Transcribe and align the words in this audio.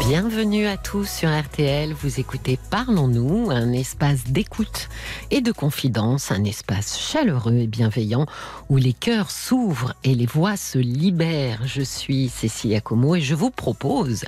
Bienvenue 0.00 0.66
à 0.66 0.76
tous 0.76 1.08
sur 1.08 1.28
RTL. 1.28 1.92
Vous 1.92 2.18
écoutez 2.20 2.58
Parlons-nous, 2.70 3.50
un 3.50 3.72
espace 3.72 4.24
d'écoute 4.24 4.88
et 5.30 5.40
de 5.40 5.52
confidence, 5.52 6.30
un 6.32 6.44
espace 6.44 6.98
chaleureux 6.98 7.56
et 7.56 7.66
bienveillant 7.66 8.24
où 8.70 8.76
les 8.76 8.94
cœurs 8.94 9.30
s'ouvrent 9.30 9.94
et 10.04 10.14
les 10.14 10.24
voix 10.24 10.56
se 10.56 10.78
libèrent. 10.78 11.66
Je 11.66 11.82
suis 11.82 12.28
Cécilia 12.28 12.80
Como 12.80 13.16
et 13.16 13.20
je 13.20 13.34
vous 13.34 13.50
propose 13.50 14.24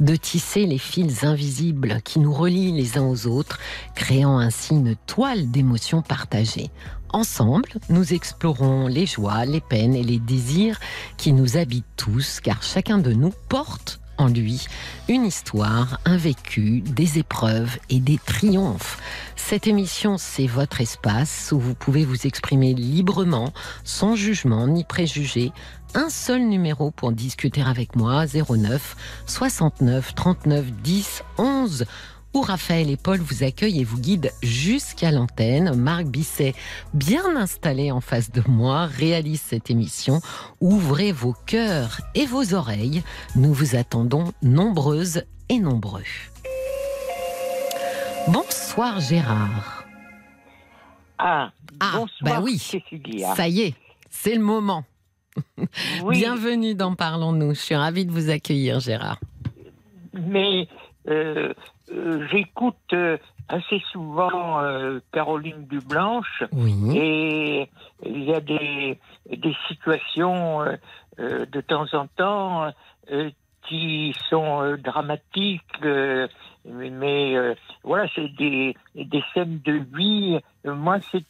de 0.00 0.16
tisser 0.16 0.66
les 0.66 0.78
fils 0.78 1.22
invisibles 1.22 2.00
qui 2.02 2.18
nous 2.18 2.32
relient 2.32 2.72
les 2.72 2.98
uns 2.98 3.06
aux 3.06 3.26
autres, 3.26 3.60
créant 3.94 4.38
ainsi 4.38 4.74
une 4.74 4.96
toile 5.06 5.50
d'émotions 5.50 6.02
partagées. 6.02 6.70
Ensemble, 7.12 7.70
nous 7.88 8.14
explorons 8.14 8.86
les 8.86 9.06
joies, 9.06 9.44
les 9.44 9.60
peines 9.60 9.94
et 9.94 10.04
les 10.04 10.18
désirs 10.18 10.78
qui 11.16 11.32
nous 11.32 11.56
habitent 11.56 11.84
tous, 11.96 12.40
car 12.40 12.62
chacun 12.62 12.98
de 12.98 13.12
nous 13.12 13.32
porte 13.48 13.99
en 14.20 14.28
lui 14.28 14.66
une 15.08 15.24
histoire, 15.24 15.98
un 16.04 16.18
vécu, 16.18 16.82
des 16.82 17.18
épreuves 17.18 17.78
et 17.88 18.00
des 18.00 18.18
triomphes. 18.18 18.98
Cette 19.34 19.66
émission, 19.66 20.18
c'est 20.18 20.46
votre 20.46 20.82
espace 20.82 21.52
où 21.52 21.58
vous 21.58 21.74
pouvez 21.74 22.04
vous 22.04 22.26
exprimer 22.26 22.74
librement, 22.74 23.52
sans 23.82 24.14
jugement 24.14 24.66
ni 24.66 24.84
préjugés. 24.84 25.52
Un 25.94 26.10
seul 26.10 26.42
numéro 26.42 26.90
pour 26.90 27.12
discuter 27.12 27.62
avec 27.62 27.96
moi, 27.96 28.26
09 28.26 28.96
69 29.26 30.14
39 30.14 30.70
10 30.70 31.22
11 31.38 31.86
où 32.34 32.42
Raphaël 32.42 32.90
et 32.90 32.96
Paul 32.96 33.18
vous 33.18 33.42
accueillent 33.42 33.80
et 33.80 33.84
vous 33.84 33.98
guident 34.00 34.30
jusqu'à 34.42 35.10
l'antenne. 35.10 35.74
Marc 35.74 36.04
Bisset, 36.06 36.54
bien 36.94 37.36
installé 37.36 37.90
en 37.90 38.00
face 38.00 38.30
de 38.30 38.42
moi, 38.48 38.86
réalise 38.86 39.40
cette 39.40 39.70
émission. 39.70 40.20
Ouvrez 40.60 41.10
vos 41.12 41.34
cœurs 41.46 42.00
et 42.14 42.26
vos 42.26 42.54
oreilles. 42.54 43.02
Nous 43.34 43.52
vous 43.52 43.74
attendons 43.76 44.32
nombreuses 44.42 45.24
et 45.48 45.58
nombreux. 45.58 46.04
Bonsoir 48.28 49.00
Gérard. 49.00 49.84
Ah, 51.18 51.52
Ah, 51.80 51.92
bonsoir, 51.96 52.08
bah 52.22 52.40
oui. 52.42 52.58
Cécilia. 52.58 53.34
Ça 53.34 53.48
y 53.48 53.60
est, 53.62 53.74
c'est 54.08 54.34
le 54.34 54.40
moment. 54.42 54.84
Oui, 56.02 56.18
Bienvenue 56.18 56.74
dans 56.74 56.94
Parlons-nous. 56.94 57.54
Je 57.54 57.60
suis 57.60 57.74
ravie 57.74 58.04
de 58.04 58.10
vous 58.12 58.30
accueillir 58.30 58.80
Gérard. 58.80 59.18
mais 60.12 60.68
euh, 61.08 61.54
euh, 61.92 62.26
j'écoute 62.30 62.76
euh, 62.92 63.16
assez 63.48 63.80
souvent 63.92 64.60
euh, 64.62 65.00
Caroline 65.12 65.66
Dublanche 65.66 66.44
Oui. 66.52 66.96
et 66.98 67.68
il 68.04 68.24
y 68.24 68.34
a 68.34 68.40
des, 68.40 68.98
des 69.28 69.56
situations 69.68 70.64
de 71.18 71.60
temps 71.60 71.86
en 71.92 72.06
temps 72.06 72.70
qui 73.68 74.14
sont 74.30 74.76
dramatiques, 74.82 75.62
mais, 76.64 77.36
voilà, 77.84 78.06
c'est 78.14 78.28
des, 78.36 78.74
des 78.94 79.22
scènes 79.34 79.60
de 79.64 79.82
vie. 79.94 80.38
Moi, 80.64 80.98
c'est 81.10 81.24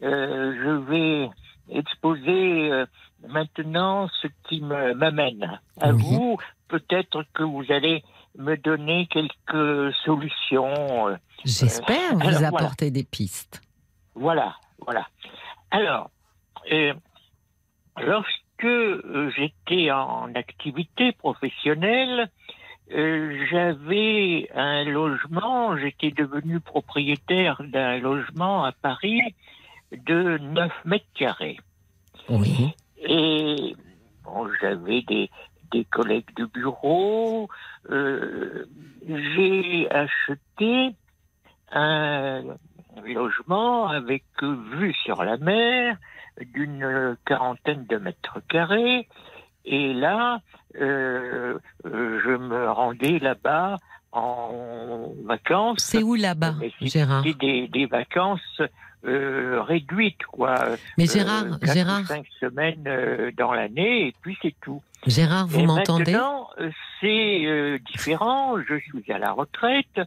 je 0.00 0.70
vais 0.90 1.30
exposer 1.70 2.70
euh, 2.72 2.86
maintenant 3.28 4.08
ce 4.22 4.28
qui 4.48 4.60
me- 4.60 4.94
m'amène 4.94 5.58
à 5.80 5.90
Oui. 5.92 6.02
vous. 6.02 6.36
Peut-être 6.68 7.24
que 7.34 7.42
vous 7.42 7.64
allez 7.70 8.02
me 8.38 8.56
donner 8.56 9.06
quelques 9.10 9.94
solutions. 10.04 11.08
euh, 11.08 11.16
J'espère 11.44 12.14
vous 12.14 12.20
alors, 12.28 12.40
voilà. 12.40 12.48
apporter 12.48 12.90
des 12.90 13.04
pistes. 13.04 13.60
voilà, 14.14 14.54
voilà. 14.84 15.06
Alors, 15.70 16.10
euh, 16.72 16.94
lorsque 18.00 18.64
euh, 18.64 19.30
j'étais 19.36 19.90
en 19.90 20.34
activité 20.34 21.12
professionnelle, 21.12 22.30
euh, 22.92 23.46
j'avais 23.50 24.48
un 24.54 24.84
logement, 24.84 25.76
j'étais 25.76 26.10
devenu 26.10 26.58
propriétaire 26.60 27.60
d'un 27.64 27.98
logement 27.98 28.64
à 28.64 28.72
Paris 28.72 29.20
de 29.92 30.38
9 30.38 30.72
mètres 30.86 31.04
carrés. 31.14 31.58
Oui. 32.30 32.74
Et 33.02 33.76
bon, 34.24 34.48
j'avais 34.60 35.02
des, 35.02 35.30
des 35.70 35.84
collègues 35.84 36.34
de 36.36 36.44
bureau. 36.44 37.48
euh, 37.90 38.64
J'ai 39.06 39.88
acheté 39.90 40.94
un 41.72 42.42
logement 43.04 43.88
avec 43.88 44.24
vue 44.42 44.94
sur 45.04 45.22
la 45.24 45.36
mer 45.36 45.96
d'une 46.54 47.16
quarantaine 47.24 47.86
de 47.86 47.96
mètres 47.96 48.40
carrés. 48.48 49.08
Et 49.64 49.92
là, 49.92 50.40
euh, 50.80 51.58
euh, 51.84 52.20
je 52.24 52.30
me 52.30 52.70
rendais 52.70 53.18
là-bas 53.18 53.76
en 54.12 55.12
vacances. 55.24 55.80
C'est 55.80 56.02
où 56.02 56.14
là-bas, 56.14 56.54
Gérard 56.80 57.22
des, 57.22 57.68
des 57.68 57.86
vacances 57.86 58.62
euh, 59.04 59.60
réduites, 59.62 60.24
quoi. 60.24 60.54
Mais 60.96 61.06
Gérard, 61.06 61.44
cinq 62.06 62.26
semaines 62.40 62.84
euh, 62.86 63.30
dans 63.36 63.52
l'année, 63.52 64.08
et 64.08 64.14
puis 64.22 64.36
c'est 64.42 64.54
tout. 64.62 64.82
Gérard, 65.06 65.46
vous 65.46 65.60
et 65.60 65.66
m'entendez? 65.66 66.12
maintenant, 66.12 66.48
euh, 66.58 66.70
c'est 67.00 67.46
euh, 67.46 67.78
différent. 67.92 68.56
Je 68.68 68.78
suis 68.78 69.12
à 69.12 69.18
la 69.18 69.32
retraite 69.32 70.00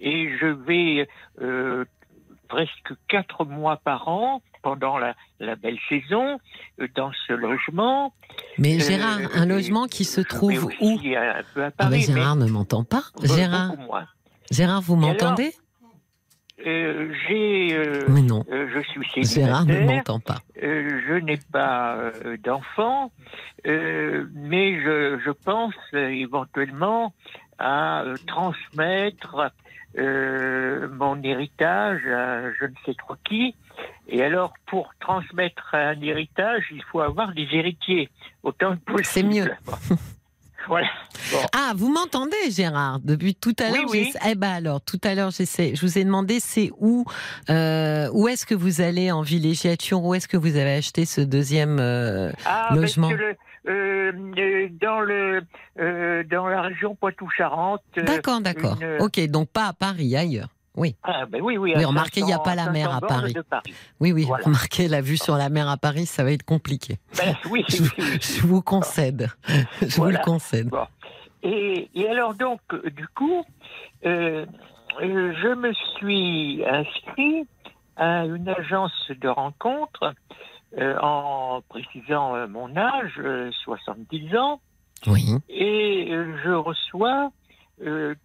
et 0.00 0.30
je 0.40 0.46
vais 0.46 1.08
euh, 1.42 1.84
presque 2.48 2.92
quatre 3.08 3.44
mois 3.44 3.76
par 3.76 4.08
an 4.08 4.42
pendant 4.62 4.98
la, 4.98 5.14
la 5.38 5.54
belle 5.54 5.78
saison 5.88 6.38
euh, 6.80 6.88
dans 6.96 7.12
ce 7.26 7.32
logement. 7.32 8.12
Mais 8.58 8.78
Gérard, 8.80 9.20
un 9.34 9.46
logement 9.46 9.86
qui 9.86 10.04
se 10.04 10.20
trouve 10.20 10.64
où? 10.80 10.90
un 10.90 11.42
peu 11.54 11.62
à 11.64 11.66
Ah 11.66 11.68
ben 11.68 11.70
Paris, 11.76 12.02
Gérard 12.02 12.36
ne 12.36 12.46
m'entend 12.46 12.84
pas. 12.84 13.04
Gérard. 13.22 13.72
Gérard, 14.50 14.80
vous 14.80 14.96
m'entendez? 14.96 15.52
Euh, 16.66 17.12
j'ai, 17.28 17.76
euh, 17.76 18.04
Mais 18.08 18.22
non, 18.22 18.44
euh, 18.50 18.68
je 18.74 18.80
suis 18.80 19.00
ne 19.20 19.24
célibataire. 19.24 19.64
m'entend 19.86 20.20
pas. 20.20 20.38
Euh, 20.62 21.00
je 21.06 21.14
n'ai 21.14 21.38
pas 21.52 21.96
euh, 21.96 22.36
d'enfant, 22.42 23.12
euh, 23.66 24.26
mais 24.34 24.80
je, 24.82 25.20
je 25.24 25.30
pense 25.30 25.74
éventuellement 25.92 27.14
à 27.58 28.02
euh, 28.02 28.16
transmettre 28.26 29.52
euh, 29.98 30.88
mon 30.88 31.22
héritage 31.22 32.04
à 32.06 32.52
je 32.60 32.64
ne 32.64 32.74
sais 32.84 32.94
trop 32.94 33.14
qui. 33.24 33.54
Et 34.08 34.22
alors, 34.22 34.52
pour 34.66 34.90
transmettre 35.00 35.74
un 35.74 36.00
héritage, 36.00 36.64
il 36.72 36.82
faut 36.90 37.00
avoir 37.00 37.32
des 37.34 37.46
héritiers, 37.52 38.08
autant 38.42 38.76
que 38.76 38.92
possible. 38.92 39.04
C'est 39.04 39.22
mieux. 39.22 39.50
voilà. 40.68 40.86
Bon. 41.32 41.38
Ah, 41.56 41.72
vous 41.74 41.90
m'entendez, 41.92 42.36
Gérard 42.50 43.00
Depuis 43.00 43.34
tout 43.34 43.54
à 43.58 43.70
l'heure, 43.70 43.86
oui. 43.90 44.12
eh 44.28 44.34
ben 44.34 44.50
alors, 44.50 44.80
tout 44.80 45.00
à 45.02 45.14
l'heure. 45.14 45.30
Je 45.30 45.80
vous 45.80 45.98
ai 45.98 46.04
demandé, 46.04 46.38
c'est 46.40 46.70
où 46.78 47.04
euh, 47.50 48.08
Où 48.12 48.28
est-ce 48.28 48.46
que 48.46 48.54
vous 48.54 48.80
allez 48.80 49.10
en 49.10 49.22
villégiature? 49.22 50.02
Où 50.04 50.14
est-ce 50.14 50.28
que 50.28 50.36
vous 50.36 50.56
avez 50.56 50.74
acheté 50.74 51.04
ce 51.06 51.20
deuxième 51.20 51.78
euh, 51.80 52.30
Ah, 52.44 52.68
Logement? 52.74 53.08
parce 53.08 53.18
que 53.20 53.24
le- 53.26 53.36
euh, 53.68 54.68
dans, 54.80 55.00
le, 55.00 55.42
dans 56.30 56.46
la 56.46 56.62
région 56.62 56.94
Poitou-Charentes. 56.94 57.82
D'accord, 57.96 58.40
d'accord. 58.40 58.76
une- 58.80 59.02
Ok, 59.02 59.20
donc 59.28 59.48
pas 59.50 59.66
à 59.68 59.72
Paris, 59.72 60.16
ailleurs. 60.16 60.48
Oui, 60.78 60.94
Ah, 61.02 61.26
ben 61.26 61.42
oui, 61.42 61.56
oui. 61.58 61.72
Oui, 61.76 61.84
remarquez, 61.84 62.20
il 62.20 62.26
n'y 62.26 62.32
a 62.32 62.36
500 62.36 62.44
pas 62.44 62.54
la 62.54 62.70
mer 62.70 62.90
500 62.90 62.96
à 62.96 63.00
Paris. 63.08 63.34
oui, 64.00 64.12
oui. 64.12 64.24
Voilà. 64.24 64.44
Remarquez, 64.44 64.88
la 64.88 65.00
vue 65.00 65.16
sur 65.16 65.36
la 65.36 65.48
mer 65.48 65.68
à 65.68 65.76
Paris, 65.76 66.06
ça 66.06 66.24
va 66.24 66.32
être 66.32 66.44
compliqué. 66.44 66.98
Ben, 67.16 67.34
oui, 67.50 67.64
Je, 67.68 68.40
vous 68.46 68.62
concède. 68.62 69.28
Je 69.82 69.96
vous 69.96 70.06
le 70.06 70.18
concède. 70.24 70.70
Et, 71.42 71.88
et 71.94 72.08
alors 72.08 72.34
donc, 72.34 72.60
euh, 72.72 72.90
du 72.90 73.06
coup, 73.08 73.44
euh, 74.06 74.44
euh, 75.00 75.34
je 75.42 75.54
me 75.54 75.72
suis 75.96 76.64
inscrit 76.66 77.46
à 77.96 78.24
une 78.26 78.48
agence 78.48 79.10
de 79.20 79.28
rencontre 79.28 80.14
euh, 80.78 80.96
en 81.00 81.60
précisant 81.68 82.34
euh, 82.36 82.46
mon 82.46 82.76
âge, 82.76 83.14
euh, 83.18 83.50
70 83.64 84.36
ans, 84.36 84.60
Oui. 85.06 85.24
et 85.48 86.08
je 86.44 86.50
reçois 86.50 87.30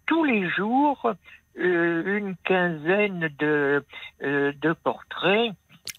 tous 0.06 0.24
les 0.24 0.48
jours 0.50 1.12
une 1.56 2.34
quinzaine 2.44 3.28
de, 3.38 3.84
euh, 4.22 4.52
de 4.60 4.72
portraits. 4.72 5.52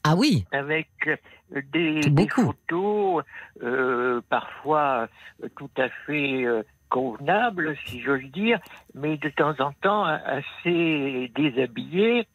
Ah 0.04 0.16
oui, 0.16 0.46
avec 0.52 0.90
euh, 1.08 1.62
des, 1.72 2.02
des 2.02 2.28
photos 2.28 3.24
euh, 3.64 4.22
parfois 4.30 5.08
euh, 5.44 5.48
tout 5.58 5.70
à 5.78 5.90
fait 6.06 6.46
euh, 6.46 6.64
convenables, 6.90 7.76
si 7.86 8.02
j'ose 8.02 8.24
dire, 8.32 8.60
mais 8.94 9.18
de 9.18 9.30
temps 9.30 9.56
en 9.60 9.72
temps 9.74 10.04
assez 10.04 11.32
déshabillées. 11.36 12.28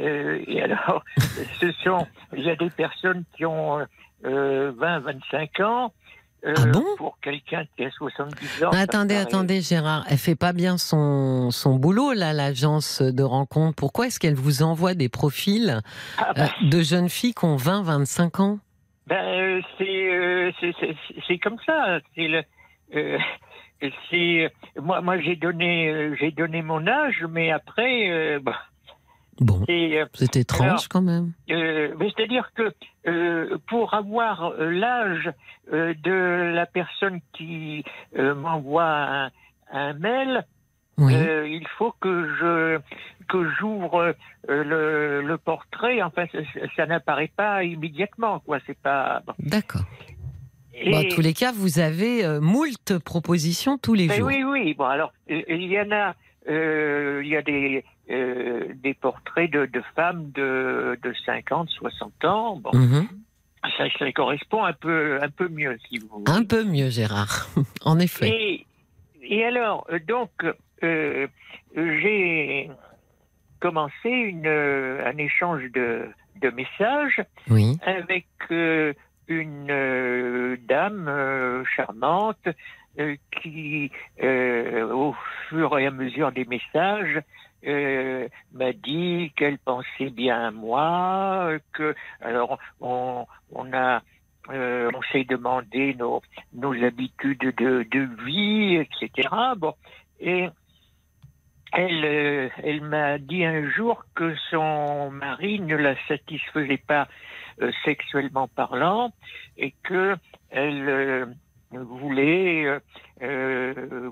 Euh, 0.00 0.42
et 0.46 0.62
alors, 0.62 1.04
ce 1.60 1.72
sont, 1.72 2.06
il 2.36 2.44
y 2.44 2.50
a 2.50 2.56
des 2.56 2.70
personnes 2.70 3.24
qui 3.36 3.44
ont 3.44 3.86
euh, 4.24 4.72
20, 4.76 5.00
25 5.00 5.60
ans, 5.60 5.92
euh, 6.46 6.54
Ah 6.56 6.66
bon 6.66 6.84
pour 6.96 7.18
quelqu'un 7.20 7.64
qui 7.76 7.84
a 7.84 7.90
70 7.90 8.64
ans. 8.64 8.70
Attendez, 8.72 9.16
attendez, 9.16 9.60
Gérard, 9.60 10.04
elle 10.08 10.18
fait 10.18 10.34
pas 10.36 10.52
bien 10.52 10.78
son, 10.78 11.50
son 11.50 11.76
boulot, 11.76 12.12
là, 12.12 12.32
l'agence 12.32 13.00
de 13.02 13.22
rencontre. 13.22 13.74
Pourquoi 13.76 14.06
est-ce 14.06 14.20
qu'elle 14.20 14.34
vous 14.34 14.62
envoie 14.62 14.94
des 14.94 15.08
profils 15.08 15.80
Ah, 16.18 16.30
euh, 16.30 16.32
bah, 16.34 16.48
de 16.62 16.80
jeunes 16.82 17.08
filles 17.08 17.34
qui 17.34 17.44
ont 17.44 17.56
20, 17.56 17.82
25 17.82 18.40
ans? 18.40 18.58
Ben, 19.06 19.16
euh, 19.24 19.60
c'est 19.78 20.14
euh, 20.14 20.50
c'est- 20.60 20.74
c'est- 20.80 20.96
c'est 21.26 21.38
comme 21.38 21.58
ça. 21.66 21.98
C'est 22.14 22.26
le. 22.28 22.42
euh, 22.94 23.18
c'est 24.10 24.50
moi, 24.80 25.00
moi 25.02 25.20
j'ai 25.20 25.36
donné, 25.36 26.10
j'ai 26.18 26.30
donné 26.30 26.62
mon 26.62 26.86
âge, 26.86 27.24
mais 27.28 27.50
après, 27.50 28.38
bah, 28.40 28.56
Bon, 29.40 29.62
c'est, 29.66 30.00
euh, 30.00 30.06
c'est 30.14 30.36
étrange 30.36 30.66
Alors, 30.68 30.88
quand 30.88 31.02
même. 31.02 31.32
Euh, 31.50 31.94
c'est-à-dire 32.16 32.50
que 32.54 32.72
euh, 33.06 33.58
pour 33.68 33.94
avoir 33.94 34.52
euh, 34.52 34.70
l'âge 34.70 35.30
de 35.72 36.52
la 36.54 36.66
personne 36.66 37.20
qui 37.32 37.84
m'envoie 38.16 38.84
un, 38.84 39.30
un 39.72 39.92
mail, 39.94 40.44
Oui. 40.98 41.14
il 41.14 41.66
faut 41.78 41.92
que 42.00 42.28
je 42.38 42.78
que 43.28 43.48
j'ouvre 43.58 44.14
le, 44.46 45.22
le 45.22 45.38
portrait. 45.38 46.02
Enfin, 46.02 46.26
ça, 46.30 46.38
ça 46.76 46.86
n'apparaît 46.86 47.32
pas 47.34 47.64
immédiatement, 47.64 48.40
quoi. 48.40 48.58
C'est 48.66 48.78
pas. 48.78 49.22
bon. 49.26 49.32
D'accord. 49.38 49.82
Et- 50.74 50.90
Bon, 50.90 50.98
en 50.98 51.08
tous 51.08 51.20
les 51.22 51.32
cas, 51.32 51.52
vous 51.52 51.78
avez 51.78 52.24
euh, 52.24 52.40
moult 52.40 52.98
propositions 52.98 53.78
tous 53.78 53.94
les 53.94 54.08
Ben 54.08 54.18
jours. 54.18 54.26
oui, 54.26 54.42
oui. 54.44 54.74
Bon, 54.74 54.84
alors 54.84 55.12
il 55.28 55.62
y 55.72 55.80
en 55.80 55.90
a. 55.92 56.14
euh, 56.48 57.22
il 57.24 57.30
y 57.30 57.36
a 57.36 57.42
des 57.42 57.84
euh, 58.10 58.68
des 58.82 58.94
portraits 58.94 59.50
de, 59.50 59.66
de 59.66 59.82
femmes 59.96 60.30
de, 60.32 60.98
de 61.02 61.14
50, 61.24 61.68
60 61.70 62.24
ans. 62.24 62.56
Bon, 62.56 62.70
Mhm. 62.74 63.08
ça, 63.78 63.84
ça 63.98 64.12
correspond 64.12 64.64
un 64.64 64.72
peu, 64.74 65.18
un 65.22 65.30
peu 65.30 65.48
mieux, 65.48 65.78
si 65.88 65.98
vous 65.98 66.08
voulez. 66.08 66.24
Un 66.30 66.44
peu 66.44 66.64
mieux, 66.64 66.90
Gérard. 66.90 67.48
en 67.84 67.98
effet. 67.98 68.28
Et, 68.28 68.66
et 69.22 69.44
alors, 69.44 69.86
donc, 70.06 70.30
euh, 70.82 71.26
j'ai 71.74 72.70
commencé 73.60 74.10
une, 74.10 74.46
euh, 74.46 75.02
un 75.06 75.16
échange 75.16 75.62
de, 75.72 76.06
de 76.42 76.50
messages 76.50 77.22
Oui. 77.48 77.78
avec 77.86 78.26
euh, 78.50 78.92
une 79.28 79.70
euh, 79.70 80.56
dame 80.68 81.64
charmante 81.74 82.46
qui, 83.42 83.90
au 84.22 85.14
fur 85.48 85.78
et 85.78 85.86
à 85.86 85.90
mesure 85.90 86.30
des 86.30 86.44
messages, 86.44 87.20
euh, 87.66 88.28
m'a 88.52 88.72
dit 88.72 89.32
qu'elle 89.36 89.58
pensait 89.58 90.10
bien 90.10 90.48
à 90.48 90.50
moi, 90.50 91.52
que 91.72 91.94
alors 92.20 92.58
on, 92.80 93.26
on 93.52 93.72
a 93.72 94.02
euh, 94.50 94.90
on 94.94 95.00
s'est 95.10 95.24
demandé 95.24 95.94
nos, 95.94 96.20
nos 96.52 96.74
habitudes 96.84 97.54
de, 97.56 97.86
de 97.90 98.24
vie, 98.24 98.76
etc. 98.76 99.28
Bon, 99.56 99.74
et 100.20 100.48
elle, 101.72 102.04
euh, 102.04 102.48
elle 102.62 102.82
m'a 102.82 103.18
dit 103.18 103.44
un 103.44 103.70
jour 103.70 104.04
que 104.14 104.34
son 104.50 105.10
mari 105.10 105.60
ne 105.60 105.76
la 105.76 105.94
satisfaisait 106.06 106.82
pas 106.86 107.08
sexuellement 107.84 108.48
parlant 108.48 109.12
et 109.56 109.72
que 109.84 110.16
elle 110.50 111.34
voulait 111.70 112.80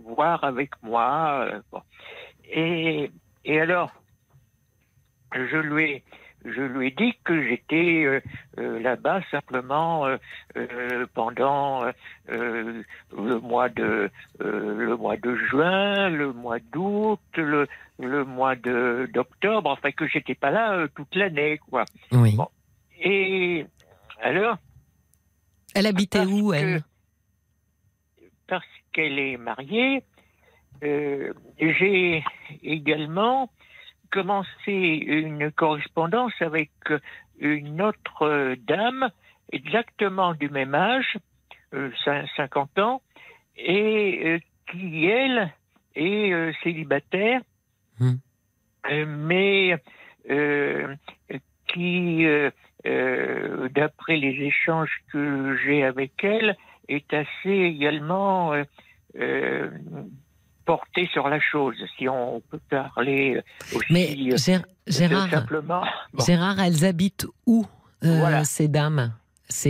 voir 0.05 0.44
avec 0.44 0.70
moi. 0.82 1.48
bon. 1.70 1.82
Et, 2.44 3.10
et 3.44 3.61
alors, 3.61 3.93
je 5.35 5.56
lui 5.56 5.85
ai, 5.85 6.05
je 6.44 6.61
lui 6.61 6.89
ai 6.89 6.91
dit 6.91 7.15
que 7.25 7.43
j'étais 7.49 8.05
euh, 8.05 8.21
euh, 8.59 8.81
là-bas 8.81 9.21
simplement 9.31 10.06
euh, 10.06 10.17
euh, 10.56 11.06
pendant 11.15 11.85
euh, 12.29 12.83
le 13.17 13.39
mois 13.41 13.69
de 13.69 14.11
euh, 14.41 14.77
le 14.87 14.97
mois 14.97 15.17
de 15.17 15.35
juin, 15.37 16.09
le 16.11 16.33
mois 16.33 16.59
d'août, 16.73 17.21
le, 17.37 17.67
le 17.99 18.25
mois 18.25 18.56
de 18.56 19.09
d'octobre, 19.12 19.71
enfin 19.71 19.93
que 19.93 20.06
j'étais 20.06 20.35
pas 20.35 20.50
là 20.50 20.75
euh, 20.75 20.89
toute 20.94 21.15
l'année, 21.15 21.59
quoi. 21.71 21.85
Oui. 22.11 22.35
Bon. 22.37 22.49
Et 23.00 23.65
alors, 24.21 24.59
Elle 25.75 25.87
habitait 25.87 26.25
où, 26.27 26.50
que- 26.50 26.56
elle? 26.56 26.83
parce 28.47 28.67
qu'elle 28.93 29.19
est 29.19 29.37
mariée, 29.39 30.05
euh, 30.82 31.32
j'ai 31.58 32.25
également 32.62 33.50
commencé 34.11 34.73
une 34.73 35.50
correspondance 35.52 36.32
avec 36.40 36.70
une 37.38 37.81
autre 37.82 38.23
euh, 38.23 38.56
dame, 38.67 39.11
exactement 39.52 40.34
du 40.34 40.49
même 40.50 40.75
âge, 40.75 41.17
euh, 41.75 41.90
cin- 42.05 42.26
50 42.37 42.79
ans, 42.79 43.02
et 43.56 44.20
euh, 44.25 44.38
qui, 44.70 45.06
elle, 45.06 45.52
est 45.94 46.32
euh, 46.32 46.52
célibataire, 46.62 47.40
euh, 48.90 49.06
mais 49.06 49.76
euh, 50.31 50.94
qui, 51.69 52.25
euh, 52.26 52.50
euh, 52.87 53.69
d'après 53.70 54.17
les 54.17 54.44
échanges 54.44 55.02
que 55.12 55.56
j'ai 55.64 55.84
avec 55.84 56.12
elle, 56.23 56.56
est 56.88 57.12
assez 57.14 57.50
également 57.50 58.52
euh, 58.52 58.64
euh, 59.17 59.70
portée 60.64 61.09
sur 61.12 61.29
la 61.29 61.41
chose, 61.41 61.76
si 61.97 62.09
on 62.09 62.41
peut 62.50 62.61
parler 62.70 63.43
aussi 63.75 63.87
Mais 63.91 64.17
euh, 64.17 64.32
de 64.32 64.93
Gérard, 64.93 65.31
simplement. 65.31 65.82
Bon. 66.12 66.25
Gérard, 66.25 66.61
elles 66.61 66.85
habitent 66.85 67.26
où, 67.47 67.64
euh, 68.05 68.19
Voilà. 68.19 68.44
ces 68.44 68.69
dames? 68.69 69.12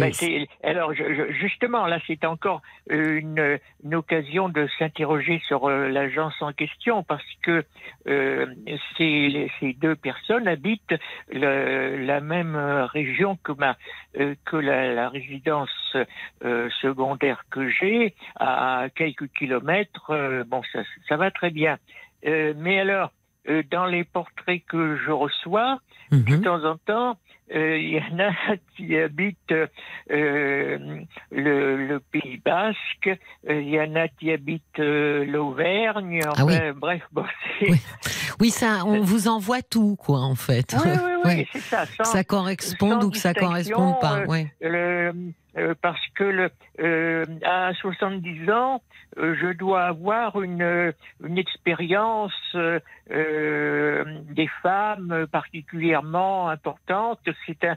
Ben, 0.00 0.12
c'est- 0.12 0.48
alors 0.62 0.94
je- 0.94 1.14
je- 1.14 1.32
justement, 1.32 1.86
là, 1.86 1.98
c'est 2.06 2.24
encore 2.24 2.62
une, 2.88 3.58
une 3.84 3.94
occasion 3.94 4.48
de 4.48 4.68
s'interroger 4.78 5.40
sur 5.46 5.68
euh, 5.68 5.88
l'agence 5.88 6.34
en 6.40 6.52
question 6.52 7.02
parce 7.02 7.24
que 7.42 7.64
euh, 8.06 8.46
ces, 8.96 9.50
ces 9.60 9.72
deux 9.74 9.96
personnes 9.96 10.46
habitent 10.48 10.94
le- 11.30 12.04
la 12.04 12.20
même 12.20 12.54
euh, 12.54 12.86
région 12.86 13.36
que 13.42 13.52
ma 13.52 13.76
euh, 14.18 14.34
que 14.44 14.56
la, 14.56 14.92
la 14.94 15.08
résidence 15.08 15.96
euh, 16.44 16.68
secondaire 16.80 17.44
que 17.50 17.68
j'ai 17.68 18.14
à 18.36 18.86
quelques 18.94 19.28
kilomètres. 19.32 20.44
bon, 20.46 20.62
ça, 20.72 20.80
ça 21.08 21.16
va 21.16 21.30
très 21.30 21.50
bien. 21.50 21.78
Euh, 22.26 22.54
mais 22.56 22.78
alors, 22.78 23.10
euh, 23.48 23.62
dans 23.70 23.86
les 23.86 24.04
portraits 24.04 24.62
que 24.68 24.96
je 24.96 25.10
reçois, 25.10 25.78
de 26.10 26.36
Mhm. 26.36 26.42
temps 26.42 26.64
en 26.64 26.76
temps, 26.76 27.16
euh, 27.54 27.76
il 27.78 27.90
y 27.90 28.00
en 28.00 28.18
a 28.18 28.30
qui 28.76 28.96
habitent 28.98 29.52
euh, 30.10 30.98
le, 31.30 31.86
le 31.88 32.00
Pays 32.00 32.40
Basque, 32.44 33.10
il 33.48 33.68
y 33.68 33.80
en 33.80 33.94
a 33.96 34.08
qui 34.08 34.30
habitent 34.32 34.78
l'Auvergne, 34.78 36.20
Ah 36.36 36.44
oui. 36.44 36.54
bref, 36.76 37.02
bon. 37.12 37.24
Oui. 37.62 37.78
Oui, 38.40 38.50
ça, 38.50 38.84
on 38.86 39.00
vous 39.02 39.28
envoie 39.28 39.62
tout, 39.62 39.96
quoi, 39.96 40.20
en 40.20 40.34
fait. 40.34 40.74
Oui, 40.84 40.90
oui, 40.92 40.98
oui, 41.02 41.20
Ouais. 41.24 41.46
c'est 41.52 41.60
ça. 41.60 41.86
Que 41.86 42.04
sans- 42.04 42.12
ça 42.12 42.24
corresponde 42.24 43.02
sans 43.02 43.06
ou 43.06 43.10
que 43.10 43.18
ça 43.18 43.34
corresponde 43.34 43.98
pas. 44.00 44.20
euh, 44.20 44.26
ouais. 44.26 44.52
le- 44.60 45.12
euh, 45.58 45.74
parce 45.82 46.00
que 46.14 46.24
le, 46.24 46.50
euh, 46.80 47.24
à 47.44 47.72
70 47.74 48.50
ans, 48.50 48.82
euh, 49.18 49.34
je 49.40 49.52
dois 49.52 49.82
avoir 49.84 50.40
une, 50.42 50.92
une 51.22 51.36
expérience 51.38 52.32
euh, 52.54 52.80
euh, 53.10 54.04
des 54.30 54.48
femmes 54.62 55.26
particulièrement 55.30 56.48
importante. 56.48 57.20
C'est 57.46 57.62
un, 57.64 57.76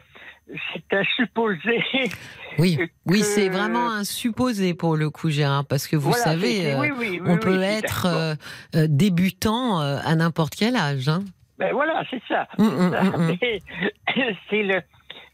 c'est 0.74 0.96
un 0.98 1.04
supposé. 1.18 1.84
Oui, 2.58 2.78
que- 2.78 2.90
oui 3.06 3.22
c'est 3.22 3.50
vraiment 3.50 3.92
un 3.92 4.04
supposé 4.06 4.74
pour 4.74 4.96
le 4.96 5.10
coup, 5.10 5.30
Gérard, 5.30 5.66
parce 5.66 5.88
que 5.88 5.96
vous 5.98 6.10
Voilà, 6.12 6.24
savez, 6.24 6.62
c'est- 6.62 6.76
oui, 6.80 6.92
oui, 6.98 7.20
oui, 7.22 7.22
on 7.26 7.38
peut 7.38 7.62
être 7.62 8.38
débutant 8.88 9.80
à 9.80 10.16
n'importe 10.16 10.56
quel 10.56 10.76
âge. 10.76 11.10
hein. 11.10 11.24
Ben 11.58 11.72
voilà, 11.74 12.04
c'est 12.10 12.22
ça. 12.28 12.48
Mm, 12.58 12.64
mm. 12.66 13.38
Mais 13.42 13.60
C'est 14.50 14.64
le, 14.64 14.82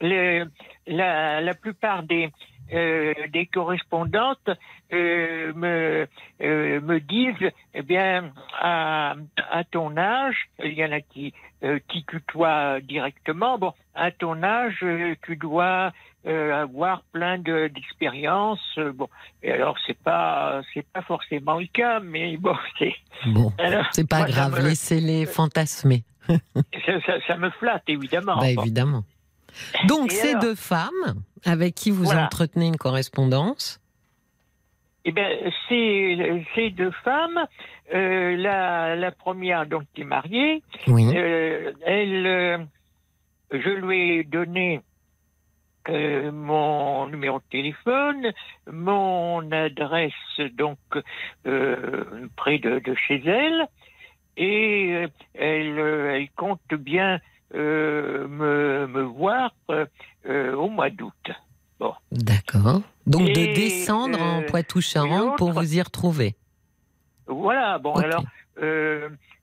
le, 0.02 0.46
la, 0.88 1.42
la 1.42 1.54
plupart 1.54 2.04
des, 2.04 2.30
euh, 2.74 3.14
des 3.30 3.46
correspondantes 3.48 4.50
euh, 4.94 5.54
me, 5.54 6.08
euh, 6.42 6.82
me 6.82 7.00
disent, 7.00 7.52
eh 7.74 7.82
bien, 7.82 8.32
à, 8.60 9.16
à 9.50 9.64
ton 9.64 9.96
âge, 9.98 10.48
il 10.64 10.74
y 10.74 10.84
en 10.86 10.92
a 10.92 11.02
qui, 11.02 11.34
qui 11.88 12.04
tutoient 12.06 12.80
directement, 12.82 13.58
bon, 13.58 13.74
à 13.94 14.12
ton 14.12 14.42
âge, 14.44 14.84
tu 15.24 15.36
dois 15.38 15.92
avoir 16.26 17.02
plein 17.12 17.38
de- 17.40 17.68
d'expériences. 17.68 18.80
bon, 18.96 19.08
et 19.44 19.52
alors 19.52 19.78
c'est 19.88 19.98
pas, 19.98 20.62
c'est 20.74 20.86
pas 20.92 21.02
forcément 21.02 21.60
le 21.60 21.68
cas, 21.68 22.00
mais 22.00 22.38
bon, 22.38 22.56
c'est. 22.80 22.96
Bon, 23.26 23.52
c'est 23.92 24.08
pas 24.10 24.20
moi, 24.20 24.28
grave, 24.28 24.62
me- 24.62 24.70
laissez-les 24.70 25.26
fantasmer. 25.26 26.04
ça, 26.28 27.02
ça- 27.06 27.22
ça 27.28 27.38
me 27.38 27.50
flatte 27.52 27.84
évidemment. 27.88 28.38
Bah, 28.40 28.48
Bon. 28.56 28.62
évidemment. 28.64 29.04
Donc, 29.88 30.12
Et 30.12 30.16
ces 30.16 30.30
alors 30.30 30.42
deux 30.42 30.56
femmes 30.56 31.24
avec 31.46 31.76
qui 31.76 31.92
vous 31.92 32.04
Voilà. 32.06 32.26
entretenez 32.26 32.68
une 32.68 32.78
correspondance. 32.78 33.80
Eh 35.04 35.12
bien, 35.12 35.28
ces, 35.68 36.46
ces 36.54 36.70
deux 36.70 36.92
femmes, 37.04 37.46
euh, 37.94 38.36
la, 38.38 38.96
la 38.96 39.12
première 39.12 39.66
donc 39.66 39.84
qui 39.96 40.02
est 40.02 40.06
mariée, 40.06 40.62
Oui. 40.88 41.08
euh, 41.16 41.72
elle, 41.84 42.28
euh, 42.28 42.58
je 43.52 43.70
lui 43.70 44.20
ai 44.20 44.24
donné 44.24 44.82
euh, 45.90 46.32
mon 46.32 47.08
numéro 47.08 47.40
de 47.40 47.44
téléphone, 47.50 48.32
mon 48.72 49.52
adresse 49.52 50.14
donc 50.54 50.78
euh, 51.48 52.04
près 52.36 52.60
de, 52.60 52.78
de, 52.78 52.94
chez 52.94 53.24
elle, 53.26 53.68
et 54.38 55.08
elle, 55.34 55.80
elle 55.80 56.30
compte 56.36 56.62
bien 56.76 57.20
me, 57.54 58.88
me, 58.88 59.02
voir 59.02 59.54
au 60.26 60.70
mois 60.70 60.90
d'août. 60.90 61.32
Bon. 61.80 61.94
D'accord. 62.12 62.82
Donc 63.08 63.30
et, 63.30 63.34
de 63.34 63.56
descendre 63.56 64.22
en 64.22 64.44
Poitou-Charentes 64.44 65.38
pour 65.38 65.52
vous 65.52 65.76
y 65.76 65.82
retrouver. 65.82 66.36
Voilà. 67.28 67.80
Bon 67.80 67.94
okay. 67.94 68.06
alors 68.06 68.24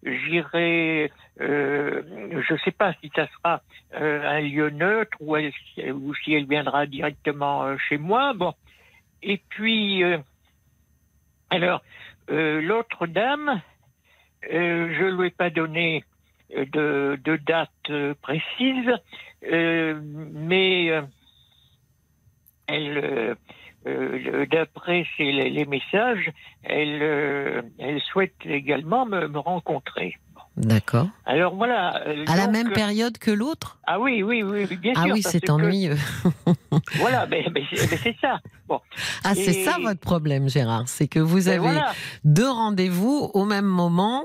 j'irai, 0.03 1.11
euh, 1.41 2.03
je 2.47 2.53
ne 2.53 2.59
sais 2.59 2.71
pas 2.71 2.95
si 3.00 3.11
ça 3.15 3.29
sera 3.29 3.62
euh, 3.95 4.23
un 4.29 4.41
lieu 4.41 4.71
neutre 4.71 5.17
ou, 5.21 5.37
elle, 5.37 5.53
ou, 5.93 6.15
si 6.15 6.35
elle 6.35 6.47
viendra 6.47 6.87
directement 6.87 7.65
euh, 7.65 7.77
chez 7.88 7.99
moi. 7.99 8.33
Bon, 8.35 8.55
et 9.23 9.41
puis 9.49 10.03
alors 11.50 11.83
l'autre 12.29 13.07
dame, 13.07 13.61
je 14.43 15.05
ne 15.05 15.21
lui 15.21 15.29
ai 15.29 15.31
pas 15.31 15.50
donné 15.50 16.05
de, 16.50 17.19
de 17.23 17.37
date 17.37 18.14
précise, 18.23 18.90
mais 19.43 21.02
elle 22.67 23.37
euh, 23.87 24.47
d'après 24.50 25.07
les, 25.19 25.50
les, 25.50 25.64
messages, 25.64 26.31
elle, 26.64 27.00
euh, 27.00 27.62
elle 27.78 28.00
souhaite 28.00 28.35
également 28.45 29.07
me, 29.07 29.28
me 29.28 29.38
rencontrer. 29.38 30.17
D'accord. 30.57 31.09
Alors 31.25 31.55
voilà. 31.55 32.02
Euh, 32.09 32.25
à 32.26 32.37
la 32.37 32.49
même 32.49 32.73
période 32.73 33.17
que 33.19 33.31
l'autre? 33.31 33.78
Ah 33.87 34.00
oui, 34.00 34.25
oui, 34.25 34.43
oui, 34.43 34.67
bien 34.76 34.93
ah 34.97 35.02
sûr. 35.02 35.11
Ah 35.11 35.14
oui, 35.14 35.23
c'est 35.23 35.49
ennuyeux. 35.49 35.97
voilà, 36.97 37.26
mais, 37.26 37.47
mais, 37.55 37.62
mais 37.71 37.97
c'est 37.97 38.17
ça. 38.21 38.40
Bon. 38.67 38.81
Ah, 39.23 39.37
c'est 39.37 39.52
ça 39.52 39.78
votre 39.81 40.00
problème, 40.00 40.49
Gérard. 40.49 40.88
C'est 40.88 41.07
que 41.07 41.21
vous 41.21 41.49
avez 41.49 41.59
voilà. 41.59 41.93
deux 42.25 42.50
rendez-vous 42.50 43.31
au 43.33 43.45
même 43.45 43.67
moment 43.67 44.25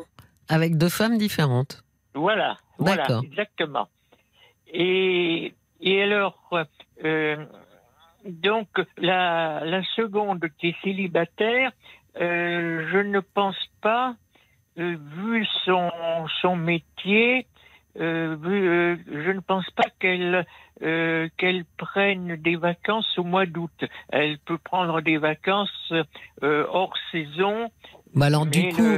avec 0.49 0.77
deux 0.77 0.89
femmes 0.89 1.19
différentes. 1.19 1.83
Voilà, 2.13 2.57
voilà, 2.77 3.21
exactement. 3.23 3.87
Et, 4.67 5.53
et 5.81 6.03
alors, 6.03 6.37
euh, 7.03 7.45
donc 8.25 8.67
la, 8.97 9.61
la, 9.65 9.83
seconde 9.95 10.45
qui 10.57 10.69
est 10.69 10.75
célibataire, 10.83 11.71
euh, 12.19 12.87
je 12.91 12.97
ne 12.99 13.19
pense 13.19 13.57
pas, 13.81 14.15
euh, 14.77 14.97
vu 15.17 15.45
son, 15.65 15.89
son 16.41 16.55
métier, 16.55 17.47
euh, 17.99 18.35
vu, 18.39 19.03
je 19.25 19.31
ne 19.31 19.39
pense 19.39 19.69
pas 19.71 19.89
qu'elle 19.99 20.45
qu'elle 21.37 21.63
prenne 21.77 22.35
des 22.37 22.57
vacances 22.57 23.17
au 23.17 23.23
mois 23.23 23.45
d'août. 23.45 23.85
Elle 24.09 24.37
peut 24.39 24.57
prendre 24.57 24.99
des 24.99 25.17
vacances 25.17 25.93
hors 26.41 26.93
saison. 27.11 27.69
Bah 28.13 28.25
alors 28.25 28.45
du 28.45 28.67
coup, 28.73 28.97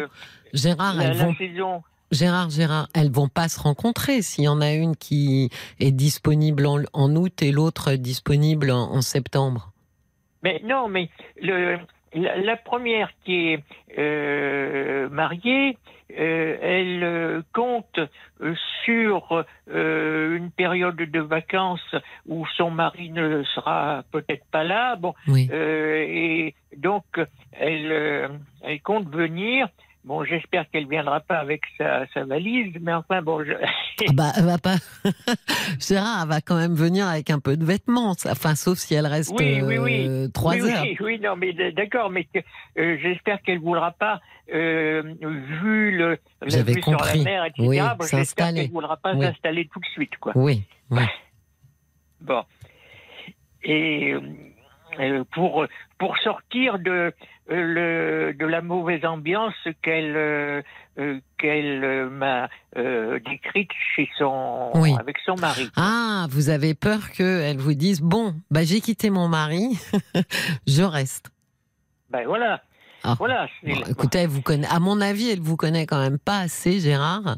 Gérard, 0.54 0.96
la, 0.96 1.04
elles 1.04 1.18
vont... 1.18 1.28
la 1.28 1.36
saison, 1.36 1.84
Gérard, 2.12 2.50
Gérard, 2.50 2.88
elles 2.94 3.12
vont 3.12 3.28
pas 3.28 3.50
se 3.50 3.60
rencontrer 3.60 4.22
s'il 4.22 4.46
y 4.46 4.48
en 4.48 4.62
a 4.62 4.72
une 4.74 4.96
qui 4.96 5.50
est 5.80 5.92
disponible 5.92 6.66
en, 6.66 6.80
en 6.94 7.16
août 7.16 7.42
et 7.42 7.52
l'autre 7.52 7.94
disponible 7.94 8.72
en, 8.72 8.94
en, 8.94 9.02
septembre. 9.02 9.72
Mais 10.44 10.62
non, 10.64 10.88
mais 10.88 11.10
le, 11.42 11.78
la, 12.14 12.38
la, 12.38 12.56
première 12.56 13.10
qui 13.26 13.54
est 13.54 13.64
euh, 13.98 15.10
mariée, 15.10 15.78
euh, 16.12 16.58
elle 16.62 17.04
euh, 17.04 17.42
compte 17.52 18.00
sur 18.84 19.44
euh, 19.68 20.38
une 20.38 20.52
période 20.52 20.98
de 20.98 21.20
vacances 21.20 21.96
où 22.28 22.46
son 22.58 22.70
mari 22.70 23.10
ne 23.10 23.44
sera 23.56 24.04
peut-être 24.12 24.46
pas 24.52 24.64
là. 24.64 24.98
Bon, 24.98 25.16
oui. 25.28 25.50
Et 25.52 26.54
donc 26.78 27.06
elle, 27.52 28.40
elle 28.62 28.82
compte 28.82 29.10
venir. 29.10 29.68
Bon, 30.06 30.24
j'espère 30.24 30.70
qu'elle 30.70 30.88
viendra 30.88 31.20
pas 31.20 31.40
avec 31.40 31.64
sa, 31.80 32.06
sa, 32.14 32.26
valise, 32.26 32.76
mais 32.80 32.94
enfin 32.94 33.24
bon. 33.24 33.44
Je... 33.44 33.54
ah 34.08 34.12
bah, 34.14 34.32
elle 34.38 34.46
va 34.46 34.60
pas. 34.60 34.76
Gérard, 35.80 36.20
elle 36.22 36.30
va 36.30 36.42
quand 36.42 36.58
même 36.58 36.76
venir 36.76 37.08
avec 37.08 37.32
un 37.32 37.40
peu 37.40 37.58
de 37.58 37.66
vêtements. 37.66 38.12
Enfin, 38.12 38.54
sauf 38.54 38.78
si 38.78 38.94
elle 38.94 39.08
reste 39.08 39.34
oui, 39.36 39.62
oui, 39.64 39.80
oui. 39.80 40.06
Euh, 40.08 40.28
trois 40.28 40.54
oui, 40.54 40.62
heures. 40.62 40.84
Oui, 40.84 40.98
oui, 41.02 41.20
non, 41.20 41.36
mais 41.36 41.54
d'accord, 41.72 42.12
mais 42.12 42.28
euh, 42.78 42.98
j'espère 43.02 43.42
qu'elle 43.42 43.58
voudra 43.58 43.94
pas, 43.94 44.22
euh, 44.54 45.02
vu 45.64 45.98
le 45.98 46.20
la 46.42 46.62
vue 46.62 46.82
compris. 46.82 47.08
sur 47.08 47.18
la 47.18 47.24
mer, 47.24 47.46
etc. 47.46 47.68
Oui, 47.68 47.80
bon, 47.80 48.06
j'espère 48.06 48.54
qu'elle 48.54 48.70
voudra 48.70 48.98
pas 48.98 49.16
oui. 49.16 49.26
s'installer 49.26 49.68
tout 49.74 49.80
de 49.80 49.88
suite, 49.88 50.16
quoi. 50.18 50.34
Oui. 50.36 50.62
oui. 50.92 51.02
Bon. 52.22 52.44
Et 53.64 54.14
euh, 55.00 55.24
pour 55.34 55.66
pour 55.98 56.16
sortir 56.20 56.78
de 56.78 57.12
le, 57.48 58.34
de 58.34 58.46
la 58.46 58.62
mauvaise 58.62 59.06
ambiance 59.06 59.54
qu'elle 59.82 60.16
euh, 60.16 60.62
qu'elle 61.38 62.10
m'a 62.10 62.50
euh, 62.78 63.20
décrite 63.20 63.72
chez 63.96 64.10
son 64.18 64.72
oui. 64.76 64.96
avec 65.00 65.18
son 65.26 65.36
mari. 65.36 65.70
Ah, 65.76 66.28
vous 66.30 66.50
avez 66.50 66.74
peur 66.74 67.12
qu'elle 67.12 67.58
vous 67.58 67.74
dise 67.74 68.02
bon, 68.02 68.34
bah 68.50 68.64
j'ai 68.64 68.82
quitté 68.82 69.10
mon 69.10 69.28
mari, 69.28 69.78
je 70.68 70.84
reste. 70.84 71.30
Ben 72.10 72.26
voilà. 72.26 72.62
Ah. 73.04 73.16
Voilà. 73.20 73.48
Bon, 73.64 73.84
écoutez, 73.88 74.20
elle 74.20 74.30
vous 74.30 74.42
connaît. 74.42 74.68
À 74.68 74.80
mon 74.80 75.00
avis, 75.00 75.30
elle 75.30 75.40
vous 75.40 75.58
connaît 75.58 75.86
quand 75.86 76.00
même 76.00 76.18
pas 76.18 76.40
assez, 76.40 76.80
Gérard, 76.80 77.38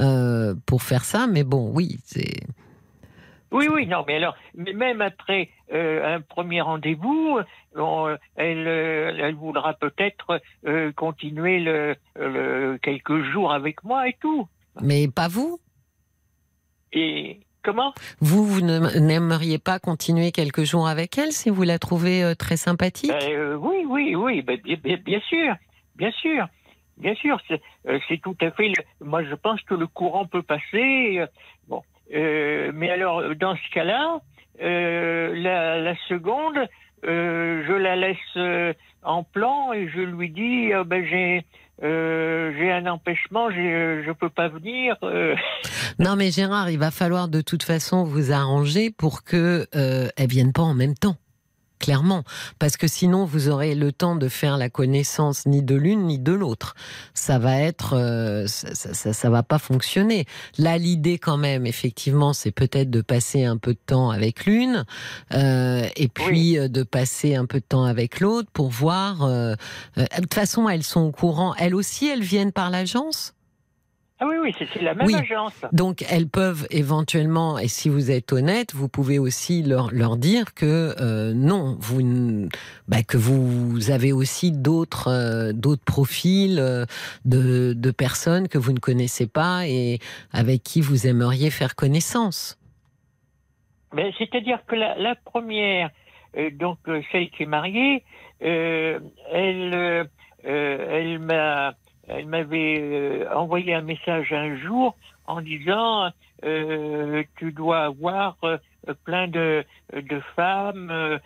euh, 0.00 0.54
pour 0.66 0.82
faire 0.82 1.04
ça. 1.04 1.26
Mais 1.26 1.44
bon, 1.44 1.70
oui, 1.72 1.98
c'est. 2.04 2.40
Oui, 3.50 3.66
oui, 3.72 3.86
non, 3.86 4.04
mais 4.06 4.16
alors, 4.16 4.36
même 4.54 5.00
après 5.00 5.48
euh, 5.72 6.16
un 6.16 6.20
premier 6.20 6.60
rendez-vous, 6.60 7.38
elle, 8.36 8.66
elle 8.66 9.34
voudra 9.34 9.72
peut-être 9.74 10.40
euh, 10.66 10.92
continuer 10.92 11.60
le, 11.60 11.96
le, 12.16 12.78
quelques 12.82 13.22
jours 13.32 13.52
avec 13.52 13.82
moi 13.84 14.08
et 14.08 14.16
tout. 14.20 14.46
Mais 14.82 15.08
pas 15.08 15.28
vous? 15.28 15.58
Et 16.92 17.40
comment? 17.62 17.94
Vous, 18.20 18.44
vous 18.44 18.60
n'aimeriez 18.60 19.58
pas 19.58 19.78
continuer 19.78 20.30
quelques 20.30 20.64
jours 20.64 20.86
avec 20.86 21.16
elle 21.16 21.32
si 21.32 21.48
vous 21.48 21.62
la 21.62 21.78
trouvez 21.78 22.22
euh, 22.22 22.34
très 22.34 22.56
sympathique? 22.56 23.10
Ben, 23.10 23.54
Oui, 23.54 23.84
oui, 23.86 24.14
oui, 24.14 24.42
ben, 24.42 24.58
bien, 24.62 24.96
bien, 24.98 25.20
sûr, 25.20 25.54
bien 25.96 26.10
sûr. 26.12 26.46
Bien 26.98 27.14
sûr, 27.14 27.40
c'est 27.46 27.62
euh, 27.86 27.98
tout 28.22 28.36
à 28.40 28.50
fait. 28.50 28.68
Le, 28.68 29.06
moi, 29.06 29.22
je 29.22 29.34
pense 29.34 29.62
que 29.62 29.74
le 29.74 29.86
courant 29.86 30.26
peut 30.26 30.42
passer. 30.42 31.24
Bon, 31.68 31.82
euh, 32.14 32.70
mais 32.74 32.90
alors, 32.90 33.22
dans 33.36 33.54
ce 33.56 33.74
cas-là, 33.74 34.20
euh, 34.62 35.34
la, 35.34 35.94
seconde, 36.08 36.58
euh, 37.06 37.62
je 37.66 37.72
la 37.72 37.96
laisse 37.96 38.74
en 39.02 39.22
plan 39.22 39.72
et 39.72 39.88
je 39.88 40.00
lui 40.00 40.30
dis 40.30 40.70
ben 40.86 41.04
j'ai 41.04 41.44
j'ai 41.80 42.72
un 42.72 42.86
empêchement, 42.86 43.50
je 43.50 44.10
peux 44.12 44.30
pas 44.30 44.48
venir. 44.48 44.96
Non, 46.00 46.16
mais 46.16 46.30
Gérard, 46.30 46.70
il 46.70 46.78
va 46.78 46.90
falloir 46.90 47.28
de 47.28 47.40
toute 47.40 47.62
façon 47.62 48.04
vous 48.04 48.32
arranger 48.32 48.90
pour 48.90 49.22
que 49.22 49.66
elles 49.72 50.28
viennent 50.28 50.52
pas 50.52 50.62
en 50.62 50.74
même 50.74 50.94
temps 50.94 51.16
clairement, 51.78 52.24
parce 52.58 52.76
que 52.76 52.86
sinon 52.86 53.24
vous 53.24 53.48
aurez 53.48 53.74
le 53.74 53.92
temps 53.92 54.16
de 54.16 54.28
faire 54.28 54.56
la 54.56 54.68
connaissance 54.68 55.46
ni 55.46 55.62
de 55.62 55.74
l'une 55.74 56.06
ni 56.06 56.18
de 56.18 56.32
l'autre. 56.32 56.74
Ça 57.14 57.38
va 57.38 57.60
être, 57.60 57.94
euh, 57.96 58.46
ça, 58.46 58.74
ça, 58.94 59.12
ça, 59.12 59.30
va 59.30 59.42
pas 59.42 59.58
fonctionner. 59.58 60.26
Là, 60.58 60.78
l'idée 60.78 61.18
quand 61.18 61.36
même, 61.36 61.66
effectivement, 61.66 62.32
c'est 62.32 62.50
peut-être 62.50 62.90
de 62.90 63.00
passer 63.00 63.44
un 63.44 63.56
peu 63.56 63.72
de 63.72 63.80
temps 63.84 64.10
avec 64.10 64.46
l'une, 64.46 64.84
euh, 65.34 65.88
et 65.96 66.08
puis 66.08 66.58
oui. 66.58 66.68
de 66.68 66.82
passer 66.82 67.34
un 67.34 67.46
peu 67.46 67.60
de 67.60 67.64
temps 67.64 67.84
avec 67.84 68.20
l'autre 68.20 68.50
pour 68.52 68.68
voir. 68.68 69.22
Euh, 69.22 69.54
de 69.96 70.04
toute 70.22 70.34
façon, 70.34 70.68
elles 70.68 70.82
sont 70.82 71.00
au 71.00 71.12
courant. 71.12 71.54
Elles 71.56 71.74
aussi, 71.74 72.08
elles 72.08 72.22
viennent 72.22 72.52
par 72.52 72.70
l'agence? 72.70 73.34
Ah 74.20 74.26
oui, 74.28 74.34
oui, 74.42 74.52
c'est 74.58 74.82
la 74.82 74.94
même 74.94 75.06
oui. 75.06 75.14
agence. 75.14 75.54
Donc, 75.72 76.04
elles 76.10 76.28
peuvent 76.28 76.66
éventuellement, 76.70 77.56
et 77.56 77.68
si 77.68 77.88
vous 77.88 78.10
êtes 78.10 78.32
honnête, 78.32 78.74
vous 78.74 78.88
pouvez 78.88 79.20
aussi 79.20 79.62
leur, 79.62 79.92
leur 79.92 80.16
dire 80.16 80.54
que 80.54 80.92
euh, 81.00 81.32
non, 81.34 81.76
vous, 81.78 82.48
bah, 82.88 83.04
que 83.04 83.16
vous 83.16 83.90
avez 83.92 84.12
aussi 84.12 84.50
d'autres 84.50 85.06
euh, 85.08 85.52
d'autres 85.52 85.84
profils 85.84 86.58
euh, 86.58 86.84
de, 87.24 87.74
de 87.74 87.90
personnes 87.92 88.48
que 88.48 88.58
vous 88.58 88.72
ne 88.72 88.80
connaissez 88.80 89.28
pas 89.28 89.68
et 89.68 90.00
avec 90.32 90.64
qui 90.64 90.80
vous 90.80 91.06
aimeriez 91.06 91.50
faire 91.50 91.76
connaissance. 91.76 92.58
Mais 93.92 94.12
c'est-à-dire 94.18 94.58
que 94.66 94.74
la, 94.74 94.98
la 94.98 95.14
première, 95.14 95.90
euh, 96.36 96.50
donc 96.50 96.78
celle 97.12 97.30
qui 97.30 97.44
est 97.44 97.46
mariée, 97.46 98.02
euh, 98.42 98.98
elle, 99.32 100.08
elle 100.42 101.18
m'a 101.20 101.74
elle 102.08 102.26
m'avait 102.26 102.80
euh, 102.80 103.34
envoyé 103.34 103.74
un 103.74 103.82
message 103.82 104.32
un 104.32 104.56
jour 104.56 104.96
en 105.26 105.40
disant 105.40 106.10
euh, 106.44 107.22
tu 107.36 107.52
dois 107.52 107.84
avoir 107.84 108.36
euh, 108.44 108.58
plein 109.04 109.28
de, 109.28 109.64
femmes 110.34 111.18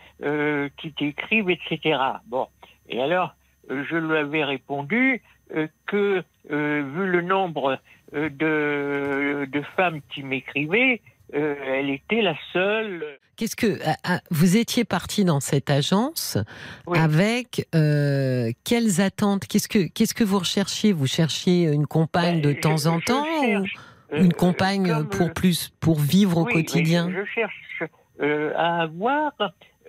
qui 0.77 0.93
t'écrivent, 0.93 1.51
etc. 1.51 1.99
Bon, 2.27 2.49
et 2.89 3.01
alors 3.01 3.35
je 3.69 3.97
lui 3.97 4.17
avais 4.17 4.45
répondu 4.45 5.23
que 5.87 6.25
vu 6.49 7.07
le 7.07 7.21
nombre 7.21 7.79
de 8.13 9.63
femmes 9.77 10.01
qui 10.13 10.25
m'écrivaient, 10.25 11.01
elle 11.33 11.91
était 11.91 12.23
la 12.23 12.35
seule. 12.53 13.05
qu'est-ce 13.37 13.57
que 13.57 13.79
ah, 13.85 13.97
ah, 14.05 14.21
vous 14.31 14.57
étiez 14.57 14.85
parti 14.85 15.25
dans 15.25 15.41
cette 15.41 15.71
agence 15.71 16.39
Oui. 16.87 16.99
avec 16.99 17.67
euh, 17.75 18.51
quelles 18.65 19.01
attentes? 19.01 19.47
Qu'est-ce 19.47 19.69
que 19.69 19.89
qu'est-ce 19.89 20.15
que 20.15 20.25
vous 20.25 20.39
recherchiez? 20.39 20.93
Vous 20.93 21.07
cherchiez 21.07 21.65
une 21.73 21.87
compagne 21.87 22.41
de 22.41 22.53
Ben, 22.53 22.61
temps 22.61 22.77
je- 22.77 22.89
en 22.89 22.99
je 23.01 23.05
temps 23.05 23.25
ou 23.25 23.65
euh, 24.15 24.23
une 24.23 24.33
compagne 24.35 25.05
pour 25.11 25.29
euh, 25.29 25.33
plus 25.33 25.71
pour 25.81 25.99
vivre 25.99 26.39
au 26.39 26.45
oui, 26.45 26.53
quotidien? 26.53 27.11
Je, 27.11 27.25
cherche 27.25 27.83
euh, 28.21 28.53
à 28.57 28.83
avoir 28.83 29.33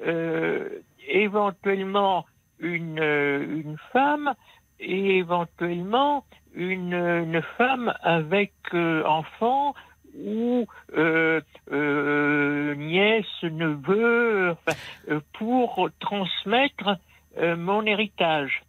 euh, 0.05 0.69
éventuellement 1.07 2.25
une, 2.59 2.99
euh, 2.99 3.41
une 3.43 3.77
femme 3.91 4.33
et 4.79 5.17
éventuellement 5.17 6.25
une, 6.55 6.93
une 6.93 7.41
femme 7.57 7.93
avec 8.01 8.53
euh, 8.73 9.03
enfant 9.05 9.73
ou 10.17 10.65
euh, 10.97 11.41
euh, 11.71 12.75
nièce, 12.75 13.25
neveu, 13.43 14.55
euh, 15.09 15.19
pour 15.37 15.89
transmettre 15.99 16.97
euh, 17.37 17.55
mon 17.55 17.85
héritage. 17.85 18.63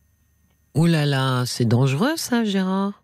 Ouh 0.75 0.87
là 0.87 1.07
là, 1.07 1.45
c'est 1.47 1.67
dangereux 1.67 2.17
ça, 2.17 2.45
Gérard. 2.45 3.01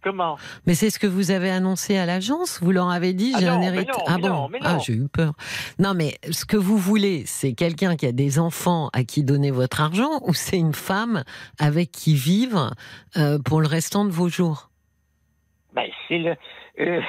Comment? 0.00 0.36
Mais 0.64 0.74
c'est 0.74 0.90
ce 0.90 1.00
que 1.00 1.08
vous 1.08 1.32
avez 1.32 1.50
annoncé 1.50 1.98
à 1.98 2.06
l'agence 2.06 2.60
Vous 2.62 2.70
leur 2.70 2.88
avez 2.88 3.12
dit 3.14 3.32
Ah 3.34 3.38
j'ai 3.40 3.46
non, 3.46 3.52
un 3.54 3.62
héritage 3.62 3.96
Ah 4.06 4.16
bon? 4.18 4.28
non, 4.28 4.50
Ah 4.62 4.78
j'ai 4.78 4.92
eu 4.92 5.08
peur. 5.08 5.32
Non 5.80 5.92
mais 5.92 6.14
ce 6.30 6.44
que 6.44 6.56
vous 6.56 6.76
voulez, 6.78 7.24
c'est 7.26 7.52
quelqu'un 7.52 7.96
qui 7.96 8.06
a 8.06 8.12
des 8.12 8.38
enfants 8.38 8.90
à 8.92 9.02
qui 9.02 9.24
donner 9.24 9.50
votre 9.50 9.80
argent 9.80 10.20
ou 10.24 10.34
c'est 10.34 10.56
une 10.56 10.72
femme 10.72 11.24
avec 11.58 11.90
qui 11.90 12.14
vivre 12.14 12.74
euh, 13.16 13.40
pour 13.44 13.60
le 13.60 13.66
restant 13.66 14.04
de 14.04 14.10
vos 14.10 14.28
jours? 14.28 14.70
Ben, 15.74 15.90
c'est 16.06 16.18
le, 16.18 16.36
euh, 16.80 17.00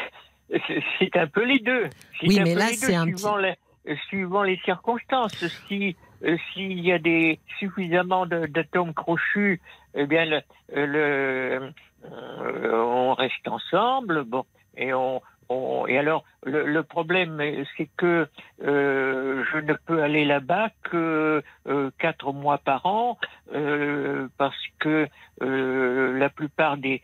c'est- 1.00 1.16
un 1.18 1.28
peu 1.28 1.44
les 1.46 1.60
deux. 1.60 1.90
Oui, 2.28 2.36
mais 2.44 2.56
là, 2.56 2.66
c'est 2.80 2.86
un 2.86 3.04
suivant, 3.04 3.38
les, 3.38 3.56
euh, 3.88 3.96
suivant 4.08 4.44
les 4.44 4.58
circonstances. 4.66 5.44
Si 5.68 5.96
euh, 6.24 6.38
s'il 6.52 6.80
y 6.80 6.92
a 6.92 7.00
des 7.00 7.40
suffisamment 7.60 8.26
d'atomes 8.26 8.94
crochus, 8.94 9.62
eh 9.94 10.06
bien, 10.06 10.26
le, 10.26 10.42
le- 10.74 11.72
euh, 12.06 12.84
on 12.84 13.14
reste 13.14 13.48
ensemble. 13.48 14.24
Bon, 14.26 14.44
et 14.76 14.94
on, 14.94 15.22
on- 15.50 15.88
et 15.88 15.98
alors 15.98 16.24
le, 16.46 16.82
problème, 16.82 17.42
c'est 17.76 17.90
que 17.98 18.28
euh, 18.64 19.44
je 19.52 19.58
ne 19.58 19.74
peux 19.74 20.02
aller 20.02 20.26
là-bas 20.26 20.70
que 20.84 21.44
euh, 21.68 21.92
quatre 22.00 22.32
mois 22.32 22.58
par 22.60 22.86
an 22.86 23.18
euh, 23.54 24.28
parce 24.38 24.56
que 24.80 25.08
euh, 25.42 26.18
la 26.18 26.30
plupart 26.30 26.78
des, 26.78 27.02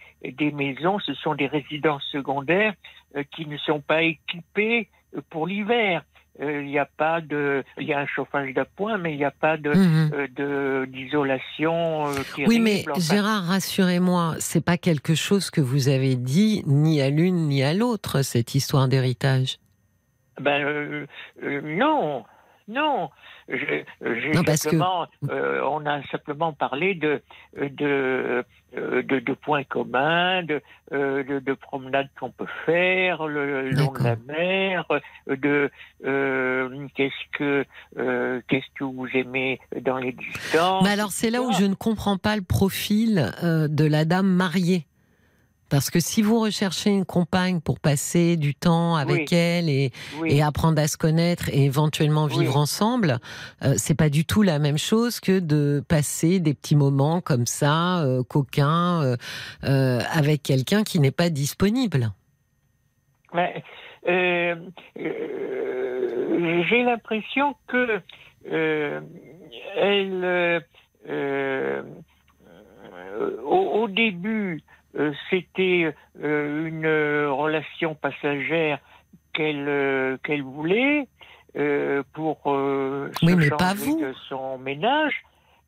maisons, 0.54 1.00
ce 1.00 1.14
sont 1.16 1.36
des 1.36 1.48
résidences 1.48 2.04
secondaires 2.12 2.74
qui 3.32 3.46
ne 3.46 3.58
sont 3.58 3.82
pas 3.82 4.04
équipées 4.04 4.90
pour 5.30 5.48
l'hiver. 5.48 6.04
Euh, 6.42 6.62
Il 6.64 6.68
n'y 6.68 6.80
a 6.80 6.86
pas 6.86 7.22
de, 7.22 7.64
il 7.78 7.88
y 7.88 7.94
a 7.94 8.00
un 8.00 8.06
chauffage 8.06 8.54
d'appoint, 8.54 8.98
mais 8.98 9.14
il 9.14 9.18
n'y 9.18 9.24
a 9.24 9.32
pas 9.32 9.56
de 9.58 9.70
Mhm. 9.70 10.12
euh, 10.40 10.86
d'isolation. 10.86 12.08
euh, 12.08 12.14
Oui, 12.48 12.60
mais. 12.60 12.84
Enfin, 12.90 13.00
Gérard, 13.16 13.44
rassurez-moi, 13.46 14.36
c'est 14.40 14.64
pas 14.64 14.78
quelque 14.78 15.16
chose 15.16 15.50
que 15.50 15.62
vous 15.62 15.88
avez 15.88 16.16
dit 16.16 16.62
ni 16.66 17.02
à 17.02 17.10
l'une 17.10 17.48
ni 17.48 17.64
à 17.64 17.74
l'autre 17.74 18.22
cette 18.22 18.54
histoire 18.56 18.88
d'héritage? 18.88 19.58
Ben 20.42 20.62
euh, 20.66 21.06
euh, 21.44 21.62
non, 21.64 22.26
non. 22.68 23.10
Je- 23.48 23.84
j'ai 24.02 24.32
Non, 24.32 24.44
parce 24.44 24.64
que- 24.64 24.72
simplement, 24.72 25.06
euh, 25.30 25.62
on 25.70 25.86
a 25.86 26.02
simplement 26.08 26.52
parlé 26.54 26.96
de 26.96 27.22
de 27.56 28.44
euh, 28.78 29.02
de, 29.04 29.20
de 29.20 29.34
points 29.34 29.64
communs, 29.64 30.44
de, 30.44 30.62
euh, 30.92 31.24
de, 31.24 31.40
de 31.40 31.54
promenades 31.54 32.10
qu'on 32.20 32.32
peut 32.32 32.48
faire 32.66 33.26
le 33.28 33.70
long 33.70 33.94
de 33.94 34.04
la 34.04 34.16
mer, 34.28 34.86
de 35.28 35.72
euh, 36.06 36.88
qu'est-ce 36.96 37.38
que 37.38 37.66
euh, 37.98 38.42
qu'est-ce 38.48 38.66
que 38.78 38.84
vous 38.84 39.08
aimez 39.14 39.60
dans 39.82 39.98
les 39.98 40.12
distances. 40.12 40.84
Mais 40.84 40.90
alors 40.92 41.12
c'est 41.12 41.30
là 41.30 41.42
où 41.42 41.52
je 41.54 41.66
ne 41.66 41.76
comprends 41.76 42.18
pas 42.18 42.36
le 42.36 42.42
profil 42.42 43.32
de 43.44 43.86
la 43.86 44.04
dame 44.06 44.28
mariée. 44.28 44.86
Parce 45.70 45.90
que 45.90 46.00
si 46.00 46.22
vous 46.22 46.40
recherchez 46.40 46.92
une 46.92 47.06
compagne 47.06 47.60
pour 47.60 47.80
passer 47.80 48.38
du 48.38 48.54
temps 48.54 48.96
avec 48.96 49.34
elle 49.34 49.68
et, 49.70 49.92
Oui. 50.20 50.30
et 50.32 50.42
apprendre 50.44 50.80
à 50.80 50.88
se 50.88 50.98
connaître 50.98 51.50
et 51.50 51.66
éventuellement 51.66 52.26
Oui. 52.26 52.40
vivre 52.40 52.58
ensemble, 52.58 53.18
euh, 53.64 53.74
c'est 53.78 53.96
pas 53.96 54.10
du 54.10 54.26
tout 54.26 54.44
la 54.44 54.60
même 54.60 54.78
chose 54.78 55.20
que 55.20 55.40
de 55.40 55.84
passer 55.88 56.40
des 56.40 56.54
petits 56.54 56.76
moments 56.76 57.20
comme 57.20 57.48
ça, 57.48 58.04
euh, 58.04 58.22
coquins, 58.24 59.02
euh, 59.02 59.16
euh, 59.64 60.00
avec 60.14 60.44
quelqu'un 60.44 60.84
qui 60.84 61.00
n'est 61.00 61.12
pas 61.12 61.30
disponible. 61.30 62.12
Ouais, 63.34 63.64
j'ai 64.06 64.56
l'impression 66.84 67.56
que 67.68 68.00
elle, 69.78 70.64
au, 73.44 73.56
au 73.82 73.88
début, 73.88 74.62
c'était 75.30 75.94
euh, 76.24 76.68
une 76.68 76.88
relation 77.32 77.96
passagère 77.96 78.80
qu'elle 79.34 79.68
euh, 79.68 80.18
qu'elle 80.24 80.44
voulait 80.44 81.08
euh, 81.58 82.04
pour 82.14 82.40
euh, 82.48 83.12
se 83.20 83.26
Oui, 83.26 83.36
mais 83.36 83.50
pas 83.50 83.70
changer 83.76 83.86
vous. 83.92 84.02
de 84.02 84.14
son 84.30 84.58
ménage. 84.58 85.24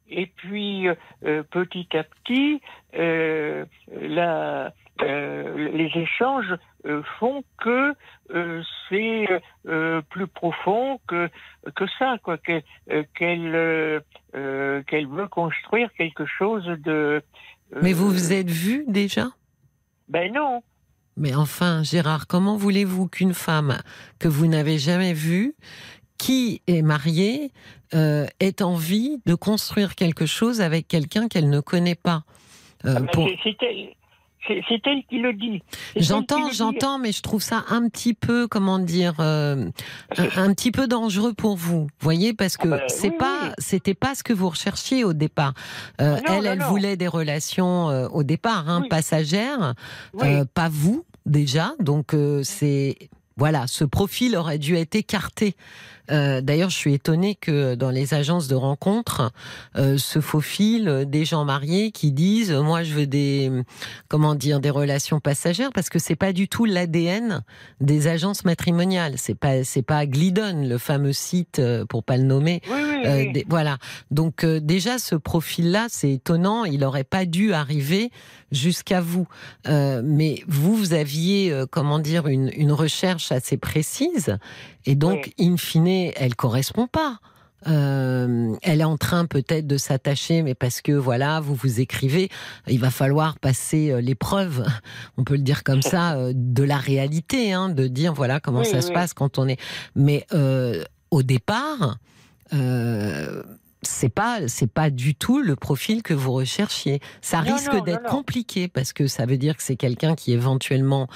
Et 0.10 0.28
puis, 0.28 0.88
euh, 0.88 1.44
petit 1.44 1.90
à 1.98 2.04
petit, 2.04 2.62
euh, 2.96 3.66
la, 3.92 4.72
euh, 5.02 5.70
les 5.74 5.92
échanges 6.02 6.56
euh, 6.86 7.04
font 7.20 7.44
que 7.60 7.94
euh, 8.34 8.64
c'est 8.88 9.28
euh, 9.68 10.02
plus 10.10 10.28
profond 10.28 11.00
que 11.10 11.30
que 11.76 11.86
ça, 12.00 12.18
quoi. 12.24 12.38
que- 12.38 12.62
euh, 12.90 13.04
Qu'elle 13.16 13.54
euh, 13.54 14.00
euh, 14.36 14.82
qu'elle 14.84 15.08
veut 15.08 15.28
construire 15.28 15.92
quelque 15.98 16.26
chose 16.26 16.66
de. 16.66 17.22
Euh, 17.76 17.80
Mais 17.84 17.94
vous 17.94 18.10
vous 18.10 18.34
êtes 18.34 18.50
vu 18.50 18.86
déjà? 18.88 19.30
Ben 20.08 20.32
non. 20.34 20.62
Mais 21.18 21.34
enfin, 21.36 21.84
Gérard, 21.84 22.28
comment 22.28 22.58
voulez-vous 22.58 23.08
qu'une 23.08 23.34
femme 23.34 23.80
que 24.20 24.28
vous 24.28 24.48
n'avez 24.48 24.78
jamais 24.78 25.14
vue, 25.14 25.56
qui 26.18 26.62
est 26.68 26.82
mariée, 26.82 27.52
euh, 27.94 28.26
ait 28.40 28.62
envie 28.62 29.20
de 29.26 29.34
construire 29.36 29.96
quelque 29.96 30.26
chose 30.26 30.62
avec 30.62 30.88
quelqu'un 30.88 31.28
qu'elle 31.28 31.50
ne 31.50 31.60
connaît 31.60 31.96
pas? 31.96 32.24
Euh, 32.86 32.94
Ah 32.98 33.00
ben, 33.02 33.08
pour- 33.12 33.28
c'est- 34.48 34.62
c'est 34.68 34.82
elle 34.86 35.04
qui 35.10 35.20
le 35.20 35.34
dit. 35.34 35.62
C'est 35.94 36.02
J'entends, 36.04 36.52
j'entends, 36.52 37.00
mais 37.00 37.12
je 37.12 37.22
trouve 37.22 37.42
ça 37.42 37.64
un 37.70 37.88
petit 37.90 38.14
peu, 38.14 38.48
comment 38.48 38.80
dire, 38.80 39.16
euh, 39.20 39.70
un, 40.18 40.44
un 40.44 40.54
petit 40.54 40.72
peu 40.72 40.88
dangereux 40.88 41.34
pour 41.34 41.56
vous. 41.58 41.88
Voyez, 42.00 42.34
parce 42.34 42.58
que 42.58 42.68
Ah 42.70 42.78
ben, 42.78 42.84
c'est 42.88 43.10
oui, 43.12 43.18
pas, 43.18 43.40
oui. 43.44 43.50
c'était 43.58 43.94
pas 43.94 44.16
ce 44.16 44.24
que 44.24 44.34
vous 44.34 44.50
recherchiez 44.50 45.04
au 45.04 45.14
départ. 45.14 45.54
Euh, 46.02 46.18
Ah 46.18 46.22
non, 46.32 46.38
elle, 46.38 46.44
non, 46.46 46.52
elle 46.52 46.60
non. 46.60 46.68
voulait 46.70 46.98
des 46.98 47.08
relations 47.08 47.90
euh, 47.90 48.08
au 48.10 48.24
départ, 48.24 48.70
hein, 48.70 48.80
Oui. 48.84 48.90
passagères, 48.90 49.74
pas 50.54 50.70
vous 50.70 51.04
déjà. 51.26 51.74
Donc 51.80 52.16
c'est 52.44 52.98
voilà, 53.38 53.66
ce 53.68 53.84
profil 53.84 54.36
aurait 54.36 54.58
dû 54.58 54.76
être 54.76 54.96
écarté. 54.96 55.56
Euh, 56.10 56.42
D'ailleurs, 56.42 56.70
je 56.70 56.76
suis 56.76 56.94
étonnée 56.94 57.36
que 57.36 57.76
dans 57.76 57.92
les 57.92 58.14
agences 58.14 58.48
de 58.48 58.56
rencontres 58.56 59.32
euh, 59.76 59.98
se 59.98 60.22
faufilent 60.22 61.06
des 61.06 61.26
gens 61.26 61.46
mariés 61.46 61.92
qui 61.92 62.12
disent 62.12 62.52
moi 62.52 62.84
je 62.84 62.94
veux 62.94 63.08
des 63.08 63.52
comment 64.08 64.36
dire 64.36 64.60
des 64.60 64.70
relations 64.70 65.20
passagères 65.20 65.72
parce 65.74 65.90
que 65.90 66.00
c'est 66.00 66.16
pas 66.16 66.34
du 66.34 66.48
tout 66.48 66.66
l'ADN 66.66 67.44
des 67.82 68.08
agences 68.08 68.46
matrimoniales. 68.46 69.16
C'est 69.18 69.38
pas 69.38 69.64
c'est 69.64 69.82
pas 69.82 70.06
Glidon, 70.06 70.64
le 70.68 70.78
fameux 70.78 71.14
site 71.14 71.60
euh, 71.60 71.86
pour 71.86 72.04
pas 72.04 72.18
le 72.18 72.24
nommer. 72.24 72.62
Oui, 73.04 73.08
Euh, 73.30 73.32
des- 73.32 73.46
voilà. 73.50 73.78
Donc 74.12 74.44
euh, 74.44 74.60
déjà 74.60 74.98
ce 75.00 75.16
profil-là, 75.16 75.88
c'est 75.90 76.12
étonnant. 76.14 76.66
Il 76.66 76.80
n'aurait 76.80 77.04
pas 77.04 77.26
dû 77.26 77.54
arriver 77.54 78.12
jusqu'à 78.52 79.02
vous. 79.02 79.28
Euh, 79.68 80.02
mais 80.04 80.44
vous, 80.48 80.76
vous 80.76 80.94
aviez 80.94 81.54
comment 81.72 82.00
dire 82.00 82.28
une, 82.28 82.52
une 82.56 82.72
recherche 82.72 83.32
assez 83.32 83.58
précise, 83.58 84.38
et 84.86 84.96
donc 84.96 85.32
in 85.40 85.58
fine, 85.58 86.12
elle 86.16 86.36
correspond 86.36 86.88
pas. 86.88 87.20
Euh, 87.68 88.56
elle 88.62 88.82
est 88.82 88.86
en 88.86 88.98
train 88.98 89.26
peut-être 89.26 89.66
de 89.68 89.78
s'attacher, 89.78 90.44
mais 90.44 90.54
parce 90.54 90.82
que 90.82 90.92
voilà, 90.92 91.40
vous 91.40 91.56
vous 91.56 91.80
écrivez, 91.82 92.30
il 92.68 92.80
va 92.80 92.92
falloir 92.92 93.40
passer 93.40 94.00
l'épreuve, 94.02 94.64
on 95.18 95.24
peut 95.24 95.36
le 95.36 95.42
dire 95.42 95.64
comme 95.64 95.82
ça, 95.82 96.18
de 96.34 96.64
la 96.64 96.78
réalité, 96.78 97.54
hein, 97.54 97.70
de 97.70 97.88
dire 97.88 98.14
voilà 98.14 98.40
comment 98.40 98.60
Oui, 98.60 98.66
ça 98.68 98.82
se 98.82 98.92
passe 98.92 99.14
quand 99.14 99.40
on 99.40 99.48
est. 99.48 99.60
Mais 99.96 100.26
euh, 100.34 100.84
au 101.12 101.24
départ, 101.24 101.98
euh, 102.54 103.44
c'est 103.84 104.10
pas 104.10 104.48
c'est 104.48 104.72
pas 104.72 104.90
du 104.90 105.16
tout 105.16 105.42
le 105.42 105.56
profil 105.56 106.04
que 106.04 106.14
vous 106.14 106.34
recherchiez. 106.34 107.00
Ça 107.22 107.42
Non, 107.42 107.54
risque 107.54 107.84
d'être 107.84 108.04
compliqué 108.04 108.68
parce 108.68 108.94
que 108.94 109.08
ça 109.08 109.26
veut 109.26 109.38
dire 109.38 109.56
que 109.56 109.64
c'est 109.64 109.76
quelqu'un 109.76 110.16
qui 110.16 110.34
éventuellement 110.34 111.08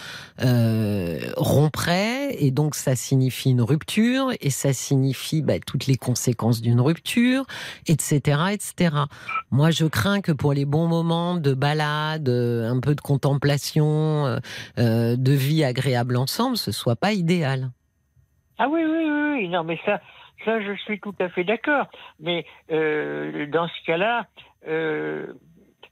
euh, 0.43 1.19
romprait 1.37 2.35
et 2.39 2.51
donc 2.51 2.75
ça 2.75 2.95
signifie 2.95 3.51
une 3.51 3.61
rupture 3.61 4.31
et 4.39 4.49
ça 4.49 4.73
signifie 4.73 5.41
bah, 5.41 5.59
toutes 5.65 5.87
les 5.87 5.95
conséquences 5.95 6.61
d'une 6.61 6.81
rupture, 6.81 7.45
etc., 7.87 8.41
etc. 8.51 8.95
Moi, 9.49 9.71
je 9.71 9.85
crains 9.85 10.21
que 10.21 10.31
pour 10.31 10.53
les 10.53 10.65
bons 10.65 10.87
moments 10.87 11.35
de 11.35 11.53
balade, 11.53 12.29
euh, 12.29 12.69
un 12.69 12.79
peu 12.79 12.95
de 12.95 13.01
contemplation, 13.01 14.25
euh, 14.27 14.39
euh, 14.77 15.15
de 15.17 15.31
vie 15.31 15.63
agréable 15.63 16.15
ensemble, 16.15 16.57
ce 16.57 16.71
soit 16.71 16.95
pas 16.95 17.13
idéal. 17.13 17.71
Ah 18.57 18.67
oui, 18.69 18.81
oui, 18.83 19.09
oui, 19.09 19.31
oui. 19.33 19.49
non, 19.49 19.63
mais 19.63 19.79
ça, 19.85 19.99
ça, 20.45 20.61
je 20.61 20.73
suis 20.73 20.99
tout 20.99 21.15
à 21.19 21.29
fait 21.29 21.43
d'accord. 21.43 21.87
Mais 22.19 22.45
euh, 22.71 23.45
dans 23.47 23.67
ce 23.67 23.85
cas-là, 23.85 24.25
euh, 24.67 25.27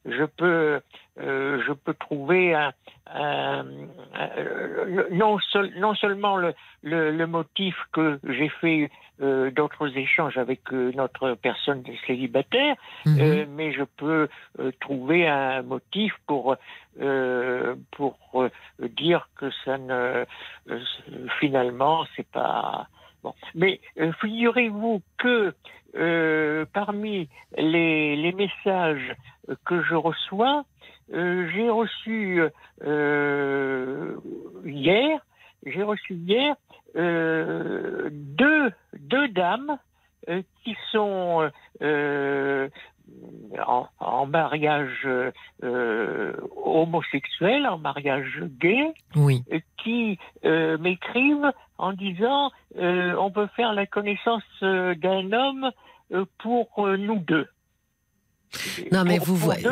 je 0.06 0.24
peux, 0.24 0.80
euh, 1.20 1.62
je 1.66 1.74
peux 1.74 1.94
trouver 1.94 2.54
un, 2.54 2.72
un- 3.08 3.66
un- 4.14 5.10
non, 5.12 5.40
seul- 5.52 5.74
non 5.78 5.94
seulement 5.96 6.38
le, 6.38 6.54
le, 6.84 7.12
le 7.12 7.28
motif 7.28 7.76
que 7.92 8.20
j'ai 8.24 8.50
fait 8.50 8.90
euh, 9.22 9.52
d'autres 9.52 9.98
échanges 9.98 10.38
avec 10.38 10.62
euh, 10.72 10.92
notre 10.96 11.34
personne 11.34 11.84
célibataire, 12.08 12.76
Mhm. 13.06 13.46
mais 13.50 13.74
je 13.74 13.84
peux 13.84 14.30
trouver 14.80 15.28
un 15.28 15.62
motif 15.64 16.14
pour 16.28 16.56
pour 17.92 18.48
dire 18.80 19.28
que 19.36 19.50
ça 19.66 19.78
ne 19.78 20.26
finalement 21.40 22.06
c'est 22.16 22.28
pas 22.30 22.88
Mais 23.56 23.80
euh, 24.00 24.12
figurez-vous 24.22 25.02
que 25.18 25.54
euh, 25.96 26.66
parmi 26.74 27.30
les, 27.58 28.34
messages 28.34 29.16
que 29.66 29.82
je 29.84 29.96
reçois, 29.96 30.64
euh, 31.14 31.50
j'ai 31.54 31.70
reçu 31.70 32.42
euh, 32.84 34.16
hier, 34.66 35.20
j'ai 35.66 35.84
reçu 35.84 36.14
hier 36.14 36.56
euh, 36.96 38.10
deux 38.12 39.28
dames 39.30 39.78
euh, 40.30 40.42
qui 40.64 40.76
sont 40.92 41.50
euh, 41.82 42.70
en, 43.66 43.88
en 44.00 44.26
mariage 44.26 45.08
euh, 45.64 46.34
homosexuel, 46.64 47.68
en 47.68 47.78
mariage 47.78 48.44
gay, 48.60 48.94
Oui. 49.16 49.44
qui 49.84 50.18
euh, 50.46 50.78
m'écrivent 50.78 51.52
en 51.78 51.94
disant 51.94 52.52
euh, 52.78 53.16
on 53.20 53.32
peut 53.32 53.48
faire 53.56 53.74
la 53.74 53.86
connaissance 53.86 54.44
euh, 54.64 54.96
d'un 54.96 55.32
homme 55.32 55.72
pour 56.40 56.88
nous 56.88 57.20
deux. 57.20 57.48
Non, 58.92 59.04
mais 59.06 59.18
Pour- 59.18 59.28
vous 59.28 59.36
voyez. 59.36 59.68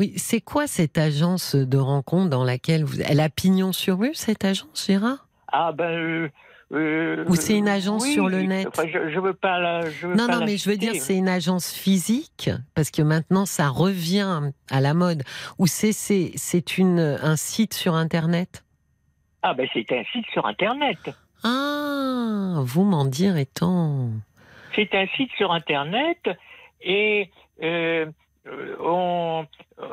Oui, 0.00 0.14
c'est 0.16 0.40
quoi 0.40 0.66
cette 0.66 0.98
agence 0.98 1.54
de 1.54 1.78
rencontre 1.78 2.30
dans 2.30 2.42
laquelle 2.42 2.84
vous... 2.84 3.00
Elle 3.00 3.20
a 3.20 3.28
pignon 3.28 3.72
sur 3.72 4.00
rue, 4.00 4.14
cette 4.14 4.44
agence, 4.44 4.86
Gérard? 4.86 5.28
Ah 5.52 5.70
ben. 5.72 6.30
Euh, 6.72 7.24
Ou 7.28 7.34
c'est 7.36 7.56
une 7.56 7.68
agence 7.68 8.02
oui, 8.04 8.12
sur 8.12 8.28
le 8.28 8.42
net 8.42 8.66
enfin, 8.68 8.84
je, 8.86 9.10
je 9.10 9.20
veux 9.20 9.34
pas 9.34 9.58
la. 9.58 9.90
Je 9.90 10.06
veux 10.06 10.14
Non, 10.14 10.26
pas 10.26 10.34
non, 10.34 10.40
la 10.40 10.46
mais 10.46 10.56
je 10.56 10.68
veux 10.70 10.76
dire, 10.76 10.94
c'est 10.94 11.16
une 11.16 11.28
agence 11.28 11.72
physique, 11.72 12.50
parce 12.74 12.90
que 12.90 13.02
maintenant, 13.02 13.44
ça 13.46 13.68
revient 13.68 14.50
à 14.70 14.80
la 14.80 14.94
mode. 14.94 15.22
Ou 15.58 15.66
c'est 15.66 15.90
un 15.90 17.36
site 17.36 17.74
sur 17.74 17.94
Internet? 17.94 18.64
Ah 19.42 19.54
ben 19.54 19.68
c'est 19.72 19.90
un 19.92 20.04
site 20.12 20.26
sur 20.32 20.46
Internet. 20.46 20.98
Ah, 21.44 22.60
vous 22.60 22.84
m'en 22.84 23.04
direz 23.04 23.46
tant. 23.46 24.10
C'est 24.74 24.94
un 24.94 25.06
site 25.16 25.30
sur 25.36 25.52
Internet 25.52 26.30
et 26.80 27.28
euh, 27.62 28.06
euh, 28.46 28.76
on, 28.80 29.44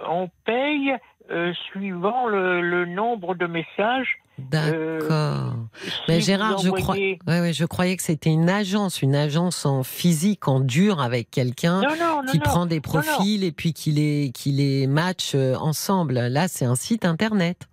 on 0.08 0.30
paye 0.46 0.94
euh, 1.32 1.54
suivant 1.54 2.28
le, 2.28 2.62
le 2.62 2.86
nombre 2.86 3.36
de 3.36 3.46
messages. 3.48 4.20
D'accord. 4.40 5.54
Si 5.76 5.92
Mais 6.08 6.22
Gérard, 6.22 6.60
je 6.60 6.70
crois, 6.70 6.96
ouais, 6.96 7.20
ouais, 7.28 7.52
je 7.52 7.66
croyais 7.66 7.98
que 7.98 8.04
c'était 8.04 8.30
une 8.30 8.50
agence, 8.50 9.02
une 9.02 9.16
agence 9.16 9.66
en 9.66 9.84
physique, 9.84 10.48
en 10.48 10.62
dur, 10.62 11.02
avec 11.02 11.30
quelqu'un 11.30 11.82
qui 12.32 12.38
non. 12.38 12.44
prend 12.44 12.66
des 12.66 12.78
non. 12.78 12.82
profils 12.82 13.44
et 13.44 13.52
puis 13.52 13.74
qui 13.74 13.92
les, 13.92 14.32
qui 14.34 14.52
les 14.52 14.88
match 14.88 15.34
euh, 15.36 15.56
ensemble. 15.56 16.14
Là, 16.14 16.48
c'est 16.48 16.66
un 16.66 16.76
site 16.76 17.04
internet. 17.04 17.68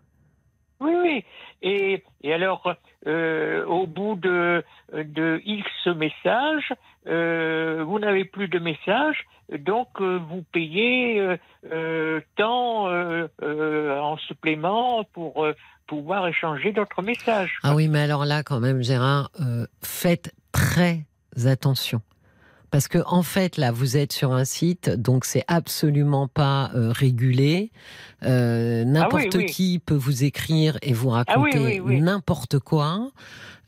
Oui, 0.80 0.92
oui. 1.02 1.24
Et, 1.62 2.02
et 2.22 2.34
alors, 2.34 2.74
euh, 3.06 3.64
au 3.66 3.86
bout 3.86 4.16
de, 4.16 4.64
de 4.92 5.40
X 5.44 5.68
messages, 5.86 6.72
euh, 7.06 7.84
vous 7.86 7.98
n'avez 7.98 8.24
plus 8.24 8.48
de 8.48 8.58
messages, 8.58 9.24
donc 9.58 9.88
euh, 10.00 10.18
vous 10.28 10.42
payez 10.52 11.20
euh, 11.20 11.36
euh, 11.72 12.20
tant 12.36 12.88
euh, 12.88 13.28
en 13.42 14.16
supplément 14.16 15.04
pour 15.04 15.46
pouvoir 15.86 16.26
échanger 16.26 16.72
d'autres 16.72 17.02
messages. 17.02 17.58
Ah 17.62 17.74
oui, 17.74 17.88
mais 17.88 18.00
alors 18.00 18.24
là, 18.24 18.42
quand 18.42 18.60
même, 18.60 18.82
Gérard, 18.82 19.30
faites 19.82 20.34
très 20.52 21.04
attention. 21.46 22.00
Parce 22.76 22.88
que 22.88 22.98
en 23.06 23.22
fait, 23.22 23.56
là, 23.56 23.72
vous 23.72 23.96
êtes 23.96 24.12
sur 24.12 24.34
un 24.34 24.44
site, 24.44 24.90
donc 24.90 25.24
c'est 25.24 25.44
absolument 25.48 26.28
pas 26.28 26.70
euh, 26.74 26.92
régulé. 26.92 27.70
Euh, 28.22 28.84
N'importe 28.84 29.34
oui. 29.34 29.46
qui 29.46 29.78
peut 29.78 29.94
vous 29.94 30.24
écrire 30.24 30.76
et 30.82 30.92
vous 30.92 31.10
Ah 31.10 31.24
raconter 31.26 31.80
oui. 31.80 32.02
n'importe 32.02 32.58
quoi. 32.58 33.12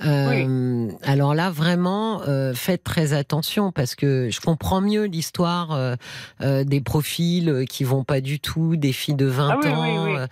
Euh, 0.05 0.91
Alors 1.05 1.35
là, 1.35 1.49
vraiment, 1.51 2.21
faites 2.55 2.85
très 2.85 3.15
attention 3.15 3.73
parce 3.73 3.95
que 3.95 4.29
je 4.31 4.43
comprends 4.43 4.83
mieux 4.83 5.05
l'histoire 5.05 5.97
des 6.41 6.81
profils 6.83 7.65
qui 7.67 7.85
vont 7.85 8.05
pas 8.05 8.21
du 8.21 8.41
tout, 8.41 8.77
des 8.77 8.93
filles 8.93 9.15
de 9.15 9.25
20 9.25 9.59
Ah 9.65 9.69
ans, 9.71 10.27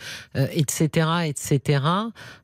etc., 0.52 1.08
etc. 1.24 1.80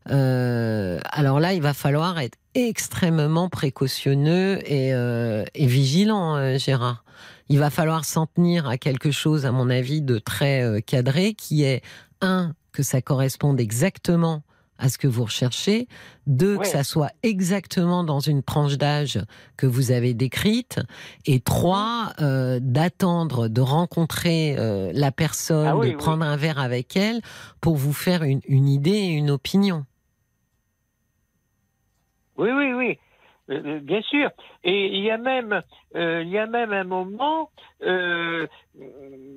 Alors 0.06 1.40
là, 1.40 1.52
il 1.52 1.60
va 1.60 1.74
falloir 1.74 2.18
être 2.18 2.38
extrêmement 2.54 3.48
précautionneux 3.48 4.58
et, 4.70 4.92
euh, 4.94 5.44
et 5.54 5.66
vigilant, 5.66 6.36
euh, 6.36 6.58
Gérard. 6.58 7.04
Il 7.48 7.58
va 7.58 7.70
falloir 7.70 8.04
s'en 8.04 8.26
tenir 8.26 8.66
à 8.68 8.78
quelque 8.78 9.10
chose, 9.10 9.46
à 9.46 9.52
mon 9.52 9.68
avis, 9.70 10.00
de 10.02 10.18
très 10.18 10.62
euh, 10.62 10.80
cadré, 10.80 11.34
qui 11.34 11.64
est 11.64 11.82
un 12.20 12.54
que 12.72 12.82
ça 12.82 13.02
corresponde 13.02 13.60
exactement 13.60 14.42
à 14.78 14.88
ce 14.88 14.98
que 14.98 15.06
vous 15.06 15.24
recherchez, 15.24 15.86
deux 16.26 16.58
que 16.58 16.66
ça 16.66 16.82
soit 16.82 17.12
exactement 17.22 18.02
dans 18.02 18.18
une 18.18 18.42
tranche 18.42 18.78
d'âge 18.78 19.20
que 19.56 19.66
vous 19.66 19.92
avez 19.92 20.12
décrite, 20.12 20.80
et 21.24 21.38
trois 21.38 22.12
euh, 22.20 22.58
d'attendre 22.60 23.46
de 23.46 23.60
rencontrer 23.60 24.56
euh, 24.58 24.90
la 24.92 25.12
personne, 25.12 25.68
Ah 25.68 25.76
oui, 25.76 25.88
de 25.88 25.92
oui. 25.92 25.98
prendre 25.98 26.24
un 26.24 26.36
verre 26.36 26.58
avec 26.58 26.96
elle 26.96 27.20
pour 27.60 27.76
vous 27.76 27.92
faire 27.92 28.24
une, 28.24 28.40
une 28.48 28.68
idée 28.68 28.90
et 28.90 29.08
une 29.10 29.30
opinion. 29.30 29.84
Oui, 32.36 32.50
oui, 32.50 32.72
oui. 32.72 32.98
Euh, 33.50 33.60
euh, 33.64 33.80
bien 33.80 34.00
sûr. 34.02 34.30
Et 34.64 34.86
il 34.86 35.02
y 35.02 35.10
a 35.10 35.18
même, 35.18 35.62
euh, 35.96 36.22
il 36.22 36.28
y 36.30 36.38
a 36.38 36.46
même 36.46 36.72
un 36.72 36.84
moment 36.84 37.50
euh, 37.82 38.46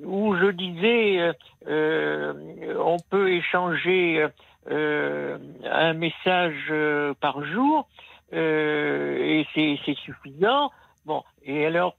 où 0.04 0.36
je 0.36 0.50
disais, 0.52 1.32
euh, 1.66 2.74
on 2.78 2.98
peut 3.10 3.30
échanger 3.32 4.26
un 4.68 5.92
message 5.94 6.72
par 7.20 7.44
jour 7.44 7.88
et 8.32 9.46
c'est 9.54 9.94
suffisant. 10.04 10.70
Bon, 11.04 11.22
et 11.44 11.66
alors 11.66 11.96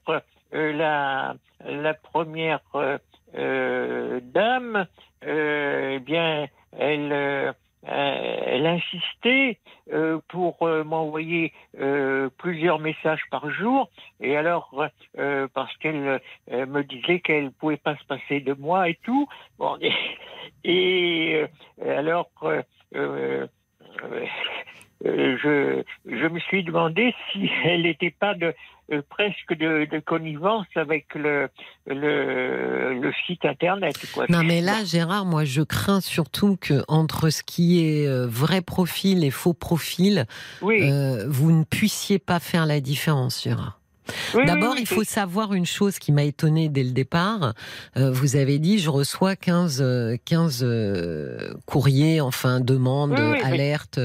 la 0.52 1.34
la 1.64 1.94
première 1.94 2.60
dame, 3.34 4.86
eh 5.26 5.98
bien, 6.00 6.46
elle 6.78 7.54
elle 7.84 8.66
insistait 8.66 9.58
euh, 9.92 10.18
pour 10.28 10.62
euh, 10.62 10.84
m'envoyer 10.84 11.52
euh, 11.78 12.28
plusieurs 12.38 12.78
messages 12.78 13.22
par 13.30 13.50
jour. 13.50 13.88
Et 14.20 14.36
alors, 14.36 14.84
euh, 15.18 15.46
parce 15.54 15.74
qu'elle 15.78 16.20
euh, 16.50 16.66
me 16.66 16.82
disait 16.82 17.20
qu'elle 17.20 17.52
pouvait 17.52 17.76
pas 17.76 17.96
se 17.96 18.04
passer 18.04 18.40
de 18.40 18.54
moi 18.54 18.88
et 18.88 18.98
tout. 19.04 19.28
Bon, 19.58 19.76
et, 19.80 19.92
et, 20.64 21.46
euh, 21.82 21.98
alors, 21.98 22.30
euh, 22.42 22.62
euh, 22.94 23.46
euh, 24.02 25.36
je, 25.42 25.82
je 26.06 26.26
me 26.26 26.40
suis 26.40 26.64
demandé 26.64 27.14
si 27.32 27.48
elle 27.64 27.82
n'était 27.82 28.10
pas 28.10 28.34
de, 28.34 28.52
euh, 28.92 29.02
presque 29.08 29.54
de, 29.54 29.86
de 29.90 29.98
connivence 29.98 30.66
avec 30.74 31.14
le, 31.14 31.48
le, 31.86 32.98
le 33.00 33.12
site 33.26 33.44
internet. 33.44 33.94
Quoi. 34.14 34.26
Non, 34.28 34.42
mais 34.42 34.60
là, 34.60 34.84
Gérard, 34.84 35.24
moi, 35.24 35.44
je 35.44 35.62
crains 35.62 36.00
surtout 36.00 36.56
que 36.60 36.82
entre 36.88 37.30
ce 37.30 37.42
qui 37.42 37.84
est 37.84 38.06
euh, 38.06 38.26
vrai 38.26 38.62
profil 38.62 39.24
et 39.24 39.30
faux 39.30 39.54
profil, 39.54 40.26
oui, 40.62 40.90
euh, 40.90 41.26
vous 41.28 41.52
ne 41.52 41.64
puissiez 41.64 42.18
pas 42.18 42.40
faire 42.40 42.66
la 42.66 42.80
différence, 42.80 43.42
Gérard. 43.42 43.77
Oui, 44.34 44.46
D'abord, 44.46 44.74
oui, 44.74 44.80
il 44.80 44.86
faut 44.86 45.04
savoir 45.04 45.54
une 45.54 45.66
chose 45.66 45.98
qui 45.98 46.12
m'a 46.12 46.24
étonné 46.24 46.68
dès 46.68 46.84
le 46.84 46.90
départ. 46.90 47.54
Euh, 47.96 48.10
vous 48.10 48.36
avez 48.36 48.58
dit, 48.58 48.78
je 48.78 48.90
reçois 48.90 49.36
15, 49.36 49.78
euh, 49.80 50.16
15 50.24 50.60
euh, 50.62 51.54
courriers, 51.66 52.20
enfin, 52.20 52.60
demandes, 52.60 53.18
Oui, 53.18 53.40
alertes 53.42 54.00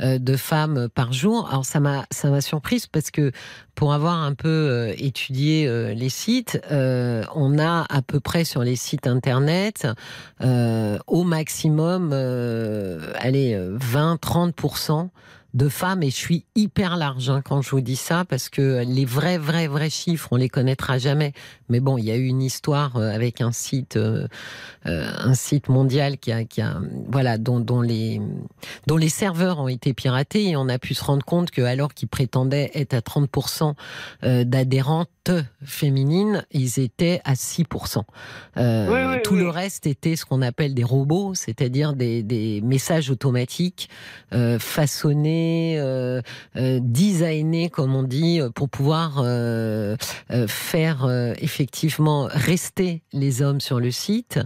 euh, 0.00 0.18
de 0.18 0.36
femmes 0.36 0.88
par 0.94 1.12
jour. 1.12 1.48
Alors, 1.50 1.64
ça 1.64 1.80
m'a, 1.80 2.06
ça 2.10 2.30
m'a 2.30 2.40
surprise 2.40 2.86
parce 2.86 3.10
que 3.10 3.32
pour 3.74 3.92
avoir 3.92 4.16
un 4.16 4.34
peu 4.34 4.48
euh, 4.48 4.92
étudié 4.98 5.66
euh, 5.66 5.94
les 5.94 6.08
sites, 6.08 6.60
euh, 6.72 7.22
on 7.34 7.58
a 7.58 7.86
à 7.88 8.02
peu 8.02 8.18
près 8.18 8.44
sur 8.44 8.62
les 8.64 8.76
sites 8.76 9.06
internet, 9.06 9.86
euh, 10.42 10.98
au 11.06 11.22
maximum, 11.22 12.10
euh, 12.12 13.12
allez, 13.20 13.56
20-30% 13.56 15.10
de 15.54 15.68
femmes, 15.68 16.02
et 16.02 16.10
je 16.10 16.16
suis 16.16 16.44
hyper 16.54 16.96
large 16.96 17.30
hein, 17.30 17.40
quand 17.42 17.62
je 17.62 17.70
vous 17.70 17.80
dis 17.80 17.96
ça, 17.96 18.24
parce 18.24 18.48
que 18.48 18.84
les 18.86 19.04
vrais, 19.04 19.38
vrais, 19.38 19.66
vrais 19.66 19.90
chiffres, 19.90 20.28
on 20.30 20.36
les 20.36 20.48
connaîtra 20.48 20.98
jamais. 20.98 21.32
Mais 21.68 21.80
bon, 21.80 21.96
il 21.96 22.04
y 22.04 22.10
a 22.10 22.16
eu 22.16 22.26
une 22.26 22.42
histoire 22.42 22.96
euh, 22.96 23.10
avec 23.10 23.40
un 23.40 23.52
site, 23.52 23.96
euh, 23.96 24.28
euh, 24.86 25.10
un 25.18 25.34
site 25.34 25.68
mondial 25.68 26.18
qui 26.18 26.32
a, 26.32 26.44
qui 26.44 26.60
a 26.60 26.80
voilà, 27.08 27.38
dont, 27.38 27.60
dont, 27.60 27.80
les, 27.80 28.20
dont 28.86 28.96
les 28.96 29.08
serveurs 29.08 29.58
ont 29.58 29.68
été 29.68 29.94
piratés, 29.94 30.50
et 30.50 30.56
on 30.56 30.68
a 30.68 30.78
pu 30.78 30.94
se 30.94 31.02
rendre 31.02 31.24
compte 31.24 31.50
que 31.50 31.62
alors 31.62 31.94
qu'ils 31.94 32.08
prétendaient 32.08 32.70
être 32.74 32.94
à 32.94 33.00
30% 33.00 33.74
d'adhérentes 34.44 35.08
féminines, 35.64 36.44
ils 36.50 36.78
étaient 36.80 37.20
à 37.24 37.34
6%. 37.34 38.02
Euh, 38.56 39.18
tout 39.24 39.36
le 39.36 39.48
reste 39.48 39.86
était 39.86 40.16
ce 40.16 40.24
qu'on 40.24 40.42
appelle 40.42 40.74
des 40.74 40.84
robots, 40.84 41.34
c'est-à-dire 41.34 41.92
des, 41.92 42.22
des, 42.22 42.60
messages 42.62 43.10
automatiques 43.10 43.88
euh, 44.32 44.58
façonnés, 44.58 45.37
euh, 45.78 46.20
euh, 46.56 46.80
designés, 46.82 47.70
comme 47.70 47.94
on 47.94 48.02
dit, 48.02 48.40
pour 48.54 48.68
pouvoir 48.68 49.22
euh, 49.24 49.96
faire 50.46 51.08
effectivement 51.38 52.28
rester 52.30 53.02
les 53.12 53.42
hommes 53.42 53.60
sur 53.60 53.80
le 53.80 53.90
site 53.90 54.40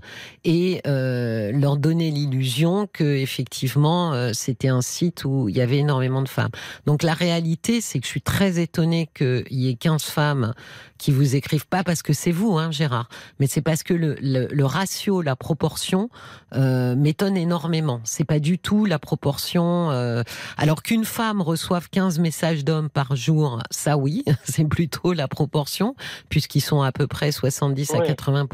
et 0.45 0.81
leur 0.85 1.77
donner 1.77 2.11
l'illusion 2.11 2.89
que 2.93 3.05
effectivement 3.05 4.33
c'était 4.33 4.69
un 4.69 4.83
site 4.83 5.25
où 5.25 5.49
il 5.49 5.57
y 5.57 5.61
avait 5.61 5.79
énormément 5.79 6.23
de 6.23 6.29
femmes. 6.29 6.51
Donc 6.87 7.03
la 7.03 7.15
réalité, 7.15 7.81
c'est 7.81 7.99
que 7.99 8.05
je 8.05 8.11
suis 8.11 8.23
très 8.23 8.61
étonnée 8.61 9.09
qu'il 9.15 9.45
y 9.51 9.69
ait 9.69 9.75
15 9.75 10.03
femmes 10.03 10.55
qui 11.03 11.11
vous 11.11 11.35
écrivent 11.35 11.67
pas 11.67 11.83
parce 11.83 12.01
que 12.01 12.13
c'est 12.13 12.31
vous, 12.31 12.59
hein, 12.59 12.71
Gérard, 12.71 13.09
mais 13.41 13.49
c'est 13.49 13.61
parce 13.61 13.83
que 13.83 13.93
le, 13.93 14.65
ratio, 14.65 15.21
la 15.21 15.35
proportion 15.35 16.11
euh, 16.55 16.95
m'étonne 16.95 17.37
énormément. 17.37 18.01
C'est 18.05 18.25
pas 18.25 18.39
du 18.39 18.61
tout 18.61 18.85
la 18.85 19.01
proportion. 19.01 19.91
Euh, 19.91 20.23
alors 20.57 20.82
qu'une 20.83 21.05
femme 21.05 21.41
reçoive 21.41 21.89
15 21.91 22.19
messages 22.19 22.65
d'hommes 22.65 22.89
par 22.89 23.17
jour, 23.17 23.61
ça 23.71 23.97
oui, 23.97 24.25
c'est 24.45 24.65
plutôt 24.65 25.13
la 25.13 25.29
proportion, 25.29 25.95
puisqu'ils 26.29 26.61
sont 26.61 26.83
à 26.83 26.93
peu 26.93 27.07
près 27.07 27.33
70 27.33 27.95
à 27.95 28.01
80 28.01 28.47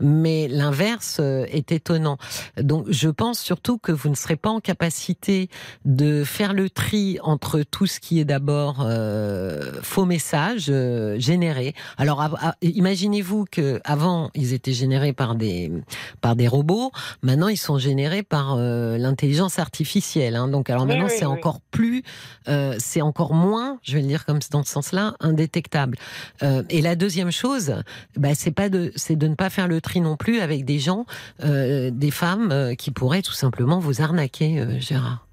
Mais 0.00 0.48
l'inverse 0.48 1.18
euh, 1.20 1.46
est 1.48 1.72
étonnant. 1.72 2.18
Donc 2.60 2.86
je 2.88 3.08
pense 3.08 3.40
surtout 3.40 3.78
que 3.78 3.92
vous 3.92 4.08
ne 4.08 4.14
serez 4.14 4.36
pas 4.36 4.50
en 4.50 4.60
capacité 4.60 5.48
de 5.84 6.24
faire 6.24 6.52
le 6.52 6.70
tri 6.70 7.18
entre 7.22 7.62
tout 7.62 7.86
ce 7.86 8.00
qui 8.00 8.20
est 8.20 8.24
d'abord 8.24 8.78
euh, 8.80 9.72
faux 9.82 10.04
messages 10.04 10.66
euh, 10.68 11.18
générés 11.18 11.74
alors, 11.98 12.28
imaginez-vous 12.62 13.46
que 13.50 13.80
avant 13.84 14.30
ils 14.34 14.52
étaient 14.52 14.72
générés 14.72 15.12
par 15.12 15.34
des 15.34 15.72
par 16.20 16.36
des 16.36 16.48
robots. 16.48 16.90
Maintenant, 17.22 17.48
ils 17.48 17.56
sont 17.56 17.78
générés 17.78 18.22
par 18.22 18.56
euh, 18.56 18.98
l'intelligence 18.98 19.58
artificielle. 19.58 20.36
Hein. 20.36 20.48
Donc, 20.48 20.70
alors 20.70 20.86
maintenant, 20.86 21.08
c'est 21.08 21.24
encore 21.36 21.60
plus, 21.70 22.02
euh, 22.48 22.74
c'est 22.78 23.02
encore 23.02 23.34
moins, 23.34 23.78
je 23.82 23.94
vais 23.94 24.02
le 24.02 24.08
dire 24.08 24.24
comme 24.24 24.38
dans 24.50 24.62
ce 24.62 24.70
sens-là, 24.70 25.14
indétectable. 25.20 25.98
Euh, 26.42 26.62
et 26.70 26.82
la 26.82 26.96
deuxième 26.96 27.30
chose, 27.30 27.82
bah, 28.16 28.34
c'est 28.34 28.54
pas 28.54 28.68
de, 28.68 28.92
c'est 28.96 29.16
de 29.16 29.28
ne 29.28 29.34
pas 29.34 29.50
faire 29.50 29.68
le 29.68 29.80
tri 29.80 30.00
non 30.00 30.16
plus 30.16 30.40
avec 30.40 30.64
des 30.64 30.78
gens, 30.78 31.06
des 31.40 32.10
femmes 32.10 32.74
qui 32.76 32.90
pourraient 32.90 33.22
tout 33.22 33.32
simplement 33.32 33.78
vous 33.78 34.02
arnaquer, 34.02 34.80
Gérard. 34.80 35.26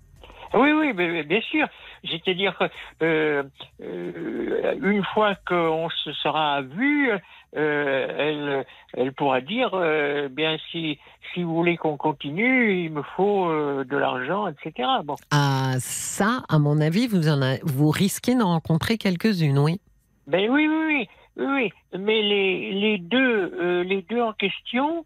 Oui, 0.53 0.71
oui, 0.71 0.93
bien 0.93 1.41
sûr. 1.41 1.67
C'est-à-dire 2.09 2.57
euh, 3.01 3.43
euh, 3.81 4.75
une 4.81 5.03
fois 5.13 5.35
qu'on 5.47 5.89
se 5.89 6.11
sera 6.13 6.61
vu, 6.61 7.09
euh, 7.55 8.07
elle, 8.17 8.65
elle 8.93 9.13
pourra 9.13 9.41
dire, 9.41 9.71
euh, 9.73 10.27
bien 10.29 10.57
si 10.71 10.99
si 11.33 11.43
vous 11.43 11.55
voulez 11.55 11.77
qu'on 11.77 11.97
continue, 11.97 12.83
il 12.83 12.91
me 12.91 13.01
faut 13.15 13.49
euh, 13.49 13.83
de 13.83 13.97
l'argent, 13.97 14.47
etc. 14.47 14.87
Bon. 15.03 15.15
Ah, 15.31 15.73
ça, 15.79 16.43
à 16.49 16.59
mon 16.59 16.79
avis, 16.79 17.07
vous 17.07 17.27
en 17.27 17.57
vous 17.63 17.89
risquez 17.89 18.35
d'en 18.35 18.49
rencontrer 18.49 18.97
quelques-unes, 18.97 19.57
oui. 19.57 19.79
Ben 20.27 20.49
oui, 20.49 20.67
oui, 20.67 20.85
oui. 20.87 21.07
Oui, 21.35 21.71
mais 21.97 22.21
les, 22.21 22.73
les 22.73 22.97
deux 22.99 23.81
les 23.81 24.03
deux 24.03 24.21
en 24.21 24.33
question, 24.33 25.03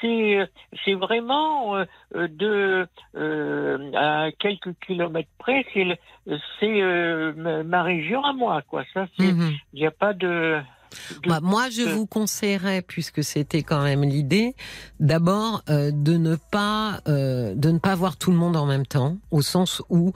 c'est 0.00 0.38
c'est 0.84 0.94
vraiment 0.94 1.84
de 2.12 2.88
à 3.94 4.32
quelques 4.40 4.74
kilomètres 4.84 5.28
près, 5.38 5.64
c'est 5.72 5.86
c'est 6.58 6.82
ma 7.36 7.82
région 7.84 8.24
à 8.24 8.32
moi 8.32 8.62
quoi. 8.62 8.82
Ça, 8.92 9.06
mhm. 9.20 9.52
il 9.72 9.80
n'y 9.80 9.86
a 9.86 9.92
pas 9.92 10.14
de 10.14 10.60
bah, 11.26 11.40
moi, 11.42 11.70
je 11.70 11.82
vous 11.82 12.06
conseillerais, 12.06 12.82
puisque 12.82 13.22
c'était 13.24 13.62
quand 13.62 13.82
même 13.82 14.02
l'idée, 14.02 14.54
d'abord 15.00 15.62
de 15.66 16.16
ne 16.16 16.36
pas 16.36 17.00
de 17.06 17.70
ne 17.70 17.78
pas 17.78 17.94
voir 17.94 18.16
tout 18.16 18.30
le 18.30 18.36
monde 18.36 18.56
en 18.56 18.66
même 18.66 18.86
temps, 18.86 19.18
au 19.30 19.42
sens 19.42 19.82
où 19.88 20.12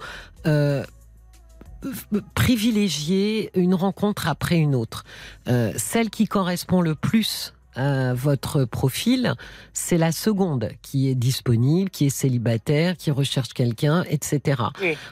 privilégier 2.34 3.50
une 3.54 3.74
rencontre 3.74 4.28
après 4.28 4.56
une 4.56 4.74
autre. 4.74 5.04
Euh, 5.48 5.72
celle 5.76 6.10
qui 6.10 6.26
correspond 6.26 6.80
le 6.80 6.94
plus 6.94 7.54
à 7.76 8.14
votre 8.14 8.64
profil, 8.64 9.34
c'est 9.72 9.96
la 9.96 10.10
seconde 10.10 10.70
qui 10.82 11.08
est 11.08 11.14
disponible, 11.14 11.88
qui 11.88 12.06
est 12.06 12.10
célibataire, 12.10 12.96
qui 12.96 13.12
recherche 13.12 13.50
quelqu'un, 13.50 14.04
etc. 14.10 14.62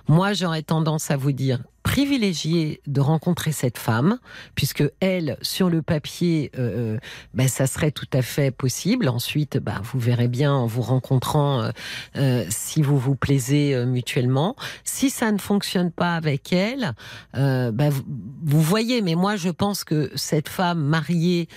Moi, 0.08 0.32
j'aurais 0.32 0.62
tendance 0.62 1.10
à 1.12 1.16
vous 1.16 1.32
dire, 1.32 1.60
privilégier 1.88 2.82
de 2.86 3.00
rencontrer 3.00 3.50
cette 3.50 3.78
femme, 3.78 4.18
puisque 4.54 4.84
elle, 5.00 5.38
sur 5.40 5.70
le 5.70 5.80
papier, 5.80 6.50
euh, 6.58 6.96
euh, 6.96 6.98
ben, 7.32 7.48
ça 7.48 7.66
serait 7.66 7.92
tout 7.92 8.06
à 8.12 8.20
fait 8.20 8.50
possible. 8.50 9.08
Ensuite, 9.08 9.56
ben, 9.56 9.80
vous 9.82 9.98
verrez 9.98 10.28
bien 10.28 10.52
en 10.52 10.66
vous 10.66 10.82
rencontrant 10.82 11.70
euh, 12.16 12.44
si 12.50 12.82
vous 12.82 12.98
vous 12.98 13.14
plaisez 13.14 13.86
mutuellement. 13.86 14.54
Si 14.84 15.08
ça 15.08 15.32
ne 15.32 15.38
fonctionne 15.38 15.90
pas 15.90 16.14
avec 16.14 16.52
elle, 16.52 16.92
ben, 17.32 17.88
vous, 17.88 18.04
vous, 18.42 18.60
voyez. 18.60 19.00
Mais 19.00 19.14
moi, 19.14 19.36
je 19.36 19.48
pense 19.48 19.82
que 19.82 20.10
cette 20.14 20.50
femme 20.50 20.80
mariée 20.80 21.48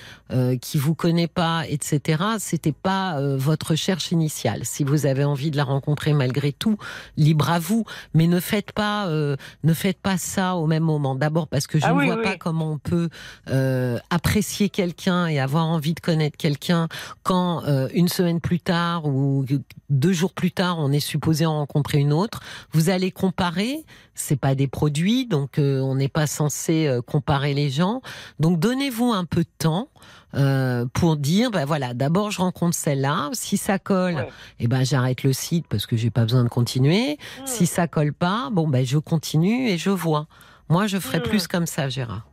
qui 0.62 0.78
vous 0.78 0.96
connaît 0.96 1.28
pas, 1.28 1.66
etc., 1.68 2.24
c'était 2.40 2.72
pas 2.72 3.20
votre 3.36 3.72
recherche 3.72 4.14
initiale. 4.14 4.62
Si 4.64 4.86
vous 4.86 5.06
avez 5.06 5.26
envie 5.26 5.52
de 5.52 5.58
la 5.58 5.66
rencontrer 5.66 6.14
malgré 6.14 6.54
tout, 6.54 6.78
libre 7.18 7.50
à 7.50 7.60
vous. 7.60 7.84
Mais 8.14 8.28
ne 8.28 8.40
faites 8.40 8.72
pas, 8.72 9.10
ne 9.10 9.74
faites 9.74 10.00
pas 10.00 10.18
ça 10.22 10.56
au 10.56 10.68
même 10.68 10.84
moment. 10.84 11.16
D'abord 11.16 11.48
parce 11.48 11.68
que 11.68 11.80
je 11.80 11.86
ah 11.86 11.94
ne 11.94 12.06
vois 12.06 12.22
pas 12.22 12.38
comment 12.38 12.72
on 12.72 12.78
peut 12.78 13.10
euh, 13.50 14.00
apprécier 14.10 14.70
quelqu'un 14.70 15.28
et 15.28 15.40
avoir 15.40 15.66
envie 15.66 15.94
de 15.94 16.00
connaître 16.00 16.38
quelqu'un 16.38 16.88
quand 17.24 17.64
euh, 17.66 17.90
une 17.94 18.08
semaine 18.08 18.40
plus 18.40 18.60
tard 18.60 19.06
ou 19.06 19.46
deux 19.90 20.14
jours 20.14 20.34
plus 20.34 20.52
tard 20.52 20.78
on 20.80 20.92
est 20.92 21.00
supposé 21.00 21.46
en 21.46 21.58
rencontrer 21.58 22.00
une 22.00 22.14
autre. 22.14 22.42
Vous 22.72 22.90
allez 22.90 23.12
comparer, 23.12 23.84
c'est 24.16 24.40
pas 24.40 24.56
des 24.56 24.68
produits, 24.68 25.26
donc 25.26 25.60
euh, 25.60 25.80
on 25.80 25.96
n'est 25.96 26.08
pas 26.08 26.28
censé 26.28 27.00
comparer 27.08 27.54
les 27.54 27.70
gens. 27.70 28.02
Donc 28.40 28.60
donnez-vous 28.60 29.12
un 29.12 29.26
peu 29.26 29.42
de 29.42 29.50
temps. 29.58 29.90
Euh, 30.34 30.86
pour 30.94 31.18
dire 31.18 31.52
ben 31.52 31.66
voilà 31.66 31.94
d'abord 31.94 32.32
je 32.32 32.40
rencontre 32.40 32.76
celle-là. 32.76 33.30
Si 33.34 33.58
ça 33.58 33.80
colle 33.80 34.28
et 34.60 34.64
eh 34.64 34.68
ben 34.68 34.86
j'arrête 34.86 35.24
le 35.24 35.34
site 35.34 35.68
parce 35.68 35.86
que 35.86 35.98
j'ai 35.98 36.10
pas 36.10 36.24
besoin 36.24 36.44
de 36.44 36.50
continuer. 36.50 37.18
Hmm. 37.40 37.46
si 37.46 37.66
ça 37.66 37.88
colle 37.88 38.14
pas 38.14 38.50
bon 38.52 38.68
ben 38.68 38.86
je 38.86 38.98
continue 38.98 39.68
et 39.68 39.78
je 39.78 39.90
vois. 39.90 40.28
Moi 40.70 40.88
je 40.88 41.00
ferai 41.00 41.20
hmm. 41.20 41.24
plus 41.24 41.48
comme 41.48 41.66
ça 41.66 41.90
Gérard. 41.90 42.26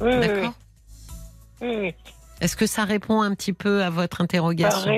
D'accord 0.00 0.54
est-ce 2.40 2.56
que 2.56 2.66
ça 2.66 2.84
répond 2.84 3.22
un 3.22 3.34
petit 3.34 3.52
peu 3.52 3.82
à 3.82 3.90
votre 3.90 4.20
interrogation? 4.20 4.90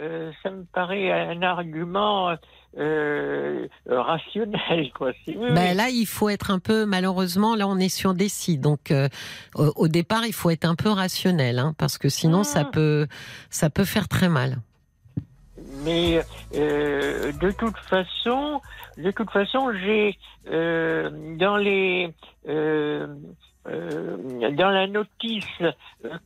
Euh, 0.00 0.30
ça 0.42 0.50
me 0.50 0.64
paraît 0.64 1.10
un 1.10 1.42
argument 1.42 2.36
euh, 2.78 3.66
rationnel. 3.86 4.92
Quoi. 4.94 5.12
Ben 5.26 5.76
là, 5.76 5.88
il 5.90 6.06
faut 6.06 6.28
être 6.28 6.50
un 6.50 6.58
peu, 6.58 6.86
malheureusement, 6.86 7.56
là, 7.56 7.66
on 7.66 7.78
est 7.78 7.88
sur 7.88 8.14
des 8.14 8.28
sites. 8.28 8.60
Donc, 8.60 8.90
euh, 8.90 9.08
au, 9.54 9.88
départ, 9.88 10.24
il 10.26 10.32
faut 10.32 10.50
être 10.50 10.64
un 10.64 10.74
peu 10.74 10.90
rationnel, 10.90 11.58
hein, 11.58 11.74
parce 11.78 11.98
que 11.98 12.08
sinon, 12.08 12.44
ça, 12.44 12.62
ah. 12.66 12.70
peut, 12.72 13.06
ça 13.50 13.70
peut 13.70 13.84
faire 13.84 14.08
très 14.08 14.28
mal. 14.28 14.58
Mais 15.84 16.22
de 16.52 17.50
toute 17.52 17.76
façon, 17.78 18.60
de 18.96 19.10
toute 19.10 19.30
façon, 19.30 19.72
j'ai 19.72 20.18
dans 20.46 21.56
les 21.56 22.12
dans 23.64 24.70
la 24.70 24.86
notice 24.86 25.62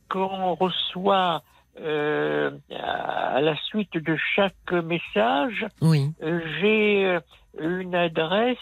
qu'on 0.09 0.55
reçoit 0.55 1.43
euh, 1.81 2.51
à 2.69 3.41
la 3.41 3.55
suite 3.65 3.93
de 3.93 4.15
chaque 4.35 4.71
message, 4.71 5.65
oui. 5.81 6.11
Euh, 6.21 6.39
j'ai 6.61 7.05
euh, 7.05 7.19
une 7.59 7.95
adresse 7.95 8.57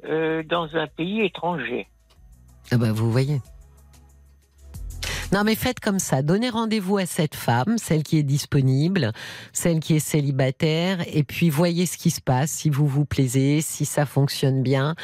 dans 0.00 0.76
un 0.76 0.86
pays 0.86 1.22
étranger. 1.22 1.88
Ah 2.70 2.76
bah 2.76 2.92
vous 2.92 3.10
voyez. 3.10 3.40
Non 5.32 5.42
mais 5.42 5.56
faites 5.56 5.80
comme 5.80 5.98
ça, 5.98 6.22
donnez 6.22 6.48
rendez-vous 6.48 6.98
à 6.98 7.06
cette 7.06 7.34
femme, 7.34 7.76
celle 7.78 8.04
qui 8.04 8.16
est 8.16 8.22
disponible, 8.22 9.12
celle 9.52 9.80
qui 9.80 9.96
est 9.96 9.98
célibataire, 9.98 11.00
et 11.12 11.24
puis 11.24 11.50
voyez 11.50 11.84
ce 11.84 11.98
qui 11.98 12.10
se 12.10 12.20
passe, 12.20 12.50
si 12.50 12.70
vous 12.70 12.86
vous 12.86 13.04
plaisez, 13.04 13.60
si 13.60 13.84
ça 13.84 14.06
fonctionne 14.06 14.62
bien. 14.62 14.94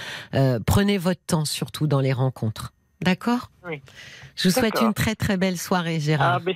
prenez 0.64 0.96
votre 0.96 1.24
temps 1.26 1.44
surtout 1.44 1.88
dans 1.88 2.00
les 2.00 2.12
rencontres. 2.12 2.73
D'accord 3.04 3.50
Oui. 3.68 3.82
Je 4.36 4.48
vous 4.48 4.54
souhaite 4.54 4.80
une 4.80 4.94
très 4.94 5.14
très 5.14 5.36
belle 5.36 5.58
soirée, 5.58 6.00
Gérard. 6.00 6.40
Ah, 6.44 6.50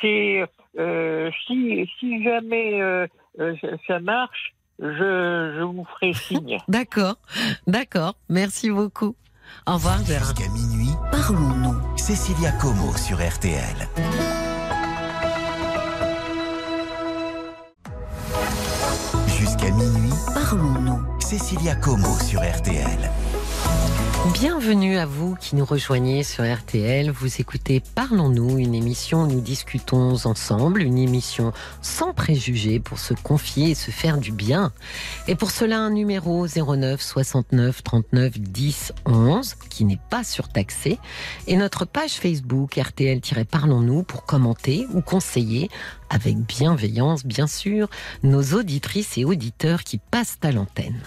c'est, 0.00 0.44
euh, 0.78 1.30
si, 1.46 1.88
si, 1.98 2.22
jamais 2.22 2.80
euh, 2.80 3.06
euh, 3.40 3.54
ça 3.86 3.98
marche, 3.98 4.54
je, 4.78 5.54
je 5.58 5.62
vous 5.62 5.84
ferai 5.84 6.12
signe. 6.28 6.58
D'accord, 6.68 7.16
d'accord. 7.66 8.14
Merci 8.28 8.70
beaucoup. 8.70 9.16
Au 9.66 9.74
revoir, 9.74 10.04
Gérard. 10.04 10.34
Jusqu'à 10.34 10.50
minuit, 10.52 10.94
Parlons-nous. 11.10 11.96
Cécilia 11.96 12.52
Como 12.52 12.96
sur 12.96 13.16
RTL. 13.18 13.88
Jusqu'à 19.38 19.70
minuit, 19.70 20.14
Parlons-nous. 20.34 21.20
Cécilia 21.20 21.74
Como 21.76 22.14
sur 22.20 22.40
RTL. 22.40 23.10
Bienvenue 24.32 24.96
à 24.98 25.06
vous 25.06 25.34
qui 25.34 25.56
nous 25.56 25.64
rejoignez 25.64 26.22
sur 26.22 26.44
RTL. 26.44 27.10
Vous 27.10 27.40
écoutez 27.40 27.82
Parlons-nous, 27.94 28.58
une 28.58 28.74
émission 28.74 29.22
où 29.22 29.26
nous 29.26 29.40
discutons 29.40 30.26
ensemble, 30.26 30.82
une 30.82 30.98
émission 30.98 31.52
sans 31.82 32.12
préjugés 32.12 32.80
pour 32.80 32.98
se 32.98 33.14
confier 33.14 33.70
et 33.70 33.74
se 33.74 33.90
faire 33.90 34.18
du 34.18 34.32
bien. 34.32 34.72
Et 35.28 35.34
pour 35.34 35.50
cela, 35.50 35.78
un 35.78 35.90
numéro 35.90 36.46
09 36.46 37.00
69 37.00 37.82
39 37.82 38.38
10 38.38 38.92
11 39.04 39.54
qui 39.70 39.84
n'est 39.84 40.00
pas 40.10 40.24
surtaxé 40.24 40.98
et 41.46 41.56
notre 41.56 41.84
page 41.84 42.14
Facebook 42.14 42.76
RTL-Parlons-nous 42.76 44.02
pour 44.02 44.24
commenter 44.24 44.86
ou 44.92 45.02
conseiller 45.02 45.70
avec 46.10 46.36
bienveillance, 46.36 47.24
bien 47.24 47.46
sûr, 47.46 47.88
nos 48.22 48.42
auditrices 48.54 49.18
et 49.18 49.24
auditeurs 49.24 49.82
qui 49.82 49.98
passent 49.98 50.38
à 50.42 50.52
l'antenne. 50.52 51.00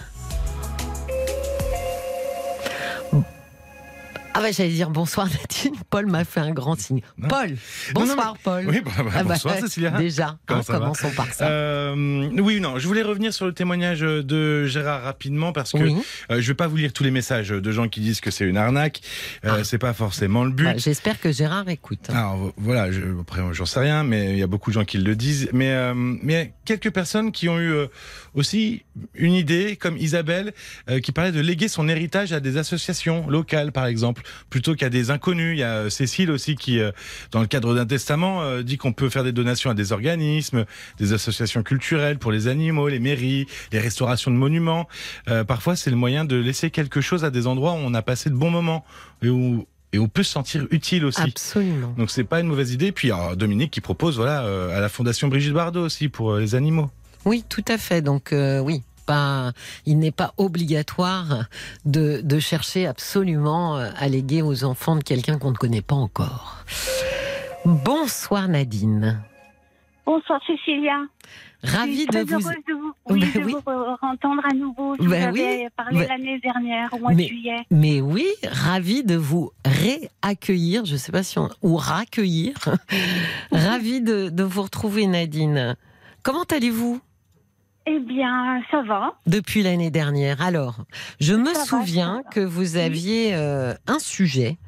Ah 4.32 4.40
bah 4.40 4.52
j'allais 4.52 4.70
dire 4.70 4.90
bonsoir 4.90 5.26
Nadine. 5.30 5.74
Paul 5.90 6.06
m'a 6.06 6.24
fait 6.24 6.40
un 6.40 6.52
grand 6.52 6.78
signe. 6.78 7.00
Non. 7.18 7.28
Paul, 7.28 7.48
Non, 7.50 7.54
non, 8.02 8.06
bonsoir 8.06 8.36
Paul. 8.42 8.64
Oui, 8.68 8.80
bah, 8.84 8.90
bah, 8.98 9.04
Ah 9.14 9.24
bah, 9.24 9.34
bonsoir 9.34 9.56
Cécilia. 9.58 9.90
Déjà, 9.90 10.38
Comment 10.46 10.60
hein, 10.60 10.62
ça 10.62 10.72
va 10.74 10.78
commençons 10.80 11.10
par 11.10 11.32
ça. 11.32 11.48
Euh, 11.48 12.28
oui, 12.38 12.60
non, 12.60 12.78
je 12.78 12.86
voulais 12.86 13.02
revenir 13.02 13.34
sur 13.34 13.46
le 13.46 13.52
témoignage 13.52 14.00
de 14.00 14.66
Gérard 14.66 15.02
rapidement 15.02 15.52
parce 15.52 15.72
que 15.72 15.78
oui, 15.78 15.96
euh, 16.30 16.40
je 16.40 16.46
vais 16.48 16.54
pas 16.54 16.68
vous 16.68 16.76
lire 16.76 16.92
tous 16.92 17.02
les 17.02 17.10
messages 17.10 17.48
de 17.48 17.72
gens 17.72 17.88
qui 17.88 18.00
disent 18.00 18.20
que 18.20 18.30
c'est 18.30 18.44
une 18.44 18.56
arnaque. 18.56 19.00
Euh, 19.44 19.58
Ah. 19.60 19.64
C'est 19.64 19.78
pas 19.78 19.92
forcément 19.92 20.44
le 20.44 20.50
but. 20.52 20.64
Bah, 20.64 20.74
j'espère 20.76 21.20
que 21.20 21.32
Gérard 21.32 21.68
écoute. 21.68 22.08
Alors 22.10 22.52
voilà, 22.56 22.90
je, 22.92 23.00
après 23.20 23.42
j'en 23.52 23.66
sais 23.66 23.80
rien, 23.80 24.04
mais 24.04 24.30
il 24.32 24.38
y 24.38 24.42
a 24.42 24.46
beaucoup 24.46 24.70
de 24.70 24.74
gens 24.74 24.84
qui 24.84 24.98
le 24.98 25.16
disent. 25.16 25.48
Mais 25.52 25.72
euh, 25.72 25.92
mais 25.94 26.52
quelques 26.64 26.90
personnes 26.90 27.32
qui 27.32 27.48
ont 27.48 27.58
eu 27.58 27.72
euh, 27.72 27.86
aussi 28.34 28.82
une 29.14 29.34
idée, 29.34 29.76
comme 29.76 29.96
Isabelle, 29.96 30.52
euh, 30.88 31.00
qui 31.00 31.12
parlait 31.12 31.32
de 31.32 31.40
léguer 31.40 31.68
son 31.68 31.88
héritage 31.88 32.32
à 32.32 32.40
des 32.40 32.56
associations 32.56 33.28
locales, 33.28 33.72
par 33.72 33.86
exemple, 33.86 34.22
plutôt 34.50 34.74
qu'à 34.74 34.88
des 34.88 35.10
inconnus. 35.10 35.56
Il 35.56 35.60
y 35.60 35.62
a 35.62 35.74
euh, 35.74 35.90
Cécile 35.90 36.30
aussi 36.30 36.56
qui, 36.56 36.80
euh, 36.80 36.92
dans 37.32 37.40
le 37.40 37.46
cadre 37.46 37.74
d'un 37.74 37.86
testament, 37.86 38.42
euh, 38.42 38.62
dit 38.62 38.76
qu'on 38.76 38.92
peut 38.92 39.08
faire 39.08 39.24
des 39.24 39.32
donations 39.32 39.70
à 39.70 39.74
des 39.74 39.92
organismes, 39.92 40.64
des 40.98 41.12
associations 41.12 41.62
culturelles 41.62 42.18
pour 42.18 42.32
les 42.32 42.48
animaux, 42.48 42.88
les 42.88 43.00
mairies, 43.00 43.46
les 43.72 43.78
restaurations 43.78 44.30
de 44.30 44.36
monuments. 44.36 44.88
Euh, 45.28 45.44
parfois, 45.44 45.76
c'est 45.76 45.90
le 45.90 45.96
moyen 45.96 46.24
de 46.24 46.36
laisser 46.36 46.70
quelque 46.70 47.00
chose 47.00 47.24
à 47.24 47.30
des 47.30 47.46
endroits 47.46 47.72
où 47.72 47.78
on 47.82 47.94
a 47.94 48.02
passé 48.02 48.30
de 48.30 48.34
bons 48.34 48.50
moments 48.50 48.84
et 49.22 49.28
où 49.28 49.66
et 49.92 49.98
on 49.98 50.08
peut 50.08 50.22
se 50.22 50.32
sentir 50.32 50.66
utile 50.70 51.04
aussi. 51.04 51.20
Absolument. 51.20 51.94
Donc 51.98 52.10
c'est 52.10 52.24
pas 52.24 52.40
une 52.40 52.46
mauvaise 52.46 52.72
idée. 52.72 52.92
Puis 52.92 53.10
alors, 53.10 53.36
Dominique 53.36 53.70
qui 53.70 53.80
propose 53.80 54.16
voilà 54.16 54.44
euh, 54.44 54.76
à 54.76 54.80
la 54.80 54.88
Fondation 54.88 55.28
Brigitte 55.28 55.52
Bardot 55.52 55.84
aussi 55.84 56.08
pour 56.08 56.32
euh, 56.32 56.40
les 56.40 56.54
animaux. 56.54 56.90
Oui, 57.24 57.44
tout 57.48 57.64
à 57.68 57.78
fait. 57.78 58.00
Donc 58.02 58.32
euh, 58.32 58.60
oui, 58.60 58.82
pas, 59.06 59.52
il 59.86 59.98
n'est 59.98 60.10
pas 60.12 60.32
obligatoire 60.36 61.44
de, 61.84 62.20
de 62.22 62.38
chercher 62.38 62.86
absolument 62.86 63.76
euh, 63.78 63.90
à 63.96 64.08
léguer 64.08 64.42
aux 64.42 64.64
enfants 64.64 64.96
de 64.96 65.02
quelqu'un 65.04 65.38
qu'on 65.38 65.50
ne 65.50 65.56
connaît 65.56 65.82
pas 65.82 65.96
encore. 65.96 66.58
Bonsoir 67.64 68.48
Nadine. 68.48 69.20
Bonsoir 70.06 70.40
Cécilia. 70.46 70.96
Ravie 71.62 72.06
de 72.06 72.20
vous. 72.20 72.38
de 72.38 72.72
vous, 72.72 72.92
oui, 73.10 73.20
Ben 73.20 73.42
de 73.42 73.46
oui. 73.46 73.52
vous 73.52 73.60
re- 73.70 73.96
entendre 74.00 74.40
à 74.50 74.54
nouveau. 74.54 74.96
Je 74.98 75.06
Ben 75.06 75.30
vous 75.30 75.38
avais 75.38 75.68
parlé 75.76 75.98
Ben- 76.00 76.08
l'année 76.08 76.40
dernière, 76.40 76.88
au 76.94 76.98
mois 76.98 77.12
Mais- 77.12 77.24
de 77.24 77.28
juillet. 77.28 77.58
Mais 77.70 78.00
oui, 78.00 78.26
ravie 78.50 79.04
de 79.04 79.14
vous 79.16 79.52
réaccueillir. 79.66 80.86
Je 80.86 80.96
sais 80.96 81.12
pas 81.12 81.22
si 81.22 81.38
on 81.38 81.50
ou 81.62 81.76
raccueillir. 81.76 82.54
ravie 83.52 84.00
de, 84.00 84.30
de 84.30 84.42
vous 84.42 84.62
retrouver 84.62 85.06
Nadine. 85.06 85.76
Comment 86.22 86.44
allez-vous? 86.50 86.98
Eh 87.92 87.98
bien, 87.98 88.62
ça 88.70 88.82
va. 88.82 89.14
depuis 89.26 89.64
l'année 89.64 89.90
dernière 89.90 90.40
Alors, 90.42 90.84
je 91.18 91.34
me 91.34 91.52
Ça 91.54 91.64
souviens 91.64 92.22
va. 92.24 92.30
que 92.30 92.38
vous 92.40 92.76
aviez 92.76 93.34
euh, 93.34 93.74
un 93.88 93.98
sujet 93.98 94.58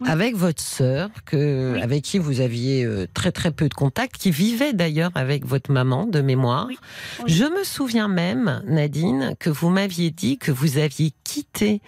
Oui. 0.00 0.08
avec 0.08 0.36
votre 0.36 0.62
sœur, 0.62 1.10
que, 1.26 1.74
Oui. 1.74 1.82
avec 1.82 2.02
qui 2.02 2.18
vous 2.18 2.40
aviez 2.40 2.84
euh, 2.84 3.06
très 3.12 3.30
très 3.30 3.50
peu 3.50 3.68
de 3.68 3.74
contact, 3.74 4.16
qui 4.16 4.30
vivait 4.30 4.72
d'ailleurs 4.72 5.10
avec 5.14 5.44
votre 5.44 5.70
maman 5.70 6.06
de 6.06 6.22
mémoire. 6.22 6.66
Oui. 6.68 6.78
Je 7.26 7.44
me 7.44 7.62
souviens 7.62 8.08
même, 8.08 8.62
Nadine, 8.66 9.34
que 9.38 9.50
vous 9.50 9.68
m'aviez 9.68 10.10
dit 10.10 10.38
que 10.38 10.50
vous 10.50 10.78
aviez 10.78 11.12
quitté 11.24 11.82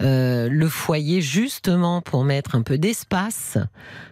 euh, 0.00 0.48
le 0.48 0.68
foyer 0.68 1.20
justement 1.20 2.00
pour 2.00 2.22
mettre 2.24 2.54
un 2.54 2.62
peu 2.62 2.78
d'espace 2.78 3.58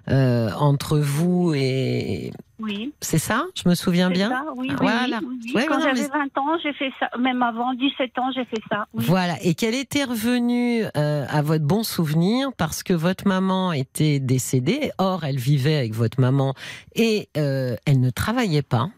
euh, 0.09 0.51
entre 0.59 0.99
vous 0.99 1.53
et... 1.55 2.33
Oui. 2.59 2.95
C'est 3.03 3.19
ça 3.19 3.45
Je 3.55 3.69
me 3.69 3.75
souviens 3.75 4.09
bien 4.09 4.31
ça, 4.31 4.45
oui, 4.57 4.69
oui, 4.71 4.77
Voilà. 4.81 5.21
oui, 5.23 5.53
oui, 5.55 5.65
Quand 5.69 5.79
j'avais 5.79 6.01
mais- 6.01 6.09
20 6.09 6.39
ans, 6.41 6.57
j'ai 6.63 6.73
fait 6.73 6.91
ça. 6.99 7.11
Même 7.19 7.43
avant 7.43 7.75
17 7.75 8.19
ans, 8.19 8.31
j'ai 8.35 8.47
fait 8.47 8.63
ça. 8.71 8.87
Voilà, 8.95 9.35
et 9.43 9.55
qu'elle 9.55 9.75
était 9.75 10.05
revenue 10.05 10.85
euh, 10.97 11.27
à 11.29 11.43
votre 11.43 11.65
bon 11.65 11.83
souvenir 11.83 12.49
parce 12.57 12.83
que 12.83 12.95
votre 12.95 13.29
maman 13.29 13.73
était 13.73 14.21
décédée. 14.21 14.91
Or, 14.97 15.25
elle 15.25 15.37
vivait 15.37 15.77
avec 15.77 15.93
votre 15.93 16.19
maman 16.19 16.55
et 16.95 17.29
euh, 17.37 17.77
elle 17.85 18.01
ne 18.01 18.09
travaillait 18.09 18.63
pas. 18.63 18.89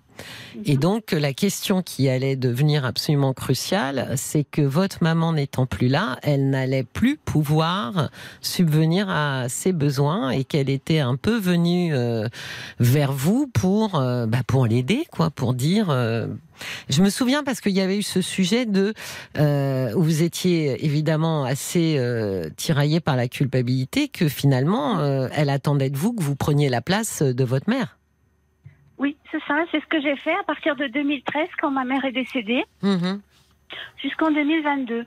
Et 0.64 0.76
donc, 0.76 1.12
la 1.12 1.32
question 1.32 1.82
qui 1.82 2.08
allait 2.08 2.36
devenir 2.36 2.84
absolument 2.84 3.32
cruciale, 3.32 4.12
c'est 4.16 4.44
que 4.44 4.62
votre 4.62 5.02
maman 5.02 5.32
n'étant 5.32 5.66
plus 5.66 5.88
là, 5.88 6.18
elle 6.22 6.50
n'allait 6.50 6.84
plus 6.84 7.16
pouvoir 7.16 8.10
subvenir 8.40 9.08
à 9.08 9.48
ses 9.48 9.72
besoins 9.72 10.30
et 10.30 10.44
qu'elle 10.44 10.70
était 10.70 10.98
un 10.98 11.16
peu 11.16 11.38
venue 11.38 11.94
euh, 11.94 12.28
vers 12.80 13.12
vous 13.12 13.46
pour, 13.46 13.94
euh, 13.94 14.26
bah, 14.26 14.42
pour 14.46 14.66
l'aider, 14.66 15.06
quoi, 15.10 15.30
pour 15.30 15.54
dire. 15.54 15.90
euh, 15.90 16.26
je 16.88 17.02
me 17.02 17.10
souviens 17.10 17.44
parce 17.44 17.60
qu'il 17.60 17.72
y 17.72 17.80
avait 17.80 17.98
eu 17.98 18.02
ce 18.02 18.20
sujet 18.20 18.66
de 18.66 18.92
où 19.94 20.02
vous 20.02 20.22
étiez 20.24 20.84
évidemment 20.84 21.44
assez 21.44 22.02
tiraillé 22.56 22.98
par 22.98 23.14
la 23.14 23.28
culpabilité 23.28 24.08
que 24.08 24.28
finalement 24.28 25.00
elle 25.32 25.50
attendait 25.50 25.88
de 25.88 25.96
vous 25.96 26.12
que 26.12 26.22
vous 26.24 26.34
preniez 26.34 26.68
la 26.68 26.80
place 26.80 27.22
de 27.22 27.44
votre 27.44 27.70
mère. 27.70 27.97
Oui, 28.98 29.16
c'est 29.30 29.42
ça. 29.46 29.64
C'est 29.70 29.80
ce 29.80 29.86
que 29.86 30.00
j'ai 30.00 30.16
fait 30.16 30.34
à 30.34 30.42
partir 30.44 30.74
de 30.76 30.86
2013, 30.86 31.48
quand 31.60 31.70
ma 31.70 31.84
mère 31.84 32.04
est 32.04 32.12
décédée, 32.12 32.64
Mhm. 32.82 33.20
jusqu'en 34.02 34.30
2022. 34.30 35.06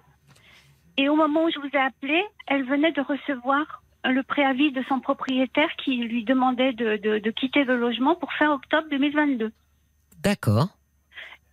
Et 0.97 1.09
au 1.09 1.15
moment 1.15 1.45
où 1.45 1.49
je 1.51 1.59
vous 1.59 1.69
ai 1.73 1.77
appelé, 1.79 2.21
elle 2.47 2.63
venait 2.63 2.91
de 2.91 3.01
recevoir 3.01 3.81
le 4.03 4.23
préavis 4.23 4.71
de 4.71 4.81
son 4.89 4.99
propriétaire 4.99 5.69
qui 5.77 5.97
lui 5.97 6.23
demandait 6.23 6.73
de, 6.73 6.97
de- 6.97 7.19
de 7.19 7.31
quitter 7.31 7.63
le 7.63 7.77
logement 7.77 8.15
pour 8.15 8.31
fin 8.33 8.51
octobre 8.51 8.87
2022. 8.89 9.51
D'accord. 10.23 10.69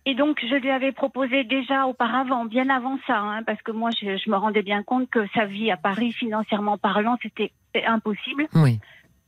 Et 0.05 0.15
donc, 0.15 0.39
je 0.41 0.55
lui 0.55 0.71
avais 0.71 0.91
proposé 0.91 1.43
déjà 1.43 1.85
auparavant, 1.85 2.45
bien 2.45 2.69
avant 2.69 2.97
ça, 3.05 3.17
hein, 3.19 3.43
parce 3.43 3.61
que 3.61 3.71
moi, 3.71 3.89
je, 4.01 4.17
je 4.17 4.29
me 4.29 4.35
rendais 4.37 4.63
bien 4.63 4.81
compte 4.81 5.09
que 5.09 5.27
sa 5.35 5.45
vie 5.45 5.69
à 5.71 5.77
Paris, 5.77 6.11
financièrement 6.13 6.77
parlant, 6.77 7.17
c'était 7.21 7.51
impossible. 7.85 8.47
Oui. 8.55 8.79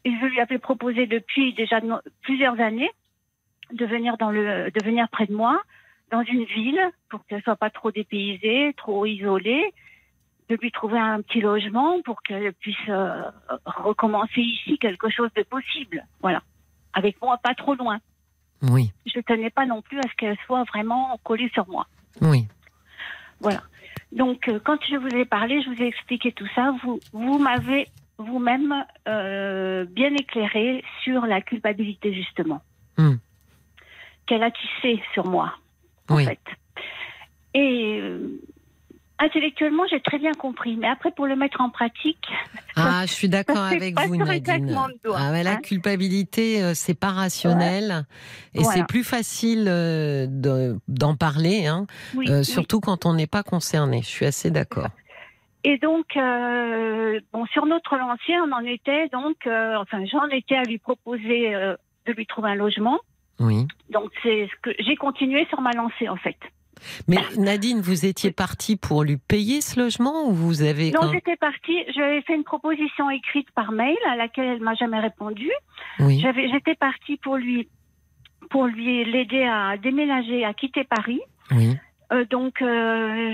Et 0.06 0.12
je 0.20 0.26
lui 0.26 0.40
avais 0.40 0.58
proposé 0.58 1.06
depuis 1.06 1.54
déjà 1.54 1.80
plusieurs 2.24 2.60
années 2.60 2.90
de 3.74 3.86
venir 3.86 4.18
dans 4.18 4.32
le, 4.32 4.72
de 4.72 4.86
venir 4.86 5.08
près 5.10 5.26
de 5.26 5.34
moi, 5.34 5.62
dans 6.12 6.24
une 6.24 6.44
ville, 6.46 6.80
pour 7.10 7.26
qu'elle 7.26 7.42
soit 7.44 7.56
pas 7.56 7.70
trop 7.70 7.92
dépaysée, 7.92 8.74
trop 8.78 9.06
isolée, 9.06 9.74
de 10.50 10.56
lui 10.62 10.72
trouver 10.72 11.00
un 11.00 11.22
petit 11.22 11.40
logement 11.40 12.02
pour 12.02 12.22
qu'elle 12.22 12.54
puisse 12.54 12.76
euh, 12.90 13.24
recommencer 13.66 14.42
ici 14.42 14.78
quelque 14.78 15.10
chose 15.10 15.30
de 15.36 15.44
possible. 15.44 16.06
Voilà. 16.22 16.42
Avec 16.94 17.22
moi, 17.22 17.38
pas 17.38 17.56
trop 17.56 17.76
loin. 17.76 18.00
Oui. 18.64 18.92
Je 19.06 19.20
tenais 19.22 19.50
pas 19.50 19.66
non 19.66 19.82
plus 19.82 20.00
à 20.00 20.04
ce 20.04 20.16
qu'elle 20.18 20.38
soit 20.46 20.64
vraiment 20.66 21.18
collée 21.24 21.50
sur 21.54 21.68
moi. 21.70 21.88
Oui. 22.22 22.48
Voilà. 23.40 23.62
Donc, 24.12 24.50
euh, 24.50 24.60
quand 24.64 24.78
je 24.90 24.98
vous 24.98 25.16
ai 25.16 25.26
parlé, 25.26 25.62
je 25.64 25.70
vous 25.70 25.82
ai 25.82 25.88
expliqué 25.88 26.34
tout 26.34 26.48
ça. 26.54 26.74
Vous, 26.84 27.00
vous 27.14 27.40
m'avez 27.40 27.88
vous-même 28.18 28.86
euh, 29.08 29.86
bien 29.86 30.14
éclairé 30.14 30.84
sur 31.04 31.26
la 31.26 31.42
culpabilité, 31.42 32.14
justement, 32.14 32.62
Hmm. 32.98 33.16
Qu'elle 34.32 34.44
a 34.44 34.52
tissée 34.52 35.04
sur 35.14 35.26
moi, 35.28 35.54
en 36.08 36.16
Oui. 36.16 36.24
fait. 36.26 36.40
Et 37.54 38.00
euh, 38.00 38.40
intellectuellement, 39.20 39.84
j'ai 39.90 40.00
très 40.00 40.20
bien 40.20 40.32
compris. 40.32 40.78
Mais 40.78 40.88
après, 40.88 41.12
pour 41.12 41.26
le 41.28 41.36
mettre 41.36 41.60
en 41.60 41.70
pratique, 41.70 42.26
Ah, 42.78 43.04
je 43.06 43.12
suis 43.12 43.28
d'accord 43.28 43.58
avec 43.64 44.00
vous, 44.00 44.16
Nadine. 44.16 44.74
Ah, 45.14 45.32
mais 45.34 45.44
la 45.44 45.56
hein. 45.56 45.58
culpabilité, 45.62 46.64
euh, 46.64 46.72
c'est 46.74 46.98
pas 46.98 47.10
rationnel 47.10 48.06
et 48.54 48.62
Voilà. 48.62 48.72
c'est 48.80 48.88
plus 48.88 49.04
facile 49.04 49.66
euh, 49.68 50.28
de- 50.30 50.80
d'en 50.88 51.18
parler, 51.18 51.68
hein, 51.68 51.88
oui, 52.16 52.30
euh, 52.30 52.38
oui. 52.40 52.46
surtout 52.46 52.80
quand 52.80 53.06
on 53.06 53.14
n'est 53.14 53.28
pas 53.28 53.44
concerné. 53.44 54.02
Je 54.02 54.08
suis 54.08 54.26
assez 54.26 54.50
d'accord. 54.50 54.88
Et 55.66 55.78
donc, 55.78 56.06
euh, 56.16 57.20
bon, 57.34 57.46
sur 57.48 57.66
notre 57.66 57.98
lancée, 57.98 58.34
on 58.48 58.52
en 58.54 58.64
était 58.66 59.10
donc, 59.10 59.36
euh, 59.46 59.76
enfin, 59.76 60.06
j'en 60.06 60.28
étais 60.30 60.56
à 60.56 60.64
lui 60.64 60.78
proposer 60.78 61.54
euh, 61.54 61.76
de 62.08 62.14
lui 62.14 62.26
trouver 62.26 62.52
un 62.52 62.56
logement. 62.56 63.00
Oui. 63.40 63.68
Donc, 63.90 64.12
c'est 64.24 64.48
ce 64.48 64.62
que 64.62 64.76
j'ai 64.84 64.96
continué 64.96 65.46
sur 65.48 65.62
ma 65.62 65.72
lancée, 65.72 66.10
en 66.10 66.16
fait. 66.18 66.38
Mais 67.08 67.18
Nadine, 67.38 67.80
vous 67.82 68.06
étiez 68.06 68.32
partie 68.32 68.76
pour 68.76 69.04
lui 69.04 69.18
payer 69.18 69.62
ce 69.62 69.80
logement 69.80 70.28
ou 70.28 70.32
vous 70.34 70.64
avez... 70.64 70.90
Non, 70.92 71.12
j'étais 71.12 71.36
partie, 71.36 71.78
j'avais 71.96 72.22
fait 72.24 72.34
une 72.36 72.44
proposition 72.44 73.10
écrite 73.12 73.50
par 73.52 73.72
mail 73.72 73.98
à 74.10 74.16
laquelle 74.16 74.46
elle 74.46 74.62
m'a 74.62 74.74
jamais 74.74 75.00
répondu. 75.00 75.50
Oui, 76.00 76.20
J'avais, 76.20 76.50
j'étais 76.50 76.74
partie 76.76 77.18
pour 77.18 77.38
lui, 77.38 77.68
pour 78.50 78.66
lui 78.66 79.06
l'aider 79.06 79.44
à 79.44 79.78
déménager, 79.78 80.44
à 80.44 80.54
quitter 80.56 80.84
Paris. 80.84 81.22
oui, 81.52 81.78
Euh, 82.14 82.26
donc, 82.26 82.62
euh, 82.62 82.68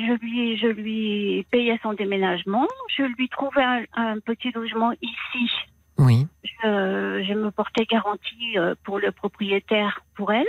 je 0.08 0.14
lui, 0.20 0.58
je 0.58 0.68
lui 0.68 1.46
payais 1.50 1.80
son 1.82 1.94
déménagement. 1.94 2.68
Je 2.98 3.04
lui 3.04 3.28
trouvais 3.30 3.64
un, 3.64 3.84
un 3.96 4.20
petit 4.20 4.52
logement 4.52 4.92
ici. 5.02 5.52
Oui. 5.98 6.28
Je, 6.44 7.26
je 7.28 7.34
me 7.34 7.52
portais 7.52 7.86
garantie 7.86 8.58
euh, 8.58 8.76
pour 8.84 9.00
le 9.00 9.12
propriétaire, 9.12 10.02
pour 10.16 10.32
elle. 10.32 10.48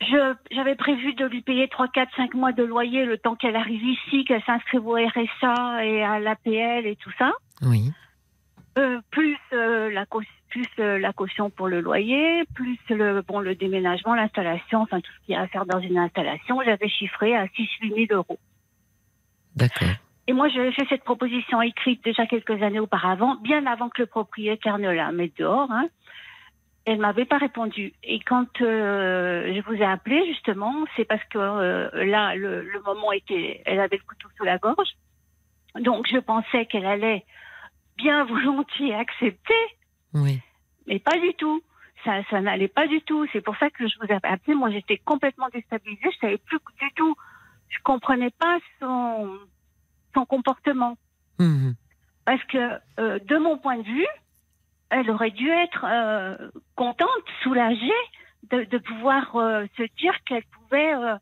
Je, 0.00 0.34
j'avais 0.50 0.76
prévu 0.76 1.12
de 1.14 1.26
lui 1.26 1.42
payer 1.42 1.68
3, 1.68 1.88
4, 1.88 2.16
5 2.16 2.34
mois 2.34 2.52
de 2.52 2.62
loyer 2.62 3.04
le 3.04 3.18
temps 3.18 3.36
qu'elle 3.36 3.56
arrive 3.56 3.82
ici, 3.82 4.24
qu'elle 4.24 4.42
s'inscrive 4.44 4.86
au 4.86 4.94
RSA 4.94 5.84
et 5.84 6.02
à 6.02 6.18
l'APL 6.18 6.86
et 6.86 6.96
tout 6.96 7.12
ça. 7.18 7.32
Oui, 7.62 7.92
Euh, 8.78 9.00
plus 9.10 9.36
euh, 9.52 9.90
la 9.90 10.06
plus 10.48 10.66
euh, 10.78 10.98
la 10.98 11.12
caution 11.12 11.50
pour 11.50 11.68
le 11.68 11.80
loyer, 11.80 12.44
plus 12.54 12.78
le 12.88 13.20
bon 13.20 13.40
le 13.40 13.54
déménagement, 13.54 14.14
l'installation, 14.14 14.80
enfin 14.82 15.00
tout 15.00 15.10
ce 15.20 15.26
qu'il 15.26 15.34
y 15.34 15.36
a 15.36 15.42
à 15.42 15.46
faire 15.48 15.66
dans 15.66 15.80
une 15.80 15.98
installation, 15.98 16.60
j'avais 16.64 16.88
chiffré 16.88 17.36
à 17.36 17.46
6 17.48 17.68
8 17.82 18.06
000 18.08 18.18
euros. 18.18 18.38
d'accord. 19.54 19.88
Et 20.30 20.32
moi, 20.32 20.48
j'avais 20.48 20.70
fait 20.70 20.86
cette 20.88 21.02
proposition 21.02 21.60
écrite 21.60 22.04
déjà 22.04 22.24
quelques 22.24 22.62
années 22.62 22.78
auparavant, 22.78 23.34
bien 23.34 23.66
avant 23.66 23.88
que 23.88 24.02
le 24.02 24.06
propriétaire 24.06 24.78
ne 24.78 24.88
la 24.88 25.10
mette 25.10 25.36
dehors. 25.36 25.68
Hein. 25.72 25.88
Elle 26.84 26.98
m'avait 26.98 27.24
pas 27.24 27.38
répondu. 27.38 27.94
Et 28.04 28.20
quand 28.20 28.60
euh, 28.60 29.52
je 29.52 29.60
vous 29.62 29.74
ai 29.74 29.84
appelé, 29.84 30.24
justement, 30.28 30.72
c'est 30.94 31.04
parce 31.04 31.24
que 31.24 31.38
euh, 31.38 32.04
là, 32.04 32.36
le, 32.36 32.62
le 32.62 32.80
moment 32.82 33.10
était, 33.10 33.60
elle 33.66 33.80
avait 33.80 33.96
le 33.96 34.04
couteau 34.04 34.28
sous 34.36 34.44
la 34.44 34.58
gorge. 34.58 34.90
Donc, 35.80 36.06
je 36.08 36.18
pensais 36.18 36.64
qu'elle 36.66 36.86
allait 36.86 37.24
bien 37.96 38.22
volontiers 38.26 38.94
accepter, 38.94 39.64
Oui, 40.14 40.38
mais 40.86 41.00
pas 41.00 41.18
du 41.18 41.34
tout. 41.34 41.60
Ça, 42.04 42.22
ça 42.30 42.40
n'allait 42.40 42.68
pas 42.68 42.86
du 42.86 43.02
tout. 43.02 43.26
C'est 43.32 43.40
pour 43.40 43.56
ça 43.56 43.68
que 43.68 43.88
je 43.88 43.96
vous 44.00 44.06
ai 44.06 44.18
appelé. 44.22 44.54
Moi, 44.54 44.70
j'étais 44.70 44.98
complètement 44.98 45.48
déstabilisée. 45.52 46.08
Je 46.12 46.18
savais 46.18 46.38
plus 46.38 46.60
du 46.80 46.92
tout. 46.94 47.16
Je 47.68 47.78
comprenais 47.82 48.30
pas 48.30 48.58
son, 48.78 49.36
son 50.14 50.24
comportement. 50.26 50.96
mhm, 51.38 51.74
Parce 52.24 52.42
que, 52.44 52.78
euh, 52.98 53.18
de 53.18 53.36
mon 53.38 53.58
point 53.58 53.78
de 53.78 53.82
vue, 53.82 54.06
elle 54.90 55.10
aurait 55.10 55.30
dû 55.30 55.48
être 55.48 55.84
euh, 55.84 56.50
contente, 56.74 57.08
soulagée 57.42 58.02
de, 58.50 58.64
de 58.64 58.78
pouvoir 58.78 59.36
euh, 59.36 59.66
se 59.76 59.82
dire 59.98 60.14
qu'elle 60.24 60.44
pouvait 60.44 60.94
euh, 60.94 61.16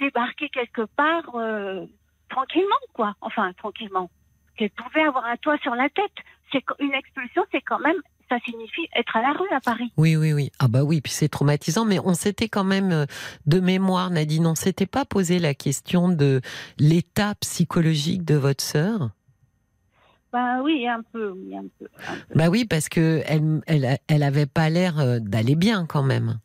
débarquer 0.00 0.48
quelque 0.48 0.82
part 0.96 1.34
euh, 1.34 1.86
tranquillement, 2.28 2.82
quoi. 2.92 3.14
Enfin, 3.20 3.52
tranquillement. 3.54 4.10
Qu'elle 4.56 4.70
pouvait 4.70 5.04
avoir 5.04 5.24
un 5.26 5.36
toit 5.36 5.58
sur 5.58 5.74
la 5.74 5.88
tête. 5.88 6.12
C'est 6.50 6.64
une 6.80 6.92
expulsion, 6.94 7.44
c'est 7.52 7.62
quand 7.62 7.78
même, 7.78 7.96
ça 8.32 8.38
signifie 8.46 8.88
être 8.96 9.14
à 9.16 9.20
la 9.22 9.32
rue 9.32 9.48
à 9.54 9.60
Paris. 9.60 9.92
Oui, 9.98 10.16
oui, 10.16 10.32
oui. 10.32 10.50
Ah 10.58 10.68
bah 10.68 10.84
oui, 10.84 11.02
puis 11.02 11.12
c'est 11.12 11.28
traumatisant, 11.28 11.84
mais 11.84 11.98
on 12.02 12.14
s'était 12.14 12.48
quand 12.48 12.64
même, 12.64 12.90
euh, 12.90 13.06
de 13.46 13.60
mémoire, 13.60 14.10
Nadine, 14.10 14.46
on 14.46 14.54
s'était 14.54 14.86
pas 14.86 15.04
posé 15.04 15.38
la 15.38 15.52
question 15.54 16.08
de 16.08 16.40
l'état 16.78 17.34
psychologique 17.36 18.24
de 18.24 18.36
votre 18.36 18.64
sœur? 18.64 19.10
Ben 20.32 20.62
oui, 20.62 20.88
un 20.88 21.02
peu, 21.12 21.30
oui, 21.30 21.54
un 21.54 21.64
peu. 21.78 21.86
un 22.08 22.14
peu. 22.14 22.34
Bah 22.34 22.48
oui, 22.48 22.64
parce 22.64 22.88
que 22.88 23.22
elle, 23.26 23.60
elle, 23.66 23.98
elle 24.08 24.22
avait 24.22 24.46
pas 24.46 24.70
l'air 24.70 24.98
euh, 24.98 25.18
d'aller 25.18 25.56
bien 25.56 25.84
quand 25.84 26.02
même. 26.02 26.38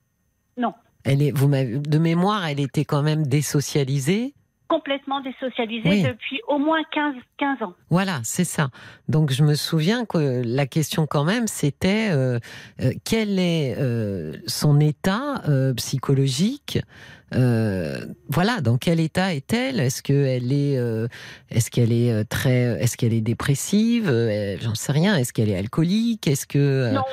Non. 0.58 0.74
Elle 1.06 1.22
est, 1.22 1.32
vous 1.32 1.48
de 1.48 1.98
mémoire, 1.98 2.46
elle 2.46 2.60
était 2.60 2.84
quand 2.84 3.02
même 3.02 3.26
désocialisée. 3.26 4.34
Complètement 4.70 5.22
désocialisée 5.22 5.89
Oui. 5.89 6.03
depuis 6.03 6.41
au 6.47 6.57
moins 6.57 6.82
15, 6.91 7.15
15 7.38 7.61
ans. 7.63 7.74
Voilà, 7.89 8.20
c'est 8.24 8.43
ça. 8.43 8.70
Donc 9.07 9.32
je 9.32 9.43
me 9.43 9.53
souviens 9.55 10.05
que 10.05 10.41
la 10.45 10.65
question 10.65 11.07
quand 11.07 11.24
même, 11.24 11.47
c'était 11.47 12.09
euh, 12.11 12.39
euh, 12.82 12.91
quel 13.05 13.39
est 13.39 13.76
euh, 13.78 14.34
son 14.45 14.80
état 14.80 15.41
psychologique 15.78 16.80
euh, 17.34 18.05
voilà, 18.30 18.61
dans 18.61 18.78
quel 18.78 19.01
état 19.01 19.34
est-elle? 19.34 19.82
Est-ce 19.82 20.01
qu'elle 20.01 20.53
est, 20.53 20.78
euh, 20.78 21.07
est-ce 21.49 21.70
qu'elle 21.70 21.91
est 21.91 22.24
très, 22.30 22.82
est-ce 22.82 22.95
qu'elle 22.95 23.13
est 23.13 23.20
dépressive? 23.22 24.07
Euh, 24.09 24.55
J'en 24.61 24.76
sais 24.76 24.93
rien. 24.93 25.18
Est-ce 25.18 25.34
qu'elle 25.34 25.49
est 25.49 25.57
alcoolique? 25.57 26.26
Est-ce 26.28 26.47
que 26.47 26.93
Non, 26.93 27.03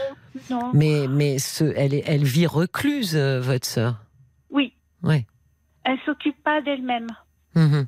non. 0.51 0.71
Mais 0.73 1.07
mais 1.09 1.39
ce, 1.41 1.65
elle 1.77 1.95
est, 1.95 2.05
elle 2.07 2.23
vit 2.23 2.47
recluse, 2.47 3.17
votre 3.17 3.67
sœur? 3.67 4.05
Oui. 4.51 4.73
Ouais. 5.03 5.27
Elle 5.83 5.99
s'occupe 6.07 6.41
pas 6.45 6.61
d'elle-même. 6.63 7.09
Mhm. 7.57 7.87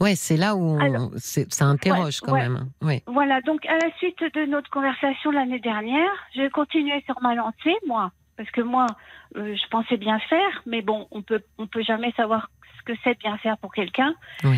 Ouais, 0.00 0.14
c'est 0.14 0.36
là 0.36 0.54
où 0.54 0.78
Alors, 0.80 1.10
ça 1.16 1.64
interroge 1.64 2.20
ouais, 2.22 2.26
quand 2.26 2.32
ouais. 2.34 2.42
même. 2.48 2.56
hein. 2.56 2.86
Ouais. 2.86 3.02
Voilà, 3.08 3.40
donc 3.40 3.66
à 3.66 3.76
la 3.78 3.90
suite 3.96 4.20
de 4.34 4.46
notre 4.46 4.70
conversation 4.70 5.30
l'année 5.32 5.58
dernière, 5.58 6.10
j'ai 6.34 6.48
continué 6.50 7.02
sur 7.04 7.20
ma 7.20 7.34
lancée, 7.34 7.74
moi, 7.86 8.12
parce 8.36 8.48
que 8.52 8.60
moi, 8.60 8.86
euh, 9.36 9.56
je 9.56 9.68
pensais 9.70 9.96
bien 9.96 10.20
faire, 10.20 10.62
mais 10.66 10.82
bon, 10.82 11.08
on 11.10 11.22
peut, 11.22 11.40
on 11.58 11.66
peut 11.66 11.82
jamais 11.82 12.12
savoir 12.12 12.48
ce 12.78 12.84
que 12.84 12.96
c'est 13.02 13.14
de 13.14 13.18
bien 13.18 13.36
faire 13.38 13.58
pour 13.58 13.72
quelqu'un. 13.74 14.14
Oui. 14.44 14.56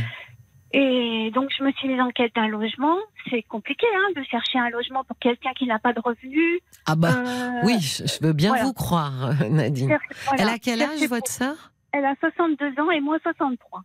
Et 0.72 1.32
donc, 1.34 1.48
je 1.58 1.64
me 1.64 1.72
suis 1.72 1.88
mise 1.88 2.00
en 2.00 2.10
quête 2.10 2.34
d'un 2.36 2.46
logement. 2.46 2.96
C'est 3.28 3.42
compliqué, 3.42 3.86
hein, 3.96 4.12
de 4.14 4.22
chercher 4.24 4.58
un 4.58 4.68
logement 4.70 5.02
pour 5.04 5.18
quelqu'un 5.18 5.50
qui 5.58 5.66
n'a 5.66 5.78
pas 5.80 5.92
de 5.92 6.00
revenus. 6.00 6.60
Ah 6.86 6.94
bah 6.94 7.08
Euh, 7.16 7.50
oui, 7.64 7.80
je, 7.80 8.24
veux 8.24 8.32
bien 8.34 8.50
voilà. 8.50 8.64
vous 8.64 8.72
croire, 8.74 9.32
Nadine. 9.50 9.98
voilà. 10.26 10.42
Elle 10.42 10.48
a 10.50 10.58
quel 10.58 10.80
âge 10.82 11.02
votre 11.08 11.28
sœur? 11.30 11.72
Elle 11.92 12.04
a 12.04 12.14
62 12.20 12.78
ans 12.80 12.90
et 12.90 13.00
moi 13.00 13.16
63. 13.22 13.80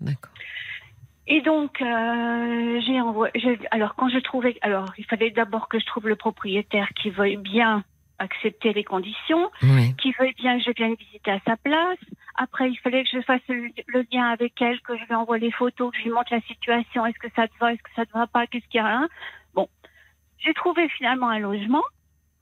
D'accord. 0.00 0.32
Et 1.26 1.42
donc, 1.42 1.80
euh, 1.82 2.80
j'ai 2.86 3.00
envoyé. 3.00 3.32
Alors, 3.70 3.94
quand 3.96 4.08
je 4.08 4.18
trouvais. 4.18 4.56
Alors, 4.62 4.86
il 4.96 5.04
fallait 5.04 5.30
d'abord 5.30 5.68
que 5.68 5.78
je 5.78 5.84
trouve 5.84 6.08
le 6.08 6.16
propriétaire 6.16 6.88
qui 7.00 7.10
veuille 7.10 7.36
bien 7.36 7.84
accepter 8.18 8.72
les 8.72 8.82
conditions, 8.82 9.50
Oui. 9.62 9.94
qui 9.96 10.12
veuille 10.18 10.34
bien 10.34 10.58
que 10.58 10.64
je 10.64 10.70
vienne 10.72 10.94
visiter 10.94 11.30
à 11.30 11.38
sa 11.46 11.56
place. 11.56 11.98
Après, 12.34 12.70
il 12.70 12.76
fallait 12.78 13.04
que 13.04 13.10
je 13.12 13.20
fasse 13.20 13.42
le, 13.48 13.68
le 13.86 14.04
lien 14.10 14.26
avec 14.30 14.60
elle, 14.62 14.80
que 14.80 14.96
je 14.96 15.04
lui 15.04 15.14
envoie 15.14 15.38
les 15.38 15.52
photos, 15.52 15.92
que 15.92 15.98
je 15.98 16.04
lui 16.04 16.10
montre 16.10 16.32
la 16.34 16.40
situation. 16.42 17.04
Est-ce 17.06 17.18
que 17.18 17.32
ça 17.36 17.46
te 17.46 17.56
va? 17.60 17.72
Est-ce 17.72 17.82
que 17.82 17.90
ça 17.94 18.06
te 18.06 18.12
va 18.12 18.26
pas? 18.26 18.46
Qu'est-ce 18.46 18.66
qu'il 18.68 18.80
y 18.80 18.84
a 18.84 18.86
hein? 18.88 19.08
Bon. 19.54 19.68
J'ai 20.38 20.54
trouvé 20.54 20.88
finalement 20.90 21.28
un 21.28 21.38
logement. 21.40 21.82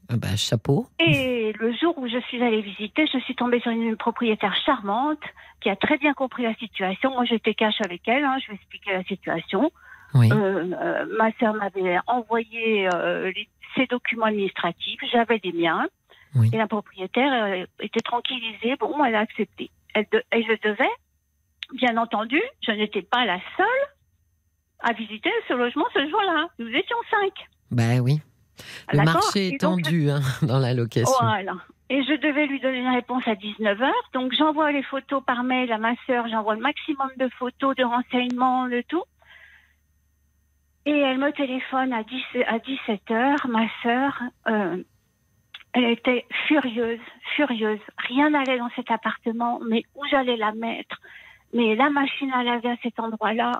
Ah 0.08 0.16
bah, 0.16 0.36
chapeau. 0.36 0.86
Et 1.00 1.52
le 1.58 1.72
jour 1.74 1.96
où 1.98 2.06
je 2.08 2.18
suis 2.28 2.42
allée 2.42 2.60
visiter, 2.62 3.06
je 3.12 3.18
suis 3.18 3.34
tombée 3.34 3.60
sur 3.60 3.72
une 3.72 3.96
propriétaire 3.96 4.54
charmante 4.64 5.22
qui 5.60 5.68
a 5.68 5.76
très 5.76 5.98
bien 5.98 6.14
compris 6.14 6.44
la 6.44 6.54
situation. 6.54 7.10
Moi, 7.10 7.24
j'étais 7.24 7.54
cash 7.54 7.80
avec 7.84 8.06
elle, 8.06 8.24
hein, 8.24 8.36
je 8.40 8.46
lui 8.46 8.52
ai 8.52 8.56
expliqué 8.56 8.92
la 8.92 9.02
situation. 9.04 9.70
Oui. 10.14 10.30
Euh, 10.32 10.72
euh, 10.80 11.06
ma 11.18 11.32
sœur 11.40 11.54
m'avait 11.54 11.98
envoyé 12.06 12.88
euh, 12.94 13.32
les- 13.34 13.48
ses 13.74 13.86
documents 13.86 14.26
administratifs, 14.26 15.00
j'avais 15.12 15.38
des 15.40 15.52
miens. 15.52 15.86
Oui. 16.34 16.50
Et 16.52 16.56
la 16.56 16.66
propriétaire 16.68 17.66
était 17.80 18.00
tranquillisée. 18.00 18.76
Bon, 18.78 19.04
elle 19.04 19.14
a 19.14 19.20
accepté. 19.20 19.70
Elle 19.94 20.06
de- 20.12 20.22
et 20.32 20.42
je 20.42 20.68
devais, 20.68 20.88
bien 21.74 21.96
entendu, 21.96 22.40
je 22.64 22.70
n'étais 22.72 23.02
pas 23.02 23.24
la 23.24 23.38
seule 23.56 23.66
à 24.80 24.92
visiter 24.92 25.30
ce 25.48 25.54
logement 25.54 25.86
ce 25.94 26.08
jour-là. 26.08 26.46
Nous 26.58 26.68
étions 26.68 26.96
cinq. 27.10 27.32
Bah 27.70 27.98
oui. 28.02 28.20
Le 28.92 29.04
marché 29.04 29.48
est 29.48 29.60
donc, 29.60 29.82
tendu 29.82 30.10
hein, 30.10 30.20
dans 30.42 30.58
la 30.58 30.74
location. 30.74 31.12
voilà. 31.20 31.54
Et 31.88 32.02
je 32.02 32.14
devais 32.20 32.46
lui 32.46 32.58
donner 32.60 32.78
une 32.78 32.94
réponse 32.94 33.22
à 33.26 33.34
19h. 33.34 33.90
Donc 34.12 34.32
j'envoie 34.36 34.72
les 34.72 34.82
photos 34.82 35.22
par 35.24 35.44
mail 35.44 35.70
à 35.72 35.78
ma 35.78 35.94
sœur, 36.06 36.26
j'envoie 36.28 36.54
le 36.54 36.60
maximum 36.60 37.10
de 37.16 37.28
photos, 37.38 37.76
de 37.76 37.84
renseignements, 37.84 38.68
de 38.68 38.82
tout. 38.88 39.04
Et 40.84 40.98
elle 40.98 41.18
me 41.18 41.32
téléphone 41.32 41.92
à, 41.92 42.02
10 42.04 42.22
à 42.46 42.58
17h, 42.58 43.48
ma 43.48 43.66
sœur. 43.82 44.22
euh, 44.48 44.82
elle 45.72 45.90
était 45.90 46.24
furieuse, 46.46 47.00
furieuse. 47.34 47.80
Rien 47.98 48.30
n'allait 48.30 48.58
dans 48.58 48.70
cet 48.74 48.90
appartement, 48.90 49.60
mais 49.68 49.82
où 49.94 50.06
j'allais 50.10 50.36
la 50.36 50.52
mettre? 50.52 50.96
Mais 51.52 51.74
la 51.74 51.90
machine 51.90 52.32
à 52.32 52.42
laver 52.42 52.70
à 52.70 52.76
cet 52.82 52.98
endroit-là, 53.00 53.52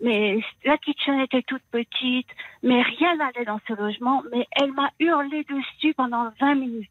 mais 0.00 0.40
la 0.64 0.78
kitchen 0.78 1.20
était 1.20 1.42
toute 1.42 1.62
petite, 1.70 2.28
mais 2.62 2.82
rien 2.82 3.16
n'allait 3.16 3.44
dans 3.44 3.60
ce 3.68 3.74
logement, 3.74 4.22
mais 4.32 4.46
elle 4.52 4.72
m'a 4.72 4.90
hurlé 4.98 5.44
dessus 5.44 5.94
pendant 5.94 6.30
20 6.40 6.54
minutes. 6.54 6.90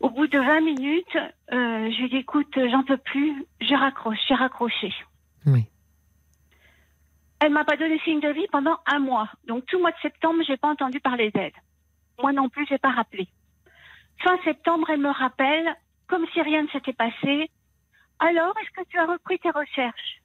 Au 0.00 0.10
bout 0.10 0.26
de 0.26 0.38
20 0.38 0.60
minutes, 0.60 1.16
euh, 1.16 1.90
je 1.90 1.96
lui 1.96 2.04
ai 2.04 2.08
dit, 2.08 2.16
écoute, 2.16 2.58
j'en 2.70 2.82
peux 2.82 2.98
plus, 2.98 3.44
je 3.60 3.74
raccroche, 3.74 4.18
j'ai 4.28 4.34
raccroché. 4.34 4.92
Oui. 5.46 5.64
Elle 7.40 7.52
m'a 7.52 7.64
pas 7.64 7.76
donné 7.76 7.98
signe 8.00 8.20
de 8.20 8.28
vie 8.28 8.46
pendant 8.50 8.78
un 8.86 8.98
mois. 8.98 9.28
Donc 9.46 9.66
tout 9.66 9.76
le 9.76 9.82
mois 9.82 9.92
de 9.92 9.98
septembre, 10.00 10.42
j'ai 10.46 10.56
pas 10.56 10.68
entendu 10.68 11.00
parler 11.00 11.30
d'elle. 11.30 11.52
Moi 12.22 12.32
non 12.32 12.48
plus, 12.48 12.66
j'ai 12.66 12.78
pas 12.78 12.90
rappelé. 12.90 13.28
Fin 14.22 14.38
septembre, 14.44 14.88
elle 14.90 15.00
me 15.00 15.10
rappelle, 15.10 15.76
comme 16.06 16.26
si 16.32 16.40
rien 16.40 16.62
ne 16.62 16.68
s'était 16.68 16.92
passé. 16.92 17.50
Alors, 18.20 18.54
est-ce 18.62 18.70
que 18.82 18.88
tu 18.88 18.98
as 18.98 19.06
repris 19.06 19.38
tes 19.38 19.50
recherches? 19.50 20.20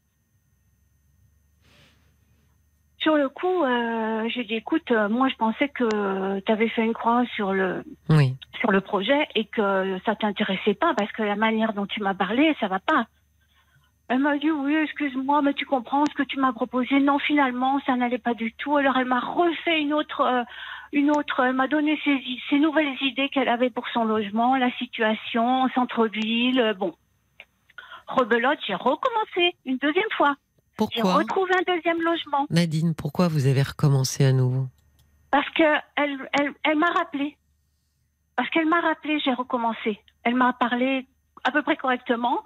Sur 2.99 3.15
le 3.15 3.29
coup, 3.29 3.63
euh, 3.63 4.27
j'ai 4.29 4.43
dit, 4.43 4.55
écoute, 4.55 4.91
euh, 4.91 5.07
moi 5.07 5.29
je 5.29 5.35
pensais 5.35 5.69
que 5.69 6.39
tu 6.41 6.51
avais 6.51 6.67
fait 6.67 6.83
une 6.83 6.93
croix 6.93 7.23
sur 7.35 7.53
le 7.53 7.83
Oui. 8.09 8.35
sur 8.59 8.71
le 8.71 8.81
projet 8.81 9.25
et 9.35 9.45
que 9.45 9.97
ça 10.05 10.15
t'intéressait 10.15 10.73
pas 10.73 10.93
parce 10.95 11.11
que 11.13 11.23
la 11.23 11.37
manière 11.37 11.71
dont 11.73 11.85
tu 11.85 12.01
m'as 12.01 12.13
parlé, 12.13 12.53
ça 12.59 12.67
va 12.67 12.79
pas. 12.79 13.05
Elle 14.09 14.19
m'a 14.19 14.37
dit 14.37 14.51
oui, 14.51 14.75
excuse-moi, 14.75 15.41
mais 15.41 15.53
tu 15.53 15.65
comprends 15.65 16.03
ce 16.07 16.13
que 16.13 16.23
tu 16.23 16.39
m'as 16.39 16.51
proposé. 16.51 16.99
Non, 16.99 17.19
finalement, 17.19 17.79
ça 17.85 17.95
n'allait 17.95 18.17
pas 18.17 18.33
du 18.33 18.51
tout. 18.53 18.75
Alors 18.75 18.97
elle 18.97 19.05
m'a 19.05 19.19
refait 19.21 19.79
une 19.81 19.93
autre, 19.93 20.19
euh, 20.21 20.43
une 20.91 21.09
autre. 21.11 21.39
Elle 21.41 21.53
m'a 21.55 21.67
donné 21.69 21.97
ses, 22.03 22.21
ses 22.49 22.59
nouvelles 22.59 22.97
idées 23.01 23.29
qu'elle 23.29 23.47
avait 23.49 23.69
pour 23.69 23.87
son 23.93 24.03
logement, 24.03 24.57
la 24.57 24.71
situation, 24.73 25.61
en 25.63 25.69
centre-ville. 25.69 26.59
euh, 26.59 26.73
Bon, 26.73 26.95
rebelote, 28.09 28.59
j'ai 28.67 28.75
recommencé 28.75 29.55
une 29.65 29.77
deuxième 29.77 30.09
fois. 30.17 30.35
J'ai 30.37 30.75
Pourquoi 30.77 31.13
retrouvé 31.15 31.51
un 31.57 31.73
deuxième 31.75 32.01
logement 32.01 32.45
Nadine, 32.49 32.93
pourquoi 32.95 33.27
vous 33.27 33.47
avez 33.47 33.61
recommencé 33.63 34.25
à 34.25 34.31
nouveau 34.31 34.67
parce 35.31 35.47
que 35.51 35.61
elle, 35.95 36.17
elle, 36.39 36.53
elle 36.63 36.77
m'a 36.77 36.89
rappelé. 36.89 37.37
Parce 38.35 38.49
qu'elle 38.49 38.65
m'a 38.67 38.81
rappelé, 38.81 39.19
j'ai 39.23 39.33
recommencé. 39.33 39.99
Elle 40.23 40.33
m'a 40.33 40.53
parlé 40.53 41.05
à 41.43 41.51
peu 41.51 41.61
près 41.61 41.75
correctement. 41.77 42.43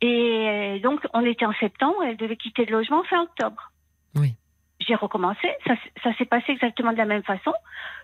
Et 0.00 0.80
donc, 0.82 1.00
on 1.12 1.20
était 1.26 1.44
en 1.44 1.52
septembre, 1.54 2.02
elle 2.04 2.16
devait 2.16 2.36
quitter 2.36 2.64
le 2.64 2.78
logement 2.78 3.02
fin 3.04 3.20
octobre. 3.22 3.70
Oui. 4.14 4.34
J'ai 4.80 4.94
recommencé, 4.94 5.48
ça, 5.66 6.14
s'est 6.16 6.24
passé 6.26 6.52
exactement 6.52 6.92
de 6.92 6.98
la 6.98 7.04
même 7.06 7.22
façon, 7.22 7.52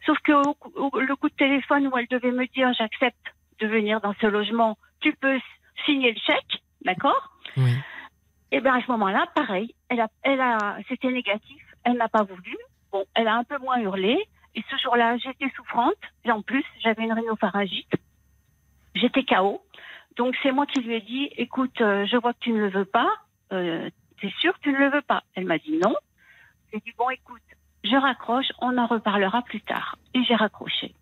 sauf 0.07 0.19
que 0.25 0.33
au, 0.33 0.57
au- 0.75 1.01
le 1.01 1.17
coup 1.17 1.29
de 1.29 1.35
téléphone 1.35 1.87
où 1.87 1.97
elle 1.97 2.09
devait 2.09 2.33
me 2.33 2.47
dire 2.49 2.73
j'accepte 2.77 3.35
de 3.61 3.67
venir 3.67 4.01
dans 4.01 4.15
ce 4.21 4.27
logement, 4.27 4.77
tu 5.01 5.15
peux 5.15 5.39
signer 5.87 6.13
le 6.13 6.19
chèque, 6.21 6.63
d'accord 6.85 7.33
Oui. 7.57 7.75
Et 8.51 8.61
bien 8.61 8.75
à 8.75 8.83
ce 8.83 8.91
moment-là, 8.93 9.27
pareil, 9.35 9.75
elle 9.89 10.01
a, 10.01 10.09
elle 10.23 10.41
a, 10.41 10.79
c'était 10.89 11.11
négatif, 11.11 11.63
elle 11.85 11.97
n'a 11.97 12.09
pas 12.09 12.23
voulu. 12.23 12.57
Bon, 12.91 13.05
elle 13.15 13.29
a 13.29 13.37
un 13.37 13.45
peu 13.45 13.59
moins 13.59 13.79
hurlé. 13.79 14.19
Et 14.55 14.63
ce 14.71 14.77
jour-là, 14.77 15.17
j'étais 15.17 15.51
souffrante. 15.57 15.95
Et 16.25 16.31
en 16.31 16.43
plus, 16.43 16.65
j'avais 16.81 17.05
une 17.05 17.13
rhinopharyngite. 17.13 17.95
J'étais 18.95 19.25
KO. 19.25 19.63
Donc 20.17 20.37
c'est 20.43 20.53
moi 20.53 20.67
qui 20.67 20.81
lui 20.81 20.95
ai 20.95 21.01
dit, 21.01 21.31
écoute, 21.37 21.81
euh, 21.81 22.05
je 22.05 22.17
vois 22.19 22.35
que 22.35 22.41
tu 22.41 22.53
ne 22.53 22.59
le 22.59 22.69
veux 22.69 22.85
pas. 22.85 23.09
Euh, 23.53 23.89
T'es 24.23 24.33
sûr 24.39 24.55
que 24.55 24.61
tu 24.61 24.73
ne 24.73 24.79
le 24.79 24.91
veux 24.91 25.03
pas? 25.03 25.25
Elle 25.35 25.47
m'a 25.47 25.59
dit 25.59 25.79
non. 25.79 25.97
J'ai 26.73 26.79
dit 26.79 26.93
bon, 26.97 27.11
écoute, 27.11 27.43
je 27.83 27.97
raccroche, 27.97 28.53
on 28.61 28.79
en 28.79 28.87
reparlera 28.87 29.43
plus 29.43 29.61
tard. 29.61 29.97
Et 30.15 30.23
j'ai 30.23 30.37
raccroché. 30.37 30.95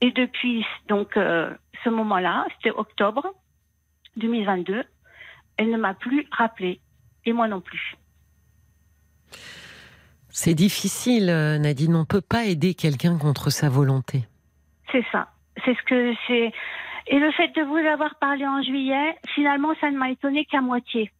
Et 0.00 0.10
depuis 0.10 0.64
donc 0.88 1.18
euh, 1.18 1.54
ce 1.84 1.90
moment-là, 1.90 2.46
c'était 2.56 2.70
octobre 2.70 3.34
2022, 4.16 4.84
elle 5.56 5.70
ne 5.70 5.76
m'a 5.76 5.94
plus 5.94 6.26
rappelé. 6.30 6.80
Et 7.26 7.32
moi 7.32 7.48
non 7.48 7.60
plus. 7.60 7.96
C'est 10.28 10.54
difficile, 10.54 11.30
euh, 11.30 11.58
Nadine. 11.58 11.94
On 11.94 12.00
ne 12.00 12.04
peut 12.04 12.20
pas 12.20 12.44
aider 12.44 12.74
quelqu'un 12.74 13.18
contre 13.18 13.50
sa 13.50 13.68
volonté. 13.68 14.24
C'est 14.90 15.04
ça. 15.12 15.28
C'est 15.64 15.76
ce 15.76 15.82
que 15.84 16.12
c'est. 16.26 16.52
Et 17.06 17.18
le 17.18 17.30
fait 17.32 17.48
de 17.54 17.62
vous 17.62 17.76
avoir 17.76 18.16
parlé 18.16 18.46
en 18.46 18.62
juillet, 18.62 19.16
finalement, 19.34 19.74
ça 19.80 19.90
ne 19.90 19.96
m'a 19.96 20.10
étonné 20.10 20.44
qu'à 20.44 20.60
moitié. 20.60 21.12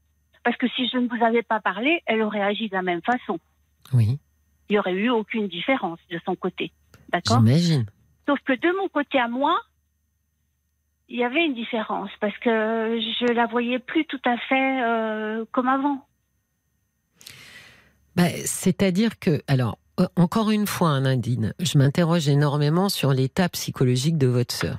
Parce 0.43 0.57
que 0.57 0.67
si 0.69 0.89
je 0.89 0.99
ne 0.99 1.09
vous 1.09 1.25
avais 1.25 1.43
pas 1.43 1.61
parlé, 1.61 2.03
elle 2.07 2.23
aurait 2.23 2.43
agi 2.43 2.69
de 2.69 2.75
la 2.75 2.83
même 2.83 3.03
façon. 3.03 3.39
Oui, 3.93 4.19
Il 4.69 4.73
n'y 4.73 4.79
aurait 4.79 4.93
eu 4.93 5.11
aucune 5.11 5.47
différence 5.47 6.01
de 6.11 6.19
son 6.25 6.35
côté. 6.35 6.73
D'accord? 7.11 7.39
J'imagine. 7.39 7.87
Sauf 8.27 8.39
que 8.41 8.53
de 8.53 8.77
mon 8.77 8.89
côté 8.89 9.19
à 9.19 9.29
moi, 9.29 9.59
il 11.09 11.19
y 11.19 11.25
avait 11.25 11.45
une 11.45 11.55
différence 11.55 12.11
parce 12.21 12.37
que 12.39 12.51
je 12.51 13.33
la 13.33 13.47
voyais 13.47 13.79
plus 13.79 14.05
tout 14.07 14.21
à 14.25 14.37
fait 14.49 14.83
euh, 14.83 15.45
comme 15.53 15.69
avant. 15.69 16.07
Bah, 18.17 18.29
C'est-à-dire 18.45 19.19
que, 19.19 19.43
alors, 19.49 19.79
euh, 20.01 20.07
encore 20.17 20.51
une 20.51 20.67
fois, 20.67 20.91
hein, 20.91 21.03
Nadine, 21.03 21.55
je 21.61 21.79
m'interroge 21.79 22.29
énormément 22.29 22.89
sur 22.89 23.13
l'état 23.13 23.49
psychologique 23.49 24.19
de 24.19 24.27
votre 24.27 24.55
sœur. 24.55 24.79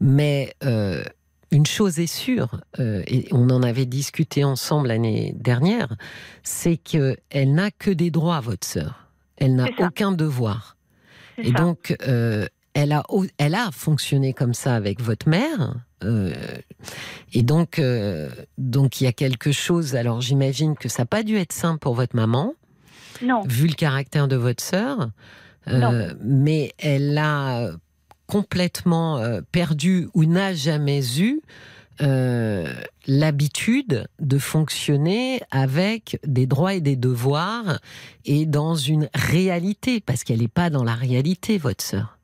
Mais 0.00 0.54
euh, 0.64 1.02
une 1.50 1.66
chose 1.66 1.98
est 1.98 2.06
sûre, 2.06 2.60
euh, 2.78 3.02
et 3.06 3.28
on 3.32 3.50
en 3.50 3.62
avait 3.62 3.86
discuté 3.86 4.44
ensemble 4.44 4.88
l'année 4.88 5.32
dernière, 5.36 5.94
c'est 6.42 6.76
qu'elle 6.76 7.18
n'a 7.54 7.70
que 7.70 7.90
des 7.90 8.10
droits, 8.10 8.40
votre 8.40 8.66
sœur. 8.66 9.08
Elle 9.36 9.54
n'a 9.54 9.68
aucun 9.78 10.12
devoir. 10.12 10.76
Et 11.38 11.52
ça. 11.52 11.52
donc, 11.52 11.94
euh, 12.08 12.46
elle, 12.76 12.92
a, 12.92 13.02
elle 13.38 13.54
a 13.54 13.70
fonctionné 13.72 14.34
comme 14.34 14.52
ça 14.52 14.74
avec 14.74 15.00
votre 15.00 15.28
mère. 15.28 15.74
euh, 16.04 16.32
et 17.32 17.42
donc, 17.42 17.78
euh, 17.78 18.28
donc, 18.58 19.00
il 19.00 19.04
y 19.04 19.06
a 19.06 19.12
quelque 19.12 19.50
chose. 19.50 19.96
Alors, 19.96 20.20
j'imagine 20.20 20.76
que 20.76 20.88
ça 20.90 21.02
n'a 21.02 21.06
pas 21.06 21.22
dû 21.22 21.36
être 21.38 21.54
simple 21.54 21.78
pour 21.78 21.94
votre 21.94 22.14
maman, 22.14 22.52
non, 23.22 23.40
vu 23.48 23.66
le 23.66 23.74
caractère 23.74 24.28
de 24.28 24.36
votre 24.36 24.62
sœur. 24.62 25.08
Euh, 25.68 25.78
Non. 25.80 26.14
mais 26.22 26.74
elle 26.78 27.16
a 27.18 27.70
complètement 28.26 29.18
euh, 29.18 29.40
perdu 29.50 30.08
ou 30.14 30.24
n'a 30.26 30.52
jamais 30.54 31.00
eu 31.18 31.40
euh, 32.02 32.72
l'habitude 33.06 34.06
de 34.20 34.38
fonctionner 34.38 35.40
avec 35.50 36.20
des 36.26 36.46
droits 36.46 36.74
et 36.74 36.80
des 36.82 36.94
devoirs 36.96 37.80
et 38.26 38.44
dans 38.46 38.74
une 38.76 39.08
réalité, 39.14 40.00
parce 40.00 40.22
qu'elle 40.24 40.40
n'est 40.40 40.46
pas 40.48 40.68
dans 40.70 40.84
la 40.84 40.94
réalité, 40.94 41.56
votre 41.58 41.82
sœur. 41.82 42.15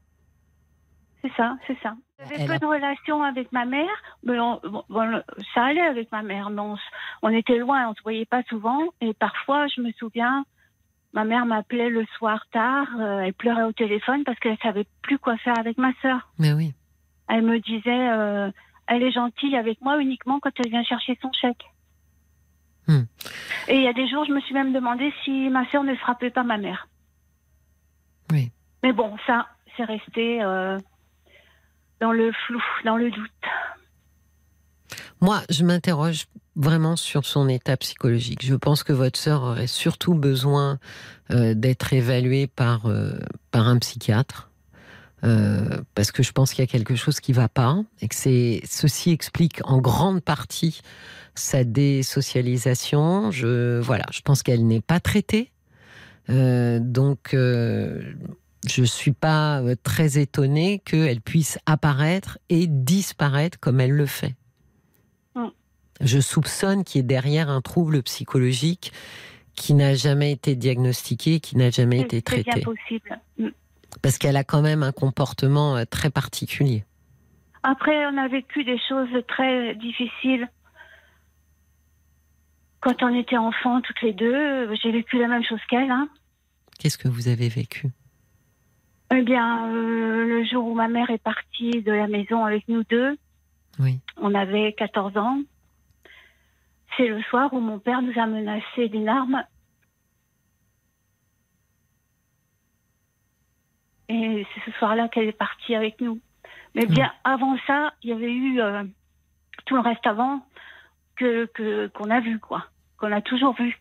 C'est 1.23 1.33
ça, 1.35 1.57
c'est 1.67 1.79
ça. 1.83 1.95
J'avais 2.19 2.47
peu 2.47 2.53
a- 2.53 2.59
de 2.59 2.67
relations 2.67 3.23
avec 3.23 3.51
ma 3.53 3.65
mère, 3.65 3.89
mais 4.25 4.39
on- 4.39 4.61
bon, 4.89 5.23
ça 5.55 5.65
allait 5.65 5.81
avec 5.81 6.11
ma 6.13 6.23
mère. 6.23 6.51
Mais 6.51 6.63
on 7.23 7.29
était 7.31 7.59
loin, 7.59 7.89
on 7.89 7.95
se 7.95 8.03
voyait 8.03 8.27
pas 8.27 8.43
souvent. 8.45 8.81
Et 9.01 9.15
parfois, 9.15 9.67
je 9.69 9.81
me 9.81 9.91
souviens, 9.93 10.45
ma 11.13 11.25
mère 11.25 11.47
m'appelait 11.47 11.91
le 11.91 12.05
soir 12.19 12.45
tard, 12.53 12.89
euh, 12.99 13.21
elle 13.21 13.35
pleurait 13.35 13.63
au 13.65 13.73
téléphone 13.73 14.25
parce 14.25 14.39
qu'elle 14.39 14.59
savait 14.59 14.87
plus 15.03 15.19
quoi 15.19 15.37
faire 15.39 15.59
avec 15.59 15.79
ma 15.79 15.93
sœur. 16.03 16.29
Mais 16.39 16.53
oui. 16.53 16.75
Elle 17.29 17.43
me 17.43 17.59
disait, 17.61 18.09
euh, 18.11 18.51
elle 18.87 19.03
est 19.03 19.13
gentille 19.13 19.57
avec 19.57 19.81
moi 19.81 19.99
uniquement 20.01 20.39
quand 20.41 20.51
elle 20.59 20.71
vient 20.71 20.85
chercher 20.85 21.19
son 21.23 21.33
chèque. 21.33 21.65
Hmm. 22.89 23.03
Et 23.69 23.77
il 23.77 23.83
y 23.83 23.89
a 23.89 23.93
des 23.93 24.09
jours, 24.09 24.25
je 24.25 24.33
me 24.33 24.41
suis 24.41 24.55
même 24.55 24.73
demandé 24.73 25.13
si 25.25 25.49
ma 25.51 25.65
sœur 25.71 25.85
ne 25.85 25.95
frappait 25.95 26.31
pas 26.31 26.43
ma 26.43 26.59
mère. 26.59 26.89
Oui. 28.33 28.51
Mais 28.83 28.93
bon, 28.93 29.17
ça, 29.27 29.47
c'est 29.77 29.85
resté 29.85 30.43
euh, 30.43 30.79
dans 32.03 32.13
le 32.13 32.33
flou, 32.47 32.61
dans 32.85 32.97
le 32.97 33.11
doute. 33.11 33.31
Moi, 35.21 35.41
je 35.49 35.65
m'interroge 35.65 36.27
vraiment 36.57 36.97
sur 36.97 37.25
son 37.25 37.49
état 37.49 37.77
psychologique. 37.77 38.45
Je 38.45 38.57
pense 38.57 38.83
que 38.83 38.93
votre 38.93 39.19
sœur 39.19 39.43
aurait 39.43 39.69
surtout 39.69 40.15
besoin 40.15 40.81
euh, 41.31 41.55
d'être 41.55 41.93
évaluée 41.93 42.49
par, 42.49 42.87
euh, 42.87 43.13
par 43.53 43.69
un 43.69 43.79
psychiatre. 43.79 44.51
euh, 45.25 45.81
parce 45.95 46.11
que 46.11 46.25
je 46.25 46.33
pense 46.33 46.53
qu'il 46.53 46.65
y 46.65 46.69
a 46.69 46.71
quelque 46.71 46.97
chose 46.97 47.21
qui 47.21 47.33
va 47.33 47.49
pas 47.49 47.79
et 48.01 48.09
que 48.09 48.17
c'est 48.17 48.61
ceci 48.65 49.13
explique 49.13 49.61
en 49.63 49.79
grande 49.81 50.21
partie 50.21 50.81
sa 51.37 51.63
désocialisation. 51.63 53.31
Je 53.31 53.79
voilà, 53.79 54.07
je 54.11 54.23
pense 54.23 54.43
qu'elle 54.43 54.67
n'est 54.67 54.81
pas 54.81 54.99
traitée, 54.99 55.53
donc 56.29 57.37
je 58.69 58.85
suis 58.85 59.13
pas 59.13 59.61
euh, 59.61 59.75
très 59.83 60.19
étonnée 60.19 60.81
qu'elle 60.85 61.21
puisse 61.21 61.59
apparaître 61.67 62.39
et 62.49 62.67
disparaître 62.67 63.59
comme 63.59 63.81
elle 63.81 63.93
le 63.93 64.07
fait. 64.07 64.35
Mm. 65.35 65.49
Je 66.01 66.21
soupçonne 66.21 66.85
qu'il 66.85 67.01
y 67.01 67.05
ait 67.05 67.07
derrière 67.07 67.51
un 67.51 67.61
trouble 67.61 68.03
psychologique 68.03 68.93
qui 69.55 69.75
n'a 69.75 69.95
jamais 69.95 70.33
été 70.33 70.55
diagnostiqué, 70.55 71.41
qui 71.41 71.57
n'a 71.57 71.71
jamais 71.71 72.01
été 72.01 72.23
C'est 72.27 72.37
c'est 72.37 72.43
bien 72.45 72.53
traité. 72.53 72.65
possible. 72.65 73.21
Mm. 73.39 73.49
Parce 74.01 74.19
qu'elle 74.19 74.37
a 74.37 74.45
quand 74.45 74.63
même 74.63 74.83
un 74.83 74.93
comportement 74.93 75.77
euh, 75.77 75.85
très 75.85 76.11
particulier. 76.11 76.85
Après, 77.65 78.07
on 78.07 78.17
a 78.17 78.29
vécu 78.29 78.65
des 78.65 78.79
choses 78.89 79.11
très 79.29 79.75
difficiles. 79.77 80.49
Quand 82.81 83.03
on 83.03 83.15
était 83.17 83.37
enfants, 83.37 83.81
toutes 83.81 84.03
les 84.03 84.13
deux, 84.13 84.75
j'ai 84.83 84.91
vécu 84.91 85.19
la 85.19 85.29
même 85.29 85.45
chose 85.45 85.61
qu'elle. 85.69 85.91
Hein. 85.91 86.09
Qu'est-ce 86.81 86.99
que 86.99 87.07
vous 87.07 87.29
avez 87.29 87.49
vécu? 87.49 87.91
Eh 89.15 89.23
bien, 89.23 89.69
euh, 89.71 90.25
le 90.27 90.45
jour 90.45 90.65
où 90.67 90.75
ma 90.75 90.89
mère 90.89 91.11
est 91.11 91.23
partie 91.23 91.83
de 91.83 91.93
la 91.93 92.07
maison 92.07 92.45
avec 92.45 92.67
nous 92.69 92.83
deux, 92.85 93.19
Oui. 93.79 94.01
on 94.17 94.35
avait 94.35 94.73
14 94.73 95.17
ans. 95.19 95.41
C'est 96.97 97.09
le 97.09 97.21
soir 97.25 97.53
où 97.53 97.61
mon 97.61 97.79
père 97.79 98.01
nous 98.03 98.19
a 98.19 98.27
menacé 98.27 98.89
d'une 98.89 99.09
arme. 99.09 99.45
Et 104.09 104.47
c'est 104.55 104.71
ce 104.71 104.77
soir-là 104.79 105.09
qu'elle 105.09 105.29
est 105.29 105.33
partie 105.33 105.75
avec 105.75 106.01
nous. 106.01 106.21
Mais 106.75 106.87
bien 106.87 107.13
avant 107.25 107.57
ça, 107.67 107.93
il 108.03 108.11
y 108.11 108.13
avait 108.13 108.33
eu 108.33 108.61
euh, 108.61 108.83
tout 109.67 109.75
le 109.75 109.81
reste 109.81 110.07
avant 110.07 110.45
que 111.17 111.47
que- 111.47 111.89
qu'on 111.89 112.11
a 112.11 112.21
vu, 112.21 112.39
quoi. 112.39 112.65
Qu'on 112.99 113.13
a 113.13 113.21
toujours 113.21 113.55
vu. 113.55 113.79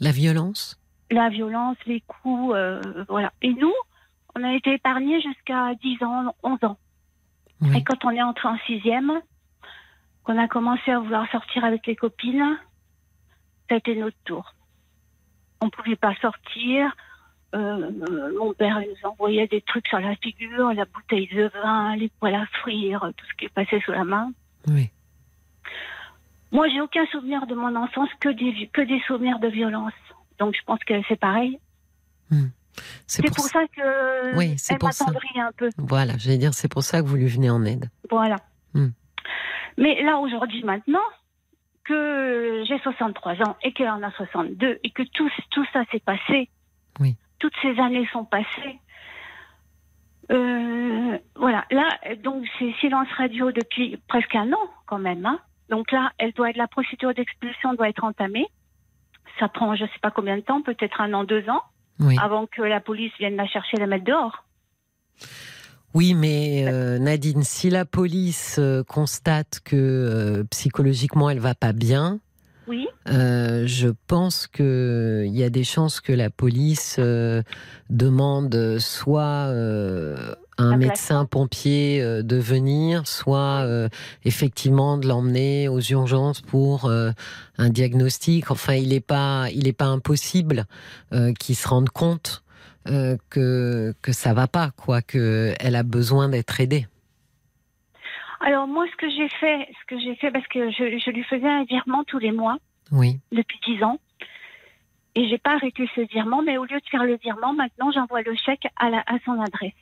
La 0.00 0.10
violence? 0.10 0.78
La 1.10 1.28
violence, 1.30 1.76
les 1.86 2.00
coups, 2.02 2.54
euh, 2.54 2.80
voilà. 3.08 3.32
Et 3.42 3.52
nous, 3.54 3.72
on 4.36 4.42
a 4.42 4.54
été 4.54 4.74
épargnés 4.74 5.20
jusqu'à 5.20 5.74
10 5.82 6.02
ans, 6.02 6.34
11 6.42 6.64
ans. 6.64 6.78
Et 7.74 7.82
quand 7.82 8.04
on 8.04 8.10
est 8.10 8.22
entré 8.22 8.48
en 8.48 8.58
sixième, 8.66 9.22
qu'on 10.24 10.38
a 10.38 10.48
commencé 10.48 10.90
à 10.90 10.98
vouloir 10.98 11.30
sortir 11.30 11.64
avec 11.64 11.86
les 11.86 11.96
copines, 11.96 12.58
ça 13.68 13.76
a 13.76 13.78
été 13.78 13.94
notre 13.94 14.16
tour. 14.24 14.54
On 15.60 15.66
ne 15.66 15.70
pouvait 15.70 15.96
pas 15.96 16.14
sortir. 16.16 16.94
Euh, 17.54 17.90
mon 18.38 18.52
père 18.52 18.80
nous 18.80 19.08
envoyait 19.08 19.46
des 19.46 19.62
trucs 19.62 19.86
sur 19.86 20.00
la 20.00 20.16
figure, 20.16 20.74
la 20.74 20.84
bouteille 20.84 21.28
de 21.28 21.50
vin, 21.62 21.96
les 21.96 22.10
poils 22.20 22.34
à 22.34 22.46
frire, 22.60 23.08
tout 23.16 23.26
ce 23.26 23.34
qui 23.34 23.48
passait 23.48 23.80
sous 23.80 23.92
la 23.92 24.04
main. 24.04 24.32
Oui. 24.66 24.90
Moi, 26.50 26.68
j'ai 26.68 26.80
aucun 26.80 27.06
souvenir 27.06 27.46
de 27.46 27.54
mon 27.54 27.74
enfance 27.76 28.10
que 28.20 28.28
des, 28.28 28.68
que 28.72 28.82
des 28.82 29.00
souvenirs 29.06 29.38
de 29.38 29.48
violence. 29.48 29.92
Donc, 30.38 30.54
je 30.54 30.62
pense 30.64 30.80
que 30.80 30.94
c'est 31.08 31.18
pareil. 31.18 31.58
C'est 32.30 32.63
C'est 33.06 33.22
pour, 33.22 33.36
pour, 33.36 33.44
ça. 33.44 33.60
ça 33.60 33.66
que 33.68 34.36
Oui, 34.36 34.56
elle 34.68 34.78
m'attendrit 34.82 35.40
un 35.40 35.52
peu. 35.56 35.70
Voilà, 35.78 36.14
j'allais 36.18 36.38
dire, 36.38 36.54
c'est 36.54 36.68
pour 36.68 36.82
ça 36.82 37.00
que 37.00 37.06
vous 37.06 37.16
lui 37.16 37.28
venez 37.28 37.50
en 37.50 37.64
aide. 37.64 37.90
Voilà. 38.10 38.36
Hmm. 38.74 38.88
Mais 39.76 40.02
là, 40.02 40.18
aujourd'hui, 40.18 40.62
maintenant, 40.64 41.04
que 41.84 42.64
j'ai 42.66 42.78
63 42.78 43.42
ans 43.42 43.56
et 43.62 43.72
qu'elle 43.72 43.90
en 43.90 44.02
a 44.02 44.10
62 44.12 44.80
et 44.82 44.90
que 44.90 45.02
tout, 45.12 45.30
tout 45.50 45.64
ça 45.72 45.84
s'est 45.92 46.00
passé, 46.00 46.48
Oui. 47.00 47.16
toutes 47.38 47.54
ces 47.62 47.78
années 47.78 48.08
sont 48.12 48.24
passées, 48.24 48.78
euh, 50.30 51.18
voilà. 51.36 51.64
Là, 51.70 51.88
donc, 52.22 52.44
c'est 52.58 52.72
silence 52.80 53.08
radio 53.16 53.52
depuis 53.52 53.98
presque 54.08 54.34
un 54.34 54.52
an, 54.52 54.70
quand 54.86 54.98
même. 54.98 55.24
Hein. 55.26 55.38
Donc 55.68 55.92
là, 55.92 56.12
elle 56.18 56.32
doit 56.32 56.50
être, 56.50 56.56
la 56.56 56.68
procédure 56.68 57.14
d'expulsion 57.14 57.74
doit 57.74 57.88
être 57.88 58.04
entamée. 58.04 58.46
Ça 59.38 59.48
prend, 59.48 59.74
je 59.74 59.84
sais 59.84 59.98
pas 60.00 60.10
combien 60.10 60.36
de 60.36 60.42
temps, 60.42 60.62
peut-être 60.62 61.00
un 61.00 61.12
an, 61.12 61.24
deux 61.24 61.48
ans, 61.48 61.62
Oui. 62.00 62.16
avant 62.20 62.46
que 62.46 62.62
la 62.62 62.80
police 62.80 63.12
vienne 63.18 63.36
la 63.36 63.46
chercher 63.46 63.76
et 63.76 63.80
la 63.80 63.86
mettre 63.86 64.04
dehors. 64.04 64.44
Oui, 65.94 66.14
mais 66.14 66.64
euh, 66.66 66.98
Nadine, 66.98 67.44
si 67.44 67.70
la 67.70 67.84
police 67.84 68.56
euh, 68.58 68.82
constate 68.82 69.60
que 69.64 69.76
euh, 69.76 70.44
psychologiquement 70.50 71.30
elle 71.30 71.38
va 71.38 71.54
pas 71.54 71.72
bien, 71.72 72.18
Oui. 72.66 72.88
je 73.06 73.88
pense 74.08 74.48
que 74.48 75.22
il 75.24 75.36
y 75.36 75.44
a 75.44 75.50
des 75.50 75.62
chances 75.62 76.00
que 76.00 76.12
la 76.12 76.30
police 76.30 76.98
demande 77.90 78.78
soit 78.80 79.52
un 80.58 80.76
médecin 80.76 81.24
pompier 81.24 82.02
euh, 82.02 82.22
de 82.22 82.36
venir, 82.36 83.06
soit 83.06 83.62
euh, 83.62 83.88
effectivement 84.24 84.98
de 84.98 85.06
l'emmener 85.06 85.68
aux 85.68 85.80
urgences 85.80 86.40
pour 86.40 86.86
euh, 86.86 87.10
un 87.58 87.70
diagnostic. 87.70 88.50
Enfin, 88.50 88.74
il 88.74 88.90
n'est 88.90 89.00
pas, 89.00 89.46
il 89.52 89.68
est 89.68 89.76
pas 89.76 89.86
impossible 89.86 90.64
qu'ils 91.38 91.56
se 91.56 91.68
rendent 91.68 91.90
compte 91.90 92.42
que 92.86 93.94
que 94.02 94.12
ça 94.12 94.34
va 94.34 94.46
pas, 94.46 94.70
quoi, 94.76 95.00
que 95.00 95.54
elle 95.60 95.76
a 95.76 95.82
besoin 95.82 96.28
d'être 96.28 96.60
aidée. 96.60 96.86
Alors 98.40 98.66
moi, 98.66 98.84
ce 98.90 98.96
que 98.96 99.08
j'ai 99.08 99.28
fait, 99.40 99.68
ce 99.80 99.86
que 99.86 99.98
j'ai 99.98 100.16
fait, 100.16 100.30
parce 100.30 100.46
que 100.48 100.70
je, 100.70 100.98
je 100.98 101.10
lui 101.10 101.24
faisais 101.24 101.48
un 101.48 101.64
virement 101.64 102.04
tous 102.04 102.18
les 102.18 102.32
mois 102.32 102.58
Oui, 102.92 103.18
depuis 103.32 103.58
10 103.66 103.84
ans, 103.84 103.98
et 105.14 105.28
j'ai 105.28 105.38
pas 105.38 105.54
arrêté 105.54 105.88
ce 105.94 106.00
virement, 106.00 106.42
mais 106.42 106.58
au 106.58 106.64
lieu 106.64 106.80
de 106.80 106.88
faire 106.90 107.04
le 107.04 107.16
virement, 107.16 107.52
maintenant 107.52 107.90
j'envoie 107.92 108.22
le 108.22 108.34
chèque 108.34 108.66
à, 108.76 108.90
la, 108.90 108.98
à 109.06 109.18
son 109.24 109.40
adresse, 109.40 109.72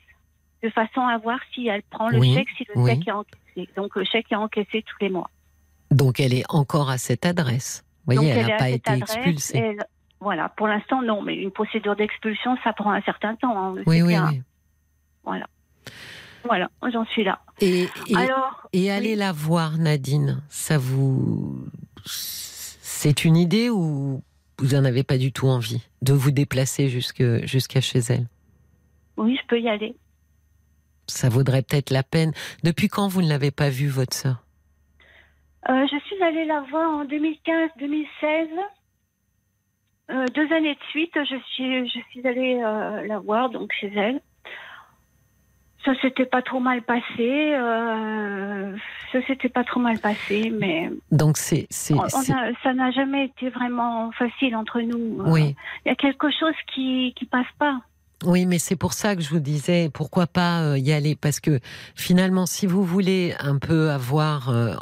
de 0.63 0.69
façon 0.69 1.01
à 1.01 1.17
voir 1.17 1.39
si 1.53 1.67
elle 1.67 1.83
prend 1.83 2.09
le 2.09 2.19
Oui, 2.19 2.33
chèque, 2.33 2.47
si 2.57 2.65
le 2.73 2.81
oui. 2.81 2.91
chèque 2.91 3.07
est 3.07 3.11
encaissé. 3.11 3.69
Donc 3.75 3.95
le 3.95 4.03
chèque 4.05 4.31
est 4.31 4.35
encaissé 4.35 4.81
tous 4.83 4.95
les 5.01 5.09
mois. 5.09 5.29
donc 5.91 6.19
elle 6.19 6.33
est 6.33 6.45
encore 6.49 6.89
à 6.89 6.97
cette 6.97 7.25
adresse. 7.25 7.83
Vous 8.05 8.13
voyez, 8.15 8.29
Donc, 8.33 8.37
elle 8.43 8.47
n'a 8.51 8.57
pas 8.57 8.69
été 8.69 8.91
adresse, 8.91 9.09
expulsée. 9.15 9.57
elle- 9.57 9.85
voilà, 10.19 10.49
pour 10.49 10.67
l'instant 10.67 11.01
non, 11.01 11.21
mais 11.21 11.35
une 11.35 11.51
procédure 11.51 11.95
d'expulsion, 11.97 12.57
ça 12.63 12.71
prend 12.73 12.91
un 12.91 13.01
certain 13.01 13.35
temps. 13.35 13.57
hein, 13.57 13.75
Oui, 13.85 14.01
oui, 14.01 14.15
oui. 15.25 15.39
Voilà, 16.45 16.69
j'en 16.91 17.05
suis 17.05 17.23
là. 17.23 17.39
Et, 17.61 17.83
et, 18.09 18.15
Alors, 18.17 18.67
et 18.73 18.91
aller 18.91 19.15
la 19.15 19.31
voir, 19.31 19.77
Nadine, 19.77 20.41
ça 20.49 20.77
vous. 20.77 21.65
C'est 22.05 23.23
une 23.23 23.37
idée 23.37 23.69
ou 23.69 24.21
vous 24.59 24.75
en 24.75 24.83
avez 24.83 25.03
pas 25.03 25.17
du 25.17 25.31
tout 25.31 25.47
envie 25.47 25.81
de 26.01 26.11
vous 26.13 26.31
déplacer 26.31 26.89
jusqu'à 26.89 27.81
chez 27.81 27.99
elle? 28.09 28.27
Oui, 29.15 29.37
je 29.41 29.47
peux 29.47 29.59
y 29.59 29.69
aller. 29.69 29.95
Ça 31.07 31.29
vaudrait 31.29 31.61
peut-être 31.61 31.89
la 31.91 32.03
peine. 32.03 32.31
Depuis 32.63 32.87
quand 32.87 33.07
vous 33.07 33.21
ne 33.21 33.29
l'avez 33.29 33.51
pas 33.51 33.69
vue, 33.69 33.89
votre 33.89 34.15
sœur? 34.15 34.37
Euh, 35.69 35.85
je 35.91 35.97
suis 36.05 36.21
allée 36.23 36.45
la 36.45 36.61
voir 36.61 36.89
en 36.91 37.05
2015-2016. 37.05 38.47
Euh, 40.11 40.25
deux 40.35 40.51
années 40.53 40.73
de 40.75 40.83
suite, 40.89 41.13
je 41.15 41.35
suis, 41.53 41.87
je 41.89 41.99
suis 42.11 42.27
allée 42.27 42.61
euh, 42.63 43.07
la 43.07 43.19
voir 43.19 43.49
donc 43.49 43.71
chez 43.79 43.91
elle. 43.95 44.19
Ça 45.85 45.93
s'était 46.01 46.25
pas 46.25 46.41
trop 46.41 46.59
mal 46.61 46.81
passé. 46.81 47.03
Euh, 47.55 48.75
ça 49.11 49.25
s'était 49.27 49.49
pas 49.49 49.63
trop 49.65 49.79
mal 49.81 49.99
passé, 49.99 50.49
mais 50.57 50.89
Donc 51.11 51.37
c'est. 51.37 51.67
ça 51.71 52.73
n'a 52.73 52.91
jamais 52.91 53.25
été 53.25 53.49
vraiment 53.49 54.11
facile 54.11 54.55
entre 54.55 54.79
nous. 54.81 55.21
Euh, 55.21 55.25
Oui. 55.31 55.55
Il 55.85 55.89
y 55.89 55.91
a 55.91 55.95
quelque 55.95 56.29
chose 56.31 56.55
qui 56.73 57.13
qui 57.17 57.25
passe 57.25 57.51
pas. 57.59 57.81
Oui, 58.25 58.45
mais 58.45 58.57
c'est 58.57 58.77
pour 58.77 58.93
ça 58.93 59.15
que 59.15 59.21
je 59.21 59.29
vous 59.29 59.39
disais 59.39 59.89
pourquoi 59.93 60.27
pas 60.27 60.61
euh, 60.61 60.77
y 60.77 60.93
aller? 60.93 61.15
Parce 61.15 61.39
que 61.39 61.59
finalement, 61.95 62.45
si 62.45 62.65
vous 62.65 62.83
voulez 62.83 63.35
un 63.39 63.57
peu 63.57 63.91
avoir, 63.91 64.49
euh, 64.49 64.73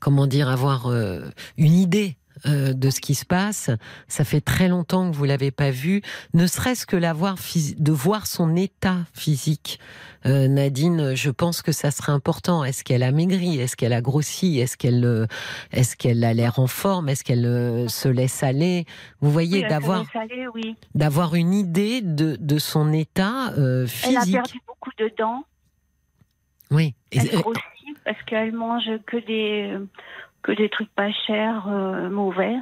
comment 0.00 0.26
dire, 0.26 0.48
avoir 0.48 0.86
euh, 0.86 1.20
une 1.58 1.74
idée. 1.74 2.16
Euh, 2.46 2.72
de 2.72 2.90
ce 2.90 3.00
qui 3.00 3.14
se 3.14 3.24
passe, 3.24 3.70
ça 4.08 4.24
fait 4.24 4.40
très 4.40 4.68
longtemps 4.68 5.10
que 5.10 5.16
vous 5.16 5.24
l'avez 5.24 5.50
pas 5.50 5.70
vu. 5.70 6.02
Ne 6.34 6.46
serait-ce 6.46 6.86
que 6.86 6.96
la 6.96 7.12
voir 7.12 7.36
de 7.78 7.92
voir 7.92 8.26
son 8.26 8.56
état 8.56 8.98
physique, 9.14 9.78
Euh, 10.26 10.48
Nadine, 10.48 11.14
je 11.14 11.30
pense 11.30 11.62
que 11.62 11.70
ça 11.70 11.92
serait 11.92 12.10
important. 12.10 12.64
Est-ce 12.64 12.82
qu'elle 12.82 13.04
a 13.04 13.12
maigri? 13.12 13.60
Est-ce 13.60 13.76
qu'elle 13.76 13.92
a 13.92 14.00
grossi? 14.00 14.58
Est-ce 14.58 14.76
qu'elle, 14.76 15.04
euh, 15.04 15.26
est-ce 15.70 15.96
qu'elle 15.96 16.24
a 16.24 16.34
l'air 16.34 16.58
en 16.58 16.66
forme? 16.66 17.08
Est-ce 17.08 17.22
qu'elle 17.22 17.46
euh, 17.46 17.86
se 17.86 18.08
laisse 18.08 18.42
aller? 18.42 18.84
Vous 19.20 19.30
voyez, 19.30 19.62
Oui, 19.62 19.68
d'avoir 19.68 20.04
oui. 20.54 20.74
d'avoir 20.96 21.36
une 21.36 21.54
idée 21.54 22.00
de, 22.02 22.36
de 22.40 22.58
son 22.58 22.92
état 22.92 23.52
euh, 23.58 23.86
Elle 24.04 24.16
a 24.16 24.20
physique. 24.22 24.34
perdu 24.34 24.58
beaucoup 24.66 24.90
de 24.98 25.08
dents. 25.16 25.44
Oui. 26.72 26.94
Elle 27.12 27.28
grossit 27.28 27.54
parce 28.04 28.22
qu'elle 28.26 28.52
mange 28.52 28.90
que 29.06 29.18
des 29.24 29.72
que 30.56 30.62
des 30.62 30.68
trucs 30.68 30.92
pas 30.94 31.10
chers, 31.26 31.66
euh, 31.68 32.08
mauvais. 32.10 32.54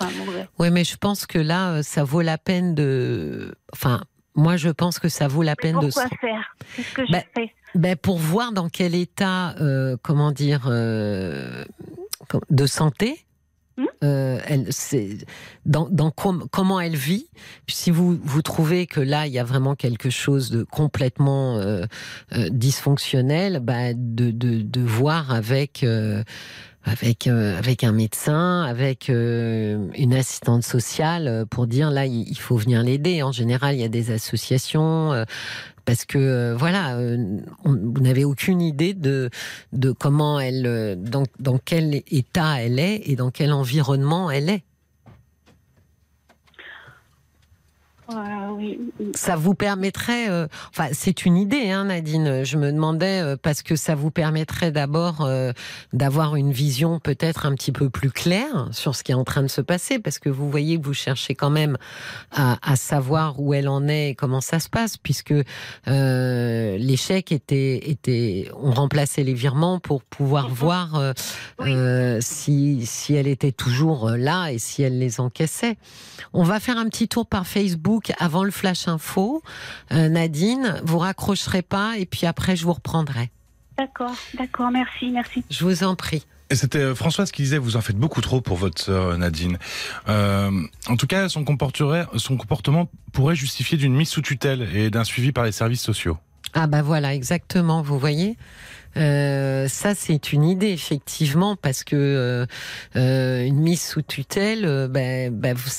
Enfin, 0.00 0.12
mauvais. 0.24 0.46
ouais, 0.58 0.70
mais 0.70 0.84
je 0.84 0.96
pense 0.96 1.26
que 1.26 1.38
là, 1.38 1.72
euh, 1.72 1.82
ça 1.82 2.04
vaut 2.04 2.22
la 2.22 2.38
peine 2.38 2.74
de. 2.74 3.54
Enfin, 3.72 4.00
moi, 4.34 4.56
je 4.56 4.70
pense 4.70 4.98
que 4.98 5.08
ça 5.08 5.28
vaut 5.28 5.42
la 5.42 5.52
Mais 5.52 5.56
peine 5.70 5.80
de. 5.80 5.86
pourquoi 5.86 6.08
faire? 6.20 6.54
C'est 6.74 6.82
ce 6.82 6.94
que 6.94 7.02
Ben, 7.12 7.22
je 7.34 7.40
fais. 7.42 7.54
Ben, 7.74 7.96
pour 7.96 8.18
voir 8.18 8.52
dans 8.52 8.68
quel 8.68 8.94
état, 8.94 9.54
euh, 9.60 9.96
comment 10.02 10.32
dire, 10.32 10.62
euh, 10.68 11.64
de 12.50 12.66
santé. 12.66 13.26
Euh, 14.04 14.38
elle, 14.46 14.66
c'est 14.70 15.16
dans, 15.64 15.88
dans 15.88 16.10
com- 16.10 16.44
comment 16.50 16.80
elle 16.80 16.96
vit. 16.96 17.28
Puis 17.66 17.74
si 17.76 17.90
vous 17.90 18.18
vous 18.22 18.42
trouvez 18.42 18.86
que 18.86 19.00
là 19.00 19.26
il 19.26 19.32
y 19.32 19.38
a 19.38 19.44
vraiment 19.44 19.74
quelque 19.74 20.10
chose 20.10 20.50
de 20.50 20.64
complètement 20.64 21.58
dysfonctionnel, 22.50 23.60
bah, 23.60 23.94
de, 23.94 24.30
de, 24.32 24.60
de 24.60 24.80
voir 24.82 25.32
avec 25.32 25.84
avec 26.84 27.26
euh, 27.26 27.58
avec 27.58 27.84
un 27.84 27.92
médecin, 27.92 28.62
avec 28.62 29.10
euh, 29.10 29.88
une 29.94 30.14
assistante 30.14 30.62
sociale 30.62 31.28
euh, 31.28 31.44
pour 31.44 31.66
dire 31.66 31.90
là 31.90 32.06
il 32.06 32.38
faut 32.38 32.56
venir 32.56 32.82
l'aider. 32.82 33.22
En 33.22 33.32
général, 33.32 33.74
il 33.74 33.80
y 33.80 33.84
a 33.84 33.88
des 33.88 34.10
associations 34.10 35.24
parce 35.84 36.04
que 36.04 36.54
voilà, 36.54 36.98
vous 37.64 38.00
n'avez 38.00 38.24
aucune 38.24 38.60
idée 38.60 38.94
de 38.94 39.30
de 39.72 39.92
comment 39.92 40.40
elle, 40.40 40.98
dans, 40.98 41.24
dans 41.38 41.58
quel 41.58 42.02
état 42.10 42.62
elle 42.62 42.78
est 42.78 43.02
et 43.06 43.16
dans 43.16 43.30
quel 43.30 43.52
environnement 43.52 44.30
elle 44.30 44.48
est. 44.48 44.62
Oui. 48.56 48.78
Ça 49.14 49.36
vous 49.36 49.54
permettrait, 49.54 50.28
euh, 50.30 50.46
enfin 50.70 50.88
c'est 50.92 51.24
une 51.24 51.36
idée, 51.36 51.70
hein, 51.70 51.84
Nadine. 51.84 52.44
Je 52.44 52.56
me 52.56 52.72
demandais 52.72 53.20
euh, 53.22 53.36
parce 53.40 53.62
que 53.62 53.76
ça 53.76 53.94
vous 53.94 54.10
permettrait 54.10 54.70
d'abord 54.70 55.22
euh, 55.22 55.52
d'avoir 55.92 56.36
une 56.36 56.52
vision 56.52 56.98
peut-être 57.00 57.46
un 57.46 57.54
petit 57.54 57.72
peu 57.72 57.88
plus 57.90 58.10
claire 58.10 58.68
sur 58.72 58.94
ce 58.94 59.02
qui 59.02 59.12
est 59.12 59.14
en 59.14 59.24
train 59.24 59.42
de 59.42 59.48
se 59.48 59.60
passer, 59.60 59.98
parce 59.98 60.18
que 60.18 60.28
vous 60.28 60.50
voyez 60.50 60.78
que 60.78 60.84
vous 60.84 60.94
cherchez 60.94 61.34
quand 61.34 61.50
même 61.50 61.76
à, 62.32 62.58
à 62.62 62.76
savoir 62.76 63.40
où 63.40 63.54
elle 63.54 63.68
en 63.68 63.88
est 63.88 64.10
et 64.10 64.14
comment 64.14 64.40
ça 64.40 64.60
se 64.60 64.68
passe, 64.68 64.96
puisque 64.96 65.34
euh, 65.88 66.76
les 66.78 66.96
chèques 66.96 67.32
étaient, 67.32 67.90
étaient, 67.90 68.50
ont 68.60 68.72
remplacé 68.72 69.24
les 69.24 69.34
virements 69.34 69.78
pour 69.78 70.02
pouvoir 70.02 70.48
voir 70.48 70.94
euh, 70.96 71.12
Oui. 71.60 71.72
si 72.22 72.84
si 72.86 73.14
elle 73.14 73.26
était 73.28 73.52
toujours 73.52 74.10
là 74.10 74.50
et 74.52 74.58
si 74.58 74.82
elle 74.82 74.98
les 74.98 75.20
encaissait. 75.20 75.76
On 76.32 76.42
va 76.42 76.60
faire 76.60 76.78
un 76.78 76.88
petit 76.88 77.08
tour 77.08 77.26
par 77.26 77.46
Facebook 77.46 77.99
avant 78.18 78.44
le 78.44 78.50
flash 78.50 78.88
info. 78.88 79.42
Euh, 79.92 80.08
Nadine, 80.08 80.80
vous 80.84 80.98
raccrocherez 80.98 81.62
pas 81.62 81.94
et 81.98 82.06
puis 82.06 82.26
après 82.26 82.56
je 82.56 82.64
vous 82.64 82.72
reprendrai. 82.72 83.30
D'accord, 83.78 84.14
d'accord, 84.34 84.70
merci, 84.70 85.10
merci. 85.10 85.42
Je 85.50 85.64
vous 85.64 85.84
en 85.84 85.94
prie. 85.94 86.26
Et 86.50 86.56
c'était 86.56 86.78
euh, 86.78 86.94
Françoise 86.94 87.30
qui 87.30 87.42
disait 87.42 87.58
vous 87.58 87.76
en 87.76 87.80
faites 87.80 87.96
beaucoup 87.96 88.20
trop 88.20 88.40
pour 88.40 88.56
votre 88.56 88.80
sœur 88.80 89.16
Nadine. 89.16 89.58
Euh, 90.08 90.50
en 90.88 90.96
tout 90.96 91.06
cas, 91.06 91.28
son, 91.28 91.44
son 92.16 92.36
comportement 92.36 92.90
pourrait 93.12 93.36
justifier 93.36 93.78
d'une 93.78 93.94
mise 93.94 94.08
sous 94.08 94.22
tutelle 94.22 94.68
et 94.74 94.90
d'un 94.90 95.04
suivi 95.04 95.32
par 95.32 95.44
les 95.44 95.52
services 95.52 95.82
sociaux. 95.82 96.18
Ah 96.52 96.66
bah 96.66 96.82
voilà, 96.82 97.14
exactement, 97.14 97.80
vous 97.80 97.98
voyez. 97.98 98.36
Euh, 98.96 99.68
ça, 99.68 99.94
c'est 99.94 100.32
une 100.32 100.44
idée, 100.44 100.70
effectivement, 100.70 101.56
parce 101.56 101.84
que 101.84 101.96
euh, 101.96 102.46
euh, 102.96 103.44
une 103.44 103.60
mise 103.60 103.82
sous 103.82 104.02
tutelle, 104.02 104.64
euh, 104.64 104.88
ben, 104.88 105.32
ben, 105.32 105.54
vous, 105.54 105.70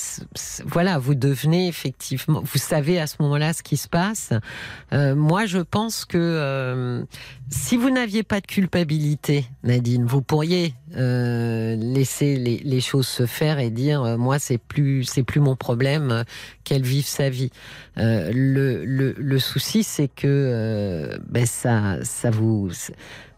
voilà, 0.66 0.98
vous 0.98 1.16
devenez 1.16 1.68
effectivement, 1.68 2.42
vous 2.44 2.58
savez 2.60 3.00
à 3.00 3.08
ce 3.08 3.16
moment-là 3.20 3.54
ce 3.54 3.64
qui 3.64 3.78
se 3.78 3.88
passe. 3.88 4.32
Euh, 4.94 5.16
moi, 5.16 5.46
je 5.46 5.60
pense 5.60 6.06
que 6.06 7.06
si 7.50 7.78
vous 7.78 7.90
n'aviez 7.90 8.24
pas 8.24 8.40
de 8.40 8.48
culpabilité, 8.48 9.46
Nadine, 9.64 10.06
vous 10.06 10.22
pourriez 10.22 10.74
euh, 10.96 11.76
laisser 11.76 12.36
les, 12.36 12.58
les 12.64 12.82
choses 12.82 13.08
se 13.08 13.26
faire 13.26 13.60
et 13.60 13.70
dire, 13.70 14.04
euh, 14.04 14.18
moi, 14.18 14.40
c'est 14.40 14.58
plus, 14.58 15.04
c'est 15.04 15.24
plus 15.24 15.40
mon 15.40 15.56
problème, 15.56 16.12
euh, 16.12 16.24
qu'elle 16.64 16.84
vive 16.84 17.06
sa 17.06 17.30
vie. 17.30 17.52
Euh, 17.98 18.32
le, 18.34 18.86
le, 18.86 19.14
le 19.18 19.40
souci, 19.40 19.84
c'est 19.84 20.08
que 20.08 21.20
ben 21.30 21.46
ça, 21.46 22.04
ça 22.04 22.30
vous, 22.30 22.70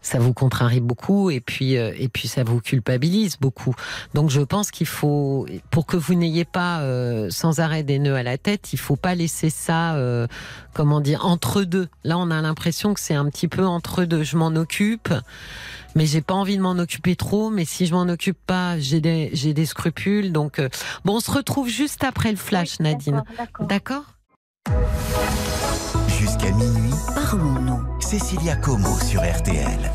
ça 0.00 0.18
vous 0.18 0.32
contrarie 0.32 0.80
beaucoup 0.80 1.30
et 1.30 1.40
puis 1.40 1.72
et 1.72 2.08
puis 2.08 2.28
ça 2.28 2.44
vous 2.44 2.60
culpabilise 2.60 3.36
beaucoup. 3.40 3.74
Donc 4.14 4.30
je 4.30 4.40
pense 4.40 4.70
qu'il 4.70 4.86
faut, 4.86 5.46
pour 5.70 5.86
que 5.86 5.96
vous 5.96 6.14
n'ayez 6.14 6.44
pas 6.44 6.82
sans 7.30 7.58
arrêt 7.58 7.82
des 7.82 7.98
nœuds 7.98 8.14
à 8.14 8.22
la 8.22 8.38
tête, 8.38 8.72
il 8.72 8.78
faut 8.78 8.96
pas 8.96 9.14
laisser 9.14 9.50
ça, 9.50 9.98
comment 10.72 11.00
dire, 11.00 11.26
entre 11.26 11.62
deux. 11.62 11.88
Là, 12.04 12.16
on 12.18 12.30
a 12.30 12.40
l'impression 12.40 12.94
que 12.94 13.00
c'est 13.00 13.14
un 13.14 13.28
petit 13.28 13.48
peu 13.48 13.64
entre 13.64 14.04
deux. 14.04 14.22
Je 14.22 14.36
m'en 14.36 14.54
occupe. 14.54 15.12
Mais 15.94 16.06
j'ai 16.06 16.20
pas 16.20 16.34
envie 16.34 16.56
de 16.56 16.62
m'en 16.62 16.72
occuper 16.78 17.16
trop. 17.16 17.50
Mais 17.50 17.64
si 17.64 17.86
je 17.86 17.94
m'en 17.94 18.08
occupe 18.08 18.38
pas, 18.46 18.78
j'ai 18.78 19.00
des 19.00 19.30
j'ai 19.32 19.54
des 19.54 19.66
scrupules. 19.66 20.32
Donc 20.32 20.58
euh, 20.58 20.68
bon, 21.04 21.16
on 21.16 21.20
se 21.20 21.30
retrouve 21.30 21.68
juste 21.68 22.02
après 22.04 22.30
le 22.30 22.36
flash, 22.36 22.76
Oui, 22.80 22.84
Nadine. 22.84 23.22
d'accord, 23.38 23.66
D'accord? 23.66 24.04
D'accord 24.68 24.78
Jusqu'à 26.18 26.50
minuit, 26.52 26.94
Parlons-nous. 27.14 28.00
Cécilia 28.00 28.56
Como 28.56 28.98
sur 29.00 29.20
RTL. 29.22 29.90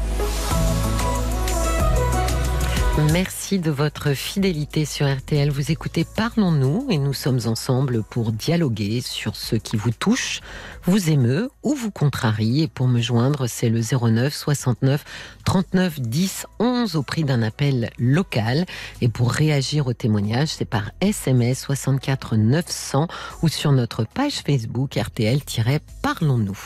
Merci 3.08 3.60
de 3.60 3.72
votre 3.72 4.14
fidélité 4.14 4.86
sur 4.86 5.08
RTL. 5.12 5.50
Vous 5.50 5.72
écoutez 5.72 6.06
Parlons-nous 6.16 6.88
et 6.90 6.98
nous 6.98 7.14
sommes 7.14 7.40
ensemble 7.46 8.04
pour 8.04 8.32
dialoguer 8.32 9.02
sur 9.02 9.36
ce 9.36 9.56
qui 9.56 9.78
vous 9.78 9.92
touche, 9.92 10.42
vous 10.84 11.10
émeut 11.10 11.50
ou 11.64 11.74
vous 11.74 11.92
contrarie. 11.92 12.64
Et 12.64 12.68
pour 12.68 12.88
me 12.88 13.00
joindre, 13.02 13.48
c'est 13.48 13.70
le 13.70 13.80
09 13.82 14.34
69 14.34 15.04
39 15.46 16.00
10 16.02 16.46
11 16.60 16.96
au 16.96 17.04
prix 17.04 17.24
d'un 17.24 17.42
appel 17.42 17.90
local. 17.98 18.66
Et 19.02 19.08
pour 19.10 19.32
réagir 19.32 19.88
au 19.88 19.94
témoignage, 19.94 20.50
c'est 20.50 20.66
par 20.66 20.92
SMS 21.02 21.62
64 21.62 22.36
900 22.36 23.08
ou 23.42 23.48
sur 23.48 23.72
notre 23.72 24.04
page 24.06 24.42
Facebook 24.46 24.96
RTL-Parlons-nous. 24.96 26.60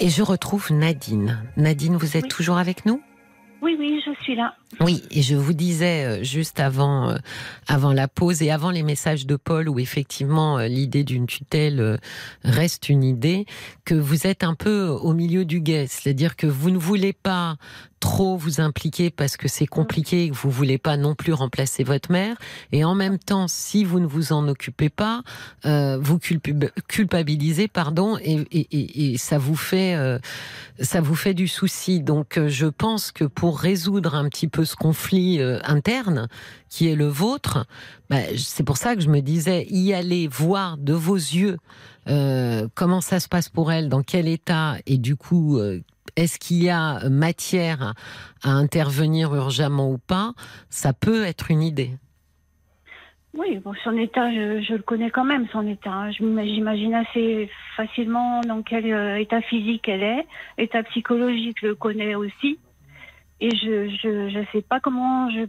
Et 0.00 0.08
je 0.08 0.22
retrouve 0.22 0.72
Nadine. 0.72 1.42
Nadine, 1.56 1.96
vous 1.96 2.16
êtes 2.16 2.24
Oui. 2.24 2.28
toujours 2.30 2.58
avec 2.58 2.86
nous? 2.86 3.02
Oui, 3.60 3.74
oui, 3.76 4.00
je 4.06 4.12
suis 4.22 4.36
là. 4.36 4.54
Oui, 4.80 5.02
et 5.10 5.22
je 5.22 5.34
vous 5.34 5.54
disais 5.54 6.04
euh, 6.04 6.22
juste 6.22 6.60
avant, 6.60 7.10
euh, 7.10 7.16
avant 7.66 7.92
la 7.92 8.06
pause 8.06 8.42
et 8.42 8.50
avant 8.50 8.70
les 8.70 8.82
messages 8.82 9.26
de 9.26 9.36
Paul, 9.36 9.68
où 9.68 9.78
effectivement 9.78 10.58
euh, 10.58 10.68
l'idée 10.68 11.04
d'une 11.04 11.26
tutelle 11.26 11.98
reste 12.44 12.88
une 12.88 13.02
idée, 13.02 13.46
que 13.84 13.94
vous 13.94 14.26
êtes 14.26 14.44
un 14.44 14.54
peu 14.54 14.86
au 14.86 15.14
milieu 15.14 15.44
du 15.44 15.60
guet, 15.60 15.86
c'est-à-dire 15.88 16.36
que 16.36 16.46
vous 16.46 16.70
ne 16.70 16.78
voulez 16.78 17.12
pas 17.12 17.56
trop 18.00 18.36
vous 18.36 18.60
impliquer 18.60 19.10
parce 19.10 19.36
que 19.36 19.48
c'est 19.48 19.66
compliqué 19.66 20.24
et 20.24 20.30
que 20.30 20.34
vous 20.36 20.50
voulez 20.50 20.78
pas 20.78 20.96
non 20.96 21.16
plus 21.16 21.32
remplacer 21.32 21.82
votre 21.82 22.12
mère, 22.12 22.36
et 22.70 22.84
en 22.84 22.94
même 22.94 23.18
temps, 23.18 23.48
si 23.48 23.82
vous 23.84 23.98
ne 23.98 24.06
vous 24.06 24.32
en 24.32 24.46
occupez 24.46 24.88
pas, 24.88 25.22
euh, 25.66 25.98
vous 26.00 26.18
culp- 26.18 26.70
culpabilisez, 26.86 27.66
pardon, 27.66 28.16
et, 28.22 28.46
et, 28.52 28.68
et, 28.70 29.12
et 29.14 29.18
ça 29.18 29.38
vous 29.38 29.56
fait 29.56 29.96
euh, 29.96 30.18
ça 30.80 31.00
vous 31.00 31.16
fait 31.16 31.34
du 31.34 31.48
souci. 31.48 32.00
Donc, 32.00 32.38
euh, 32.38 32.48
je 32.48 32.66
pense 32.66 33.10
que 33.10 33.24
pour 33.24 33.58
résoudre 33.58 34.14
un 34.14 34.28
petit 34.28 34.46
peu 34.46 34.57
ce 34.64 34.76
conflit 34.76 35.40
euh, 35.40 35.58
interne 35.64 36.28
qui 36.68 36.88
est 36.88 36.94
le 36.94 37.06
vôtre, 37.06 37.66
bah, 38.10 38.18
c'est 38.36 38.64
pour 38.64 38.76
ça 38.76 38.94
que 38.94 39.00
je 39.02 39.08
me 39.08 39.20
disais 39.20 39.66
y 39.70 39.92
aller 39.92 40.28
voir 40.28 40.76
de 40.78 40.92
vos 40.92 41.16
yeux 41.16 41.58
euh, 42.08 42.68
comment 42.74 43.00
ça 43.00 43.20
se 43.20 43.28
passe 43.28 43.48
pour 43.48 43.70
elle, 43.72 43.88
dans 43.88 44.02
quel 44.02 44.28
état, 44.28 44.76
et 44.86 44.98
du 44.98 45.16
coup. 45.16 45.58
euh, 45.58 45.80
est-ce 46.16 46.38
qu'il 46.38 46.62
y 46.62 46.70
a 46.70 47.08
matière 47.08 47.94
à 48.42 48.50
intervenir 48.50 49.34
urgemment 49.34 49.92
ou 49.92 49.98
pas 49.98 50.32
Ça 50.68 50.92
peut 50.92 51.24
être 51.24 51.50
une 51.50 51.62
idée. 51.62 51.92
Oui, 53.34 53.60
son 53.84 53.96
état, 53.96 54.32
je, 54.32 54.72
le 54.72 54.82
connais 54.82 55.10
quand 55.10 55.24
même, 55.24 55.46
son 55.52 55.66
état. 55.66 55.92
hein. 55.92 56.10
J'imagine 56.10 56.94
assez 56.94 57.48
facilement 57.76 58.40
dans 58.40 58.62
quel 58.62 58.86
état 59.20 59.42
physique 59.42 59.88
elle 59.88 60.02
est. 60.02 60.26
État 60.56 60.82
psychologique, 60.84 61.58
je 61.62 61.68
le 61.68 61.74
connais 61.76 62.14
aussi. 62.14 62.58
Et 63.40 63.50
je 63.50 63.88
je 64.02 64.28
je 64.30 64.44
sais 64.52 64.62
pas 64.62 64.80
comment 64.80 65.30
je 65.30 65.46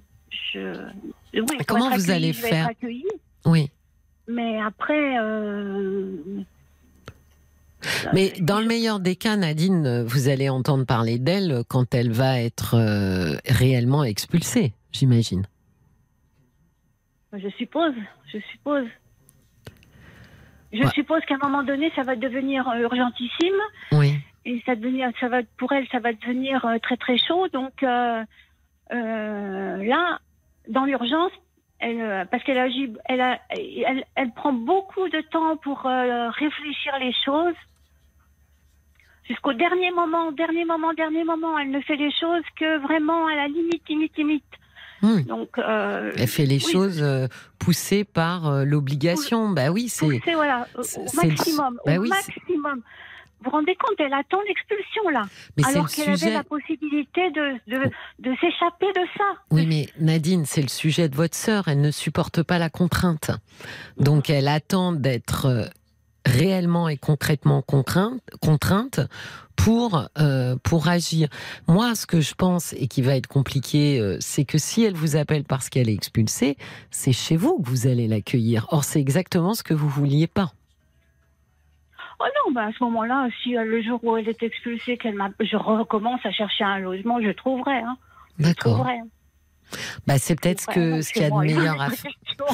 je 0.54 0.86
oui, 1.34 1.58
Comment 1.68 1.90
vous 1.90 2.12
allez 2.12 2.34
faire. 2.34 2.70
Oui. 3.46 3.72
Mais 4.28 4.62
après, 4.62 5.18
euh, 5.20 6.18
Mais 8.14 8.34
dans 8.40 8.60
le 8.60 8.68
meilleur 8.68 9.00
des 9.00 9.16
cas, 9.16 9.36
Nadine, 9.38 10.04
vous 10.04 10.28
allez 10.30 10.50
entendre 10.50 10.86
parler 10.86 11.18
d'elle 11.18 11.64
quand 11.68 11.96
elle 11.96 12.12
va 12.12 12.40
être 12.40 12.76
euh, 12.76 13.38
réellement 13.48 14.04
expulsée, 14.04 14.74
j'imagine. 14.92 15.48
je 17.34 17.50
suppose, 17.58 17.94
je 18.32 18.38
suppose. 18.52 18.88
Je 20.72 20.84
Ouais. 20.84 20.90
suppose 20.94 21.22
qu'à 21.28 21.34
un 21.42 21.48
moment 21.50 21.64
donné, 21.64 21.92
ça 21.96 22.04
va 22.04 22.16
devenir 22.16 22.64
urgentissime. 22.80 23.56
Oui. 23.94 24.14
Et 24.46 24.64
ça 24.66 25.28
va 25.28 25.42
pour 25.58 25.72
elle, 25.74 25.88
ça 25.90 26.00
va 26.00 26.14
devenir 26.14 26.66
euh, 26.66 26.78
très 26.80 26.98
très 26.98 27.18
chaud. 27.18 27.48
Donc 27.50 27.84
euh, 27.84 28.24
euh, 28.94 29.84
là, 29.84 30.20
dans 30.68 30.86
l'urgence, 30.86 31.32
elle, 31.80 32.28
parce 32.32 32.44
qu'elle 32.44 32.58
agit, 32.58 32.94
elle, 33.06 33.22
a- 33.22 33.40
elle, 33.50 34.04
elle 34.16 34.32
prend 34.34 34.54
beaucoup 34.54 35.08
de 35.10 35.22
temps 35.32 35.58
pour 35.58 35.86
euh, 35.86 36.30
réfléchir 36.30 36.94
les 37.00 37.14
choses. 37.26 37.56
Jusqu'au 39.28 39.54
dernier 39.54 39.92
moment, 39.92 40.32
dernier 40.32 40.66
moment, 40.66 40.92
dernier 40.94 41.24
moment, 41.24 41.58
elle 41.60 41.70
ne 41.70 41.82
fait 41.82 41.96
les 41.98 42.12
choses 42.12 42.44
que 42.58 42.80
vraiment 42.80 43.28
à 43.28 43.36
la 43.36 43.48
limite, 43.48 43.88
limite, 43.88 44.18
limite. 44.18 44.44
Hmm. 45.02 45.22
Donc, 45.22 45.58
euh, 45.60 46.12
Elle 46.18 46.28
fait 46.28 46.46
les 46.46 46.56
oui, 46.66 46.72
choses 46.72 47.04
poussées 47.60 48.04
par 48.04 48.66
l'obligation. 48.66 49.50
Bah 49.50 49.70
oui, 49.72 49.88
c'est. 49.88 50.20
voilà, 50.34 50.68
au, 50.76 51.06
maximum, 51.16 51.80
bah 51.86 51.98
au 51.98 52.02
oui, 52.02 52.10
c'est- 52.12 52.36
maximum. 52.36 52.82
Vous 53.42 53.50
vous 53.50 53.52
rendez 53.52 53.76
compte, 53.76 53.96
elle 54.00 54.14
attend 54.14 54.40
l'expulsion 54.48 55.10
là. 55.10 55.24
Mais 55.58 55.66
alors 55.66 55.90
qu'elle 55.90 56.10
avait 56.10 56.34
la 56.34 56.44
possibilité 56.44 57.32
de, 57.32 57.54
de, 57.68 57.90
de 58.20 58.36
s'échapper 58.36 58.88
de 58.88 59.08
ça. 59.18 59.24
Oui, 59.52 59.66
mais 59.66 59.88
Nadine, 60.00 60.46
c'est 60.46 60.62
le 60.62 60.68
sujet 60.68 61.08
de 61.08 61.16
votre 61.16 61.36
sœur. 61.36 61.70
Elle 61.70 61.80
ne 61.80 61.92
supporte 61.92 62.44
pas 62.44 62.60
la 62.60 62.70
contrainte. 62.70 63.32
Donc, 63.98 64.30
elle 64.30 64.50
attend 64.50 64.92
d'être 64.92 65.46
euh, 65.46 65.66
réellement 66.26 66.90
et 66.90 66.98
concrètement 66.98 67.62
contrainte, 67.62 68.22
contrainte 68.42 69.00
pour, 69.56 70.08
euh, 70.18 70.56
pour 70.64 70.88
agir. 70.88 71.30
Moi, 71.68 71.96
ce 71.96 72.06
que 72.06 72.22
je 72.22 72.34
pense 72.34 72.74
et 72.74 72.88
qui 72.88 73.02
va 73.02 73.16
être 73.16 73.28
compliqué, 73.28 74.00
euh, 74.00 74.18
c'est 74.20 74.46
que 74.46 74.58
si 74.58 74.84
elle 74.84 74.96
vous 74.96 75.16
appelle 75.16 75.44
parce 75.44 75.70
qu'elle 75.70 75.90
est 75.90 75.94
expulsée, 75.94 76.58
c'est 76.92 77.14
chez 77.14 77.38
vous 77.38 77.62
que 77.62 77.70
vous 77.70 77.88
allez 77.88 78.08
l'accueillir. 78.08 78.68
Or, 78.72 78.84
c'est 78.84 79.00
exactement 79.00 79.54
ce 79.54 79.64
que 79.64 79.74
vous 79.74 79.90
vouliez 79.90 80.28
pas. 80.28 80.52
Oh 82.22 82.26
non, 82.46 82.54
bah 82.54 82.66
à 82.66 82.72
ce 82.78 82.84
moment-là, 82.84 83.30
si 83.42 83.56
euh, 83.58 83.64
le 83.64 83.82
jour 83.82 84.00
où 84.04 84.18
elle 84.18 84.28
est 84.28 84.44
expulsée, 84.44 84.98
qu'elle 84.98 85.16
m'a, 85.16 85.30
je 85.40 85.56
recommence 85.56 86.20
à 86.26 86.32
chercher 86.32 86.64
un 86.66 86.80
logement, 86.80 87.22
je 87.22 87.30
trouverai. 87.32 87.78
Hein. 87.78 87.98
Je 88.40 88.44
D'accord. 88.46 88.74
trouverai. 88.76 88.98
Bah, 90.08 90.18
c'est 90.18 90.36
peut-être 90.40 90.62
ce 90.62 90.68
que 90.68 90.80
non, 90.96 91.02
ce 91.02 91.14
qu'il 91.14 91.22
y 91.22 91.26
a 91.26 91.30
de 91.30 91.36
meilleur 91.38 91.80
à 91.80 91.90
faire. 91.92 92.12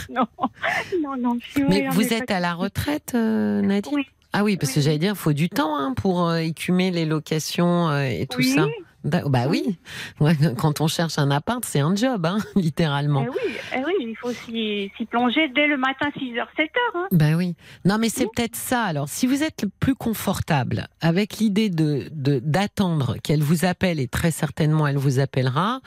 Non, 0.10 1.16
non, 1.18 1.38
Mais 1.70 1.88
vous 1.90 2.14
êtes 2.14 2.28
pas- 2.28 2.36
à 2.36 2.40
la 2.40 2.54
retraite, 2.54 3.14
euh, 3.16 3.62
Nadine 3.62 3.94
Oui. 3.96 4.06
Ah 4.34 4.44
oui, 4.44 4.58
parce 4.58 4.74
que 4.74 4.82
j'allais 4.82 4.98
dire, 4.98 5.14
il 5.14 5.18
faut 5.18 5.32
du 5.32 5.48
temps 5.50 5.78
hein, 5.78 5.94
pour 5.94 6.28
euh, 6.28 6.38
écumer 6.40 6.92
les 6.92 7.06
locations 7.06 7.88
euh, 7.90 8.02
et 8.04 8.28
tout 8.28 8.40
oui. 8.40 8.50
ça. 8.50 8.68
Bah, 9.06 9.22
bah 9.28 9.46
oui, 9.48 9.78
Ouais, 10.20 10.36
quand 10.58 10.82
on 10.82 10.88
cherche 10.88 11.18
un 11.20 11.30
appart, 11.32 11.64
c'est 11.64 11.80
un 11.80 11.96
job, 11.96 12.26
hein, 12.26 12.40
littéralement. 12.56 13.24
Eh 13.26 13.30
oui, 13.30 13.56
eh 13.76 13.80
oui, 13.86 13.94
il 14.02 14.16
faut 14.18 14.32
s'y 14.32 14.92
plonger 15.10 15.48
dès 15.56 15.68
le 15.68 15.78
matin, 15.78 16.10
6h, 16.18 16.42
7h. 16.58 16.68
Hein. 16.96 17.08
Ben 17.12 17.36
oui. 17.36 17.56
Non, 17.86 17.98
mais 18.00 18.10
c'est 18.10 18.26
peut-être 18.36 18.56
ça. 18.56 18.82
Alors, 18.84 19.08
si 19.08 19.28
vous 19.28 19.44
êtes 19.44 19.62
le 19.62 19.70
plus 19.80 19.96
confortable 19.96 20.88
avec 21.02 21.38
l'idée 21.38 21.70
de 21.70 22.08
de- 22.12 22.40
d'attendre 22.44 23.16
qu'elle 23.24 23.44
vous 23.44 23.64
appelle 23.64 24.00
et 24.00 24.08
très 24.08 24.32
certainement 24.32 24.88
elle 24.88 24.98
vous 24.98 25.20
appellera, 25.20 25.82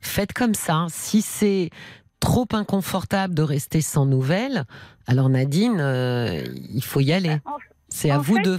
faites 0.00 0.32
comme 0.32 0.54
ça. 0.54 0.86
Si 0.90 1.22
c'est 1.22 1.70
trop 2.20 2.46
inconfortable 2.52 3.34
de 3.34 3.42
rester 3.42 3.80
sans 3.82 4.06
nouvelles, 4.06 4.64
alors 5.06 5.28
Nadine, 5.28 5.78
euh, 5.78 6.42
il 6.72 6.82
faut 6.82 7.00
y 7.00 7.12
aller. 7.12 7.36
En- 7.44 7.58
C'est 7.88 8.10
à 8.10 8.18
En 8.18 8.22
vous 8.22 8.36
fait, 8.36 8.42
de 8.42 8.50
euh, 8.50 8.56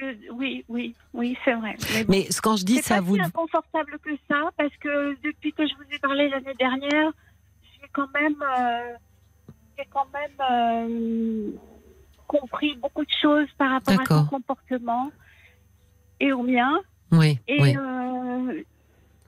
je- 0.00 0.30
oui, 0.32 0.64
oui, 0.68 0.94
oui, 1.12 1.36
c'est 1.44 1.54
vrai. 1.54 1.76
Mais 1.92 2.04
bon. 2.04 2.12
Mais 2.12 2.30
ce- 2.30 2.40
quand 2.40 2.56
je 2.56 2.64
dis 2.64 2.78
à 2.78 2.82
pas 2.96 3.00
vous 3.00 3.16
si 3.16 3.20
inconfortable 3.22 3.98
que 4.02 4.10
ça, 4.28 4.50
parce 4.56 4.74
que 4.78 5.14
depuis 5.22 5.52
que 5.52 5.66
je 5.66 5.74
vous 5.74 5.84
ai 5.94 5.98
parlé 5.98 6.28
l'année 6.28 6.54
dernière, 6.58 7.10
j'ai 7.62 7.88
quand 7.92 8.08
même, 8.14 8.36
euh, 8.42 8.94
j'ai 9.78 9.84
quand 9.90 10.06
même 10.12 10.40
euh, 10.50 11.50
compris 12.26 12.74
beaucoup 12.76 13.04
de 13.04 13.10
choses 13.22 13.48
par 13.56 13.70
rapport 13.70 13.94
à 14.00 14.04
son 14.04 14.26
comportement 14.26 15.10
et 16.20 16.32
au 16.32 16.42
mien. 16.42 16.78
Oui, 17.12 17.38
Et 17.48 17.60
oui. 17.62 17.74
euh, 17.76 18.62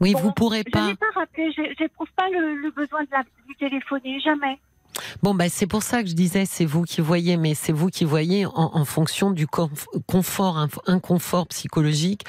Oui, 0.01 0.15
Bon, 0.15 0.21
vous 0.21 0.33
pourrez 0.33 0.63
Je 0.67 0.71
pas. 0.73 0.87
n'ai 0.87 0.95
pas 0.95 1.11
rappelé, 1.15 1.53
je 1.53 1.83
n'éprouve 1.83 2.09
pas 2.17 2.29
le, 2.31 2.55
le 2.57 2.71
besoin 2.71 3.03
de 3.05 3.09
la, 3.11 3.23
lui 3.47 3.55
téléphoner, 3.57 4.19
jamais. 4.21 4.59
Bon, 5.23 5.35
bah, 5.35 5.49
c'est 5.51 5.67
pour 5.67 5.83
ça 5.83 6.03
que 6.03 6.09
je 6.09 6.15
disais, 6.15 6.47
c'est 6.47 6.65
vous 6.65 6.83
qui 6.83 7.01
voyez, 7.01 7.37
mais 7.37 7.55
c'est 7.55 7.73
vous 7.73 7.89
qui 7.89 8.05
voyez 8.05 8.47
en, 8.47 8.53
en 8.55 8.85
fonction 8.85 9.31
du 9.31 9.47
conf- 9.47 9.87
confort, 10.07 10.67
inconfort 10.87 11.47
psychologique 11.49 12.25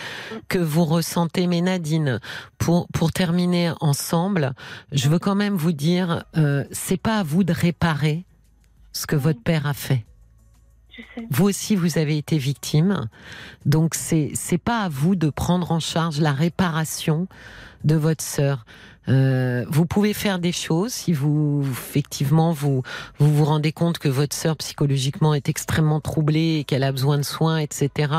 que 0.50 0.60
vous 0.60 0.84
ressentez. 0.84 1.48
Mais 1.48 1.62
Nadine, 1.62 2.20
pour, 2.58 2.88
pour 2.90 3.12
terminer 3.14 3.72
ensemble, 3.80 4.54
je 4.92 5.08
veux 5.08 5.20
quand 5.20 5.36
même 5.36 5.56
vous 5.56 5.72
dire, 5.72 6.26
euh, 6.36 6.66
c'est 6.72 6.98
pas 7.02 7.20
à 7.20 7.24
vous 7.24 7.44
de 7.44 7.54
réparer 7.54 8.26
ce 8.92 9.08
que 9.08 9.16
votre 9.16 9.42
père 9.42 9.68
a 9.68 9.74
fait. 9.74 10.06
Vous 11.30 11.46
aussi, 11.46 11.78
vous 11.78 11.98
avez 11.98 12.18
été 12.18 12.38
victime. 12.38 13.08
Donc, 13.66 13.96
c'est 13.96 14.32
c'est 14.36 14.58
pas 14.58 14.82
à 14.82 14.90
vous 14.90 15.16
de 15.16 15.30
prendre 15.30 15.72
en 15.72 15.80
charge 15.80 16.20
la 16.20 16.34
réparation 16.34 17.28
de 17.86 17.96
votre 17.96 18.24
sœur. 18.24 18.66
Euh, 19.08 19.66
vous 19.68 19.86
pouvez 19.86 20.14
faire 20.14 20.38
des 20.38 20.52
choses 20.52 20.94
si 20.94 21.12
vous 21.12 21.66
effectivement 21.70 22.52
vous 22.52 22.84
vous 23.18 23.34
vous 23.34 23.46
rendez 23.46 23.72
compte 23.72 23.98
que 23.98 24.08
votre 24.08 24.36
sœur 24.36 24.56
psychologiquement 24.58 25.34
est 25.34 25.50
extrêmement 25.50 26.00
troublée 26.00 26.58
et 26.60 26.64
qu'elle 26.64 26.84
a 26.84 26.92
besoin 26.92 27.18
de 27.18 27.24
soins, 27.24 27.58
etc. 27.58 28.14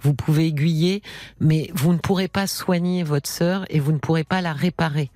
Vous 0.00 0.14
pouvez 0.14 0.46
aiguiller, 0.46 1.02
mais 1.40 1.70
vous 1.74 1.92
ne 1.92 1.98
pourrez 1.98 2.28
pas 2.28 2.46
soigner 2.46 3.02
votre 3.02 3.28
sœur 3.28 3.66
et 3.68 3.78
vous 3.78 3.92
ne 3.92 3.98
pourrez 3.98 4.24
pas 4.24 4.40
la 4.40 4.52
réparer. 4.52 5.10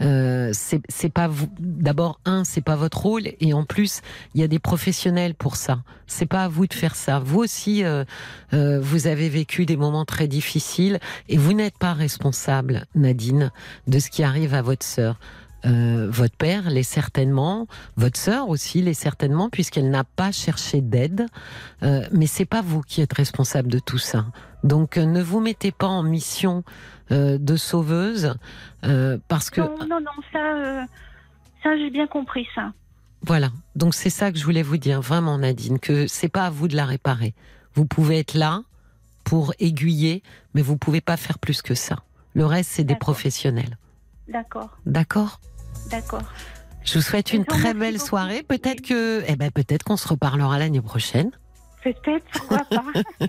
Euh, 0.00 0.50
c'est 0.52 1.08
pas 1.08 1.28
vous. 1.28 1.48
D'abord, 1.58 2.20
un, 2.24 2.44
c'est 2.44 2.60
pas 2.60 2.76
votre 2.76 3.02
rôle, 3.02 3.28
et 3.40 3.54
en 3.54 3.64
plus, 3.64 4.02
il 4.34 4.40
y 4.40 4.44
a 4.44 4.48
des 4.48 4.58
professionnels 4.58 5.34
pour 5.34 5.56
ça. 5.56 5.82
C'est 6.06 6.26
pas 6.26 6.44
à 6.44 6.48
vous 6.48 6.66
de 6.66 6.74
faire 6.74 6.94
ça. 6.94 7.18
Vous 7.18 7.38
aussi, 7.38 7.84
euh, 7.84 8.04
euh, 8.52 8.80
vous 8.80 9.06
avez 9.06 9.28
vécu 9.28 9.66
des 9.66 9.76
moments 9.76 10.04
très 10.04 10.28
difficiles, 10.28 11.00
et 11.28 11.36
vous 11.36 11.52
n'êtes 11.52 11.78
pas 11.78 11.94
responsable, 11.94 12.86
Nadine, 12.94 13.50
de 13.86 13.98
ce 13.98 14.10
qui 14.10 14.22
arrive 14.22 14.54
à 14.54 14.62
votre 14.62 14.84
sœur. 14.84 15.18
Euh, 15.66 16.08
votre 16.10 16.36
père 16.36 16.70
l'est 16.70 16.82
certainement, 16.84 17.66
votre 17.96 18.18
sœur 18.18 18.48
aussi 18.48 18.82
l'est 18.82 18.94
certainement, 18.94 19.50
puisqu'elle 19.50 19.90
n'a 19.90 20.04
pas 20.04 20.30
cherché 20.32 20.80
d'aide. 20.80 21.26
Euh, 21.82 22.06
mais 22.12 22.26
c'est 22.26 22.44
pas 22.44 22.62
vous 22.62 22.82
qui 22.82 23.00
êtes 23.00 23.12
responsable 23.12 23.68
de 23.68 23.78
tout 23.80 23.98
ça. 23.98 24.26
Donc, 24.64 24.96
euh, 24.96 25.04
ne 25.04 25.22
vous 25.22 25.40
mettez 25.40 25.72
pas 25.72 25.88
en 25.88 26.02
mission 26.02 26.62
euh, 27.10 27.38
de 27.38 27.56
sauveuse, 27.56 28.34
parce 29.28 29.50
que 29.50 29.60
Non, 29.60 29.76
non, 29.88 30.00
non, 30.00 30.22
ça, 30.32 30.86
ça 31.62 31.76
j'ai 31.76 31.90
bien 31.90 32.06
compris 32.06 32.46
ça. 32.54 32.72
voilà. 33.22 33.50
Donc 33.74 33.94
c'est 33.94 34.10
ça 34.10 34.30
que 34.30 34.38
je 34.38 34.44
voulais 34.44 34.62
vous 34.62 34.76
dire, 34.76 35.00
vraiment 35.00 35.38
Nadine, 35.38 35.78
que 35.80 36.06
c'est 36.06 36.28
pas 36.28 36.46
à 36.46 36.50
vous 36.50 36.68
de 36.68 36.76
la 36.76 36.84
réparer. 36.86 37.34
Vous 37.74 37.86
pouvez 37.86 38.18
être 38.20 38.34
là 38.34 38.62
pour 39.24 39.52
aiguiller, 39.58 40.22
mais 40.54 40.62
vous 40.62 40.76
pouvez 40.76 41.00
pas 41.00 41.16
faire 41.16 41.38
plus 41.40 41.60
que 41.62 41.74
ça. 41.74 41.96
Le 42.34 42.46
reste, 42.46 42.70
c'est 42.72 42.84
des 42.84 42.94
professionnels. 42.96 43.76
D'accord, 44.28 44.76
D'accord? 44.86 45.40
D'accord. 45.90 46.22
Je 46.84 46.94
vous 46.94 47.02
souhaite 47.02 47.32
une 47.32 47.44
très 47.44 47.74
belle 47.74 47.94
beaucoup. 47.94 48.06
soirée. 48.06 48.42
Peut-être 48.42 48.80
que, 48.80 49.24
eh 49.26 49.36
ben, 49.36 49.50
peut-être 49.50 49.82
qu'on 49.82 49.96
se 49.96 50.06
reparlera 50.06 50.58
l'année 50.58 50.80
prochaine. 50.80 51.30
Peut-être, 51.82 52.24
pourquoi 52.32 52.64
pas. 52.64 52.84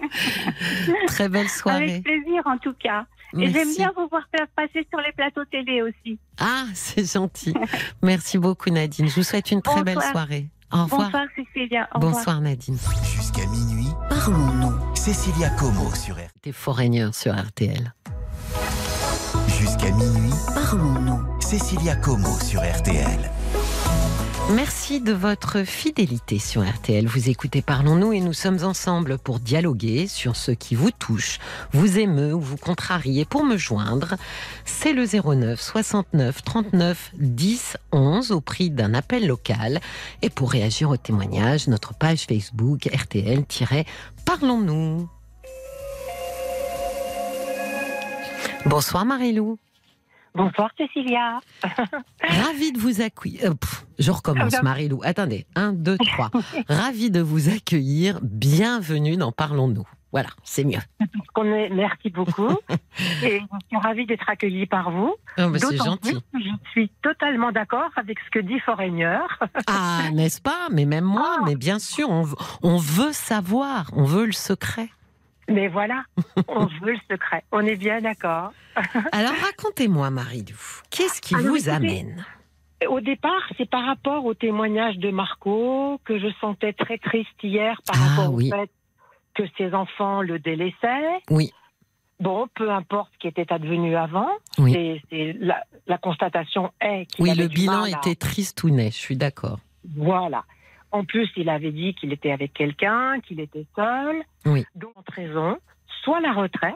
Très 1.07 1.29
belle 1.29 1.49
soirée. 1.49 1.91
Avec 1.91 2.03
plaisir 2.03 2.41
en 2.45 2.57
tout 2.57 2.73
cas. 2.73 3.05
Et 3.37 3.51
j'aime 3.51 3.73
bien 3.75 3.91
vous 3.95 4.07
voir 4.09 4.23
faire 4.35 4.47
passer 4.55 4.87
sur 4.89 4.99
les 4.99 5.11
plateaux 5.11 5.45
télé 5.45 5.81
aussi. 5.81 6.17
Ah, 6.39 6.65
c'est 6.73 7.11
gentil. 7.11 7.53
Merci 8.01 8.37
beaucoup 8.37 8.69
Nadine. 8.69 9.07
Je 9.07 9.15
vous 9.15 9.23
souhaite 9.23 9.51
une 9.51 9.61
très 9.61 9.83
belle 9.83 10.01
soirée. 10.01 10.47
Au 10.71 10.83
revoir. 10.83 11.11
Bonsoir 11.11 11.25
Cécilia. 11.35 11.87
Au 11.93 11.99
revoir. 11.99 12.13
Bonsoir 12.13 12.41
Nadine. 12.41 12.77
Jusqu'à 13.03 13.45
minuit, 13.47 13.91
Parlons-nous. 14.09 14.95
Cécilia 14.95 15.49
Como 15.51 15.93
sur 15.93 16.15
RTL. 16.15 16.29
T'es 16.41 16.51
foreigner 16.51 17.09
sur 17.13 17.35
RTL. 17.35 17.93
Jusqu'à 19.59 19.91
minuit, 19.91 20.33
Parlons-nous. 20.53 21.26
Cécilia 21.47 21.95
Como 21.95 22.37
sur 22.41 22.59
RTL. 22.59 23.31
Merci 24.53 24.99
de 24.99 25.13
votre 25.13 25.63
fidélité 25.63 26.39
sur 26.39 26.61
RTL. 26.61 27.07
Vous 27.07 27.29
écoutez 27.29 27.61
Parlons-nous 27.61 28.11
et 28.11 28.19
nous 28.19 28.33
sommes 28.33 28.65
ensemble 28.65 29.17
pour 29.17 29.39
dialoguer 29.39 30.07
sur 30.07 30.35
ce 30.35 30.51
qui 30.51 30.75
vous 30.75 30.91
touche, 30.91 31.39
vous 31.71 31.99
émeut 31.99 32.33
ou 32.33 32.41
vous 32.41 32.57
contrarie. 32.57 33.21
Et 33.21 33.25
pour 33.25 33.45
me 33.45 33.55
joindre, 33.55 34.15
c'est 34.65 34.91
le 34.91 35.05
09 35.05 35.61
69 35.61 36.43
39 36.43 37.11
10 37.15 37.77
11 37.93 38.33
au 38.33 38.41
prix 38.41 38.69
d'un 38.69 38.93
appel 38.93 39.25
local. 39.25 39.79
Et 40.21 40.29
pour 40.29 40.51
réagir 40.51 40.89
au 40.89 40.97
témoignage, 40.97 41.69
notre 41.69 41.93
page 41.93 42.25
Facebook 42.25 42.89
RTL-Parlons-nous. 42.93 45.07
Bonsoir 48.65 49.05
Marilou. 49.05 49.57
Bonsoir 50.38 50.69
Cécilia. 50.77 51.39
Ravi 52.21 52.71
de 52.71 52.77
vous 52.79 53.01
accueillir. 53.01 53.51
Euh, 53.51 53.53
je 53.97 54.11
recommence, 54.11 54.53
Ah 54.53 54.57
ben- 54.57 54.63
Marilou. 54.63 55.01
Attendez, 55.03 55.47
un, 55.55 55.73
deux, 55.73 55.97
trois. 55.97 56.29
Ravi 56.69 57.09
de 57.09 57.21
vous 57.21 57.49
accueillir. 57.49 58.19
Bienvenue 58.21 59.17
dans 59.17 59.31
Parlons-nous. 59.31 59.88
Voilà, 60.11 60.29
c'est 60.43 60.63
mieux. 60.63 60.79
Merci 61.73 62.11
beaucoup. 62.11 62.49
Et 63.23 63.39
je 63.39 63.67
suis 63.67 63.77
ravie 63.83 64.05
d'être 64.05 64.29
accueillie 64.29 64.65
par 64.67 64.91
vous. 64.91 65.15
Bah, 65.38 65.49
c'est 65.59 65.75
gentil. 65.77 66.15
plus 66.31 66.43
je 66.43 66.69
suis 66.71 66.89
totalement 67.01 67.51
d'accord 67.51 67.89
avec 67.95 68.17
ce 68.25 68.29
que 68.31 68.39
dit 68.39 68.59
Foreigner. 68.59 69.19
Ah, 69.67 70.03
n'est-ce 70.13 70.39
pas? 70.39 70.67
Mais 70.71 70.85
même 70.85 71.03
moi, 71.03 71.38
Ah. 71.39 71.43
mais 71.45 71.55
bien 71.55 71.77
sûr, 71.79 72.09
on 72.09 72.77
veut 72.77 73.11
savoir, 73.11 73.89
on 73.93 74.03
veut 74.05 74.27
le 74.27 74.31
secret. 74.31 74.89
Mais 75.49 75.67
voilà, 75.67 76.03
on 76.47 76.65
veut 76.65 76.93
le 76.93 76.99
secret. 77.09 77.43
On 77.51 77.61
est 77.65 77.75
bien 77.77 78.01
d'accord. 78.01 78.51
Alors 79.11 79.33
racontez-moi, 79.41 80.09
Marilou, 80.09 80.57
qu'est-ce 80.89 81.21
qui 81.21 81.35
Alors, 81.35 81.47
vous 81.47 81.55
écoutez, 81.55 81.71
amène 81.71 82.25
Au 82.89 82.99
départ, 82.99 83.41
c'est 83.57 83.69
par 83.69 83.85
rapport 83.85 84.25
au 84.25 84.33
témoignage 84.33 84.97
de 84.97 85.09
Marco 85.09 85.99
que 86.05 86.19
je 86.19 86.27
sentais 86.41 86.73
très 86.73 86.97
triste 86.97 87.29
hier 87.41 87.81
par 87.85 87.95
Ah, 88.01 88.07
rapport 88.09 88.33
oui. 88.33 88.51
au 88.53 88.55
fait 88.57 88.69
que 89.35 89.43
ses 89.57 89.73
enfants 89.73 90.21
le 90.21 90.39
délaissaient. 90.39 91.21
Oui. 91.29 91.51
Bon, 92.19 92.47
peu 92.55 92.71
importe 92.71 93.11
ce 93.13 93.19
qui 93.19 93.27
était 93.27 93.53
advenu 93.53 93.95
avant, 93.95 94.29
Oui. 94.57 94.73
c'est- 94.73 95.01
c'est 95.09 95.35
la, 95.39 95.63
la 95.85 95.97
constatation 95.99 96.71
est 96.81 97.05
qu'il 97.05 97.23
Oui, 97.23 97.29
avait 97.29 97.43
le 97.43 97.47
du 97.47 97.55
bilan 97.55 97.81
mal 97.81 97.93
à- 97.93 97.97
était 97.99 98.15
tristounet, 98.15 98.89
je 98.89 98.95
suis 98.97 99.15
d'accord. 99.15 99.59
Voilà. 99.95 100.43
En 100.91 101.03
plus, 101.03 101.29
il 101.35 101.49
avait 101.49 101.71
dit 101.71 101.93
qu'il 101.95 102.13
était 102.13 102.31
avec 102.31 102.53
quelqu'un, 102.53 103.19
qu'il 103.21 103.39
était 103.39 103.65
seul. 103.75 104.23
Oui. 104.45 104.63
Donc, 104.75 104.93
raison, 105.13 105.57
soit 106.03 106.19
la 106.21 106.31
retraite, 106.33 106.75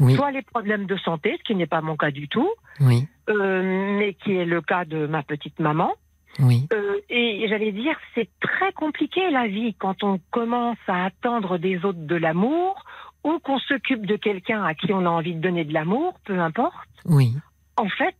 Oui. 0.00 0.14
soit 0.14 0.30
les 0.30 0.42
problèmes 0.42 0.86
de 0.86 0.96
santé, 0.96 1.36
ce 1.38 1.42
qui 1.44 1.54
n'est 1.54 1.66
pas 1.66 1.80
mon 1.80 1.96
cas 1.96 2.10
du 2.10 2.28
tout, 2.28 2.48
Oui, 2.80 3.06
euh, 3.28 3.96
mais 3.98 4.14
qui 4.14 4.32
est 4.36 4.44
le 4.44 4.60
cas 4.62 4.84
de 4.84 5.06
ma 5.06 5.22
petite 5.22 5.58
maman. 5.60 5.92
oui, 6.38 6.66
Euh, 6.72 7.00
et 7.10 7.46
j'allais 7.48 7.72
dire, 7.72 7.96
c'est 8.14 8.28
très 8.40 8.72
compliqué 8.72 9.28
la 9.30 9.46
vie 9.48 9.74
quand 9.74 10.02
on 10.04 10.20
commence 10.30 10.78
à 10.86 11.04
attendre 11.06 11.58
des 11.58 11.84
autres 11.84 12.06
de 12.06 12.14
l'amour 12.16 12.84
ou 13.24 13.38
qu'on 13.40 13.58
s'occupe 13.58 14.06
de 14.06 14.16
quelqu'un 14.16 14.62
à 14.64 14.74
qui 14.74 14.92
on 14.92 15.04
a 15.04 15.08
envie 15.10 15.34
de 15.34 15.40
donner 15.40 15.64
de 15.64 15.74
l'amour, 15.74 16.14
peu 16.24 16.38
importe 16.38 16.88
oui. 17.04 17.34
en 17.76 17.88
fait, 17.88 18.14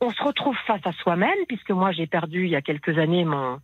on 0.00 0.10
se 0.10 0.22
retrouve 0.22 0.56
face 0.66 0.84
à 0.84 0.92
soi-même, 0.92 1.38
puisque 1.46 1.70
moi 1.70 1.92
j'ai 1.92 2.06
perdu 2.08 2.44
il 2.46 2.50
y 2.50 2.56
a 2.56 2.62
quelques 2.62 2.98
années 2.98 3.24
mon 3.24 3.60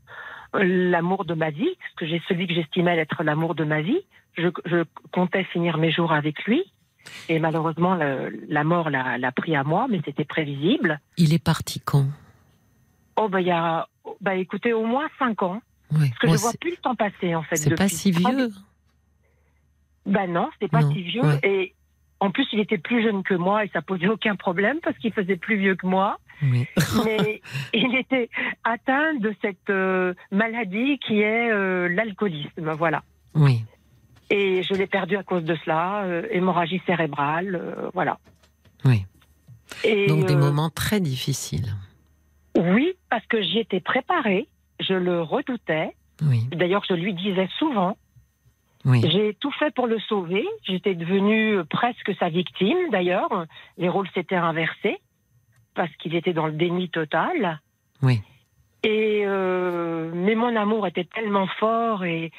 l'amour 0.55 1.25
de 1.25 1.35
ma 1.35 1.51
vie, 1.51 1.69
parce 1.81 1.95
que 1.97 2.07
j'ai 2.07 2.23
celui 2.29 2.47
que 2.47 2.55
j'estimais 2.55 2.97
être 2.99 3.23
l'amour 3.23 3.55
de 3.55 3.65
ma 3.65 3.81
vie. 3.83 4.01
Je, 4.37 4.49
je 4.67 4.85
comptais 5.13 5.45
finir 5.45 5.79
mes 5.79 5.91
jours 5.91 6.13
avec 6.13 6.45
lui, 6.45 6.63
et 7.29 7.39
malheureusement 7.39 7.95
le- 7.95 8.45
la 8.49 8.65
mort 8.65 8.91
l'a 8.91 9.33
pris 9.33 9.57
à 9.57 9.65
moi, 9.65 9.87
mais 9.89 10.01
c'était 10.05 10.25
prévisible. 10.25 11.01
Il 11.17 11.33
est 11.33 11.43
parti 11.43 11.81
quand? 11.81 12.07
Oh 13.17 13.29
bah 13.31 13.41
il 13.41 13.47
y 13.47 13.51
a, 13.51 13.89
bah 14.21 14.35
écoutez, 14.35 14.73
au 14.75 14.85
moins 14.85 15.09
cinq 15.19 15.43
ans, 15.43 15.63
Oui. 15.93 16.09
parce 16.11 16.19
que 16.19 16.29
je 16.29 16.37
vois 16.43 16.53
plus 16.61 16.73
le 16.73 16.77
temps 16.77 16.95
passer 16.95 17.35
en 17.35 17.43
fait. 17.43 17.57
C'est 17.57 17.75
pas 17.75 17.89
si 17.89 18.11
vieux. 18.11 18.51
Bah 20.05 20.27
non, 20.27 20.51
c'est 20.61 20.69
pas 20.71 20.83
Non, 20.83 20.93
si 20.93 21.03
vieux, 21.03 21.23
ouais. 21.25 21.41
et 21.43 21.75
en 22.21 22.31
plus 22.31 22.47
il 22.53 22.61
était 22.61 22.79
plus 22.79 23.03
jeune 23.03 23.23
que 23.23 23.35
moi, 23.35 23.65
et 23.65 23.69
ça 23.69 23.83
posait 23.83 24.09
aucun 24.09 24.37
problème 24.37 24.79
parce 24.83 24.97
qu'il 24.99 25.13
faisait 25.13 25.37
plus 25.37 25.57
vieux 25.57 25.77
que 25.77 25.87
moi. 25.87 26.19
Oui. 26.43 26.67
mais 27.05 27.41
il 27.73 27.95
était 27.97 28.29
atteint 28.65 29.15
de 29.15 29.35
cette 29.43 29.71
euh, 29.71 30.15
maladie 30.31 30.99
qui 30.99 31.21
est 31.21 31.51
euh, 31.51 31.89
l'alcoolisme, 31.89 32.73
voilà. 32.73 33.03
Oui. 33.35 33.65
Et 34.29 34.63
je 34.63 34.75
l'ai 34.75 34.87
perdu 34.87 35.17
à 35.17 35.23
cause 35.23 35.45
de 35.45 35.57
cela, 35.65 36.03
euh, 36.05 36.27
hémorragie 36.31 36.83
cérébrale, 36.87 37.91
voilà. 37.95 38.19
Oui. 38.85 39.05
Et, 39.85 40.07
Donc 40.07 40.27
des 40.27 40.37
moments 40.37 40.71
très 40.71 41.01
difficiles. 41.01 41.75
Oui, 42.57 42.95
parce 43.11 43.27
que 43.27 43.43
j'y 43.43 43.59
étais 43.59 43.81
préparée, 43.81 44.49
je 44.81 44.95
le 44.95 45.23
redoutais. 45.23 45.95
Oui. 46.23 46.49
D'ailleurs, 46.51 46.85
je 46.89 46.95
lui 46.95 47.15
disais 47.15 47.49
souvent, 47.59 47.97
Oui. 48.87 49.03
j'ai 49.11 49.35
tout 49.35 49.51
fait 49.59 49.75
pour 49.75 49.89
le 49.89 49.99
sauver. 49.99 50.47
J'étais 50.63 50.95
devenue 50.95 51.59
presque 51.69 52.13
sa 52.19 52.29
victime, 52.29 52.79
d'ailleurs. 52.91 53.47
Les 53.79 53.89
rôles 53.89 54.09
s'étaient 54.15 54.37
inversés 54.37 54.99
parce 55.75 55.91
qu'il 55.97 56.15
était 56.15 56.33
dans 56.33 56.47
le 56.47 56.53
déni 56.53 56.89
total. 56.89 57.61
Oui. 58.01 58.23
Et 58.85 59.25
euh, 59.27 60.11
mais 60.15 60.37
mon 60.37 60.55
amour 60.55 60.87
était 60.87 61.05
tellement 61.05 61.49
fort 61.59 62.05
et 62.05 62.31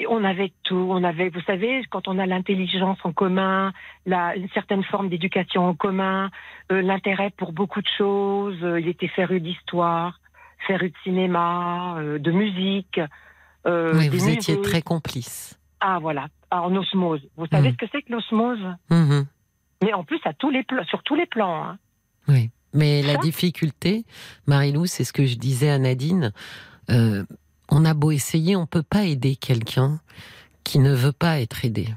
Et 0.00 0.06
on 0.08 0.24
avait 0.24 0.52
tout. 0.64 0.88
On 0.90 1.04
avait, 1.04 1.30
vous 1.30 1.40
savez, 1.46 1.82
quand 1.88 2.08
on 2.08 2.18
a 2.18 2.26
l'intelligence 2.26 2.98
en 3.04 3.12
commun, 3.12 3.72
la, 4.06 4.34
une 4.36 4.48
certaine 4.50 4.82
forme 4.82 5.08
d'éducation 5.08 5.64
en 5.68 5.74
commun, 5.74 6.30
euh, 6.72 6.82
l'intérêt 6.82 7.30
pour 7.36 7.52
beaucoup 7.52 7.80
de 7.80 7.88
choses. 7.96 8.58
euh, 8.62 8.80
il 8.80 8.88
était 8.88 9.08
féru 9.08 9.40
d'histoire, 9.40 10.18
féru 10.66 10.90
de 10.90 10.96
cinéma, 11.04 11.96
de 12.18 12.30
musique. 12.32 13.00
oui, 13.66 14.08
vous 14.08 14.28
étiez 14.28 14.56
musées. 14.56 14.68
très 14.68 14.82
complice. 14.82 15.58
Ah 15.86 15.98
voilà, 16.00 16.28
Ah, 16.50 16.62
en 16.62 16.74
osmose. 16.76 17.20
Vous 17.36 17.46
savez 17.48 17.70
Mm. 17.70 17.72
ce 17.72 17.76
que 17.76 17.86
c'est 17.92 18.02
que 18.02 18.12
l'osmose 18.12 18.64
Mhm. 18.90 19.26
Mais 19.82 19.92
en 19.92 20.02
plus, 20.04 20.20
à 20.24 20.32
tous 20.32 20.48
les 20.50 20.64
sur 20.88 21.02
tous 21.02 21.14
les 21.14 21.26
plans. 21.26 21.62
hein. 21.64 21.78
Oui. 22.28 22.50
Mais 22.72 23.02
la 23.02 23.16
difficulté, 23.18 24.04
Marilou, 24.46 24.86
c'est 24.86 25.04
ce 25.04 25.12
que 25.12 25.26
je 25.26 25.36
disais 25.36 25.68
à 25.70 25.78
Nadine. 25.78 26.32
euh, 26.90 27.24
on 27.70 27.84
a 27.86 27.94
beau 27.94 28.10
essayer, 28.10 28.56
on 28.56 28.66
peut 28.66 28.82
pas 28.82 29.04
aider 29.04 29.36
quelqu'un 29.36 30.00
qui 30.64 30.78
ne 30.78 30.92
veut 30.94 31.12
pas 31.12 31.40
être 31.40 31.64
aidé. 31.64 31.88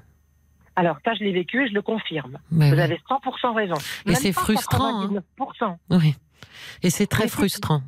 Alors 0.77 0.97
ça, 1.03 1.13
je 1.15 1.23
l'ai 1.25 1.31
vécu 1.33 1.65
et 1.65 1.67
je 1.69 1.73
le 1.73 1.81
confirme. 1.81 2.37
Ben 2.51 2.69
Vous 2.69 2.75
oui. 2.75 2.81
avez 2.81 3.01
100% 3.09 3.53
raison. 3.53 3.75
Et 4.05 4.15
c'est 4.15 4.31
frustrant, 4.33 5.01
hein. 5.01 5.09
99%. 5.37 5.77
Oui. 5.91 6.15
Et 6.83 6.89
c'est 6.89 7.07
très 7.07 7.23
Mais 7.23 7.29
frustrant, 7.29 7.81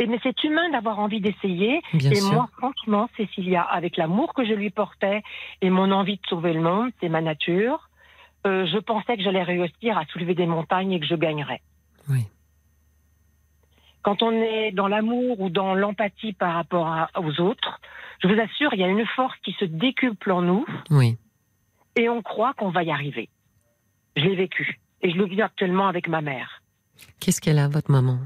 Et 0.00 0.06
mais 0.06 0.18
c'est 0.22 0.42
humain 0.44 0.68
d'avoir 0.70 0.98
envie 0.98 1.20
d'essayer. 1.20 1.80
et 1.94 2.14
sûr. 2.16 2.32
moi, 2.32 2.48
franchement, 2.58 3.08
Cécilia, 3.16 3.62
avec 3.62 3.96
l'amour 3.96 4.34
que 4.34 4.44
je 4.44 4.52
lui 4.52 4.70
portais 4.70 5.22
et 5.60 5.70
mon 5.70 5.90
envie 5.92 6.16
de 6.16 6.26
sauver 6.28 6.52
le 6.52 6.60
monde, 6.60 6.90
c'est 7.00 7.08
ma 7.08 7.20
nature, 7.20 7.88
euh, 8.46 8.66
je 8.66 8.78
pensais 8.78 9.16
que 9.16 9.22
j'allais 9.22 9.42
réussir 9.44 9.96
à 9.96 10.04
soulever 10.06 10.34
des 10.34 10.46
montagnes 10.46 10.92
et 10.92 11.00
que 11.00 11.06
je 11.06 11.14
gagnerais. 11.14 11.62
Oui. 12.10 12.24
Quand 14.02 14.22
on 14.22 14.32
est 14.32 14.72
dans 14.72 14.88
l'amour 14.88 15.40
ou 15.40 15.48
dans 15.48 15.74
l'empathie 15.74 16.32
par 16.34 16.54
rapport 16.54 16.86
à- 16.88 17.08
aux 17.18 17.40
autres, 17.40 17.80
je 18.22 18.28
vous 18.28 18.38
assure, 18.38 18.74
il 18.74 18.80
y 18.80 18.84
a 18.84 18.88
une 18.88 19.06
force 19.06 19.36
qui 19.44 19.52
se 19.52 19.64
décuple 19.64 20.30
en 20.32 20.42
nous 20.42 20.66
Oui. 20.90 21.16
et 21.96 22.08
on 22.08 22.20
croit 22.20 22.52
qu'on 22.54 22.70
va 22.70 22.82
y 22.82 22.90
arriver. 22.90 23.28
Je 24.16 24.24
l'ai 24.24 24.34
vécu 24.36 24.78
et 25.02 25.10
je 25.10 25.16
le 25.16 25.24
vis 25.26 25.40
actuellement 25.40 25.86
avec 25.86 26.08
ma 26.08 26.20
mère. 26.20 26.60
Qu'est-ce 27.20 27.40
qu'elle 27.40 27.58
a, 27.58 27.68
votre 27.68 27.90
maman? 27.90 28.18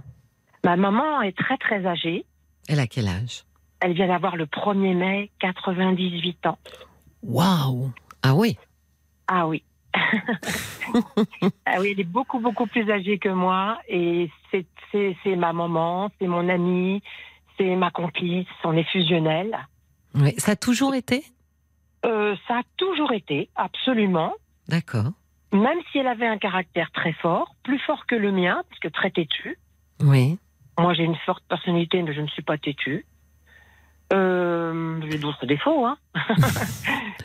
Ma 0.65 0.77
maman 0.77 1.23
est 1.23 1.37
très 1.37 1.57
très 1.57 1.87
âgée. 1.87 2.25
Elle 2.69 2.81
a 2.81 2.87
quel 2.87 3.09
âge? 3.09 3.45
Elle 3.81 3.93
vient 3.93 4.09
d'avoir 4.09 4.37
le 4.37 4.47
1er 4.47 4.95
mai 4.95 5.31
98 5.41 6.47
ans. 6.47 6.59
Waouh 7.23 7.91
Ah 8.23 8.35
oui? 8.35 8.57
Ah 9.27 9.47
oui. 9.47 9.63
ah 9.95 11.81
oui, 11.81 11.91
elle 11.93 12.01
est 12.01 12.05
beaucoup, 12.05 12.41
beaucoup 12.41 12.67
plus 12.67 12.91
âgée 12.91 13.19
que 13.19 13.29
moi 13.29 13.79
et 13.89 14.31
c'est, 14.51 14.67
c'est, 14.93 15.17
c'est 15.23 15.37
ma 15.37 15.53
maman, 15.53 16.11
c'est 16.19 16.27
mon 16.27 16.49
amie, 16.49 17.03
c'est 17.57 17.75
ma 17.77 17.91
complice, 17.91 18.47
on 18.65 18.77
est 18.77 18.89
fusionnels. 18.91 19.57
Oui. 20.15 20.35
Ça 20.39 20.53
a 20.53 20.57
toujours 20.57 20.95
été? 20.95 21.25
Euh, 22.05 22.37
ça 22.47 22.59
a 22.59 22.63
toujours 22.77 23.13
été, 23.13 23.49
absolument, 23.57 24.33
D'accord. 24.69 25.11
même 25.53 25.79
si 25.91 25.99
elle 25.99 26.07
avait 26.07 26.27
un 26.27 26.39
caractère 26.39 26.91
très 26.93 27.13
fort, 27.13 27.55
plus 27.65 27.79
fort 27.81 28.07
que 28.07 28.15
le 28.15 28.31
mien, 28.31 28.63
parce 28.69 28.79
que 28.81 28.89
très 28.89 29.11
têtu. 29.11 29.59
Oui. 30.01 30.39
Moi, 30.79 30.95
j'ai 30.95 31.03
une 31.05 31.17
forte 31.27 31.43
personnalité, 31.49 32.03
mais 32.03 32.15
je 32.15 32.21
ne 32.21 32.27
suis 32.29 32.43
pas 32.43 32.57
têtue. 32.59 33.05
Euh, 34.13 35.01
j'ai 35.11 35.19
d'autres 35.19 35.45
défauts, 35.45 35.85
hein. 35.85 35.99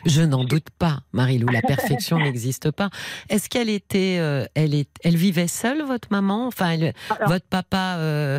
Je 0.04 0.20
n'en 0.20 0.44
doute 0.44 0.68
pas, 0.78 0.98
Marilou. 1.12 1.48
La 1.48 1.62
perfection 1.62 2.18
n'existe 2.22 2.70
pas. 2.72 2.90
Est-ce 3.30 3.48
qu'elle 3.48 3.70
était, 3.70 4.18
euh, 4.20 4.44
elle 4.54 4.74
est, 4.74 4.90
elle 5.02 5.16
vivait 5.16 5.46
seule, 5.48 5.80
votre 5.82 6.08
maman? 6.10 6.46
Enfin, 6.46 6.72
elle- 6.72 6.92
Alors- 7.08 7.28
votre 7.30 7.46
papa. 7.46 7.96
euh, 8.00 8.38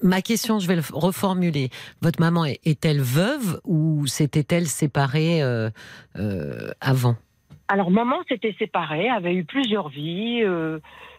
ma 0.00 0.22
question, 0.22 0.60
je 0.60 0.68
vais 0.68 0.76
le 0.76 0.82
reformuler. 0.92 1.70
Votre 2.02 2.20
maman 2.20 2.44
est- 2.44 2.64
est-elle 2.64 3.00
veuve 3.00 3.60
ou 3.64 4.06
s'était-elle 4.06 4.66
séparée 4.68 5.42
avant? 6.80 7.16
Alors, 7.68 7.90
maman 7.90 8.16
s'était 8.28 8.54
séparée, 8.60 9.08
avait 9.08 9.34
eu 9.34 9.44
plusieurs 9.44 9.88
vies, 9.88 10.42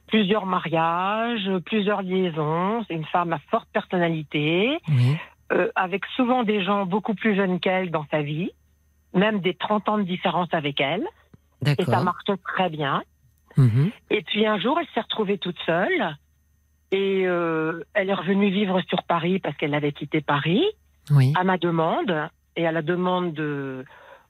plusieurs 0.08 0.46
mariages, 0.46 1.50
plusieurs 1.66 2.02
liaisons. 2.02 2.84
C'est 2.88 2.94
une 2.96 3.06
femme 3.06 3.34
à 3.34 3.40
forte 3.52 3.68
personnalité, 3.74 4.80
euh, 5.52 5.70
avec 5.76 6.06
souvent 6.16 6.44
des 6.44 6.64
gens 6.64 6.86
beaucoup 6.86 7.14
plus 7.14 7.36
jeunes 7.36 7.60
qu'elle 7.60 7.92
dans 7.92 8.06
sa 8.12 8.22
vie, 8.22 8.52
même 9.14 9.40
des 9.40 9.54
30 9.54 9.90
ans 9.90 9.98
de 9.98 10.04
différence 10.04 10.50
avec 10.54 10.80
elle. 10.82 11.06
Et 11.66 11.84
ça 11.84 12.04
marche 12.04 12.24
très 12.44 12.70
bien. 12.70 13.04
Mhm. 13.58 13.92
Et 14.12 14.22
puis 14.22 14.46
un 14.46 14.60
jour, 14.60 14.78
elle 14.80 14.88
s'est 14.94 15.02
retrouvée 15.02 15.38
toute 15.38 15.58
seule. 15.66 16.16
Et 16.92 17.24
euh, 17.26 17.84
elle 17.94 18.10
est 18.10 18.14
revenue 18.14 18.50
vivre 18.50 18.80
sur 18.88 19.04
Paris 19.04 19.40
parce 19.40 19.58
qu'elle 19.58 19.74
avait 19.74 19.92
quitté 19.92 20.22
Paris, 20.22 20.64
Oui. 21.10 21.34
à 21.36 21.44
ma 21.44 21.58
demande, 21.58 22.30
et 22.56 22.66
à 22.66 22.72
la 22.72 22.82
demande 22.82 23.34
de, 23.34 23.84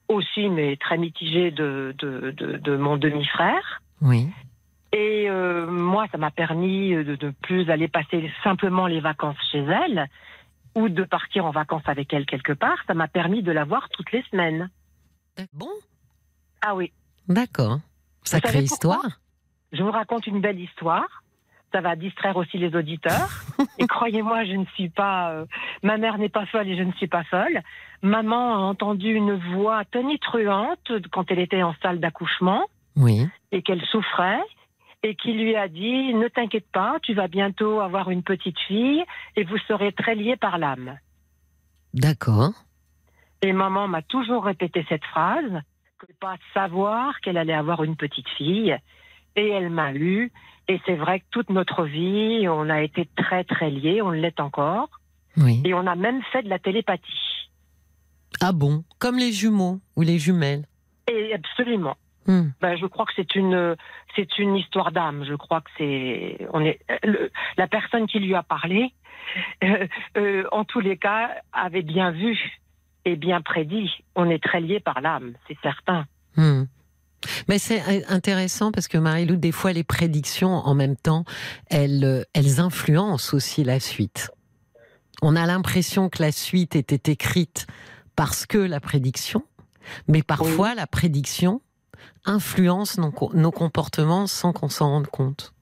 aussi, 0.08 0.48
mais 0.48 0.76
très 0.76 0.98
mitigée, 0.98 1.50
de, 1.50 1.94
de, 1.98 2.32
de, 2.36 2.56
de 2.56 2.76
mon 2.76 2.96
demi-frère. 2.96 3.80
Oui. 4.00 4.26
Et 4.92 5.28
euh, 5.28 5.66
moi, 5.66 6.06
ça 6.10 6.18
m'a 6.18 6.30
permis 6.30 6.90
de 6.94 7.16
ne 7.26 7.30
plus 7.30 7.68
aller 7.70 7.88
passer 7.88 8.30
simplement 8.42 8.86
les 8.86 9.00
vacances 9.00 9.36
chez 9.52 9.58
elle 9.58 10.08
ou 10.74 10.88
de 10.88 11.04
partir 11.04 11.44
en 11.44 11.50
vacances 11.50 11.82
avec 11.86 12.12
elle 12.12 12.24
quelque 12.26 12.52
part. 12.52 12.78
Ça 12.86 12.94
m'a 12.94 13.08
permis 13.08 13.42
de 13.42 13.52
la 13.52 13.64
voir 13.64 13.88
toutes 13.90 14.12
les 14.12 14.22
semaines. 14.30 14.70
Bon? 15.52 15.68
Ah 16.62 16.74
oui, 16.74 16.92
D'accord. 17.28 17.78
Sacrée 18.24 18.62
histoire. 18.62 19.20
je 19.72 19.82
vous 19.82 19.90
raconte 19.90 20.26
une 20.26 20.40
belle 20.40 20.58
histoire. 20.58 21.22
Ça 21.72 21.82
va 21.82 21.94
distraire 21.96 22.36
aussi 22.38 22.56
les 22.56 22.74
auditeurs. 22.74 23.28
et 23.78 23.86
croyez-moi, 23.86 24.44
je 24.46 24.52
ne 24.54 24.64
suis 24.74 24.88
pas. 24.88 25.32
euh, 25.32 25.44
ma 25.82 25.98
mère 25.98 26.16
n'est 26.16 26.30
pas 26.30 26.46
folle 26.46 26.66
et 26.68 26.76
je 26.78 26.82
ne 26.82 26.92
suis 26.92 27.06
pas 27.08 27.24
folle. 27.24 27.60
Maman 28.02 28.54
a 28.54 28.58
entendu 28.58 29.12
une 29.12 29.34
voix 29.54 29.84
tonitruante 29.84 30.92
quand 31.12 31.30
elle 31.30 31.40
était 31.40 31.62
en 31.62 31.74
salle 31.82 32.00
d'accouchement 32.00 32.64
Oui. 32.96 33.28
et 33.52 33.60
qu'elle 33.62 33.84
souffrait 33.86 34.40
et 35.02 35.14
qui 35.14 35.32
lui 35.32 35.54
a 35.56 35.68
dit 35.68 36.14
ne 36.14 36.28
t'inquiète 36.28 36.70
pas, 36.72 36.98
tu 37.02 37.14
vas 37.14 37.28
bientôt 37.28 37.80
avoir 37.80 38.10
une 38.10 38.22
petite 38.22 38.58
fille 38.66 39.04
et 39.36 39.44
vous 39.44 39.58
serez 39.68 39.92
très 39.92 40.14
liés 40.14 40.36
par 40.36 40.58
l'âme. 40.58 40.98
D'accord. 41.94 42.52
Et 43.42 43.52
maman 43.52 43.86
m'a 43.86 44.02
toujours 44.02 44.44
répété 44.44 44.84
cette 44.88 45.04
phrase, 45.04 45.62
que 45.98 46.06
pas 46.20 46.36
savoir 46.54 47.20
qu'elle 47.20 47.36
allait 47.36 47.54
avoir 47.54 47.84
une 47.84 47.96
petite 47.96 48.28
fille. 48.36 48.76
Et 49.36 49.48
elle 49.48 49.70
m'a 49.70 49.92
eu. 49.94 50.32
Et 50.66 50.80
c'est 50.84 50.96
vrai 50.96 51.20
que 51.20 51.24
toute 51.30 51.50
notre 51.50 51.84
vie, 51.84 52.46
on 52.48 52.68
a 52.68 52.82
été 52.82 53.08
très 53.16 53.44
très 53.44 53.70
liés, 53.70 54.02
on 54.02 54.10
l'est 54.10 54.40
encore. 54.40 54.90
Oui. 55.36 55.62
Et 55.64 55.72
on 55.74 55.86
a 55.86 55.94
même 55.94 56.20
fait 56.32 56.42
de 56.42 56.48
la 56.48 56.58
télépathie. 56.58 57.48
Ah 58.40 58.52
bon? 58.52 58.84
Comme 58.98 59.16
les 59.18 59.32
jumeaux 59.32 59.80
ou 59.96 60.02
les 60.02 60.18
jumelles? 60.18 60.66
Et 61.10 61.32
absolument. 61.32 61.96
Hmm. 62.28 62.50
Ben, 62.60 62.76
je 62.76 62.86
crois 62.86 63.06
que 63.06 63.12
c'est 63.16 63.34
une, 63.34 63.74
c'est 64.14 64.38
une 64.38 64.54
histoire 64.54 64.92
d'âme. 64.92 65.24
Je 65.26 65.34
crois 65.34 65.62
que 65.62 65.70
c'est, 65.78 66.46
on 66.52 66.60
est, 66.60 66.78
le- 67.02 67.30
la 67.56 67.66
personne 67.66 68.06
qui 68.06 68.18
lui 68.20 68.34
a 68.34 68.42
parlé, 68.42 68.92
euh, 69.64 69.86
euh, 70.18 70.44
en 70.52 70.64
tous 70.64 70.80
les 70.80 70.98
cas, 70.98 71.30
avait 71.52 71.82
bien 71.82 72.10
vu 72.10 72.38
et 73.06 73.16
bien 73.16 73.40
prédit. 73.40 73.90
On 74.14 74.28
est 74.28 74.42
très 74.42 74.60
liés 74.60 74.78
par 74.80 75.00
l'âme, 75.00 75.32
c'est 75.48 75.56
certain. 75.62 76.04
Hmm. 76.36 76.64
Mais 77.48 77.58
c'est 77.58 78.04
intéressant 78.08 78.70
parce 78.70 78.86
que 78.88 78.98
Marie-Lou, 78.98 79.36
des 79.36 79.50
fois, 79.50 79.72
les 79.72 79.82
prédictions, 79.82 80.50
en 80.52 80.74
même 80.74 80.96
temps, 80.96 81.24
elles, 81.70 82.04
euh, 82.04 82.22
elles 82.34 82.60
influencent 82.60 83.34
aussi 83.34 83.64
la 83.64 83.80
suite. 83.80 84.30
On 85.22 85.34
a 85.34 85.46
l'impression 85.46 86.10
que 86.10 86.22
la 86.22 86.30
suite 86.30 86.76
était 86.76 87.10
écrite 87.10 87.66
parce 88.14 88.46
que 88.46 88.58
la 88.58 88.78
prédiction, 88.80 89.42
mais 90.06 90.22
parfois 90.22 90.74
la 90.74 90.86
prédiction 90.86 91.60
influence 92.24 92.98
nos, 92.98 93.10
co- 93.10 93.30
nos 93.34 93.50
comportements 93.50 94.26
sans 94.26 94.52
qu'on 94.52 94.68
s'en 94.68 94.88
rende 94.90 95.06
compte. 95.08 95.52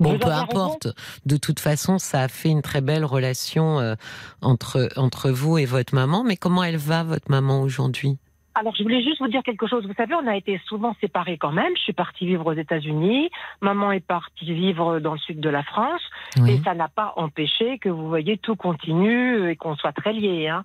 Bon, 0.00 0.10
peu 0.18 0.26
importe. 0.54 0.88
De 1.26 1.36
toute 1.36 1.60
façon, 1.60 1.98
ça 1.98 2.22
a 2.22 2.28
fait 2.28 2.48
une 2.48 2.62
très 2.62 2.80
belle 2.80 3.04
relation 3.04 3.78
euh, 3.78 3.94
entre, 4.40 4.88
entre 4.96 5.30
vous 5.30 5.58
et 5.58 5.66
votre 5.66 5.94
maman. 5.94 6.24
Mais 6.24 6.36
comment 6.36 6.64
elle 6.64 6.76
va, 6.78 7.02
votre 7.04 7.30
maman, 7.30 7.60
aujourd'hui? 7.62 8.18
Alors, 8.54 8.74
je 8.76 8.82
voulais 8.82 9.02
juste 9.02 9.18
vous 9.18 9.28
dire 9.28 9.42
quelque 9.42 9.66
chose. 9.66 9.86
Vous 9.86 9.94
savez, 9.94 10.14
on 10.14 10.26
a 10.26 10.36
été 10.36 10.60
souvent 10.66 10.94
séparés 11.00 11.38
quand 11.38 11.52
même. 11.52 11.72
Je 11.76 11.80
suis 11.82 11.92
partie 11.94 12.26
vivre 12.26 12.44
aux 12.46 12.52
États-Unis. 12.52 13.30
Maman 13.62 13.92
est 13.92 14.04
partie 14.04 14.52
vivre 14.52 14.98
dans 15.00 15.14
le 15.14 15.18
sud 15.18 15.40
de 15.40 15.48
la 15.48 15.62
France. 15.62 16.02
Oui. 16.38 16.52
Et 16.52 16.60
ça 16.62 16.74
n'a 16.74 16.88
pas 16.88 17.14
empêché 17.16 17.78
que 17.78 17.88
vous 17.88 18.08
voyez 18.08 18.36
tout 18.36 18.54
continue 18.56 19.48
et 19.50 19.56
qu'on 19.56 19.74
soit 19.76 19.92
très 19.92 20.12
liés. 20.12 20.48
Hein. 20.48 20.64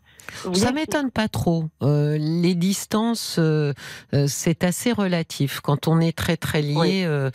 Ça 0.54 0.74
m'étonne 0.74 1.12
pas 1.12 1.30
trop. 1.30 1.66
Euh, 1.82 2.18
les 2.20 2.56
distances, 2.56 3.38
euh, 3.40 3.72
euh, 4.14 4.26
c'est 4.28 4.66
assez 4.66 4.92
relatif. 4.92 5.62
Quand 5.62 5.88
on 5.88 6.02
est 6.02 6.16
très 6.18 6.36
très 6.36 6.62
lié, 6.62 6.76
Oui. 6.78 7.04
euh, 7.06 7.30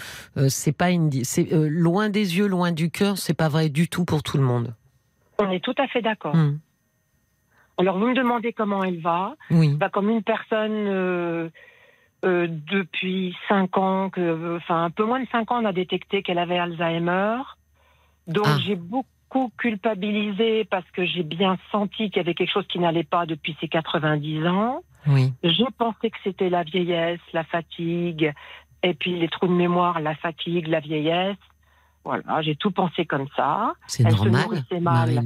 c'est 0.49 0.77
pas 0.77 0.91
une, 0.91 1.09
di- 1.09 1.25
c'est 1.25 1.49
loin 1.51 2.11
des 2.11 2.37
yeux, 2.37 2.47
loin 2.47 2.73
du 2.73 2.91
cœur. 2.91 3.17
C'est 3.17 3.33
pas 3.35 3.49
vrai 3.49 3.71
du 3.71 3.89
tout 3.89 4.05
pour 4.05 4.23
tout 4.23 4.37
le 4.37 4.43
monde. 4.45 4.75
On 5.39 5.51
est 5.51 5.61
tout 5.65 5.75
à 5.79 5.87
fait 5.89 6.03
d'accord. 6.03 6.37
Hmm. 6.37 6.59
Alors, 7.79 7.99
vous 7.99 8.07
me 8.07 8.15
demandez 8.15 8.53
comment 8.53 8.83
elle 8.85 9.01
va. 9.01 9.35
Oui. 9.51 9.75
Bah, 9.75 9.89
comme 9.89 10.11
une 10.11 10.23
personne 10.23 10.87
euh, 10.89 11.49
euh, 12.25 12.47
depuis 12.49 13.35
cinq 13.49 13.77
ans, 13.79 14.11
que, 14.11 14.57
enfin 14.57 14.85
un 14.85 14.91
peu 14.91 15.05
moins 15.05 15.21
de 15.21 15.27
cinq 15.33 15.51
ans, 15.51 15.61
on 15.63 15.65
a 15.65 15.73
détecté 15.73 16.23
qu'elle 16.23 16.39
avait 16.39 16.59
Alzheimer. 16.59 17.39
Donc 18.29 18.47
Ah. 18.47 18.57
j'ai 18.65 18.77
beaucoup, 18.77 19.09
culpabilisé 19.57 20.65
parce 20.67 20.89
que 20.93 21.07
j'ai 21.07 21.23
bien 21.23 21.57
senti 21.71 22.11
qu'il 22.11 22.19
y 22.19 22.21
avait 22.21 22.35
quelque 22.35 22.53
chose 22.53 22.67
qui 22.69 22.79
n'allait 22.79 23.03
pas 23.03 23.25
depuis 23.25 23.57
ses 23.61 23.67
90 23.67 24.47
ans. 24.47 24.83
Oui. 25.07 25.33
Je 25.43 25.65
pensais 25.79 26.11
que 26.11 26.19
c'était 26.23 26.51
la 26.51 26.65
vieillesse, 26.65 27.21
la 27.33 27.43
fatigue, 27.43 28.33
et 28.83 28.93
puis 28.93 29.19
les 29.19 29.29
trous 29.29 29.47
de 29.47 29.53
mémoire, 29.55 30.01
la 30.01 30.15
fatigue, 30.17 30.67
la 30.69 30.81
vieillesse. 30.81 31.39
Voilà, 32.05 32.43
j'ai 32.43 32.57
tout 32.57 32.73
pensé 32.73 33.07
comme 33.07 33.27
ça. 33.35 33.73
C'est 33.87 34.03
se 34.03 34.15
normal, 34.15 34.43
nourrissait 34.43 34.81
mal. 34.81 35.25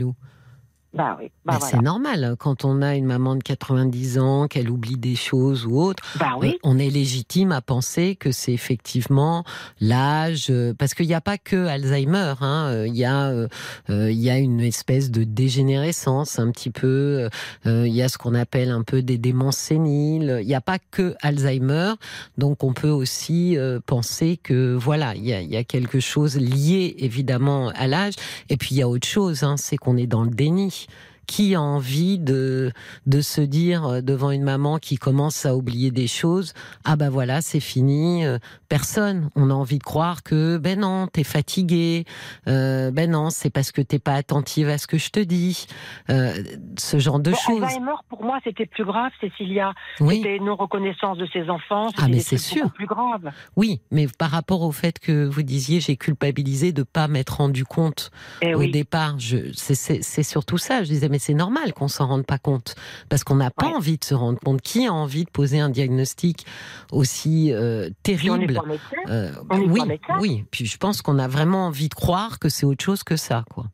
Bah 0.97 1.16
oui, 1.20 1.30
bah 1.44 1.59
voilà. 1.59 1.66
C'est 1.66 1.82
normal 1.82 2.36
quand 2.38 2.64
on 2.64 2.80
a 2.82 2.94
une 2.97 3.05
maman 3.05 3.36
de 3.36 3.42
90 3.42 4.18
ans, 4.18 4.47
qu'elle 4.49 4.70
oublie 4.70 4.97
des 4.97 5.14
choses 5.14 5.66
ou 5.66 5.78
autre. 5.80 6.03
Bah 6.18 6.32
oui. 6.40 6.53
Euh, 6.55 6.59
on 6.62 6.78
est 6.78 6.88
légitime 6.90 7.53
à 7.53 7.61
penser 7.61 8.16
que 8.16 8.32
c'est 8.32 8.53
effectivement 8.53 9.44
l'âge, 9.80 10.47
euh, 10.51 10.72
parce 10.76 10.94
qu'il 10.94 11.07
n'y 11.07 11.14
a 11.14 11.20
pas 11.20 11.38
que 11.38 11.66
Alzheimer. 11.66 12.34
hein, 12.40 12.68
euh, 12.70 12.86
Il 12.88 12.97
y 12.97 13.05
a, 13.05 13.26
euh, 13.28 13.49
euh, 13.90 14.11
il 14.11 14.18
y 14.18 14.30
a 14.30 14.38
une 14.38 14.61
espèce 14.61 15.11
de 15.11 15.24
dégénérescence 15.24 16.38
un 16.38 16.51
petit 16.51 16.70
peu. 16.70 17.28
euh, 17.66 17.86
Il 17.86 17.94
y 17.94 18.03
a 18.03 18.09
ce 18.09 18.18
qu'on 18.18 18.34
appelle 18.34 18.70
un 18.70 18.82
peu 18.82 19.03
des 19.03 19.18
démences 19.18 19.57
séniles. 19.59 20.38
Il 20.40 20.47
n'y 20.47 20.55
a 20.55 20.61
pas 20.61 20.78
que 20.90 21.14
Alzheimer, 21.22 21.92
donc 22.38 22.64
on 22.64 22.72
peut 22.72 22.88
aussi 22.90 23.57
euh, 23.59 23.80
penser 23.84 24.38
que 24.42 24.74
voilà, 24.74 25.14
il 25.14 25.24
y 25.26 25.32
a, 25.34 25.40
il 25.40 25.51
y 25.51 25.57
a 25.57 25.64
quelque 25.64 26.01
chose 26.01 26.36
lié 26.36 26.94
évidemment 26.99 27.68
à 27.74 27.86
l'âge. 27.86 28.14
Et 28.49 28.57
puis 28.57 28.70
il 28.74 28.78
y 28.78 28.82
a 28.82 28.88
autre 28.88 29.07
chose, 29.07 29.42
hein, 29.42 29.57
c'est 29.57 29.76
qu'on 29.76 29.97
est 29.97 30.07
dans 30.07 30.22
le 30.22 30.30
déni. 30.30 30.86
nicht 30.87 31.15
Qui 31.27 31.55
a 31.55 31.61
envie 31.61 32.18
de, 32.18 32.72
de 33.07 33.20
se 33.20 33.41
dire 33.41 34.03
devant 34.03 34.31
une 34.31 34.43
maman 34.45 34.79
qui 34.79 34.97
commence 34.97 35.45
à 35.45 35.57
oublier 35.57 35.91
des 35.91 36.07
choses, 36.07 36.53
ah 36.85 36.97
ben 36.97 37.11
voilà, 37.11 37.41
c'est 37.41 37.61
fini, 37.61 38.24
euh, 38.24 38.39
personne. 38.68 39.29
On 39.35 39.51
a 39.51 39.55
envie 39.55 39.79
de 39.79 39.85
croire 39.85 40.22
que, 40.22 40.57
ben 40.59 40.81
non, 40.81 41.09
t'es 41.09 41.24
fatigué, 41.24 42.05
euh, 42.49 42.91
ben 42.91 43.11
non, 43.11 43.31
c'est 43.31 43.51
parce 43.51 43.72
que 43.72 43.81
t'es 43.83 43.99
pas 43.99 44.14
attentive 44.14 44.68
à 44.68 44.79
ce 44.79 44.87
que 44.87 44.99
je 44.99 45.11
te 45.11 45.20
dis, 45.20 45.66
euh, 46.11 46.33
ce 46.79 46.99
genre 46.99 47.18
de 47.18 47.33
Bon, 47.33 47.37
choses. 47.37 47.62
Alzheimer, 47.64 47.93
pour 48.09 48.22
moi, 48.22 48.39
c'était 48.45 48.66
plus 48.66 48.85
grave, 48.85 49.11
Cécilia. 49.20 49.72
Oui, 50.01 50.18
C'était 50.18 50.37
une 50.37 50.51
reconnaissance 50.51 51.18
de 51.18 51.27
ses 51.33 51.51
enfants. 51.51 51.89
Ah, 51.99 52.07
mais 52.09 52.20
c'est 52.20 52.39
sûr. 52.39 52.70
plus 52.72 52.87
grave. 52.87 53.31
oui, 53.57 53.81
mais 53.91 54.07
par 54.18 54.31
rapport 54.31 54.62
au 54.62 54.70
fait 54.72 54.99
que 55.01 55.24
vous 55.27 55.43
disiez, 55.43 55.81
j'ai 55.81 55.97
culpabilisé 55.97 56.72
de 56.72 56.83
pas 56.85 57.09
m'être 57.09 57.39
rendu 57.39 57.64
compte 57.64 58.11
Et 58.43 58.55
au 58.55 58.59
oui. 58.61 58.70
départ. 58.70 59.18
Je, 59.18 59.53
c'est, 59.55 59.74
c'est, 59.74 60.03
c'est 60.03 60.22
surtout 60.22 60.59
ça. 60.59 60.83
Je 60.85 60.89
disais, 60.89 61.09
mais 61.09 61.15
c'est 61.18 61.34
normal 61.34 61.72
qu'on 61.72 61.88
s'en 61.88 62.06
rende 62.06 62.26
pas 62.26 62.38
compte. 62.38 62.74
Parce 63.08 63.24
qu'on 63.24 63.36
n'a 63.36 63.50
pas 63.50 63.66
Ouais. 63.66 63.74
envie 63.74 63.98
de 63.98 64.04
se 64.04 64.14
rendre 64.14 64.38
compte. 64.38 64.60
Qui 64.60 64.86
a 64.86 64.92
envie 64.92 65.24
de 65.24 65.30
poser 65.30 65.60
un 65.60 65.68
diagnostic 65.70 66.44
aussi 66.92 67.52
euh, 67.52 67.88
on 67.90 67.92
terrible? 68.02 68.46
médecin. 68.66 68.80
Euh, 69.08 69.30
on 69.50 69.58
oui, 69.60 69.80
oui. 70.20 70.44
Puis 70.50 70.66
je 70.66 70.76
pense 70.78 71.02
qu'on 71.02 71.18
a 71.18 71.28
vraiment 71.28 71.66
envie 71.66 71.88
de 71.88 71.94
croire 71.94 72.38
que 72.38 72.48
c'est 72.48 72.66
autre 72.66 72.84
chose 72.84 73.02
que 73.02 73.16
ça, 73.16 73.44
quoi. 73.52 73.64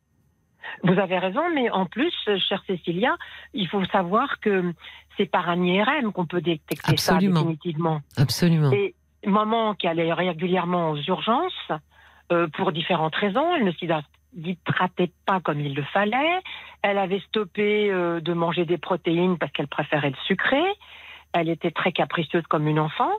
Vous 0.84 0.98
avez 0.98 1.18
raison, 1.18 1.42
mais 1.54 1.70
en 1.70 1.86
plus, 1.86 2.12
euh, 2.28 2.38
chère 2.48 2.62
Cécilia, 2.66 3.16
il 3.54 3.68
faut 3.68 3.84
savoir 3.86 4.40
que 4.40 4.72
c'est 5.16 5.26
par 5.26 5.48
un 5.50 5.62
IRM 5.62 6.12
qu'on 6.12 6.26
peut 6.26 6.40
détecter 6.40 6.90
Absolument. 6.92 7.34
ça 7.36 7.40
définitivement. 7.42 8.00
Absolument. 8.16 8.72
Et 8.72 8.94
maman 9.26 9.74
qui 9.74 9.86
allait 9.86 10.12
régulièrement 10.12 10.90
aux 10.92 10.96
urgences 10.96 11.52
euh, 12.32 12.48
pour 12.56 12.72
différentes 12.72 13.14
raisons, 13.14 13.54
elle 13.54 13.64
ne 13.64 13.72
s'hydratait 14.34 15.12
pas 15.26 15.40
comme 15.40 15.60
il 15.60 15.74
le 15.74 15.82
fallait. 15.82 16.40
Elle 16.82 16.98
avait 16.98 17.20
stoppé 17.20 17.90
euh, 17.90 18.20
de 18.20 18.32
manger 18.32 18.64
des 18.64 18.78
protéines 18.78 19.38
parce 19.38 19.52
qu'elle 19.52 19.68
préférait 19.68 20.10
le 20.10 20.16
sucré. 20.26 20.62
Elle 21.32 21.48
était 21.48 21.70
très 21.70 21.92
capricieuse 21.92 22.46
comme 22.48 22.68
une 22.68 22.78
enfant. 22.78 23.10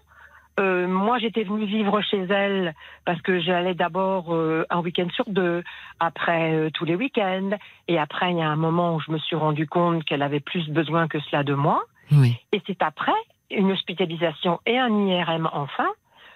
Euh, 0.60 0.88
moi, 0.88 1.18
j'étais 1.18 1.44
venue 1.44 1.66
vivre 1.66 2.00
chez 2.02 2.22
elle 2.30 2.76
parce 3.06 3.22
que 3.22 3.40
j'allais 3.40 3.74
d'abord 3.74 4.34
euh, 4.34 4.66
un 4.70 4.82
week-end 4.82 5.08
sur 5.14 5.26
deux, 5.28 5.64
après 6.00 6.54
euh, 6.54 6.70
tous 6.72 6.86
les 6.86 6.96
week-ends, 6.96 7.52
et 7.88 7.98
après 7.98 8.32
il 8.32 8.38
y 8.38 8.42
a 8.42 8.50
un 8.50 8.56
moment 8.56 8.96
où 8.96 9.00
je 9.00 9.12
me 9.12 9.18
suis 9.18 9.36
rendu 9.36 9.68
compte 9.68 10.04
qu'elle 10.04 10.22
avait 10.22 10.40
plus 10.40 10.70
besoin 10.70 11.08
que 11.08 11.20
cela 11.22 11.44
de 11.44 11.56
moi. 11.56 11.84
Oui. 12.12 12.38
Et 12.52 12.62
c'est 12.68 12.84
après 12.84 13.12
une 13.50 13.72
hospitalisation 13.72 14.60
et 14.66 14.78
un 14.78 15.08
IRM 15.08 15.50
enfin 15.52 15.90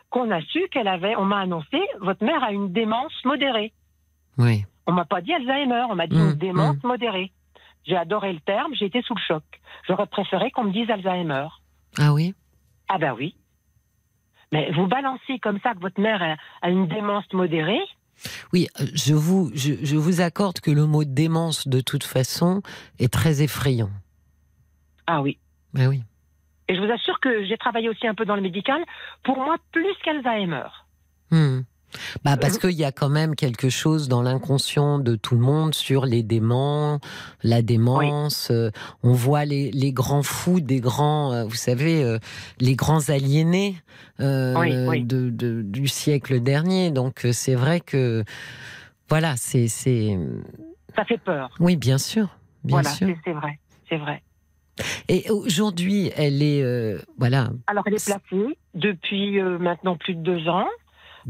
qu'on 0.09 0.31
a 0.31 0.41
su 0.41 0.67
qu'elle 0.71 0.87
avait. 0.87 1.15
On 1.15 1.25
m'a 1.25 1.39
annoncé 1.39 1.79
votre 1.99 2.23
mère 2.23 2.43
a 2.43 2.51
une 2.51 2.71
démence 2.71 3.13
modérée. 3.23 3.71
Oui. 4.37 4.65
On 4.85 4.93
m'a 4.93 5.05
pas 5.05 5.21
dit 5.21 5.33
Alzheimer, 5.33 5.85
on 5.89 5.95
m'a 5.95 6.07
dit 6.07 6.15
Mmh, 6.15 6.29
une 6.29 6.35
démence 6.35 6.83
modérée. 6.83 7.31
J'ai 7.85 7.97
adoré 7.97 8.33
le 8.33 8.39
terme, 8.39 8.73
j'ai 8.73 8.85
été 8.85 9.01
sous 9.01 9.15
le 9.15 9.21
choc. 9.27 9.43
J'aurais 9.87 10.07
préféré 10.07 10.51
qu'on 10.51 10.65
me 10.65 10.71
dise 10.71 10.89
Alzheimer. 10.89 11.47
Ah 11.97 12.13
oui? 12.13 12.33
Ah 12.89 12.97
ben 12.97 13.13
oui. 13.17 13.35
Mais 14.51 14.71
vous 14.71 14.87
balancez 14.87 15.39
comme 15.39 15.59
ça 15.61 15.73
que 15.73 15.79
votre 15.79 15.99
mère 15.99 16.37
a, 16.61 16.69
une 16.69 16.87
démence 16.87 17.31
modérée. 17.33 17.81
Oui, 18.53 18.67
euh, 18.79 18.85
je 18.93 19.13
vous, 19.13 19.51
je, 19.53 19.73
je 19.83 19.95
vous 19.95 20.21
accorde 20.21 20.59
que 20.59 20.71
le 20.71 20.85
mot 20.85 21.03
démence, 21.03 21.67
de 21.67 21.81
toute 21.81 22.03
façon, 22.03 22.61
est 22.99 23.11
très 23.11 23.41
effrayant. 23.41 23.89
Ah 25.05 25.21
oui. 25.21 25.37
Ben 25.73 25.87
oui. 25.87 26.03
Et 26.67 26.75
je 26.75 26.81
vous 26.81 26.91
assure 26.91 27.19
que 27.19 27.45
j'ai 27.45 27.57
travaillé 27.57 27.89
aussi 27.89 28.07
un 28.07 28.15
peu 28.15 28.25
dans 28.25 28.35
le 28.35 28.41
médical. 28.41 28.83
Pour 29.23 29.37
moi, 29.37 29.57
plus 29.71 29.95
qu'Alzheimer. 30.03 30.67
Hmm. 31.31 31.61
Bah 32.23 32.35
parce 32.37 32.57
qu'il 32.57 32.71
y 32.71 32.83
a 32.83 32.91
quand 32.91 33.09
même 33.09 33.35
quelque 33.35 33.69
chose 33.69 34.07
dans 34.09 34.21
l'inconscient 34.21 34.99
de 34.99 35.15
tout 35.15 35.35
le 35.35 35.41
monde 35.41 35.73
sur 35.73 36.05
les 36.05 36.21
déments, 36.21 36.99
la 37.43 37.61
démence. 37.61 38.49
euh, 38.51 38.71
on 39.03 39.13
voit 39.13 39.45
les, 39.45 39.71
les 39.71 39.93
grands 39.93 40.21
fous 40.23 40.59
des 40.59 40.79
grands, 40.81 41.31
euh, 41.33 41.43
vous 41.45 41.55
savez, 41.55 42.03
euh, 42.03 42.19
les 42.59 42.75
grands 42.75 43.09
aliénés 43.09 43.77
euh, 44.19 44.53
Oui, 44.59 44.73
oui. 44.87 45.03
De, 45.05 45.29
de- 45.29 45.61
du 45.61 45.87
siècle 45.87 46.41
dernier. 46.41 46.91
Donc 46.91 47.25
c'est 47.31 47.55
vrai 47.55 47.79
que 47.79 48.23
voilà, 49.09 49.35
c'est 49.37 49.67
c'est 49.69 50.17
Ça 50.95 51.05
fait 51.05 51.17
peur. 51.17 51.49
oui 51.59 51.77
bien 51.77 51.97
sûr, 51.97 52.27
bien 52.63 52.75
voilà, 52.81 52.89
c'est- 52.89 53.17
c'est 53.23 53.33
vrai. 53.33 53.59
C'est 53.89 53.97
vrai. 53.97 54.21
Et 55.07 55.29
aujourd'hui, 55.31 56.11
elle 56.17 56.43
est 56.43 56.61
euh, 56.61 56.99
voilà, 57.17 57.49
Alors, 57.65 57.83
elle 57.87 57.95
est 57.95 58.05
placée 58.05 58.57
depuis 58.75 59.39
euh, 59.39 59.57
maintenant 59.57 59.95
plus 59.95 60.13
de 60.13 60.21
deux 60.21 60.47
ans. 60.49 60.67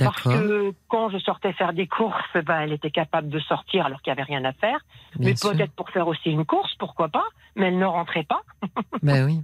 Parce 0.05 0.21
que 0.23 0.73
quand 0.89 1.09
je 1.09 1.17
sortais 1.17 1.53
faire 1.53 1.73
des 1.73 1.87
courses, 1.87 2.21
ben, 2.45 2.61
elle 2.61 2.71
était 2.73 2.91
capable 2.91 3.29
de 3.29 3.39
sortir 3.39 3.85
alors 3.85 4.01
qu'il 4.01 4.13
n'y 4.13 4.19
avait 4.19 4.27
rien 4.27 4.45
à 4.45 4.53
faire. 4.53 4.79
bien 5.15 5.33
mais 5.33 5.33
peut-être 5.51 5.71
pour 5.73 5.89
faire 5.89 6.07
aussi 6.07 6.29
une 6.29 6.45
course, 6.45 6.73
pourquoi 6.77 7.09
pas. 7.09 7.25
Mais 7.55 7.67
elle 7.67 7.79
ne 7.79 7.85
rentrait 7.85 8.23
pas. 8.23 8.41
Ben 9.01 9.25
oui, 9.25 9.41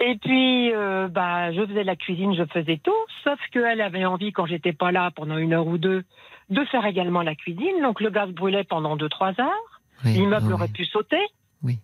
Et 0.00 0.16
puis, 0.18 0.72
euh, 0.72 1.08
bah, 1.08 1.52
je 1.52 1.66
faisais 1.66 1.84
la 1.84 1.96
cuisine, 1.96 2.34
je 2.34 2.44
faisais 2.44 2.78
tout. 2.82 2.92
Sauf 3.24 3.38
qu'elle 3.52 3.80
avait 3.80 4.04
envie, 4.04 4.32
quand 4.32 4.46
j'étais 4.46 4.72
pas 4.72 4.92
là 4.92 5.10
pendant 5.10 5.36
une 5.36 5.52
heure 5.54 5.66
ou 5.66 5.78
deux, 5.78 6.04
de 6.50 6.64
faire 6.66 6.84
également 6.86 7.22
la 7.22 7.34
cuisine. 7.34 7.82
Donc 7.82 8.00
le 8.00 8.10
gaz 8.10 8.30
brûlait 8.30 8.64
pendant 8.64 8.94
deux, 8.96 9.08
trois 9.08 9.32
heures. 9.40 9.80
oui, 10.04 10.12
L'immeuble 10.12 10.46
oui, 10.48 10.52
aurait 10.52 10.68
pu 10.68 10.84
sauter. 10.84 11.22
Oui. 11.62 11.78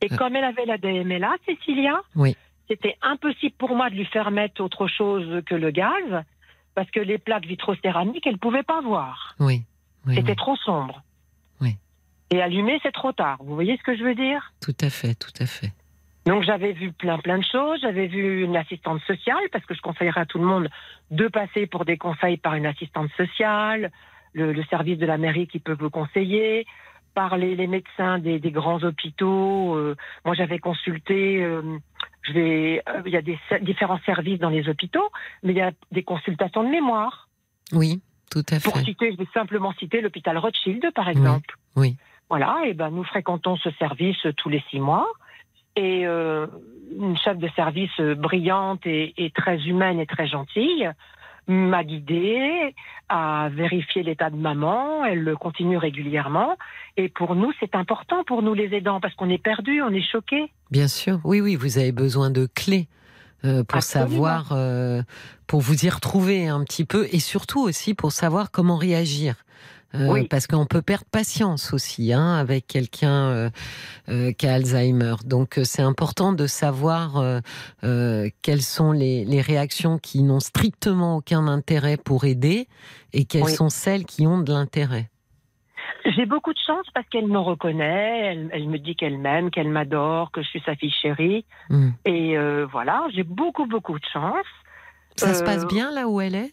Et 0.00 0.12
Euh. 0.12 0.16
comme 0.16 0.36
elle 0.36 0.44
avait 0.44 0.66
la 0.66 0.78
DMLA, 0.78 1.34
Cécilia, 1.44 2.00
Oui. 2.14 2.36
c'était 2.68 2.96
impossible 3.02 3.54
pour 3.58 3.74
moi 3.74 3.90
de 3.90 3.96
lui 3.96 4.04
faire 4.04 4.30
mettre 4.30 4.60
autre 4.62 4.86
chose 4.86 5.42
que 5.44 5.56
le 5.56 5.70
gaz, 5.72 6.22
parce 6.78 6.92
que 6.92 7.00
les 7.00 7.18
plaques 7.18 7.44
vitrocéramiques, 7.44 8.24
elle 8.24 8.38
pouvait 8.38 8.62
pas 8.62 8.80
voir. 8.80 9.34
oui, 9.40 9.64
oui, 10.06 10.14
C'était 10.14 10.30
oui, 10.30 10.36
trop 10.36 10.54
sombre. 10.54 11.02
Oui. 11.60 11.74
Et 12.30 12.40
allumer, 12.40 12.78
c'est 12.84 12.92
trop 12.92 13.10
tard. 13.10 13.38
Vous 13.40 13.56
voyez 13.56 13.76
ce 13.78 13.82
que 13.82 13.96
je 13.96 14.04
veux 14.04 14.14
dire? 14.14 14.52
Tout 14.60 14.76
à 14.80 14.88
fait, 14.88 15.16
tout 15.16 15.32
à 15.40 15.46
fait. 15.46 15.72
Donc 16.24 16.44
j'avais 16.44 16.70
vu 16.72 16.92
plein 16.92 17.18
plein 17.18 17.38
de 17.38 17.44
choses. 17.44 17.80
J'avais 17.80 18.06
vu 18.06 18.44
une 18.44 18.56
assistante 18.56 19.00
sociale 19.08 19.42
parce 19.50 19.66
que 19.66 19.74
je 19.74 19.80
conseillerais 19.80 20.20
à 20.20 20.26
tout 20.26 20.38
le 20.38 20.44
monde 20.44 20.68
de 21.10 21.26
passer 21.26 21.66
pour 21.66 21.84
des 21.84 21.98
conseils 21.98 22.36
par 22.36 22.54
une 22.54 22.66
assistante 22.66 23.10
sociale, 23.16 23.90
le, 24.34 24.52
le 24.52 24.64
service 24.66 24.98
de 24.98 25.06
la 25.06 25.18
mairie 25.18 25.48
qui 25.48 25.58
peut 25.58 25.76
vous 25.76 25.90
conseiller, 25.90 26.64
par 27.18 27.36
les, 27.36 27.56
les 27.56 27.66
médecins 27.66 28.16
des, 28.20 28.38
des 28.38 28.52
grands 28.52 28.80
hôpitaux. 28.88 29.74
Euh, 29.74 29.96
moi 30.24 30.34
j'avais 30.38 30.60
consulté. 30.60 31.42
euh, 31.42 31.62
je 32.22 32.32
vais, 32.32 32.82
euh, 32.88 33.02
il 33.06 33.12
y 33.12 33.16
a 33.16 33.22
des 33.22 33.38
différents 33.62 33.98
services 34.06 34.38
dans 34.38 34.50
les 34.56 34.68
hôpitaux, 34.68 35.08
mais 35.42 35.52
il 35.54 35.58
y 35.58 35.66
a 35.70 35.72
des 35.90 36.04
consultations 36.12 36.62
de 36.62 36.68
mémoire. 36.68 37.14
Oui, 37.72 38.00
tout 38.30 38.44
à 38.54 38.60
Pour 38.60 38.76
fait. 38.76 38.84
citer, 38.84 39.06
je 39.12 39.16
vais 39.16 39.28
simplement 39.34 39.72
citer 39.80 40.00
l'hôpital 40.00 40.38
Rothschild 40.38 40.84
par 40.94 41.08
exemple. 41.08 41.52
oui. 41.74 41.96
Voilà, 42.30 42.52
et 42.66 42.74
ben 42.74 42.90
nous 42.90 43.04
fréquentons 43.12 43.56
ce 43.56 43.70
service 43.82 44.22
tous 44.36 44.50
les 44.50 44.62
six 44.70 44.80
mois. 44.88 45.08
Et 45.74 46.02
une 46.04 47.16
chef 47.24 47.36
de 47.38 47.48
service 47.60 47.98
brillante 48.26 48.84
et, 48.86 49.14
et 49.16 49.30
très 49.30 49.58
humaine 49.70 49.98
et 49.98 50.06
très 50.14 50.26
gentille 50.36 50.84
m'a 51.48 51.82
guidée 51.82 52.74
à 53.08 53.48
vérifier 53.50 54.02
l'état 54.02 54.30
de 54.30 54.36
maman. 54.36 55.04
Elle 55.04 55.22
le 55.22 55.36
continue 55.36 55.78
régulièrement. 55.78 56.56
Et 56.96 57.08
pour 57.08 57.34
nous, 57.34 57.52
c'est 57.58 57.74
important 57.74 58.22
pour 58.24 58.42
nous 58.42 58.54
les 58.54 58.74
aidants 58.74 59.00
parce 59.00 59.14
qu'on 59.14 59.30
est 59.30 59.42
perdus, 59.42 59.82
on 59.82 59.90
est 59.90 60.02
choqués. 60.02 60.52
Bien 60.70 60.88
sûr, 60.88 61.20
oui, 61.24 61.40
oui, 61.40 61.56
vous 61.56 61.78
avez 61.78 61.92
besoin 61.92 62.30
de 62.30 62.46
clés 62.54 62.88
euh, 63.44 63.64
pour 63.64 63.78
Absolument. 63.78 64.10
savoir, 64.10 64.52
euh, 64.52 65.02
pour 65.46 65.60
vous 65.60 65.86
y 65.86 65.88
retrouver 65.88 66.48
un 66.48 66.62
petit 66.64 66.84
peu, 66.84 67.06
et 67.12 67.20
surtout 67.20 67.60
aussi 67.60 67.94
pour 67.94 68.12
savoir 68.12 68.50
comment 68.50 68.76
réagir. 68.76 69.36
Euh, 69.94 70.06
Oui. 70.12 70.28
Parce 70.28 70.46
qu'on 70.46 70.66
peut 70.66 70.82
perdre 70.82 71.06
patience 71.10 71.72
aussi 71.72 72.12
hein, 72.12 72.34
avec 72.34 72.66
quelqu'un 72.66 73.28
euh, 73.30 73.50
euh, 74.10 74.32
qui 74.32 74.46
a 74.46 74.54
Alzheimer. 74.54 75.14
Donc 75.24 75.58
c'est 75.64 75.82
important 75.82 76.32
de 76.32 76.46
savoir 76.46 77.22
quelles 78.42 78.62
sont 78.62 78.92
les, 78.92 79.24
les 79.24 79.40
réactions 79.40 79.98
qui 79.98 80.22
n'ont 80.22 80.40
strictement 80.40 81.16
aucun 81.16 81.46
intérêt 81.46 81.96
pour 81.96 82.24
aider 82.24 82.68
et 83.12 83.24
quelles 83.24 83.44
Oui. 83.44 83.52
sont 83.52 83.70
celles 83.70 84.04
qui 84.04 84.26
ont 84.26 84.40
de 84.40 84.52
l'intérêt. 84.52 85.08
J'ai 86.04 86.26
beaucoup 86.26 86.52
de 86.52 86.58
chance 86.64 86.86
parce 86.94 87.06
qu'elle 87.08 87.26
me 87.26 87.38
reconnaît, 87.38 88.32
elle, 88.32 88.50
elle 88.52 88.68
me 88.68 88.78
dit 88.78 88.94
qu'elle 88.94 89.18
m'aime, 89.18 89.50
qu'elle 89.50 89.68
m'adore, 89.68 90.30
que 90.30 90.42
je 90.42 90.48
suis 90.48 90.62
sa 90.64 90.74
fille 90.74 90.92
chérie. 90.92 91.44
Hmm. 91.70 91.90
Et 92.04 92.36
voilà, 92.70 93.06
j'ai 93.14 93.24
beaucoup, 93.24 93.66
beaucoup 93.66 93.98
de 93.98 94.04
chance. 94.12 94.46
Ça 95.16 95.34
se 95.34 95.42
passe 95.42 95.66
bien 95.66 95.90
là 95.90 96.08
où 96.08 96.20
elle 96.20 96.34
est? 96.34 96.52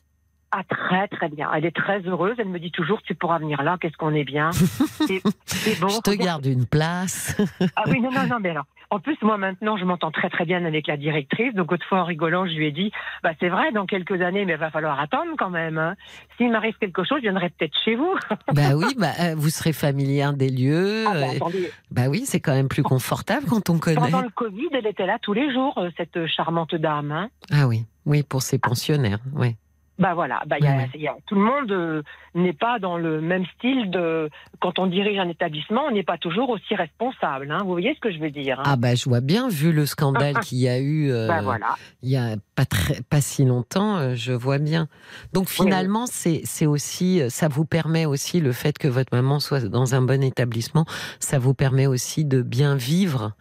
Ah, 0.51 0.63
très, 0.63 1.07
très 1.09 1.27
bien. 1.29 1.49
Elle 1.53 1.65
est 1.65 1.75
très 1.75 1.99
heureuse. 2.01 2.35
Elle 2.37 2.47
me 2.47 2.59
dit 2.59 2.71
toujours, 2.71 3.01
tu 3.01 3.13
pourras 3.13 3.39
venir 3.39 3.61
là, 3.63 3.77
qu'est-ce 3.81 3.97
qu'on 3.97 4.13
est 4.13 4.23
bien. 4.23 4.51
Et, 5.09 5.15
et 5.17 5.75
bon, 5.81 5.89
Je 5.89 5.99
te 6.01 6.11
garde 6.11 6.45
une 6.45 6.65
place. 6.65 7.35
Ah 7.75 7.83
oui, 7.87 7.99
non, 7.99 8.09
non, 8.11 8.25
non, 8.29 8.37
mais 8.39 8.51
alors. 8.51 8.65
En 8.91 8.99
plus, 8.99 9.17
moi 9.23 9.37
maintenant, 9.37 9.77
je 9.77 9.83
m'entends 9.83 10.11
très 10.11 10.29
très 10.29 10.45
bien 10.45 10.63
avec 10.63 10.85
la 10.87 10.95
directrice. 10.95 11.53
Donc 11.55 11.71
autrefois, 11.71 12.01
en 12.01 12.05
rigolant, 12.05 12.45
je 12.45 12.53
lui 12.53 12.67
ai 12.67 12.71
dit, 12.71 12.91
bah 13.23 13.31
c'est 13.39 13.49
vrai, 13.49 13.71
dans 13.71 13.85
quelques 13.87 14.21
années, 14.21 14.45
mais 14.45 14.53
il 14.53 14.59
va 14.59 14.69
falloir 14.69 14.99
attendre 14.99 15.31
quand 15.37 15.49
même. 15.49 15.77
hein. 15.79 15.95
S'il 16.37 16.51
m'arrive 16.51 16.75
quelque 16.79 17.03
chose, 17.03 17.17
je 17.17 17.23
viendrai 17.23 17.49
peut-être 17.49 17.73
chez 17.83 17.95
vous. 17.95 18.13
bah 18.53 18.75
oui, 18.75 18.85
bah, 18.97 19.07
euh, 19.21 19.33
vous 19.35 19.49
serez 19.49 19.73
familière 19.73 20.33
des 20.33 20.49
lieux. 20.49 21.03
Ah, 21.07 21.13
bah, 21.13 21.19
euh, 21.19 21.35
attendez, 21.35 21.71
bah 21.89 22.03
oui, 22.09 22.23
c'est 22.25 22.39
quand 22.39 22.53
même 22.53 22.69
plus 22.69 22.83
confortable 22.83 23.47
quand 23.49 23.69
on 23.71 23.79
connaît. 23.79 23.95
pendant 23.99 24.21
le 24.21 24.29
Covid, 24.29 24.67
elle 24.71 24.87
était 24.87 25.07
là 25.07 25.17
tous 25.19 25.33
les 25.33 25.51
jours, 25.51 25.77
euh, 25.79 25.89
cette 25.97 26.25
charmante 26.27 26.75
dame. 26.75 27.11
hein. 27.11 27.29
Ah 27.51 27.67
oui, 27.67 27.85
oui, 28.05 28.21
pour 28.21 28.43
ses 28.43 28.59
pensionnaires. 28.59 29.19
Ouais. 29.33 29.55
Bah 29.97 30.13
voilà, 30.13 30.41
bah, 30.45 30.57
il 30.59 30.65
y 30.65 30.67
a- 30.67 30.97
y 30.97 31.07
a- 31.07 31.15
tout 31.25 31.35
le 31.35 31.41
monde 31.41 31.71
euh, 31.71 32.01
n'est 32.33 32.51
pas 32.53 32.79
dans 32.79 32.97
le 32.97 33.21
même 33.21 33.45
style 33.57 33.89
de. 33.91 34.29
Quand 34.59 34.77
on 34.77 34.87
dirige 34.87 35.17
un 35.19 35.29
établissement, 35.29 35.83
on 35.87 35.91
n'est 35.91 36.03
pas 36.03 36.17
toujours 36.17 36.49
aussi 36.49 36.75
responsable. 36.75 37.49
hein. 37.49 37.59
Vous 37.63 37.71
voyez 37.71 37.93
ce 37.95 37.99
que 38.01 38.11
je 38.11 38.19
veux 38.19 38.29
dire 38.29 38.59
hein? 38.59 38.63
Ah 38.65 38.75
bah 38.75 38.93
je 38.95 39.05
vois 39.07 39.21
bien, 39.21 39.47
vu 39.47 39.71
le 39.71 39.85
scandale 39.85 40.39
qu'il 40.41 40.57
y 40.57 40.67
a 40.67 40.79
eu 40.79 41.11
euh, 41.11 41.27
Bah 41.29 41.41
voilà. 41.41 41.75
il 42.03 42.09
y 42.09 42.17
a 42.17 42.35
pas 42.55 42.65
très, 42.65 43.01
pas 43.09 43.21
si 43.21 43.45
longtemps, 43.45 43.95
euh, 43.97 44.15
je 44.15 44.33
vois 44.33 44.57
bien. 44.57 44.87
Donc 45.31 45.47
finalement, 45.47 46.05
c'est 46.07 46.41
c'est 46.43 46.65
aussi, 46.65 47.21
euh, 47.21 47.29
ça 47.29 47.47
vous 47.47 47.63
permet 47.65 48.05
aussi 48.05 48.41
le 48.41 48.51
fait 48.51 48.77
que 48.77 48.89
votre 48.89 49.15
maman 49.15 49.39
soit 49.39 49.61
dans 49.69 49.95
un 49.95 50.01
bon 50.01 50.21
établissement, 50.23 50.85
ça 51.19 51.39
vous 51.39 51.53
permet 51.53 51.87
aussi 51.87 52.25
de 52.25 52.41
bien 52.41 52.75
vivre. 52.75 53.31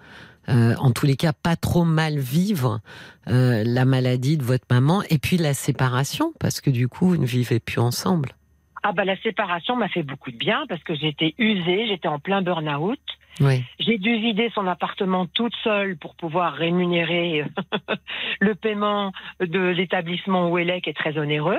Euh, 0.48 0.74
en 0.78 0.90
tous 0.90 1.06
les 1.06 1.16
cas, 1.16 1.32
pas 1.32 1.56
trop 1.56 1.84
mal 1.84 2.18
vivre 2.18 2.80
euh, 3.28 3.62
la 3.64 3.84
maladie 3.84 4.36
de 4.36 4.42
votre 4.42 4.66
maman 4.70 5.02
et 5.10 5.18
puis 5.18 5.36
la 5.36 5.54
séparation, 5.54 6.32
parce 6.40 6.60
que 6.60 6.70
du 6.70 6.88
coup, 6.88 7.08
vous 7.08 7.16
ne 7.16 7.26
vivez 7.26 7.60
plus 7.60 7.80
ensemble. 7.80 8.30
Ah 8.82 8.92
bah 8.92 9.04
la 9.06 9.16
séparation 9.22 9.76
m'a 9.76 9.88
fait 9.88 10.02
beaucoup 10.02 10.30
de 10.30 10.36
bien 10.36 10.66
parce 10.68 10.82
que 10.82 10.94
j'étais 10.94 11.34
usée, 11.38 11.86
j'étais 11.88 12.08
en 12.08 12.18
plein 12.18 12.42
burn-out. 12.42 13.00
Oui, 13.40 13.64
J'ai 13.80 13.98
dû 13.98 14.14
vider 14.16 14.50
son 14.54 14.66
appartement 14.68 15.26
toute 15.26 15.54
seule 15.64 15.96
pour 15.96 16.14
pouvoir 16.14 16.52
rémunérer 16.52 17.44
le 18.40 18.54
paiement 18.54 19.10
de 19.40 19.58
l'établissement 19.70 20.50
où 20.50 20.58
elle 20.58 20.70
est, 20.70 20.82
qui 20.82 20.90
est 20.90 20.94
très 20.94 21.18
onéreux. 21.18 21.58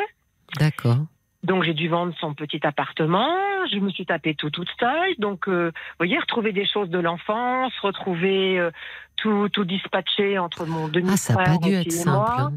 d'accord. 0.60 0.99
Donc 1.46 1.64
j'ai 1.64 1.74
dû 1.74 1.88
vendre 1.88 2.14
son 2.20 2.34
petit 2.34 2.60
appartement. 2.66 3.30
Je 3.72 3.78
me 3.80 3.90
suis 3.92 4.06
tapée 4.06 4.36
tout 4.36 4.50
toute 4.50 4.70
seule. 4.80 5.14
Donc, 5.20 5.48
euh, 5.48 5.68
vous 5.74 5.96
voyez, 6.00 6.18
retrouver 6.20 6.52
des 6.52 6.66
choses 6.68 6.90
de 6.90 7.00
l'enfance, 7.00 7.72
retrouver 7.82 8.60
euh, 8.60 8.72
tout, 9.16 9.48
tout 9.50 9.64
dispatché 9.64 10.38
entre 10.40 10.66
mon 10.66 10.88
demi-frère 10.88 11.38
Ah, 11.40 11.46
ça 11.46 11.58
pas 11.58 11.58
dû 11.58 11.74
et 11.74 11.90
simple. 11.90 12.18
moi. 12.18 12.42
hein. 12.42 12.54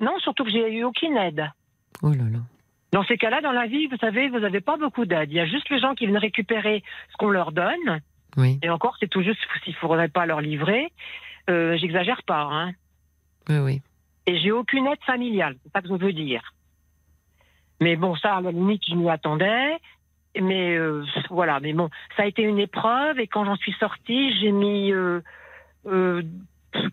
Non, 0.00 0.18
surtout 0.18 0.44
que 0.44 0.50
j'ai 0.50 0.70
eu 0.72 0.84
aucune 0.84 1.16
aide. 1.16 1.50
Oh 2.02 2.10
là 2.10 2.24
là. 2.30 2.40
Dans 2.92 3.04
ces 3.04 3.16
cas-là, 3.16 3.40
dans 3.40 3.52
la 3.52 3.66
vie, 3.66 3.86
vous 3.86 3.96
savez, 3.96 4.28
vous 4.28 4.38
n'avez 4.40 4.60
pas 4.60 4.76
beaucoup 4.76 5.04
d'aide. 5.06 5.30
Il 5.30 5.36
y 5.36 5.40
a 5.40 5.46
juste 5.46 5.68
les 5.70 5.78
gens 5.80 5.94
qui 5.94 6.06
viennent 6.06 6.18
récupérer 6.18 6.82
ce 7.10 7.16
qu'on 7.16 7.30
leur 7.30 7.52
donne. 7.52 8.00
Oui, 8.36 8.58
Et 8.62 8.68
encore, 8.70 8.96
c'est 9.00 9.08
tout 9.08 9.22
juste 9.22 9.40
s'il 9.64 9.72
ne 9.72 9.78
faudrait 9.78 10.08
pas 10.08 10.26
leur 10.26 10.40
livrer. 10.40 10.92
Euh, 11.48 11.76
J'exagère 11.78 12.22
pas. 12.24 12.42
Hein. 12.42 12.72
oui, 13.48 13.58
oui. 13.58 13.82
Et 14.26 14.38
j'ai 14.40 14.50
aucune 14.52 14.86
aide 14.88 15.02
familiale, 15.06 15.56
c'est 15.62 15.72
ça 15.72 15.80
que 15.80 15.88
je 15.88 15.94
veux 15.94 16.12
dire. 16.12 16.42
Mais 17.80 17.96
bon, 17.96 18.14
ça, 18.16 18.36
à 18.36 18.40
la 18.40 18.52
limite, 18.52 18.82
je 18.88 18.94
m'y 18.94 19.08
attendais. 19.10 19.76
Mais 20.40 20.76
euh, 20.76 21.02
voilà, 21.30 21.60
mais 21.60 21.72
bon, 21.72 21.88
ça 22.16 22.24
a 22.24 22.26
été 22.26 22.42
une 22.42 22.58
épreuve. 22.58 23.18
Et 23.18 23.26
quand 23.26 23.44
j'en 23.44 23.56
suis 23.56 23.72
sortie, 23.80 24.38
j'ai 24.38 24.52
mis 24.52 24.92
euh, 24.92 25.20
euh, 25.86 26.22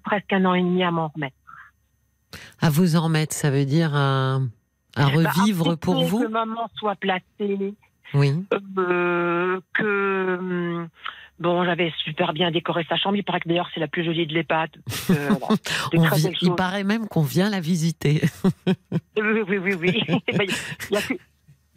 presque 0.04 0.32
un 0.32 0.46
an 0.46 0.54
et 0.54 0.62
demi 0.62 0.84
à 0.84 0.92
m'en 0.92 1.10
remettre. 1.10 1.36
À 2.62 2.70
vous 2.70 2.96
en 2.96 3.02
remettre, 3.04 3.34
ça 3.34 3.52
veut 3.52 3.66
dire 3.66 3.94
à, 3.96 4.40
à 4.96 5.06
revivre 5.08 5.72
Bah, 5.72 5.78
pour 5.78 6.04
vous 6.06 6.22
Que 6.24 6.28
maman 6.28 6.70
soit 6.76 6.96
placée, 6.96 7.74
Oui. 8.14 8.46
que 9.74 10.38
hum, 10.40 10.88
bon, 11.40 11.64
j'avais 11.66 11.92
super 12.04 12.34
bien 12.34 12.52
décoré 12.52 12.86
sa 12.90 12.96
chambre. 12.98 13.16
Il 13.18 13.24
paraît 13.24 13.40
que 13.42 13.50
d'ailleurs 13.50 13.70
c'est 13.74 13.80
la 13.80 13.88
plus 13.88 14.04
jolie 14.06 14.26
de 14.28 14.34
l'EHPAD. 14.34 14.70
Euh, 15.10 15.30
voilà. 15.94 16.16
Vi- 16.16 16.34
il 16.42 16.54
paraît 16.56 16.84
même 16.84 17.08
qu'on 17.08 17.22
vient 17.24 17.50
la 17.50 17.60
visiter. 17.60 18.22
Oui, 19.18 19.42
oui, 19.48 19.58
oui, 19.58 19.74
oui. 19.74 20.04
Il 20.30 20.94
y 20.94 20.98
a 20.98 21.02
que- 21.02 21.14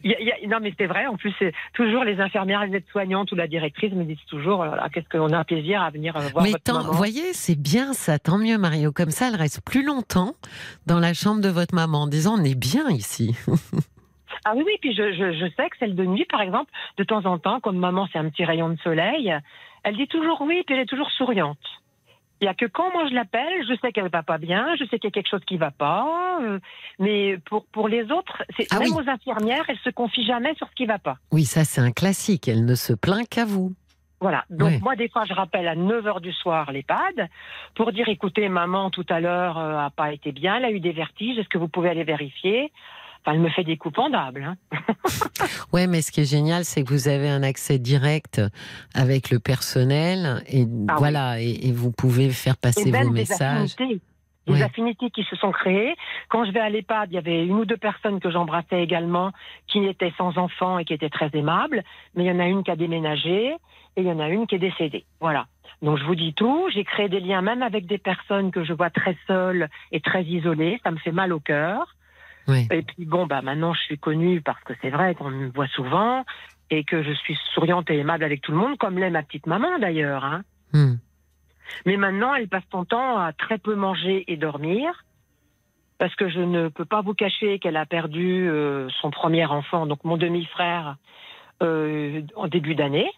il 0.03 0.11
y 0.11 0.13
a- 0.13 0.19
il 0.21 0.27
y 0.27 0.31
a- 0.31 0.47
non, 0.47 0.59
mais 0.61 0.71
c'est 0.77 0.85
vrai. 0.85 1.07
En 1.07 1.17
plus, 1.17 1.33
c'est 1.39 1.51
toujours 1.73 2.03
les 2.03 2.19
infirmières, 2.19 2.63
les 2.67 2.77
aides-soignantes 2.77 3.31
ou 3.31 3.35
la 3.35 3.47
directrice 3.47 3.91
me 3.93 4.03
disent 4.05 4.23
toujours 4.29 4.61
euh, 4.61 4.69
ah, 4.79 4.89
qu'est-ce 4.93 5.09
qu'on 5.09 5.33
a 5.33 5.37
un 5.39 5.43
plaisir 5.43 5.81
à 5.81 5.89
venir 5.89 6.15
euh, 6.15 6.27
voir 6.31 6.43
Mais 6.43 6.51
votre 6.51 6.63
tant, 6.63 6.73
maman. 6.75 6.91
vous 6.91 6.97
voyez, 6.97 7.33
c'est 7.33 7.59
bien 7.59 7.93
ça, 7.93 8.19
tant 8.19 8.37
mieux 8.37 8.59
Mario. 8.59 8.91
Comme 8.91 9.09
ça, 9.09 9.29
elle 9.29 9.35
reste 9.35 9.61
plus 9.65 9.83
longtemps 9.83 10.33
dans 10.85 10.99
la 10.99 11.15
chambre 11.15 11.41
de 11.41 11.49
votre 11.49 11.73
maman 11.73 12.03
en 12.03 12.07
disant 12.07 12.35
on 12.39 12.43
est 12.43 12.53
bien 12.57 12.87
ici. 12.91 13.35
Ah 14.49 14.53
oui, 14.55 14.63
oui. 14.65 14.73
Puis 14.81 14.93
je, 14.95 15.11
je, 15.13 15.33
je 15.33 15.45
sais 15.55 15.69
que 15.69 15.77
celle 15.79 15.95
de 15.95 16.05
nuit, 16.05 16.25
par 16.25 16.41
exemple, 16.41 16.71
de 16.97 17.03
temps 17.03 17.25
en 17.25 17.37
temps, 17.37 17.59
comme 17.59 17.77
maman, 17.77 18.07
c'est 18.11 18.19
un 18.19 18.29
petit 18.29 18.45
rayon 18.45 18.69
de 18.69 18.77
soleil, 18.79 19.33
elle 19.83 19.97
dit 19.97 20.07
toujours 20.07 20.39
oui, 20.41 20.63
puis 20.65 20.75
elle 20.75 20.81
est 20.81 20.85
toujours 20.85 21.11
souriante. 21.11 21.57
Il 22.39 22.43
n'y 22.45 22.49
a 22.49 22.53
que 22.53 22.65
quand 22.67 22.91
moi 22.93 23.07
je 23.09 23.15
l'appelle, 23.15 23.65
je 23.67 23.73
sais 23.81 23.91
qu'elle 23.91 24.09
va 24.09 24.21
pas 24.21 24.37
bien, 24.37 24.75
je 24.79 24.83
sais 24.85 24.99
qu'il 24.99 25.07
y 25.07 25.11
a 25.11 25.11
quelque 25.11 25.29
chose 25.29 25.43
qui 25.45 25.57
va 25.57 25.71
pas. 25.71 26.39
euh, 26.43 26.59
mais 26.99 27.37
pour, 27.49 27.65
pour 27.73 27.87
les 27.87 28.11
autres, 28.11 28.43
c'est 28.55 28.67
Ah 28.71 28.77
même 28.79 28.93
oui. 28.95 29.03
aux 29.03 29.09
infirmières, 29.09 29.65
elles 29.67 29.79
se 29.83 29.89
confient 29.89 30.25
jamais 30.25 30.53
sur 30.55 30.67
ce 30.69 30.75
qui 30.75 30.85
va 30.85 30.99
pas. 30.99 31.17
Oui, 31.31 31.45
ça 31.45 31.63
c'est 31.63 31.81
un 31.81 31.91
classique. 31.91 32.47
Elle 32.47 32.63
ne 32.65 32.75
se 32.75 32.93
plaint 32.93 33.27
qu'à 33.27 33.43
vous. 33.45 33.73
Voilà. 34.21 34.45
Donc 34.51 34.69
Ouais. 34.69 34.79
moi, 34.81 34.95
des 34.95 35.09
fois, 35.09 35.23
je 35.27 35.33
rappelle 35.33 35.67
à 35.67 35.75
9 35.75 36.05
h 36.05 36.21
du 36.21 36.31
soir 36.31 36.71
l'EHPAD 36.71 37.27
pour 37.75 37.91
dire, 37.91 38.07
écoutez, 38.07 38.49
maman, 38.49 38.89
tout 38.91 39.05
à 39.09 39.19
l'heure, 39.19 39.57
euh, 39.57 39.77
a 39.77 39.89
pas 39.89 40.11
été 40.13 40.31
bien, 40.31 40.57
elle 40.57 40.65
a 40.65 40.71
eu 40.71 40.79
des 40.79 40.91
vertiges, 40.91 41.37
est-ce 41.39 41.49
que 41.49 41.57
vous 41.57 41.67
pouvez 41.69 41.89
aller 41.89 42.03
vérifier? 42.03 42.71
Elle 43.33 43.39
me 43.39 43.49
fait 43.49 43.63
des 43.63 43.77
coups 43.77 43.95
pendables. 43.95 44.43
Hein. 44.43 44.55
Ouais, 45.73 45.87
mais 45.87 46.01
ce 46.01 46.11
qui 46.11 46.21
est 46.21 46.29
génial, 46.29 46.63
c'est 46.65 46.83
que 46.83 46.89
vous 46.89 47.07
avez 47.07 47.29
un 47.29 47.43
accès 47.43 47.77
direct 47.77 48.41
avec 48.95 49.29
le 49.29 49.39
personnel 49.39 50.43
et 50.47 50.61
Ah 50.61 50.93
oui. 50.93 50.95
voilà, 50.97 51.41
et, 51.41 51.67
et 51.67 51.71
vous 51.71 51.91
pouvez 51.91 52.29
faire 52.29 52.57
passer 52.57 52.89
vos 52.91 53.09
messages. 53.11 53.73
affinités. 53.73 54.01
Des 54.47 54.53
Ouais. 54.53 54.61
affinités 54.63 55.09
qui 55.09 55.23
se 55.23 55.35
sont 55.35 55.51
créées. 55.51 55.93
Quand 56.29 56.45
je 56.45 56.51
vais 56.51 56.61
à 56.61 56.69
l'EHPAD, 56.69 57.09
il 57.11 57.15
y 57.15 57.17
avait 57.17 57.45
une 57.45 57.57
ou 57.59 57.65
deux 57.65 57.75
personnes 57.75 58.21
que 58.21 58.31
j'embrassais 58.31 58.81
également 58.81 59.31
qui 59.67 59.83
étaient 59.85 60.13
sans 60.17 60.37
enfants 60.37 60.79
et 60.79 60.85
qui 60.85 60.93
étaient 60.93 61.09
très 61.09 61.29
aimables. 61.33 61.83
Mais 62.15 62.23
il 62.23 62.27
y 62.27 62.31
en 62.31 62.39
a 62.39 62.45
une 62.47 62.63
qui 62.63 62.71
a 62.71 62.77
déménagé 62.77 63.47
et 63.51 63.57
il 63.97 64.05
y 64.05 64.11
en 64.11 64.19
a 64.21 64.29
une 64.29 64.47
qui 64.47 64.55
est 64.55 64.59
décédée. 64.59 65.03
Voilà. 65.19 65.47
Donc 65.81 65.97
je 65.97 66.05
vous 66.05 66.15
dis 66.15 66.33
tout. 66.33 66.69
J'ai 66.73 66.85
créé 66.85 67.09
des 67.09 67.19
liens 67.19 67.41
même 67.41 67.61
avec 67.61 67.87
des 67.87 67.97
personnes 67.97 68.51
que 68.51 68.63
je 68.63 68.71
vois 68.71 68.89
très 68.89 69.17
seules 69.27 69.67
et 69.91 69.99
très 69.99 70.23
isolées. 70.23 70.79
Ça 70.85 70.91
me 70.91 70.97
fait 70.97 71.11
mal 71.11 71.33
au 71.33 71.41
cœur. 71.41 71.96
Et 72.47 72.81
puis 72.81 73.05
bon, 73.05 73.27
bah 73.27 73.41
maintenant 73.41 73.73
je 73.73 73.81
suis 73.81 73.97
connue 73.97 74.41
parce 74.41 74.63
que 74.63 74.73
c'est 74.81 74.89
vrai 74.89 75.15
qu'on 75.15 75.29
me 75.29 75.49
voit 75.49 75.67
souvent 75.67 76.23
et 76.69 76.83
que 76.83 77.03
je 77.03 77.11
suis 77.11 77.37
souriante 77.53 77.89
et 77.89 77.97
aimable 77.97 78.23
avec 78.23 78.41
tout 78.41 78.51
le 78.51 78.57
monde, 78.57 78.77
comme 78.77 78.97
l'est 78.97 79.09
ma 79.09 79.23
petite 79.23 79.47
maman 79.47 79.79
d'ailleurs. 79.79 80.23
Hein. 80.23 80.43
Hmm. 80.73 80.95
Mais 81.85 81.97
maintenant, 81.97 82.33
elle 82.33 82.47
passe 82.47 82.63
son 82.71 82.85
temps 82.85 83.17
à 83.17 83.33
très 83.33 83.57
peu 83.57 83.75
manger 83.75 84.23
et 84.31 84.37
dormir. 84.37 85.03
Parce 85.97 86.13
que 86.15 86.29
je 86.29 86.39
ne 86.39 86.67
peux 86.69 86.85
pas 86.85 87.01
vous 87.01 87.15
cacher 87.15 87.57
qu'elle 87.57 87.75
a 87.75 87.87
perdu 87.87 88.47
euh, 88.47 88.87
son 89.01 89.09
premier 89.09 89.45
enfant, 89.47 89.87
donc 89.87 90.03
mon 90.03 90.15
demi-frère, 90.15 90.97
euh, 91.63 92.21
en 92.35 92.47
début 92.47 92.75
d'année. 92.75 93.09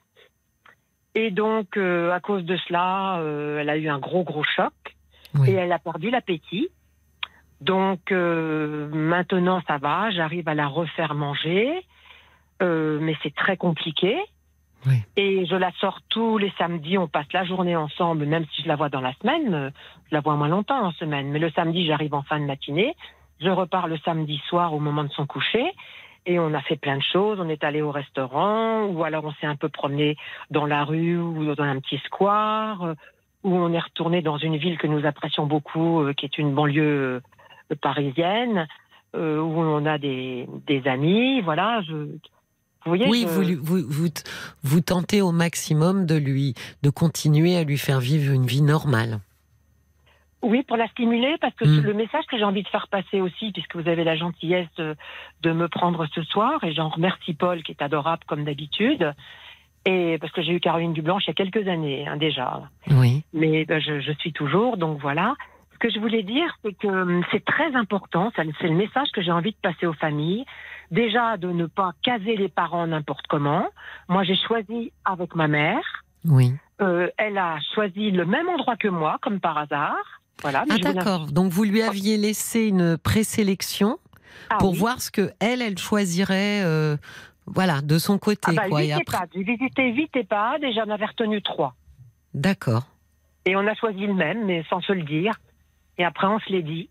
Et 1.16 1.32
donc, 1.32 1.76
euh, 1.76 2.12
à 2.12 2.20
cause 2.20 2.46
de 2.46 2.56
cela, 2.68 3.20
euh, 3.20 3.60
elle 3.60 3.70
a 3.70 3.78
eu 3.78 3.90
un 3.90 4.00
gros, 4.00 4.24
gros 4.24 4.44
choc. 4.44 4.74
Oui. 5.36 5.50
Et 5.50 5.54
elle 5.54 5.72
a 5.72 5.80
perdu 5.80 6.10
l'appétit. 6.10 6.70
Donc, 7.62 8.12
euh, 8.12 8.90
maintenant, 8.90 9.62
ça 9.68 9.78
va. 9.78 10.12
J'arrive 10.12 10.48
à 10.48 10.54
la 10.54 10.68
refaire 10.68 11.14
manger. 11.14 11.84
Euh, 12.62 13.00
mais 13.02 13.16
c'est 13.24 13.34
très 13.34 13.58
compliqué. 13.58 14.18
Oui. 14.86 14.96
Et 15.18 15.46
je 15.46 15.56
la 15.56 15.72
sors 15.80 16.00
tous 16.10 16.38
les 16.38 16.52
samedis, 16.58 16.98
on 16.98 17.08
passe 17.08 17.32
la 17.34 17.44
journée 17.44 17.76
ensemble, 17.76 18.26
même 18.26 18.46
si 18.54 18.64
je 18.64 18.68
la 18.68 18.76
vois 18.76 18.90
dans 18.90 19.02
la 19.02 19.14
semaine, 19.16 19.54
euh, 19.54 19.70
je 20.10 20.16
la 20.16 20.22
vois 20.22 20.36
moins 20.36 20.48
longtemps 20.48 20.86
en 20.86 20.92
semaine. 20.92 21.30
Mais 21.30 21.40
le 21.40 21.52
samedi, 21.52 21.86
j'arrive 21.86 22.14
en 22.14 22.24
fin 22.24 22.40
de 22.40 22.46
matinée, 22.46 22.96
je 23.42 23.50
repars 23.50 23.88
le 23.88 23.98
samedi 24.00 24.42
soir 24.48 24.74
au 24.74 24.80
moment 24.80 25.04
de 25.04 25.12
son 25.12 25.26
coucher, 25.26 25.66
et 26.26 26.40
on 26.40 26.54
a 26.54 26.62
fait 26.62 26.78
plein 26.78 26.98
de 26.98 27.04
choses. 27.04 27.40
On 27.42 27.50
est 27.50 27.64
allé 27.64 27.82
au 27.82 27.92
restaurant, 27.92 28.86
ou 28.86 29.04
alors 29.04 29.26
on 29.26 29.34
s'est 29.34 29.48
un 29.48 29.56
peu 29.56 29.70
promené 29.70 30.16
dans 30.50 30.66
la 30.66 30.86
rue 30.86 31.18
ou 31.18 31.54
dans 31.56 31.64
un 31.64 31.80
petit 31.80 31.98
square, 32.06 32.84
euh, 32.84 32.94
ou 33.44 33.56
on 33.56 33.74
est 33.74 33.80
retourné 33.80 34.22
dans 34.22 34.38
une 34.38 34.58
ville 34.58 34.78
que 34.78 34.88
nous 34.88 35.06
apprécions 35.06 35.46
beaucoup, 35.46 36.02
euh, 36.02 36.14
qui 36.14 36.26
est 36.26 36.38
une 36.38 36.54
banlieue 36.54 37.22
parisienne, 37.76 38.68
euh, 39.16 39.40
où 39.40 39.60
on 39.60 39.86
a 39.86 39.98
des, 39.98 40.48
des 40.68 40.88
amis. 40.88 41.42
Voilà, 41.42 41.82
je, 41.88 41.94
vous 41.94 42.18
voyez, 42.86 43.08
Oui, 43.10 43.22
je- 43.28 43.56
vous, 43.56 43.84
vous, 43.88 44.08
vous, 44.64 44.82
tentez 44.82 45.22
au 45.22 45.32
maximum 45.32 46.06
de 46.06 46.16
lui, 46.16 46.54
de 46.84 46.90
continuer 46.90 47.56
à 47.58 47.64
lui 47.64 47.78
faire 47.78 48.00
vivre 48.00 48.34
une 48.34 48.46
vie 48.46 48.62
normale. 48.62 49.20
Oui, 50.42 50.64
pour 50.64 50.78
la 50.78 50.88
stimuler, 50.88 51.36
parce 51.42 51.54
que 51.56 51.66
Mm. 51.66 51.82
le 51.82 51.94
message 51.94 52.24
que 52.32 52.38
j'ai 52.38 52.46
envie 52.46 52.64
de 52.64 52.68
faire 52.70 52.88
passer 52.88 53.20
aussi, 53.20 53.52
puisque 53.52 53.76
vous 53.76 53.90
avez 53.90 54.06
la 54.06 54.16
gentillesse 54.16 54.70
de, 54.78 54.96
de 55.42 55.52
me 55.52 55.68
prendre 55.68 56.06
ce 56.16 56.24
soir, 56.24 56.64
et 56.64 56.72
j'en 56.72 56.88
remercie 56.88 57.34
Paul, 57.34 57.62
qui 57.62 57.74
est 57.74 57.82
adorable 57.82 58.24
comme 58.26 58.46
d'habitude, 58.46 59.14
et 59.86 60.18
parce 60.20 60.32
que 60.32 60.42
j'ai 60.42 60.54
eu 60.54 60.62
Caroline 60.62 60.94
Dublanche 60.94 61.24
il 61.26 61.30
y 61.30 61.32
a 61.32 61.34
quelques 61.34 61.68
années 61.68 62.08
hein, 62.08 62.16
déjà, 62.16 62.62
Oui. 62.90 63.24
mais 63.34 63.66
ben, 63.66 63.82
je, 63.82 64.00
je 64.00 64.12
suis 64.14 64.32
toujours, 64.32 64.78
donc 64.78 65.00
voilà. 65.02 65.36
Ce 65.82 65.88
que 65.88 65.94
je 65.94 66.00
voulais 66.00 66.24
dire, 66.24 66.54
c'est 66.64 66.74
que 66.74 66.88
hum, 66.88 67.24
c'est 67.32 67.44
très 67.46 67.74
important, 67.76 68.32
c'est 68.36 68.44
le 68.44 68.76
message 68.76 69.08
que 69.14 69.22
j'ai 69.22 69.32
envie 69.32 69.52
de 69.52 69.58
passer 69.62 69.86
aux 69.86 69.94
familles. 69.94 70.44
Déjà, 70.92 71.38
de 71.38 71.48
ne 71.50 71.68
pas 71.68 71.92
caser 72.04 72.36
les 72.36 72.50
parents 72.50 72.86
n'importe 72.88 73.28
comment. 73.28 73.66
Moi, 74.10 74.24
j'ai 74.24 74.36
choisi 74.36 74.92
avec 75.06 75.36
ma 75.36 75.48
mère. 75.48 75.82
Oui. 76.26 76.54
Euh, 76.82 77.08
elle 77.18 77.38
a 77.38 77.60
choisi 77.76 78.12
le 78.12 78.26
même 78.26 78.50
endroit 78.50 78.76
que 78.76 78.88
moi, 78.90 79.18
comme 79.22 79.40
par 79.40 79.58
hasard. 79.58 79.96
Voilà. 80.42 80.64
mais 80.68 80.76
Ah 80.76 80.78
voulais- 80.82 80.94
d'accord. 80.96 81.28
Donc 81.32 81.52
vous 81.52 81.64
lui 81.64 81.82
aviez 81.82 82.18
laissé 82.18 82.68
une 82.68 82.98
présélection 82.98 84.00
Ah 84.50 84.58
pour 84.58 84.72
oui. 84.72 84.80
voir 84.80 85.00
ce 85.02 85.12
que 85.12 85.32
elle, 85.40 85.62
elle 85.62 85.78
choisirait, 85.78 86.62
euh, 86.66 86.98
voilà, 87.46 87.82
de 87.82 87.98
son 87.98 88.18
côté, 88.18 88.42
Ah 88.48 88.52
bah, 88.54 88.70
quoi. 88.70 88.84
Et 88.84 88.92
après. 88.92 89.18
J'ai 89.34 89.44
visité 89.44 89.94
huit 89.94 90.14
EHPAD 90.16 90.64
et 90.64 90.74
j'en 90.74 90.90
avais 90.90 91.06
retenu 91.06 91.42
trois. 91.42 91.74
d'accord. 92.34 92.84
Et 93.46 93.56
on 93.56 93.66
a 93.66 93.74
choisi 93.76 94.06
le 94.06 94.14
même, 94.14 94.46
mais 94.46 94.64
sans 94.70 94.82
se 94.82 94.92
le 94.92 95.04
dire. 95.04 95.34
Et 96.00 96.04
après, 96.06 96.26
on 96.28 96.40
se 96.40 96.52
l'est 96.52 96.64
dit. 96.64 96.90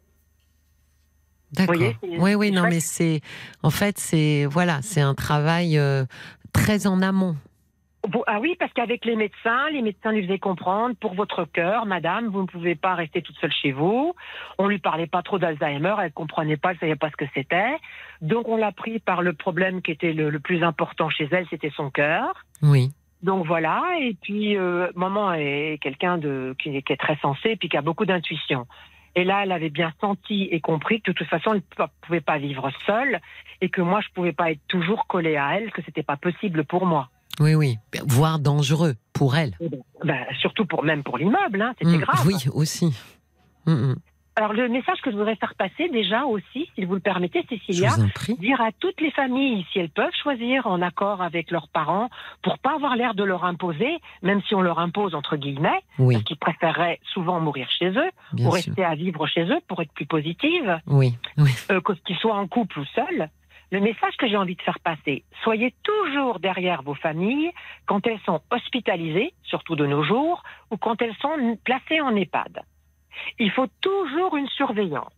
D'accord. 1.53 1.77
Oui, 2.03 2.35
oui, 2.35 2.51
non, 2.53 2.63
mais 2.65 2.81
c'est, 2.81 3.21
en 3.63 3.71
fait, 3.71 3.99
c'est, 3.99 4.45
voilà, 4.45 4.81
c'est 4.83 5.01
un 5.01 5.15
travail 5.15 5.79
euh, 5.79 6.05
très 6.53 6.87
en 6.87 7.01
amont. 7.01 7.37
Ah 8.27 8.39
oui, 8.41 8.55
parce 8.59 8.73
qu'avec 8.75 9.05
les 9.05 9.17
médecins, 9.17 9.69
les 9.73 9.83
médecins 9.83 10.13
lui 10.13 10.23
faisaient 10.25 10.39
comprendre, 10.39 10.95
pour 11.01 11.15
votre 11.15 11.45
cœur, 11.45 11.85
madame, 11.85 12.29
vous 12.29 12.43
ne 12.43 12.47
pouvez 12.47 12.75
pas 12.75 12.95
rester 12.95 13.23
toute 13.23 13.37
seule 13.39 13.53
chez 13.53 13.73
vous. 13.73 14.15
On 14.59 14.67
lui 14.69 14.79
parlait 14.79 15.07
pas 15.07 15.23
trop 15.23 15.39
d'Alzheimer, 15.39 15.95
elle 16.03 16.13
comprenait 16.13 16.57
pas, 16.57 16.73
elle 16.73 16.79
savait 16.79 16.97
pas 16.97 17.11
ce 17.11 17.17
que 17.17 17.25
c'était. 17.35 17.77
Donc 18.23 18.47
on 18.49 18.57
l'a 18.57 18.73
pris 18.73 18.99
par 18.99 19.21
le 19.23 19.33
problème 19.33 19.83
qui 19.83 19.91
était 19.91 20.13
le, 20.13 20.31
le 20.31 20.39
plus 20.41 20.63
important 20.63 21.11
chez 21.11 21.29
elle, 21.33 21.47
c'était 21.51 21.73
son 21.75 21.91
cœur. 21.91 22.33
Oui. 22.63 22.93
Donc 23.23 23.47
voilà, 23.47 23.83
et 24.01 24.15
puis 24.23 24.57
euh, 24.57 24.89
maman 24.95 25.33
est 25.35 25.79
quelqu'un 25.83 26.19
de 26.19 26.55
qui, 26.63 26.77
est- 26.77 26.83
qui 26.83 26.93
est 26.93 26.97
très 27.01 27.17
sensé, 27.17 27.57
puis 27.57 27.69
qui 27.69 27.77
a 27.77 27.83
beaucoup 27.83 28.07
d'intuition. 28.07 28.67
Et 29.19 29.25
là, 29.25 29.43
elle 29.43 29.51
avait 29.51 29.69
bien 29.69 29.93
senti 30.01 30.45
et 30.53 30.61
compris 30.61 31.03
que 31.03 31.11
de 31.11 31.17
toute 31.17 31.27
façon, 31.27 31.53
elle 31.53 31.63
ne 31.77 31.87
pouvait 32.03 32.21
pas 32.21 32.39
vivre 32.39 32.71
seule 32.87 33.21
et 33.61 33.69
que 33.69 33.81
moi, 33.81 34.01
je 34.01 34.07
pouvais 34.15 34.33
pas 34.33 34.53
être 34.53 34.61
toujours 34.69 35.09
collée 35.09 35.37
à 35.37 35.57
elle, 35.57 35.73
que 35.73 35.83
c'était 35.85 36.05
pas 36.05 36.17
possible 36.17 36.65
pour 36.65 36.87
moi. 36.87 37.09
Oui, 37.41 37.57
oui. 37.57 37.79
Voire 38.07 38.39
dangereux 38.39 38.95
pour 39.13 39.35
elle. 39.37 39.59
Ben, 40.05 40.25
surtout 40.41 40.67
pour 40.67 40.85
même 40.85 41.03
pour 41.03 41.19
l'immeuble, 41.19 41.61
hein, 41.61 41.75
c'était 41.81 41.97
Mm, 41.97 42.01
grave. 42.01 42.25
Oui, 42.27 42.37
aussi. 42.55 42.97
Mm, 43.67 43.73
mm. 43.73 43.97
Alors 44.39 44.53
le 44.53 44.69
message 44.69 45.01
que 45.03 45.11
je 45.11 45.17
voudrais 45.17 45.35
faire 45.35 45.55
passer 45.57 45.89
déjà 45.89 46.25
aussi, 46.25 46.71
s'il 46.77 46.87
vous 46.87 46.95
le 46.95 47.01
permettez, 47.01 47.45
Cécilia, 47.49 47.91
dire 48.39 48.61
à 48.61 48.71
toutes 48.71 49.01
les 49.01 49.11
familles 49.11 49.67
si 49.73 49.81
elles 49.81 49.91
peuvent 49.91 50.15
choisir 50.23 50.69
en 50.69 50.81
accord 50.81 51.23
avec 51.23 51.51
leurs 51.51 51.67
parents 51.67 52.09
pour 52.43 52.57
pas 52.61 52.75
avoir 52.77 52.95
l'air 52.95 53.15
de 53.15 53.25
leur 53.25 53.45
imposer, 53.45 53.99
même 54.23 54.41
si 54.43 54.55
on 54.55 54.61
leur 54.63 54.79
impose 54.79 55.17
entre 55.17 55.37
guillemets, 55.37 55.81
Oui, 55.99 56.15
parce 56.15 56.25
qu'ils 56.25 56.37
préféreraient 56.39 57.01
souvent 57.13 57.41
mourir 57.41 57.69
chez 57.69 57.89
eux 57.89 58.11
bien 58.33 58.47
ou 58.47 58.53
sûr. 58.53 58.67
rester 58.69 58.85
à 58.85 58.95
vivre 58.95 59.27
chez 59.27 59.43
eux 59.43 59.59
pour 59.67 59.83
être 59.83 59.93
plus 59.93 60.07
positive, 60.07 60.81
Oui, 60.87 61.17
oui. 61.37 61.51
euh, 61.73 61.81
qu'ils 62.07 62.17
soient 62.19 62.37
en 62.37 62.47
couple 62.47 62.79
ou 62.79 62.85
seuls. 62.95 63.29
Le 63.73 63.81
message 63.81 64.17
que 64.19 64.29
j'ai 64.29 64.37
envie 64.37 64.55
de 64.55 64.63
faire 64.63 64.79
passer, 64.79 65.25
soyez 65.43 65.75
toujours 65.83 66.39
derrière 66.39 66.83
vos 66.83 66.95
familles 66.95 67.51
quand 67.87 68.07
elles 68.07 68.21
sont 68.25 68.41
hospitalisées, 68.53 69.35
surtout 69.43 69.75
de 69.75 69.85
nos 69.85 70.05
jours, 70.05 70.45
ou 70.71 70.77
quand 70.77 71.03
elles 71.03 71.17
sont 71.21 71.59
placées 71.65 72.01
en 72.01 72.15
EHPAD. 72.15 72.63
Il 73.39 73.51
faut 73.51 73.67
toujours 73.81 74.37
une 74.37 74.49
surveillance. 74.49 75.13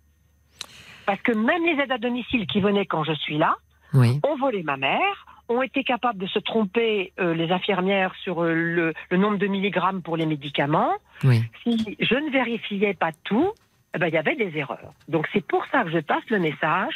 Parce 1.06 1.20
que 1.22 1.32
même 1.32 1.64
les 1.64 1.82
aides 1.82 1.92
à 1.92 1.98
domicile 1.98 2.46
qui 2.46 2.60
venaient 2.60 2.86
quand 2.86 3.04
je 3.04 3.12
suis 3.14 3.38
là, 3.38 3.56
Oui, 3.94 4.20
ont 4.22 4.36
volé 4.36 4.62
ma 4.62 4.76
mère, 4.76 5.26
ont 5.48 5.62
été 5.62 5.82
capables 5.82 6.18
de 6.18 6.26
se 6.28 6.38
tromper 6.38 7.12
euh, 7.18 7.34
les 7.34 7.50
infirmières 7.50 8.14
sur 8.22 8.44
euh, 8.44 8.52
le, 8.54 8.94
le 9.10 9.16
nombre 9.16 9.36
de 9.38 9.46
milligrammes 9.48 10.02
pour 10.02 10.16
les 10.16 10.26
médicaments. 10.26 10.92
oui. 11.24 11.42
Si 11.64 11.96
je 11.98 12.14
ne 12.14 12.30
vérifiais 12.30 12.94
pas 12.94 13.10
tout, 13.24 13.50
eh 13.94 13.98
ben, 13.98 14.06
il 14.06 14.14
y 14.14 14.18
avait 14.18 14.36
des 14.36 14.56
erreurs. 14.56 14.92
Donc 15.08 15.26
c'est 15.32 15.44
pour 15.44 15.66
ça 15.72 15.82
que 15.82 15.90
je 15.90 15.98
passe 15.98 16.22
le 16.30 16.38
message. 16.38 16.94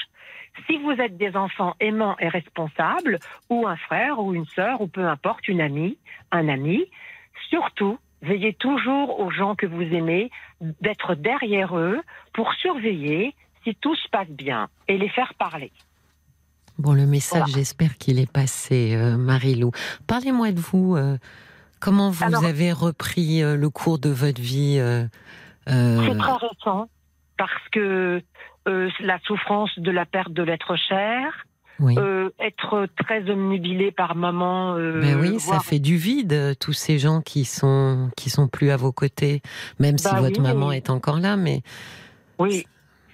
Si 0.68 0.76
vous 0.78 0.93
êtes 0.93 1.16
des 1.16 1.35
enfants 1.36 1.74
aimants 1.81 2.16
et 2.20 2.28
responsables, 2.28 3.18
ou 3.51 3.66
un 3.66 3.74
frère, 3.76 4.20
ou 4.20 4.32
une 4.35 4.47
sœur, 4.47 4.81
ou 4.81 4.86
peu 4.86 5.05
importe, 5.09 5.48
une 5.48 5.60
amie, 5.60 5.98
un 6.31 6.48
ami, 6.48 6.85
surtout, 7.51 7.98
veillez 8.22 8.52
toujours 8.55 9.18
aux 9.18 9.32
gens 9.32 9.56
que 9.56 9.66
vous 9.66 9.82
aimez, 9.82 10.31
d'être 10.81 11.15
derrière 11.15 11.77
eux 11.77 12.01
pour 12.32 12.53
surveiller 12.55 13.35
si 13.65 13.74
tout 13.77 13.95
se 13.97 14.09
passe 14.11 14.28
bien 14.28 14.69
et 14.89 14.99
les 14.99 15.09
faire 15.09 15.35
parler. 15.35 15.73
Bon, 16.78 16.93
le 16.93 17.07
message, 17.07 17.41
Voilà. 17.43 17.55
j'espère 17.55 17.97
qu'il 17.99 18.19
est 18.19 18.31
passé, 18.31 18.95
euh, 18.97 19.16
Marie-Lou. 19.16 19.70
Parlez-moi 20.07 20.51
de 20.53 20.59
vous. 20.61 20.97
euh, 20.97 21.16
comment 21.81 22.11
vous 22.11 22.24
Alors- 22.24 22.45
avez 22.45 22.73
repris 22.73 23.43
euh, 23.43 23.57
le 23.57 23.70
cours 23.70 23.99
de 23.99 24.09
votre 24.11 24.41
vie 24.41 24.81
C'est 25.66 26.19
très 26.19 26.32
récent 26.32 26.89
parce 27.39 27.69
que 27.73 28.23
la 29.01 29.19
souffrance 29.20 29.78
de 29.78 29.91
la 29.91 30.05
perte 30.07 30.32
de 30.32 30.43
l'être 30.43 30.77
cher, 30.77 31.45
Oui. 31.80 31.94
euh, 31.98 32.30
être 32.38 32.86
très 33.05 33.28
omnubilé 33.30 33.90
par 33.90 34.14
maman. 34.14 34.76
Euh, 34.76 35.01
Ben 35.01 35.18
oui, 35.20 35.40
ça 35.40 35.59
fait 35.60 35.78
du 35.80 35.96
vide, 35.96 36.32
euh, 36.32 36.55
tous 36.59 36.72
ces 36.72 36.98
gens 36.98 37.20
qui 37.20 37.44
sont 37.44 38.10
qui 38.16 38.30
sont 38.30 38.46
plus 38.48 38.70
à 38.70 38.76
vos 38.76 38.92
côtés, 38.92 39.42
même 39.80 39.98
si 39.98 40.05
Bah 40.12 40.20
votre 40.20 40.40
maman 40.40 40.68
mais- 40.68 40.76
est 40.78 40.90
encore 40.90 41.18
là, 41.18 41.36
mais 41.36 41.62
Oui, 42.38 42.64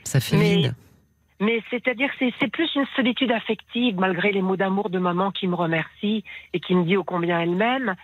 ça 0.05 0.21
fait 0.21 0.37
Mais- 0.37 0.57
vide. 0.57 0.75
mais 1.41 1.63
c'est-à-dire 1.71 2.11
c'est 2.19 2.33
c'est 2.39 2.49
plus 2.51 2.69
une 2.75 2.85
solitude 2.97 3.33
affective 3.33 3.97
malgré 3.99 4.31
les 4.31 4.43
mots 4.43 4.57
d'amour 4.57 4.91
de 4.91 4.99
maman 4.99 5.31
qui 5.31 5.47
me 5.49 5.55
remercie 5.55 6.23
et 6.53 6.61
qui 6.61 6.75
me 6.75 6.85
dit 6.85 6.97
ô 6.99 7.05
combien 7.05 7.41
elle 7.41 7.57
m'aime. 7.57 7.95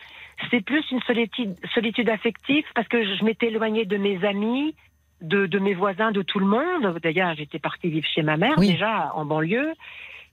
C'est 0.51 0.63
plus 0.65 0.85
une 0.91 1.01
solitude, 1.03 1.55
solitude 1.75 2.09
affective 2.11 2.65
parce 2.75 2.89
que 2.89 3.03
je 3.05 3.25
m'étais 3.25 3.47
éloignée 3.49 3.85
de 3.87 3.97
mes 3.97 4.23
amis, 4.25 4.75
de, 5.23 5.47
de 5.47 5.59
mes 5.59 5.73
voisins, 5.75 6.13
de 6.13 6.21
tout 6.23 6.39
le 6.39 6.47
monde. 6.47 6.99
D'ailleurs, 7.03 7.35
j'étais 7.35 7.59
partie 7.59 7.89
vivre 7.89 8.07
chez 8.15 8.23
ma 8.23 8.37
mère 8.37 8.55
Oui. 8.59 8.73
déjà 8.73 9.13
en 9.15 9.25
banlieue. 9.25 9.73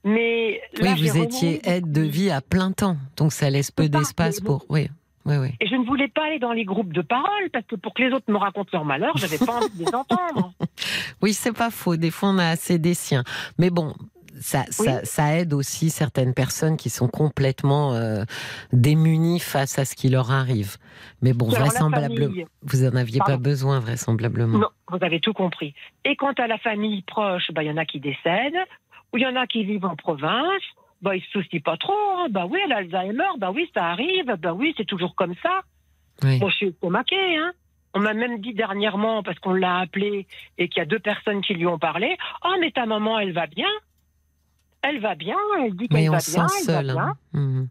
Mais 0.03 0.61
Oui, 0.77 0.84
là, 0.84 0.95
j'ai 0.95 1.09
vous 1.09 1.17
étiez 1.23 1.61
aide 1.63 1.91
de 1.91 2.01
vie 2.01 2.30
à 2.30 2.41
plein 2.41 2.71
temps, 2.71 2.97
donc 3.17 3.31
ça 3.31 3.49
laisse 3.49 3.71
peu 3.71 3.88
d'espace 3.88 4.41
pour. 4.41 4.65
Oui, 4.69 4.89
oui, 5.25 5.38
oui. 5.38 5.49
Et 5.61 5.67
je 5.67 5.75
ne 5.75 5.85
voulais 5.85 6.09
pas 6.09 6.25
aller 6.25 6.39
dans 6.39 6.51
les 6.51 6.65
groupes 6.65 6.91
de 6.91 7.01
parole 7.01 7.49
parce 7.51 7.65
que 7.65 7.75
pour 7.75 7.93
que 7.93 8.03
les 8.03 8.11
autres 8.11 8.30
me 8.31 8.38
racontent 8.38 8.69
leur 8.73 8.84
malheur, 8.84 9.15
j'avais 9.17 9.38
pas 9.38 9.57
envie 9.57 9.69
de 9.77 9.85
les 9.85 9.95
entendre. 9.95 10.53
Oui, 11.21 11.34
c'est 11.34 11.53
pas 11.53 11.69
faux. 11.69 11.95
Des 11.95 12.11
fois, 12.11 12.30
on 12.30 12.38
a 12.38 12.47
assez 12.47 12.77
des 12.77 12.93
siens. 12.93 13.23
Mais 13.57 13.69
bon, 13.69 13.93
ça, 14.41 14.65
ça, 14.69 15.05
ça 15.05 15.38
aide 15.38 15.53
aussi 15.53 15.89
certaines 15.89 16.34
personnes 16.34 16.75
qui 16.75 16.89
sont 16.89 17.07
complètement 17.07 17.93
euh, 17.93 18.23
démunies 18.73 19.39
face 19.39 19.80
à 19.80 19.85
ce 19.85 19.95
qui 19.95 20.09
leur 20.09 20.31
arrive. 20.31 20.75
Mais 21.21 21.31
bon, 21.31 21.49
Alors, 21.49 21.67
vraisemblablement, 21.67 22.43
vous 22.63 22.85
en 22.85 22.95
aviez 22.95 23.19
pas 23.25 23.38
besoin, 23.38 23.80
vraisemblablement. 23.80 24.57
Non, 24.57 24.69
vous 24.89 24.97
avez 25.01 25.21
tout 25.21 25.34
compris. 25.34 25.73
Et 26.03 26.17
quant 26.17 26.34
à 26.34 26.47
la 26.47 26.57
famille 26.57 27.03
proche, 27.03 27.51
bah, 27.53 27.63
il 27.63 27.67
y 27.67 27.71
en 27.71 27.77
a 27.77 27.85
qui 27.85 28.01
décèdent, 28.01 28.59
il 29.14 29.22
y 29.22 29.26
en 29.27 29.35
a 29.35 29.48
qui 29.48 29.64
vivent 29.64 29.85
en 29.85 29.95
province. 29.95 30.61
Bah, 31.02 31.15
ils 31.15 31.22
se 31.23 31.31
soucient 31.31 31.60
pas 31.60 31.76
trop. 31.77 31.94
hein. 32.18 32.27
Bah 32.30 32.45
oui, 32.49 32.60
l'Alzheimer, 32.68 33.27
bah 33.38 33.52
oui, 33.53 33.69
ça 33.73 33.88
arrive. 33.88 34.26
Bah 34.40 34.53
oui, 34.53 34.73
c'est 34.77 34.85
toujours 34.85 35.15
comme 35.15 35.35
ça. 35.44 35.61
Oui. 36.23 36.40
Je 36.40 36.49
suis 36.56 36.68
estomaquée, 36.68 37.38
hein. 37.38 37.52
On 37.94 37.99
m'a 37.99 38.14
même 38.14 38.40
dit 38.40 38.53
dernièrement, 38.53 39.22
parce 39.22 39.38
qu'on 39.40 39.53
l'a 39.53 39.80
appelé 39.80 40.26
et 40.57 40.68
qu'il 40.69 40.80
y 40.80 40.81
a 40.81 40.85
deux 40.85 40.99
personnes 40.99 41.41
qui 41.41 41.53
lui 41.53 41.68
ont 41.68 41.77
parlé, 41.77 42.18
oh, 42.45 42.56
mais 42.60 42.72
ta 42.72 42.85
maman, 42.88 43.19
elle 43.19 43.34
va 43.34 43.45
bien. 43.48 43.68
Elle 44.81 44.99
va 44.99 45.14
bien, 45.15 45.35
elle 45.60 45.76
dit 45.76 45.88
qu'elle 45.88 46.10
va 46.10 46.19
se 46.19 46.31
bien, 46.31 46.48
elle 46.48 46.65
va 46.65 46.73
seul. 46.81 46.85
bien. 46.85 46.98
hein. 47.03 47.15
Mhm. 47.34 47.68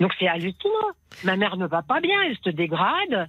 Donc 0.00 0.12
c'est 0.18 0.28
hallucinant. 0.28 0.72
Ma 1.24 1.36
mère 1.36 1.56
ne 1.56 1.66
va 1.66 1.82
pas 1.82 2.00
bien, 2.00 2.20
elle 2.22 2.36
se 2.44 2.50
dégrade. 2.50 3.28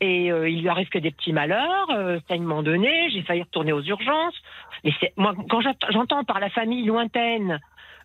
Et 0.00 0.32
euh, 0.32 0.48
il 0.48 0.62
lui 0.62 0.68
arrive 0.68 0.88
que 0.88 0.98
des 0.98 1.10
petits 1.10 1.32
malheurs, 1.32 1.90
euh, 1.90 2.18
saignement 2.28 2.62
de 2.62 2.74
nez, 2.74 3.10
j'ai 3.12 3.22
failli 3.22 3.42
retourner 3.42 3.72
aux 3.72 3.82
urgences. 3.82 4.34
Mais 4.84 4.92
c'est 5.00 5.12
moi 5.16 5.34
quand 5.50 5.60
j'ent- 5.60 5.74
j'entends 5.90 6.24
par 6.24 6.40
la 6.40 6.48
famille 6.50 6.86
lointaine 6.86 7.60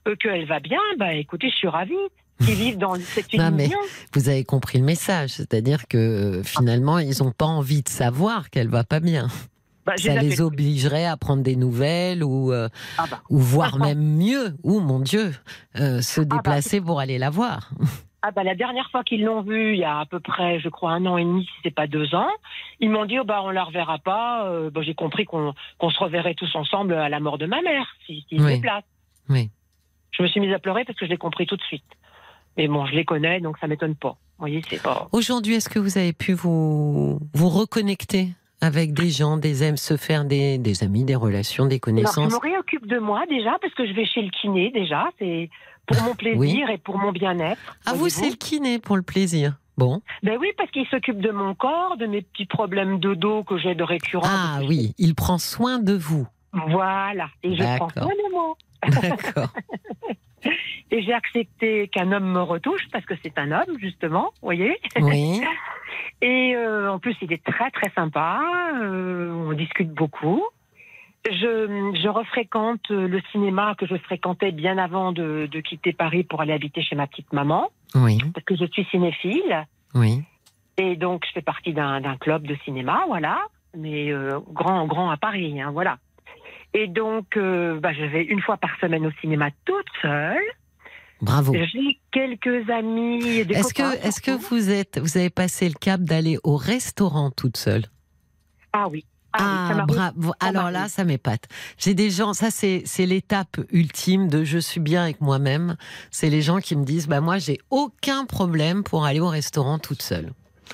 euh, 0.08 0.16
qu'elle 0.18 0.46
va 0.46 0.60
bien, 0.60 0.80
bah 1.00 1.14
écoutez, 1.14 1.50
je 1.50 1.56
suis 1.56 1.68
ravie 1.70 1.94
qu'ils 2.44 2.56
vivent 2.56 2.78
dans 2.78 2.96
cette 2.96 3.34
Non, 3.34 3.50
mais-. 3.52 3.70
Vous 4.14 4.28
avez 4.28 4.44
compris 4.44 4.78
le 4.80 4.84
message, 4.84 5.30
c'est-à-dire 5.30 5.88
que 5.88 5.98
euh, 5.98 6.44
finalement, 6.44 7.00
ils 7.00 7.24
n'ont 7.24 7.32
pas 7.32 7.46
envie 7.46 7.82
de 7.82 7.90
savoir 7.90 8.50
qu'elle 8.50 8.68
va 8.68 8.84
pas 8.84 9.00
bien. 9.00 9.28
Bah, 9.86 9.94
Ça 9.98 10.16
les 10.16 10.42
obligerait 10.42 11.06
à 11.06 11.16
prendre 11.16 11.44
des 11.44 11.56
nouvelles 11.56 12.24
ou, 12.24 12.52
euh, 12.52 12.68
Ah 12.98 13.06
bah. 13.10 13.22
ou 13.30 13.38
voire 13.40 13.76
Attends. 13.76 13.86
même 13.86 14.18
mieux, 14.18 14.56
ou 14.64 14.80
mon 14.80 15.00
Dieu, 15.00 15.32
euh, 15.80 16.02
se 16.02 16.22
bah. 16.22 16.38
déplacer 16.38 16.82
pour 16.82 17.00
aller 17.00 17.18
la 17.20 17.30
voir. 17.30 17.70
Ah 18.28 18.32
bah 18.32 18.44
la 18.44 18.56
dernière 18.56 18.90
fois 18.90 19.04
qu'ils 19.04 19.24
l'ont 19.24 19.42
vue, 19.42 19.74
il 19.74 19.80
y 19.80 19.84
a 19.84 20.00
à 20.00 20.06
peu 20.08 20.20
près, 20.20 20.60
je 20.60 20.68
crois, 20.70 20.94
un 20.94 21.06
an 21.06 21.18
et 21.18 21.24
demi, 21.24 21.46
si 21.46 21.52
c'est 21.62 21.76
pas 21.76 21.86
deux 21.86 22.16
ans, 22.16 22.30
ils 22.80 22.90
m'ont 22.90 23.06
dit 23.06 23.20
oh 23.20 23.24
bah 23.24 23.42
on 23.44 23.52
la 23.52 23.64
reverra 23.64 24.00
pas. 24.00 24.48
Euh, 24.48 24.72
bah, 24.72 24.82
j'ai 24.84 24.96
compris 24.96 25.26
qu'on 25.26 25.54
qu'on 25.78 25.92
se 25.92 26.00
reverrait 26.00 26.34
tous 26.34 26.54
ensemble 26.56 26.96
à 26.96 27.08
la 27.08 27.20
mort 27.20 27.38
de 27.38 27.46
ma 27.46 27.62
mère, 27.62 27.86
si, 28.06 28.26
si 28.28 28.36
Oui. 28.40 28.42
se 28.42 28.48
déplace. 28.56 28.84
Oui. 29.30 29.52
Je 30.10 30.24
me 30.24 30.28
suis 30.28 30.40
mise 30.40 30.54
à 30.54 30.60
pleurer 30.60 30.86
parce 30.86 30.98
que 30.98 31.06
je 31.06 31.12
l'ai 31.12 31.18
compris 31.18 31.46
tout 31.46 31.56
de 31.58 31.62
suite. 31.62 31.84
Mais 32.58 32.68
bon, 32.68 32.86
je 32.88 32.96
les 32.96 33.06
connais, 33.06 33.42
donc 33.42 33.60
ça 33.60 33.68
m'étonne 33.68 33.96
pas. 33.96 34.12
Vous 34.38 34.40
voyez, 34.40 34.62
c'est 34.68 34.82
pas. 34.82 35.08
Aujourd'hui, 35.12 35.56
est-ce 35.56 35.70
que 35.70 35.78
vous 35.78 35.98
avez 36.00 36.14
pu 36.14 36.34
vous, 36.34 37.20
vous 37.34 37.50
reconnecter 37.50 38.30
avec 38.62 38.94
des 38.94 39.10
gens, 39.10 39.38
des 39.38 39.62
amis, 39.64 39.78
se 39.78 39.98
faire 39.98 40.26
des, 40.26 40.58
des 40.58 40.84
amis, 40.84 41.04
des 41.04 41.16
relations, 41.16 41.66
des 41.66 41.76
Alors, 41.76 41.76
je 41.76 41.80
connaissances 41.82 42.34
me 42.34 42.40
réoccupe 42.40 42.88
de 42.88 42.98
moi 42.98 43.26
déjà, 43.30 43.58
parce 43.62 43.74
que 43.74 43.86
je 43.86 43.94
vais 43.94 44.06
chez 44.06 44.22
le 44.22 44.30
kiné 44.30 44.72
déjà. 44.72 45.10
C'est 45.20 45.50
pour 45.88 46.02
mon 46.04 46.16
plaisir 46.16 46.70
et 46.70 46.78
pour 46.78 46.98
mon 46.98 47.12
bien-être. 47.12 47.78
Ah, 47.86 47.94
vous, 47.94 48.10
c'est 48.10 48.30
le 48.30 48.36
kiné 48.36 48.80
pour 48.80 48.96
le 48.96 49.02
plaisir. 49.02 49.56
Bon. 49.78 50.02
Ben 50.24 50.38
oui, 50.40 50.52
parce 50.58 50.72
qu'il 50.72 50.86
s'occupe 50.88 51.20
de 51.20 51.32
mon 51.32 51.54
corps, 51.54 51.98
de 51.98 52.06
mes 52.06 52.22
petits 52.22 52.46
problèmes 52.46 53.00
de 53.00 53.14
dos 53.14 53.44
que 53.44 53.58
j'ai 53.58 53.76
de 53.76 53.84
récurrents. 53.84 54.26
Ah 54.26 54.60
oui, 54.68 54.94
il 54.98 55.16
prend 55.16 55.38
soin 55.38 55.80
de 55.80 55.94
vous. 55.94 56.28
Voilà. 56.54 57.28
Et 57.44 57.56
je 57.56 57.78
prends 57.78 57.90
soin 57.90 58.06
de 58.06 58.32
moi. 58.32 58.56
D'accord. 59.02 59.50
Et 60.92 61.02
j'ai 61.02 61.14
accepté 61.14 61.88
qu'un 61.88 62.12
homme 62.12 62.32
me 62.32 62.42
retouche 62.42 62.88
parce 62.92 63.04
que 63.06 63.16
c'est 63.24 63.38
un 63.38 63.52
homme, 63.52 63.80
justement, 63.80 64.26
vous 64.42 64.48
voyez. 64.48 64.78
Oui. 65.02 65.42
Et 66.22 66.56
euh, 66.56 66.92
en 66.92 67.00
plus, 67.00 67.16
il 67.22 67.34
est 67.34 67.44
très 67.44 67.72
très 67.72 67.92
sympa. 67.96 68.40
euh, 68.82 69.32
on 69.50 69.54
discute 69.54 69.92
beaucoup. 69.92 70.44
Je, 71.28 71.94
je 72.02 72.08
refréquente 72.08 72.90
le 72.90 73.20
cinéma 73.32 73.74
que 73.78 73.88
je 73.88 73.96
fréquentais 73.98 74.52
bien 74.52 74.78
avant 74.78 75.12
de, 75.12 75.48
de 75.52 75.60
quitter 75.60 75.92
Paris 75.94 76.24
pour 76.24 76.42
aller 76.42 76.54
habiter 76.54 76.82
chez 76.84 76.96
ma 76.96 77.08
petite 77.08 77.34
maman, 77.34 77.70
Oui. 77.96 78.20
parce 78.34 78.46
que 78.46 78.56
je 78.56 78.66
suis 78.66 78.86
cinéphile. 78.92 79.66
Oui. 79.96 80.22
Et 80.78 80.96
donc, 80.96 81.24
je 81.28 81.32
fais 81.34 81.42
partie 81.42 81.74
d'un 81.74 82.18
club 82.18 82.46
de 82.46 82.56
cinéma, 82.66 83.06
voilà, 83.08 83.40
mais 83.76 84.12
euh, 84.12 84.40
grand, 84.52 84.86
grand 84.86 85.10
à 85.10 85.18
Paris, 85.18 85.60
hein, 85.62 85.72
voilà. 85.72 85.98
Et 86.74 86.88
donc, 86.88 87.38
euh, 87.38 87.80
bah, 87.80 87.94
je 87.94 88.04
vais 88.04 88.24
une 88.24 88.42
fois 88.42 88.58
par 88.58 88.78
semaine 88.80 89.06
au 89.08 89.12
cinéma 89.22 89.50
toute 89.64 89.86
seule. 90.02 90.38
Bravo. 91.22 91.54
J'ai 91.54 91.98
quelques 92.12 92.70
amis. 92.70 93.24
Est-ce 93.50 93.74
que, 93.74 94.06
est-ce 94.06 94.20
que 94.22 94.32
vous 94.32 94.70
êtes, 94.70 95.00
vous 95.00 95.18
avez 95.18 95.30
passé 95.30 95.70
le 95.70 95.76
cap 95.80 96.02
d'aller 96.02 96.38
au 96.44 96.58
restaurant 96.58 97.32
toute 97.32 97.56
seule? 97.58 97.86
Ah 98.74 98.90
oui. 98.90 99.06
Ah, 99.38 99.70
Ah, 99.72 99.86
bravo. 99.86 100.34
Alors 100.40 100.72
là, 100.72 100.88
ça 100.90 101.04
m'épate. 101.04 101.44
J'ai 101.78 101.94
des 101.94 102.10
gens, 102.10 102.34
ça 102.34 102.52
c'est 102.52 102.84
c'est 102.86 103.06
l'étape 103.06 103.58
ultime 103.72 104.28
de 104.28 104.44
je 104.44 104.58
suis 104.58 104.80
bien 104.80 105.04
avec 105.04 105.22
moi-même. 105.22 105.76
C'est 106.12 106.30
les 106.30 106.42
gens 106.42 106.60
qui 106.60 106.76
me 106.76 106.84
disent 106.86 107.08
bah 107.08 107.22
moi 107.22 107.38
j'ai 107.38 107.60
aucun 107.70 108.26
problème 108.26 108.84
pour 108.84 109.06
aller 109.06 109.20
au 109.20 109.28
restaurant 109.30 109.80
toute 109.80 110.02
seule. 110.02 110.32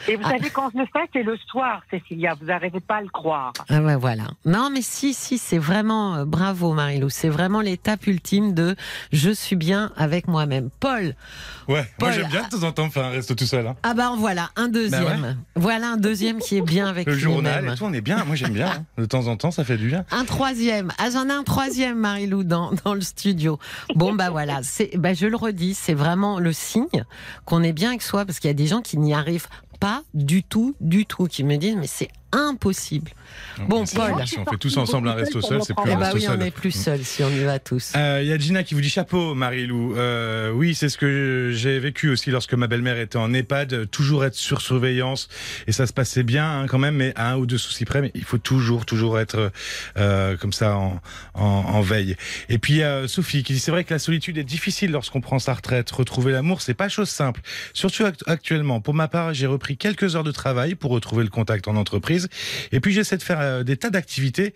Et 0.08 0.16
vous 0.16 0.24
Ah. 0.26 0.32
savez, 0.32 0.50
quand 0.50 0.70
je 0.74 0.80
le 0.80 0.86
fais, 0.86 1.08
c'est 1.14 1.24
le 1.24 1.38
soir, 1.48 1.82
Cécilia. 1.92 2.34
Vous 2.40 2.48
n'arrivez 2.48 2.80
pas 2.80 2.98
à 2.98 3.02
le 3.02 3.10
croire. 3.10 3.54
Ah 3.70 3.82
ouais, 3.82 3.96
voilà. 3.96 4.24
Non, 4.46 4.70
mais 4.72 4.82
si, 4.82 5.14
si, 5.14 5.38
c'est 5.38 5.58
vraiment 5.58 6.16
euh, 6.16 6.26
bravo, 6.26 6.74
Marilou. 6.74 7.10
C'est 7.10 7.30
vraiment 7.30 7.62
l'étape 7.62 8.08
ultime 8.08 8.54
de 8.54 8.76
je 9.12 9.30
suis 9.32 9.56
bien 9.56 9.92
avec 9.96 10.28
moi-même. 10.28 10.70
Paul. 10.80 11.16
Ouais, 11.68 11.86
Paul, 11.98 12.10
moi 12.10 12.12
j'aime 12.12 12.28
bien 12.30 12.44
de 12.44 12.50
temps 12.50 12.64
en 12.68 12.72
temps 12.72 12.90
faire 12.90 13.06
un 13.06 13.10
resto 13.12 13.36
tout 13.36 13.46
seul. 13.46 13.66
hein. 13.68 13.76
Ah 13.84 13.94
bah 13.94 14.12
voilà, 14.18 14.50
un 14.56 14.68
deuxième. 14.68 15.38
Voilà 15.56 15.92
un 15.92 15.98
deuxième 15.98 16.40
qui 16.40 16.58
est 16.58 16.62
bien 16.62 16.88
avec 16.88 17.08
Le 17.08 17.14
journal 17.14 17.66
et 17.70 17.76
tout, 17.76 17.86
on 17.86 17.94
est 17.94 18.02
bien. 18.02 18.24
Moi 18.26 18.36
j'aime 18.36 18.54
bien. 18.54 18.68
hein. 18.72 18.86
De 18.98 19.06
temps 19.06 19.28
en 19.28 19.38
temps, 19.38 19.52
ça 19.52 19.64
fait 19.64 19.78
du 19.78 19.88
bien. 19.88 20.04
Un 20.12 20.26
troisième. 20.26 20.92
Ah, 20.98 21.10
j'en 21.12 21.28
ai 21.30 21.32
un 21.34 21.44
troisième, 21.44 21.98
Marilou, 22.00 22.44
dans, 22.44 22.72
dans 22.84 22.94
le 22.94 23.02
studio. 23.02 23.60
Bon, 23.96 24.14
bah 24.14 24.30
voilà. 24.30 24.60
C'est, 24.64 24.92
bah, 24.98 25.14
je 25.14 25.28
le 25.28 25.36
redis, 25.36 25.74
c'est 25.76 25.94
vraiment 25.94 26.40
le 26.40 26.52
signe 26.54 27.06
qu'on 27.46 27.62
est 27.64 27.74
bien 27.74 27.90
avec 27.90 28.02
soi 28.02 28.26
parce 28.26 28.40
qu'il 28.40 28.50
y 28.50 28.52
a 28.52 28.56
des 28.56 28.68
gens 28.68 28.82
qui 28.82 28.98
n'y 28.98 29.14
arrivent 29.14 29.48
pas 29.82 30.04
du 30.14 30.44
tout, 30.44 30.76
du 30.80 31.06
tout, 31.08 31.26
qui 31.26 31.44
me 31.44 31.58
disent, 31.58 31.76
mais 31.76 31.88
c'est 31.88 32.12
impossible. 32.32 33.12
Bon, 33.68 33.84
Paul. 33.86 34.26
Si 34.28 34.38
on 34.40 34.46
fait 34.46 34.58
tous 34.58 34.78
ensemble 34.78 35.10
un 35.10 35.14
resto 35.14 35.42
seul, 35.42 35.62
c'est 35.64 35.74
plus 35.76 35.84
Eh 35.90 35.94
un 35.94 36.00
bah 36.00 36.06
resto 36.12 36.18
oui, 36.20 36.38
on 36.38 36.42
est 36.42 36.52
plus 36.52 36.72
seul 36.72 37.04
si 37.04 37.24
on 37.24 37.30
y 37.30 37.44
va 37.44 37.60
tous. 37.60 37.94
Euh, 37.96 38.20
Il 38.24 38.28
y 38.30 38.34
a 38.34 38.38
Gina 38.38 38.64
qui 38.64 38.74
vous 38.74 38.82
dit 38.82 38.90
chapeau, 38.90 39.34
Marie-Lou. 39.36 39.96
Euh, 39.98 40.52
oui, 40.52 40.74
c'est 40.76 40.90
ce 40.90 40.98
que 40.98 41.52
j'ai 41.54 41.80
vécu 41.80 42.10
aussi 42.10 42.32
lorsque 42.32 42.54
ma 42.54 42.68
belle-mère 42.68 42.98
était 42.98 43.18
en 43.18 43.34
EHPAD, 43.34 43.90
toujours 43.92 44.26
être 44.26 44.36
sur 44.36 44.62
surveillance 44.62 45.28
et 45.68 45.72
ça 45.72 45.86
se 45.88 45.94
passait 45.94 46.24
bien 46.24 46.62
hein, 46.62 46.66
quand 46.68 46.78
même, 46.80 46.96
mais 46.96 47.14
à 47.16 47.32
un 47.32 47.38
ou 47.38 47.46
deux 47.46 47.58
soucis 47.58 47.86
près, 47.86 48.02
mais 48.02 48.12
il 48.16 48.24
faut 48.24 48.38
toujours, 48.38 48.86
toujours 48.86 49.20
être 49.20 49.52
euh, 49.98 50.38
comme 50.38 50.54
ça 50.54 50.78
en, 50.78 51.00
en, 51.34 51.44
en 51.44 51.82
veille. 51.82 52.16
Et 52.50 52.58
puis 52.58 52.74
il 52.74 52.78
y 52.80 52.84
a 52.84 53.08
Sophie 53.08 53.44
qui 53.44 53.54
dit 53.54 53.60
c'est 53.60 53.72
vrai 53.72 53.84
que 53.84 53.94
la 53.94 54.00
solitude 54.00 54.38
est 54.38 54.44
difficile 54.44 54.92
lorsqu'on 54.92 55.22
prend 55.22 55.40
sa 55.40 55.54
retraite. 55.54 55.92
Retrouver 55.92 56.32
l'amour, 56.32 56.62
c'est 56.62 56.74
pas 56.74 56.90
chose 56.90 57.10
simple, 57.10 57.42
surtout 57.74 58.06
act- 58.06 58.24
actuellement. 58.28 58.80
Pour 58.82 58.94
ma 58.94 59.08
part, 59.08 59.34
j'ai 59.34 59.48
repris 59.48 59.78
quelques 59.78 60.16
heures 60.16 60.24
de 60.24 60.32
travail 60.32 60.76
pour 60.76 60.92
retrouver 60.92 61.24
le 61.24 61.30
contact 61.30 61.68
en 61.68 61.76
entreprise, 61.76 62.30
et 62.72 62.80
puis 62.80 62.94
j'essaie 62.94 63.18
de 63.22 63.26
faire 63.26 63.40
euh, 63.40 63.64
des 63.64 63.78
tas 63.78 63.90
d'activités. 63.90 64.54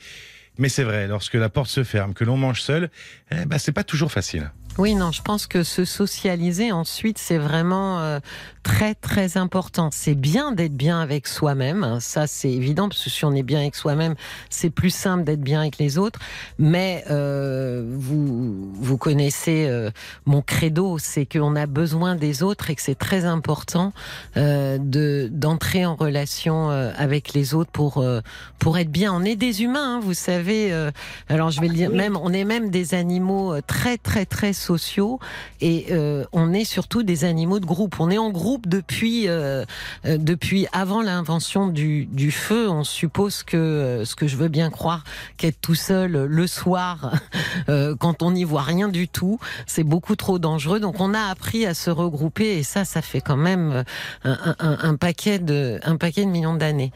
Mais 0.57 0.69
c'est 0.69 0.83
vrai, 0.83 1.07
lorsque 1.07 1.33
la 1.33 1.49
porte 1.49 1.69
se 1.69 1.83
ferme, 1.83 2.13
que 2.13 2.23
l'on 2.23 2.37
mange 2.37 2.61
seul, 2.61 2.89
eh 3.31 3.45
ben, 3.45 3.57
c'est 3.57 3.73
pas 3.73 3.83
toujours 3.83 4.11
facile. 4.11 4.51
Oui, 4.77 4.93
non, 4.93 5.13
je 5.13 5.21
pense 5.21 5.47
que 5.47 5.63
se 5.63 5.85
socialiser 5.85 6.73
ensuite, 6.73 7.17
c'est 7.17 7.37
vraiment 7.37 7.99
euh, 8.01 8.19
très 8.61 8.93
très 8.93 9.37
important. 9.37 9.89
C'est 9.93 10.15
bien 10.15 10.51
d'être 10.51 10.73
bien 10.75 10.99
avec 10.99 11.27
soi-même, 11.27 11.85
hein, 11.85 12.01
ça 12.01 12.27
c'est 12.27 12.51
évident, 12.51 12.89
parce 12.89 13.01
que 13.01 13.09
si 13.09 13.23
on 13.23 13.31
est 13.33 13.43
bien 13.43 13.59
avec 13.61 13.75
soi-même, 13.75 14.15
c'est 14.49 14.69
plus 14.69 14.89
simple 14.89 15.23
d'être 15.23 15.39
bien 15.39 15.61
avec 15.61 15.77
les 15.77 15.97
autres. 15.97 16.19
Mais 16.59 17.05
euh, 17.09 17.85
vous 17.89 18.73
vous 18.73 18.97
connaissez 18.97 19.65
euh, 19.69 19.91
mon 20.25 20.41
credo, 20.41 20.97
c'est 20.97 21.25
qu'on 21.25 21.55
a 21.55 21.67
besoin 21.67 22.15
des 22.15 22.43
autres 22.43 22.69
et 22.69 22.75
que 22.75 22.81
c'est 22.81 22.99
très 22.99 23.23
important 23.23 23.93
euh, 24.35 24.77
de 24.77 25.29
d'entrer 25.31 25.85
en 25.85 25.95
relation 25.95 26.69
euh, 26.69 26.91
avec 26.97 27.33
les 27.33 27.53
autres 27.53 27.71
pour 27.71 27.99
euh, 27.99 28.19
pour 28.59 28.77
être 28.77 28.91
bien. 28.91 29.13
On 29.13 29.23
est 29.23 29.37
des 29.37 29.63
humains, 29.63 29.95
hein, 29.95 29.99
vous 30.03 30.13
savez. 30.13 30.73
euh, 30.73 30.91
alors 31.29 31.49
je 31.49 31.61
vais 31.61 31.69
le 31.69 31.73
dire, 31.75 31.91
même 31.91 32.17
on 32.17 32.33
est 32.33 32.43
même 32.43 32.69
des 32.71 32.93
animaux 32.93 33.61
très 33.61 33.97
très 33.97 34.25
très 34.25 34.51
sociaux 34.65 35.19
et 35.61 35.87
euh, 35.91 36.25
on 36.33 36.53
est 36.53 36.65
surtout 36.65 37.03
des 37.03 37.23
animaux 37.23 37.59
de 37.59 37.65
groupe. 37.65 37.95
On 37.99 38.09
est 38.09 38.17
en 38.17 38.31
groupe 38.31 38.67
depuis 38.67 39.27
euh, 39.27 39.63
euh, 40.05 40.17
depuis 40.17 40.67
avant 40.73 41.01
l'invention 41.01 41.67
du, 41.67 42.05
du 42.05 42.31
feu. 42.31 42.69
On 42.69 42.83
suppose 42.83 43.43
que 43.43 43.57
euh, 43.57 44.05
ce 44.05 44.15
que 44.15 44.27
je 44.27 44.35
veux 44.37 44.47
bien 44.49 44.69
croire 44.69 45.03
qu'être 45.37 45.61
tout 45.61 45.75
seul 45.75 46.15
euh, 46.15 46.27
le 46.27 46.47
soir 46.47 47.13
euh, 47.69 47.95
quand 47.99 48.23
on 48.23 48.31
n'y 48.31 48.43
voit 48.43 48.63
rien 48.63 48.89
du 48.89 49.07
tout, 49.07 49.39
c'est 49.67 49.83
beaucoup 49.83 50.15
trop 50.15 50.39
dangereux. 50.39 50.79
Donc 50.79 50.99
on 50.99 51.13
a 51.13 51.21
appris 51.29 51.65
à 51.65 51.73
se 51.73 51.89
regrouper 51.91 52.57
et 52.57 52.63
ça, 52.63 52.85
ça 52.85 53.01
fait 53.01 53.21
quand 53.21 53.37
même 53.37 53.83
un, 54.23 54.55
un- 54.59 54.77
un 54.81 54.95
paquet 54.95 55.39
de 55.39 55.79
un 55.83 55.97
paquet 55.97 56.25
de 56.25 56.29
millions 56.31 56.55
d'années. 56.55 56.91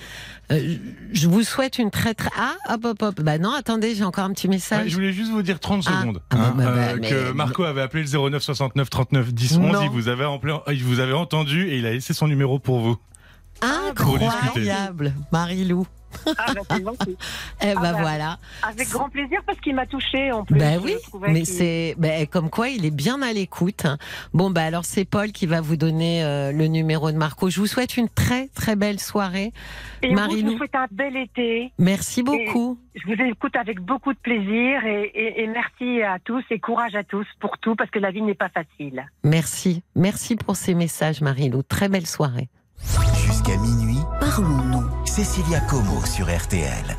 Euh, 0.51 0.75
je 1.13 1.27
vous 1.27 1.43
souhaite 1.43 1.77
une 1.77 1.91
très 1.91 2.13
très 2.15 2.31
ah 2.37 2.55
hop 2.73 2.83
hop 2.85 3.01
hop. 3.03 3.21
Bah 3.21 3.37
non, 3.37 3.51
attendez, 3.53 3.93
j'ai 3.93 4.03
encore 4.03 4.23
un 4.23 4.33
petit 4.33 4.47
message. 4.47 4.83
Ouais, 4.85 4.89
je 4.89 4.95
voulais 4.95 5.13
juste 5.13 5.31
vous 5.31 5.43
dire 5.43 5.59
30 5.59 5.83
Ah. 5.87 5.99
secondes. 6.01 6.21
Ah, 6.31 6.35
bah, 6.35 6.53
bah, 6.57 6.63
bah, 6.65 6.71
euh, 6.71 6.97
mais- 6.99 7.09
que 7.09 7.31
Marco 7.33 7.63
avait 7.63 7.81
appelé 7.81 8.03
le 8.03 8.09
09 8.09 8.41
69 8.41 8.89
39 8.89 9.33
10 9.33 9.57
11. 9.57 9.71
Non. 9.73 9.81
Il 9.83 9.89
vous, 9.89 10.07
avait 10.07 10.25
en 10.25 10.39
plein- 10.39 10.61
il 10.71 10.83
vous 10.83 10.99
avait 10.99 11.13
entendu 11.13 11.67
et 11.69 11.77
il 11.77 11.85
a 11.85 11.91
laissé 11.91 12.13
son 12.13 12.27
numéro 12.27 12.57
pour 12.57 12.79
vous. 12.79 12.97
Incroyable, 13.61 15.13
Marie-Lou. 15.31 15.85
Ah, 16.37 16.53
bah, 16.53 16.61
c'est 16.69 16.83
gentil. 16.83 17.17
Eh 17.61 17.73
ben 17.75 17.81
bah, 17.81 17.91
voilà. 17.99 18.37
Avec 18.63 18.89
grand 18.89 19.09
plaisir 19.09 19.41
parce 19.45 19.59
qu'il 19.59 19.75
m'a 19.75 19.85
touché 19.85 20.31
en 20.31 20.45
plus. 20.45 20.57
Ben 20.57 20.79
oui, 20.83 20.95
mais 21.27 21.45
c'est 21.45 21.95
ben, 21.97 22.25
comme 22.27 22.49
quoi 22.49 22.69
il 22.69 22.85
est 22.85 22.91
bien 22.91 23.21
à 23.21 23.33
l'écoute. 23.33 23.85
Bon 24.33 24.49
bah 24.49 24.63
alors 24.63 24.85
c'est 24.85 25.05
Paul 25.05 25.31
qui 25.31 25.45
va 25.45 25.59
vous 25.61 25.75
donner 25.75 26.23
euh, 26.23 26.51
le 26.51 26.67
numéro 26.67 27.11
de 27.11 27.17
Marco. 27.17 27.49
Je 27.49 27.59
vous 27.59 27.67
souhaite 27.67 27.97
une 27.97 28.09
très 28.09 28.47
très 28.49 28.75
belle 28.75 28.99
soirée. 28.99 29.51
Et 30.01 30.13
vous, 30.13 30.37
je 30.37 30.45
vous 30.45 30.57
souhaite 30.57 30.75
un 30.75 30.87
bel 30.91 31.17
été. 31.17 31.71
Merci 31.77 32.23
beaucoup. 32.23 32.77
Je 32.95 33.05
vous 33.05 33.21
écoute 33.29 33.55
avec 33.55 33.79
beaucoup 33.79 34.13
de 34.13 34.19
plaisir 34.19 34.85
et, 34.85 35.11
et- 35.13 35.43
et 35.43 35.47
merci 35.47 36.01
à 36.01 36.17
tous 36.19 36.43
et 36.49 36.59
courage 36.59 36.95
à 36.95 37.03
tous 37.03 37.25
pour 37.39 37.57
tout 37.59 37.75
parce 37.75 37.89
que 37.91 37.99
la 37.99 38.11
vie 38.11 38.21
n'est 38.21 38.33
pas 38.35 38.49
facile. 38.49 39.05
Merci, 39.23 39.83
merci 39.95 40.35
pour 40.35 40.55
ces 40.55 40.73
messages 40.73 41.21
Marie-Lou. 41.21 41.61
Très 41.63 41.89
belle 41.89 42.07
soirée. 42.07 42.49
Jusqu'à 43.25 43.57
minuit, 43.57 43.99
Parlons-nous. 44.19 44.98
Cécilia 45.21 45.59
Como 45.59 46.05
sur 46.05 46.27
RTL. 46.27 46.95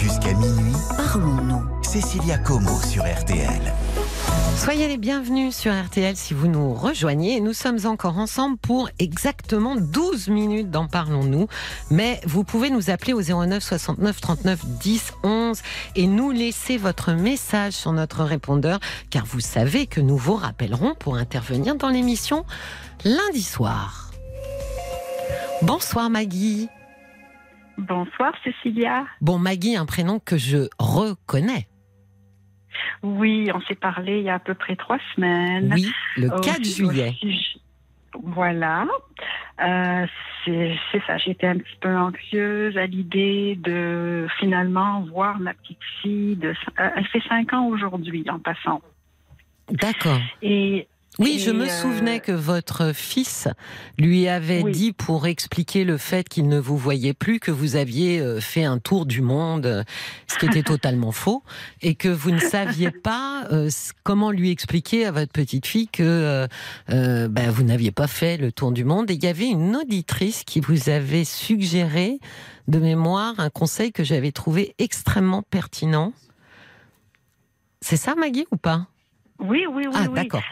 Jusqu'à 0.00 0.32
minuit, 0.34 0.76
Parlons-nous. 0.96 1.82
Cécilia 1.82 2.38
Como 2.38 2.80
sur 2.82 3.02
RTL. 3.02 3.74
Soyez 4.60 4.88
les 4.88 4.98
bienvenus 4.98 5.56
sur 5.56 5.72
RTL 5.72 6.14
si 6.16 6.34
vous 6.34 6.46
nous 6.46 6.74
rejoignez. 6.74 7.40
Nous 7.40 7.54
sommes 7.54 7.78
encore 7.86 8.18
ensemble 8.18 8.58
pour 8.58 8.90
exactement 8.98 9.74
12 9.74 10.28
minutes 10.28 10.70
d'en 10.70 10.86
parlons-nous. 10.86 11.46
Mais 11.90 12.20
vous 12.26 12.44
pouvez 12.44 12.68
nous 12.68 12.90
appeler 12.90 13.14
au 13.14 13.22
09 13.22 13.62
69 13.62 14.20
39 14.20 14.66
10 14.66 15.14
11 15.22 15.62
et 15.96 16.06
nous 16.06 16.30
laisser 16.30 16.76
votre 16.76 17.12
message 17.12 17.72
sur 17.72 17.92
notre 17.92 18.22
répondeur 18.22 18.80
car 19.08 19.24
vous 19.24 19.40
savez 19.40 19.86
que 19.86 20.02
nous 20.02 20.18
vous 20.18 20.34
rappellerons 20.34 20.94
pour 20.94 21.16
intervenir 21.16 21.74
dans 21.74 21.88
l'émission 21.88 22.44
lundi 23.06 23.42
soir. 23.42 24.10
Bonsoir 25.62 26.10
Maggie. 26.10 26.68
Bonsoir 27.78 28.34
Cécilia. 28.44 29.06
Bon 29.22 29.38
Maggie, 29.38 29.76
un 29.76 29.86
prénom 29.86 30.18
que 30.18 30.36
je 30.36 30.68
reconnais. 30.78 31.66
Oui, 33.02 33.50
on 33.54 33.60
s'est 33.62 33.74
parlé 33.74 34.18
il 34.18 34.24
y 34.24 34.30
a 34.30 34.34
à 34.34 34.38
peu 34.38 34.54
près 34.54 34.76
trois 34.76 34.98
semaines. 35.14 35.72
Oui, 35.74 35.90
le 36.16 36.28
Au- 36.28 36.40
4 36.40 36.60
au 36.60 36.64
juillet. 36.64 37.14
Voilà. 38.22 38.86
Euh, 39.62 40.06
c'est 40.44 41.02
ça, 41.06 41.18
j'étais 41.18 41.46
un 41.46 41.58
petit 41.58 41.76
peu 41.80 41.94
anxieuse 41.96 42.76
à 42.76 42.86
l'idée 42.86 43.56
de 43.60 44.26
finalement 44.38 45.02
voir 45.02 45.38
ma 45.38 45.54
petite 45.54 45.78
fille. 46.02 46.36
De, 46.36 46.48
euh, 46.48 46.90
elle 46.96 47.06
fait 47.08 47.22
cinq 47.28 47.52
ans 47.52 47.66
aujourd'hui 47.66 48.24
en 48.28 48.38
passant. 48.38 48.80
D'accord. 49.70 50.20
Et 50.42 50.88
Oui, 51.18 51.38
je 51.38 51.50
me 51.50 51.64
euh, 51.64 51.68
souvenais 51.68 52.20
que 52.20 52.32
votre 52.32 52.92
fils 52.94 53.48
lui 53.98 54.28
avait 54.28 54.62
Oui. 54.62 54.72
dit 54.72 54.92
pour 54.92 55.26
expliquer 55.26 55.84
le 55.84 55.98
fait 55.98 56.28
qu'il 56.28 56.48
ne 56.48 56.58
vous 56.58 56.78
voyait 56.78 57.12
plus 57.14 57.40
que 57.40 57.50
vous 57.50 57.74
aviez 57.76 58.20
euh, 58.20 58.40
fait 58.40 58.64
un 58.64 58.78
tour 58.78 59.06
du 59.06 59.20
monde, 59.20 59.66
euh, 59.66 59.84
ce 60.28 60.38
qui 60.38 60.46
était 60.46 60.62
totalement 60.62 61.10
faux, 61.12 61.42
et 61.82 61.94
que 61.96 62.08
vous 62.08 62.30
ne 62.30 62.38
saviez 62.38 62.90
pas 62.92 63.44
euh, 63.50 63.68
comment 64.04 64.30
lui 64.30 64.50
expliquer 64.50 65.04
à 65.04 65.10
votre 65.10 65.32
petite 65.32 65.66
fille 65.66 65.88
que 65.88 66.46
euh, 66.90 67.28
ben, 67.28 67.50
vous 67.50 67.64
n'aviez 67.64 67.90
pas 67.90 68.06
fait 68.06 68.36
le 68.36 68.52
tour 68.52 68.70
du 68.72 68.84
monde. 68.84 69.10
Et 69.10 69.14
il 69.14 69.24
y 69.24 69.28
avait 69.28 69.48
une 69.48 69.76
auditrice 69.76 70.44
qui 70.44 70.60
vous 70.60 70.88
avait 70.90 71.24
suggéré 71.24 72.18
de 72.68 72.78
mémoire 72.78 73.34
un 73.38 73.50
conseil 73.50 73.90
que 73.92 74.04
j'avais 74.04 74.32
trouvé 74.32 74.74
extrêmement 74.78 75.42
pertinent. 75.42 76.12
C'est 77.82 77.96
ça, 77.96 78.14
Maggie, 78.14 78.46
ou 78.52 78.56
pas? 78.56 78.86
Oui, 79.40 79.64
oui, 79.70 79.84
oui, 79.86 79.92
Ah, 79.94 80.06
oui. 80.08 80.14
d'accord. 80.14 80.42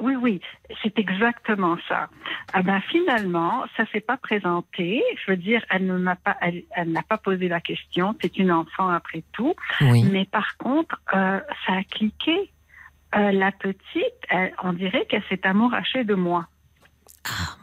Oui, 0.00 0.14
oui, 0.16 0.40
c'est 0.82 0.98
exactement 0.98 1.76
ça. 1.88 2.08
Ah 2.52 2.62
ben 2.62 2.80
finalement, 2.90 3.64
ça 3.76 3.84
s'est 3.92 4.00
pas 4.00 4.16
présenté. 4.16 5.02
Je 5.24 5.30
veux 5.32 5.36
dire, 5.36 5.64
elle 5.70 5.86
ne 5.86 5.96
m'a 5.98 6.16
pas, 6.16 6.36
elle, 6.40 6.62
elle 6.76 6.92
n'a 6.92 7.02
pas 7.02 7.18
posé 7.18 7.48
la 7.48 7.60
question. 7.60 8.14
C'est 8.20 8.36
une 8.38 8.52
enfant 8.52 8.88
après 8.88 9.22
tout. 9.32 9.54
Oui. 9.80 10.04
Mais 10.04 10.24
par 10.24 10.56
contre, 10.58 11.00
euh, 11.14 11.40
ça 11.66 11.72
a 11.74 11.82
cliqué. 11.84 12.50
Euh, 13.16 13.32
la 13.32 13.52
petite, 13.52 14.20
elle- 14.28 14.52
on 14.62 14.72
dirait 14.74 15.06
qu'elle 15.06 15.22
s'est 15.30 15.46
amourachée 15.46 16.04
de 16.04 16.14
moi. 16.14 16.46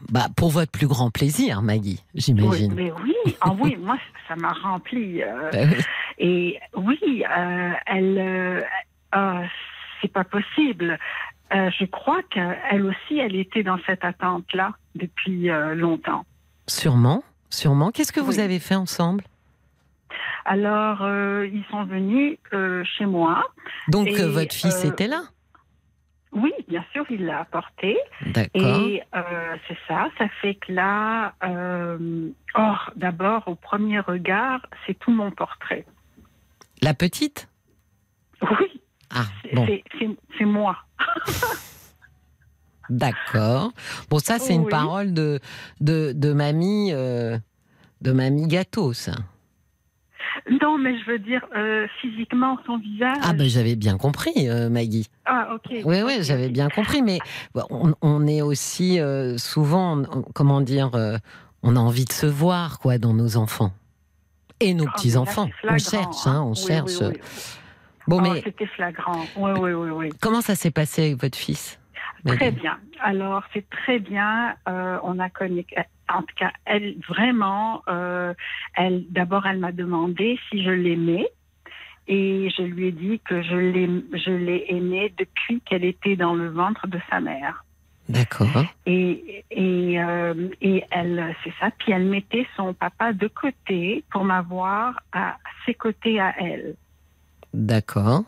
Bah, 0.10 0.28
pour 0.36 0.50
votre 0.50 0.72
plus 0.72 0.88
grand 0.88 1.10
plaisir, 1.12 1.62
Maggie, 1.62 2.04
Oui, 2.14 2.22
j'imagine. 2.22 2.74
mais 2.76 2.92
oui, 3.04 3.16
ah 3.42 3.52
oui, 3.60 3.76
moi 3.80 3.98
ça 4.28 4.36
m'a 4.36 4.52
rempli. 4.54 5.22
euh, 5.24 5.50
Bah 5.52 5.60
oui. 5.64 5.84
Et 6.18 6.60
oui, 6.76 7.24
elle, 7.86 8.66
ah, 9.12 9.42
c'est 10.02 10.12
pas 10.12 10.24
possible. 10.24 10.98
Euh, 11.54 11.70
je 11.80 11.86
crois 11.86 12.22
qu'elle 12.24 12.86
aussi, 12.86 13.20
elle 13.20 13.36
était 13.36 13.64
dans 13.64 13.78
cette 13.86 14.04
attente-là 14.04 14.74
depuis 14.96 15.50
euh, 15.50 15.76
longtemps. 15.76 16.26
Sûrement, 16.68 17.24
sûrement. 17.50 17.92
Qu'est-ce 17.92 18.12
que 18.12 18.20
vous 18.20 18.40
avez 18.40 18.60
fait 18.60 18.76
ensemble? 18.76 19.24
Alors, 20.46 21.02
euh, 21.02 21.48
ils 21.52 21.64
sont 21.72 21.84
venus 21.84 22.38
chez 22.98 23.06
moi. 23.06 23.44
Donc, 23.88 24.08
Et, 24.08 24.26
votre 24.26 24.54
fils 24.54 24.84
était 24.86 25.08
là? 25.08 25.24
Oui, 26.36 26.52
bien 26.68 26.84
sûr, 26.92 27.06
il 27.10 27.26
l'a 27.26 27.40
apporté. 27.40 27.98
D'accord. 28.26 28.62
Et 28.62 29.02
euh, 29.16 29.56
c'est 29.68 29.78
ça, 29.88 30.10
ça 30.18 30.28
fait 30.42 30.56
que 30.56 30.74
là, 30.74 31.34
euh, 31.44 32.30
oh, 32.58 32.76
d'abord, 32.98 33.48
au 33.48 33.56
premier 33.56 34.02
regard, 34.02 34.60
c'est 34.86 35.00
tout 35.00 35.12
mon 35.12 35.32
portrait. 35.32 35.86
La 36.82 36.94
petite? 36.94 37.48
Oui, 38.42 38.82
Ah, 39.10 39.24
bon, 39.54 39.66
c'est 40.38 40.46
moi. 40.46 40.78
d'accord. 42.90 43.72
Bon, 44.10 44.20
ça, 44.20 44.40
c'est 44.40 44.54
une 44.54 44.68
parole 44.68 45.14
de, 45.14 45.40
de, 45.82 46.12
de 46.16 46.34
mamie, 46.34 46.92
euh, 46.94 47.38
de 48.02 48.12
mamie 48.12 48.48
gâteau, 48.48 48.94
ça. 48.94 49.14
Non, 50.62 50.78
mais 50.78 51.00
je 51.00 51.06
veux 51.12 51.20
dire, 51.20 51.42
euh, 51.56 51.88
physiquement, 52.02 52.58
son 52.66 52.78
visage. 52.78 53.18
Ah, 53.24 53.34
ben, 53.34 53.48
j'avais 53.48 53.76
bien 53.76 53.98
compris, 53.98 54.50
euh, 54.50 54.70
Maggie. 54.70 55.08
Ah, 55.26 55.50
ok. 55.56 55.72
Oui, 55.86 56.02
oui, 56.06 56.18
j'avais 56.22 56.50
bien 56.50 56.70
compris, 56.70 57.02
mais 57.02 57.20
on, 57.70 57.94
on 58.02 58.28
est 58.28 58.42
aussi 58.42 59.00
souvent, 59.38 60.04
comment 60.34 60.62
dire, 60.62 60.92
on 61.64 61.76
a 61.76 61.80
envie 61.80 62.06
de 62.06 62.14
se 62.14 62.26
voir, 62.28 62.80
quoi, 62.80 62.98
dans 62.98 63.14
nos 63.14 63.38
enfants. 63.38 63.72
Et 64.60 64.74
nos 64.74 64.86
Ah, 64.88 64.92
petits-enfants. 64.96 65.50
On 65.68 65.78
cherche, 65.78 66.28
hein, 66.28 66.42
on 66.42 66.52
Oui, 66.52 66.56
cherche. 66.56 66.92
oui. 67.02 67.20
Bon, 68.08 68.18
Oh, 68.18 68.22
mais 68.22 68.42
C'était 68.42 68.68
flagrant. 68.68 69.26
Oui, 69.36 69.52
oui, 69.60 69.72
oui, 69.74 69.90
oui. 69.90 70.10
comment 70.22 70.42
ça 70.42 70.56
s'est 70.56 70.72
passé 70.72 71.08
avec 71.08 71.22
votre 71.22 71.38
fils 71.38 71.80
Très 72.26 72.52
bien. 72.52 72.78
Alors, 73.04 73.44
c'est 73.54 73.70
très 73.70 74.00
bien. 74.00 74.56
Euh, 74.68 74.98
on 75.04 75.20
a 75.20 75.30
connu. 75.30 75.64
En 76.10 76.22
tout 76.22 76.36
cas, 76.38 76.52
elle 76.66 76.96
vraiment. 77.08 77.84
euh, 77.88 78.34
elle 78.76 79.06
d'abord, 79.10 79.46
elle 79.46 79.60
m'a 79.60 79.72
demandé 79.72 80.40
si 80.50 80.64
je 80.64 80.72
l'aimais. 80.72 81.28
Et 82.08 82.50
je 82.56 82.62
lui 82.64 82.88
ai 82.88 82.92
dit 82.92 83.20
que 83.28 83.42
je 83.42 83.56
l'ai, 83.56 83.88
je 84.14 84.32
l'ai 84.32 84.66
aimée 84.70 85.12
depuis 85.18 85.62
qu'elle 85.62 85.84
était 85.84 86.16
dans 86.16 86.36
le 86.36 86.50
ventre 86.50 86.88
de 86.88 87.00
sa 87.10 87.20
mère. 87.20 87.64
D'accord. 88.10 88.48
Et, 88.86 89.44
et, 89.50 90.00
euh, 90.00 90.50
et 90.62 90.84
elle, 90.92 91.36
c'est 91.44 91.54
ça. 91.60 91.72
Puis 91.78 91.92
elle 91.92 92.06
mettait 92.06 92.46
son 92.56 92.74
papa 92.76 93.14
de 93.14 93.28
côté 93.28 94.04
pour 94.12 94.24
m'avoir 94.24 95.00
à 95.12 95.38
ses 95.66 95.74
côtés 95.74 96.20
à 96.20 96.36
elle. 96.40 96.76
D'accord. 97.56 98.24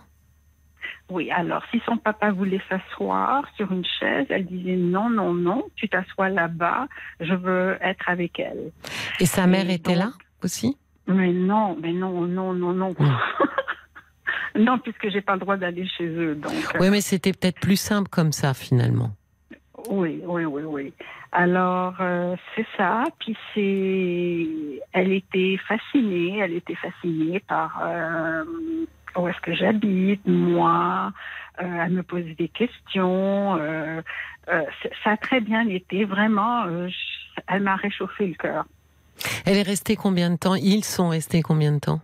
Oui, 1.09 1.29
alors 1.31 1.63
si 1.71 1.81
son 1.85 1.97
papa 1.97 2.31
voulait 2.31 2.61
s'asseoir 2.69 3.45
sur 3.55 3.71
une 3.71 3.85
chaise, 3.99 4.25
elle 4.29 4.45
disait 4.45 4.75
non, 4.75 5.09
non, 5.09 5.33
non, 5.33 5.65
tu 5.75 5.87
t'assois 5.87 6.29
là-bas, 6.29 6.87
je 7.19 7.33
veux 7.33 7.77
être 7.81 8.09
avec 8.09 8.39
elle. 8.39 8.71
Et 9.19 9.25
sa 9.25 9.47
mère 9.47 9.69
Et 9.69 9.75
était 9.75 9.93
donc- 9.95 10.03
là 10.03 10.11
aussi? 10.43 10.77
Mais 11.07 11.31
non, 11.31 11.77
mais 11.81 11.93
non, 11.93 12.21
non, 12.21 12.53
non, 12.53 12.73
non. 12.73 12.93
Non. 12.99 13.17
non, 14.59 14.79
puisque 14.79 15.09
j'ai 15.09 15.21
pas 15.21 15.33
le 15.33 15.39
droit 15.39 15.55
d'aller 15.55 15.87
chez 15.87 16.07
eux, 16.07 16.35
donc. 16.35 16.51
Oui, 16.79 16.89
mais 16.89 17.01
c'était 17.01 17.31
peut-être 17.31 17.59
plus 17.61 17.77
simple 17.79 18.09
comme 18.09 18.31
ça 18.33 18.53
finalement. 18.53 19.11
Oui, 19.89 20.21
oui, 20.25 20.43
oui, 20.43 20.63
oui. 20.65 20.93
Alors, 21.31 21.95
euh, 22.01 22.35
c'est 22.55 22.65
ça. 22.75 23.03
Puis 23.19 23.37
c'est. 23.53 24.81
Elle 24.91 25.13
était 25.13 25.57
fascinée, 25.67 26.39
elle 26.39 26.53
était 26.53 26.75
fascinée 26.75 27.39
par 27.47 27.79
euh, 27.85 28.43
où 29.17 29.27
est-ce 29.27 29.39
que 29.41 29.53
j'habite, 29.53 30.25
moi. 30.25 31.11
Euh, 31.61 31.63
elle 31.85 31.91
me 31.93 32.03
posait 32.03 32.35
des 32.35 32.49
questions. 32.49 33.55
euh, 33.59 34.01
euh, 34.49 34.61
ça 35.03 35.11
a 35.11 35.17
très 35.17 35.41
bien 35.41 35.67
été, 35.67 36.05
vraiment. 36.05 36.63
euh, 36.65 36.87
je- 36.87 37.41
elle 37.47 37.63
m'a 37.63 37.75
réchauffé 37.75 38.27
le 38.27 38.33
cœur. 38.35 38.65
Elle 39.45 39.57
est 39.57 39.63
restée 39.63 39.95
combien 39.95 40.29
de 40.29 40.35
temps? 40.37 40.55
Ils 40.55 40.83
sont 40.83 41.09
restés 41.09 41.41
combien 41.41 41.71
de 41.73 41.79
temps? 41.79 41.99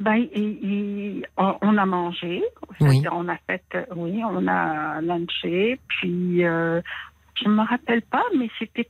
Ben, 0.00 0.16
il- 0.34 0.58
il- 0.62 1.26
on 1.36 1.76
a 1.76 1.86
mangé, 1.86 2.42
Oui. 2.80 3.02
On 3.12 3.28
a 3.28 3.36
fait, 3.46 3.62
oui, 3.94 4.22
on 4.24 4.46
a 4.48 5.00
lunché, 5.02 5.78
puis 5.88 6.44
euh, 6.44 6.80
je 7.34 7.48
me 7.48 7.62
rappelle 7.62 8.00
pas, 8.02 8.24
mais 8.36 8.48
c'était 8.58 8.88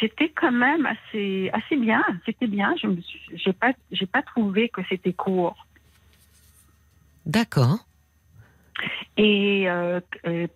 c'était 0.00 0.28
quand 0.30 0.52
même 0.52 0.86
assez 0.86 1.50
assez 1.52 1.76
bien, 1.76 2.04
c'était 2.26 2.46
bien. 2.46 2.74
Je 2.80 2.86
me 2.86 2.96
j'ai 3.34 3.52
pas 3.52 3.72
j'ai 3.90 4.06
pas 4.06 4.22
trouvé 4.22 4.68
que 4.68 4.82
c'était 4.88 5.12
court. 5.12 5.63
D'accord. 7.26 7.78
Et 9.16 9.70
euh, 9.70 10.00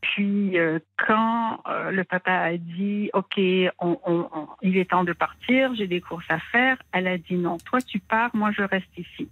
puis 0.00 0.58
euh, 0.58 0.80
quand 1.06 1.60
euh, 1.68 1.92
le 1.92 2.02
papa 2.02 2.32
a 2.32 2.56
dit 2.56 3.08
OK, 3.12 3.38
on, 3.78 3.96
on- 4.04 4.28
on- 4.34 4.48
il 4.62 4.76
est 4.76 4.90
temps 4.90 5.04
de 5.04 5.12
partir, 5.12 5.72
j'ai 5.76 5.86
des 5.86 6.00
courses 6.00 6.28
à 6.28 6.40
faire, 6.50 6.76
elle 6.92 7.06
a 7.06 7.16
dit 7.18 7.36
non, 7.36 7.58
toi 7.58 7.80
tu 7.80 8.00
pars, 8.00 8.30
moi 8.34 8.50
je 8.50 8.62
reste 8.62 8.88
ici. 8.96 9.28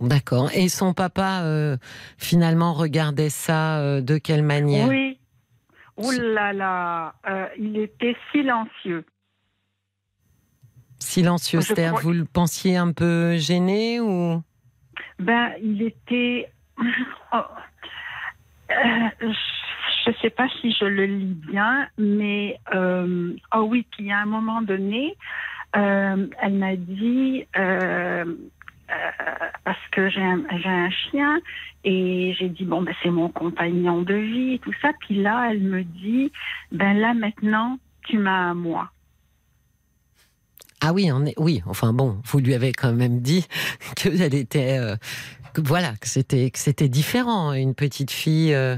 D'accord. 0.00 0.50
Et 0.54 0.68
son 0.68 0.92
papa, 0.94 1.42
finalement, 2.18 2.72
regardait 2.74 3.28
ça 3.30 4.00
de 4.00 4.18
quelle 4.18 4.42
manière? 4.42 4.88
Oui. 4.88 5.18
Ouh 5.98 6.10
là 6.12 6.52
là, 6.52 7.14
il 7.58 7.76
était 7.78 8.16
silencieux. 8.32 9.04
Silencieux, 10.98 11.60
c'est-à-dire, 11.60 11.90
crois- 11.90 12.00
vous 12.02 12.12
le 12.12 12.24
pensiez 12.24 12.76
un 12.76 12.92
peu 12.92 13.36
gêné 13.36 14.00
ou? 14.00 14.42
Ben, 15.18 15.52
il 15.62 15.82
était. 15.82 16.50
Oh. 17.34 17.38
Euh, 18.70 19.32
je 20.04 20.10
ne 20.10 20.14
sais 20.16 20.30
pas 20.30 20.48
si 20.60 20.72
je 20.72 20.84
le 20.84 21.06
lis 21.06 21.36
bien, 21.48 21.88
mais 21.98 22.58
euh, 22.74 23.34
oh 23.54 23.60
oui, 23.60 23.86
puis 23.92 24.10
à 24.10 24.20
un 24.20 24.26
moment 24.26 24.62
donné, 24.62 25.16
euh, 25.76 26.26
elle 26.40 26.54
m'a 26.54 26.76
dit 26.76 27.46
euh, 27.56 28.24
parce 29.64 29.88
que 29.90 30.08
j'ai 30.10 30.22
un, 30.22 30.90
chien 30.90 31.40
et 31.84 32.34
j'ai 32.38 32.48
dit 32.48 32.64
bon 32.64 32.82
ben 32.82 32.94
c'est 33.02 33.10
mon 33.10 33.28
compagnon 33.28 34.02
de 34.02 34.14
vie 34.14 34.58
tout 34.60 34.72
ça. 34.82 34.90
Puis 35.00 35.22
là, 35.22 35.48
elle 35.50 35.60
me 35.60 35.82
dit 35.82 36.32
ben 36.72 36.94
là 36.94 37.14
maintenant 37.14 37.78
tu 38.04 38.18
m'as 38.18 38.50
à 38.50 38.54
moi. 38.54 38.90
Ah 40.84 40.92
oui, 40.92 41.10
on 41.12 41.24
est... 41.26 41.34
oui. 41.38 41.62
Enfin 41.66 41.92
bon, 41.92 42.20
vous 42.24 42.38
lui 42.40 42.54
avez 42.54 42.72
quand 42.72 42.92
même 42.92 43.20
dit 43.20 43.46
qu'elle 43.96 44.34
était, 44.34 44.78
euh, 44.78 44.96
que 45.54 45.60
voilà, 45.60 45.94
que 46.00 46.08
c'était 46.08 46.50
que 46.50 46.58
c'était 46.58 46.88
différent, 46.88 47.52
une 47.52 47.74
petite 47.74 48.10
fille 48.10 48.52
euh, 48.52 48.76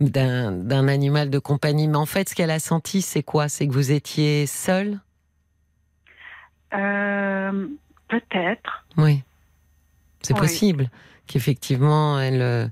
d'un 0.00 0.52
d'un 0.52 0.86
animal 0.88 1.28
de 1.30 1.38
compagnie. 1.38 1.88
Mais 1.88 1.96
en 1.96 2.06
fait, 2.06 2.28
ce 2.28 2.34
qu'elle 2.34 2.50
a 2.52 2.60
senti, 2.60 3.02
c'est 3.02 3.22
quoi? 3.22 3.48
C'est 3.48 3.66
que 3.66 3.72
vous 3.72 3.90
étiez 3.92 4.46
seule? 4.46 5.00
Euh, 6.74 7.66
Peut-être. 8.08 8.84
Oui, 8.96 9.22
c'est 10.22 10.34
Oui. 10.34 10.40
possible 10.40 10.90
qu'effectivement 11.26 12.18
elle. 12.20 12.42
euh, 12.42 12.68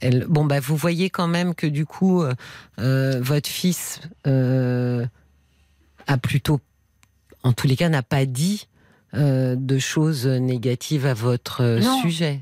Elle, 0.00 0.26
bon, 0.28 0.44
bah, 0.44 0.60
vous 0.60 0.76
voyez 0.76 1.08
quand 1.08 1.28
même 1.28 1.54
que 1.54 1.66
du 1.66 1.86
coup, 1.86 2.22
euh, 2.22 2.34
euh, 2.78 3.20
votre 3.22 3.48
fils 3.48 4.00
euh, 4.26 5.06
a 6.06 6.18
plutôt, 6.18 6.60
en 7.44 7.52
tous 7.52 7.66
les 7.68 7.76
cas, 7.76 7.88
n'a 7.88 8.02
pas 8.02 8.26
dit 8.26 8.66
euh, 9.14 9.54
de 9.56 9.78
choses 9.78 10.26
négatives 10.26 11.06
à 11.06 11.14
votre 11.14 11.60
euh, 11.62 11.78
Non. 11.80 12.00
sujet. 12.02 12.40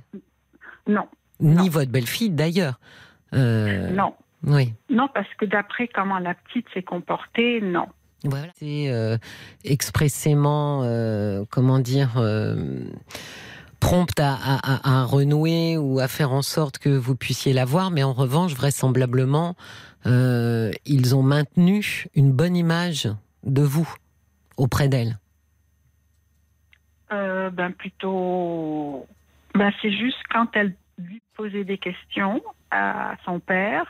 Non, 0.86 1.06
Ni 1.40 1.54
Non. 1.54 1.68
votre 1.68 1.90
belle-fille 1.90 2.30
d'ailleurs. 2.30 2.80
Euh, 3.34 3.90
non. 3.90 4.14
Oui. 4.44 4.72
Non, 4.90 5.08
parce 5.14 5.28
que 5.38 5.44
d'après 5.44 5.88
comment 5.88 6.18
la 6.18 6.34
petite 6.34 6.66
s'est 6.74 6.82
comportée, 6.82 7.60
non. 7.60 7.86
Voilà. 8.24 8.46
C'est 8.58 8.88
euh, 8.88 9.16
expressément, 9.64 10.82
euh, 10.84 11.44
comment 11.50 11.78
dire, 11.80 12.12
euh, 12.16 12.84
prompte 13.80 14.20
à, 14.20 14.32
à- 14.34 15.00
à 15.00 15.04
renouer 15.04 15.76
ou 15.76 15.98
à 16.00 16.06
faire 16.08 16.32
en 16.32 16.42
sorte 16.42 16.78
que 16.78 16.88
vous 16.88 17.16
puissiez 17.16 17.52
la 17.52 17.64
voir, 17.64 17.90
mais 17.90 18.02
en 18.04 18.12
revanche, 18.12 18.54
vraisemblablement, 18.54 19.56
ils 20.06 21.14
ont 21.16 21.22
maintenu 21.22 22.06
une 22.14 22.32
bonne 22.32 22.56
image 22.56 23.08
de 23.44 23.62
vous 23.62 23.92
auprès 24.56 24.88
d'elle. 24.88 25.18
Euh, 27.12 27.50
ben 27.50 27.72
plutôt, 27.72 29.06
ben 29.54 29.70
c'est 29.82 29.92
juste 29.92 30.22
quand 30.30 30.46
elle 30.54 30.74
lui 30.98 31.20
posait 31.36 31.64
des 31.64 31.78
questions 31.78 32.42
à 32.70 33.14
son 33.24 33.38
père. 33.40 33.84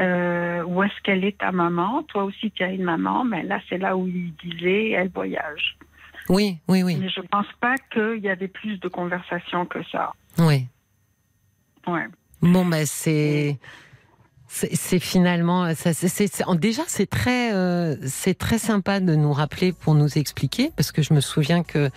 euh, 0.00 0.62
où 0.64 0.82
est-ce 0.84 1.00
qu'elle 1.02 1.24
est 1.24 1.38
ta 1.38 1.50
maman? 1.52 2.02
Toi 2.04 2.24
aussi 2.24 2.50
tu 2.52 2.62
as 2.62 2.70
une 2.70 2.84
maman, 2.84 3.24
mais 3.24 3.42
là 3.42 3.60
c'est 3.68 3.78
là 3.78 3.96
où 3.96 4.06
il 4.08 4.32
disait 4.36 4.90
elle 4.90 5.08
voyage. 5.10 5.76
Oui, 6.28 6.58
oui, 6.68 6.82
oui, 6.82 6.96
Mais 7.00 7.08
je 7.08 7.20
pense 7.22 7.46
pas 7.60 7.74
qu'il 7.92 8.18
y 8.18 8.28
avait 8.28 8.48
plus 8.48 8.78
de 8.80 8.88
conversations 8.88 9.64
que 9.66 9.82
ça. 9.90 10.12
oui. 10.38 10.66
Ouais. 11.86 12.06
Bon, 12.42 12.68
c'est. 12.72 12.86
C'est 12.86 13.58
c'est 14.48 14.98
finalement 14.98 15.74
ça. 15.74 15.92
c'est- 15.92 16.08
c'est- 16.08 16.44
déjà, 16.58 16.82
c'est 16.86 17.08
très, 17.08 17.52
euh, 17.52 17.96
c'est 18.06 18.36
très 18.36 18.58
sympa 18.58 18.98
de 19.00 19.14
nous 19.14 19.32
rappeler 19.32 19.72
pour 19.72 19.94
nous 19.94 20.16
expliquer, 20.18 20.72
parce 20.76 20.90
que 20.90 21.02
je 21.02 21.12
me 21.14 21.20
souviens 21.20 21.62
que 21.62 21.90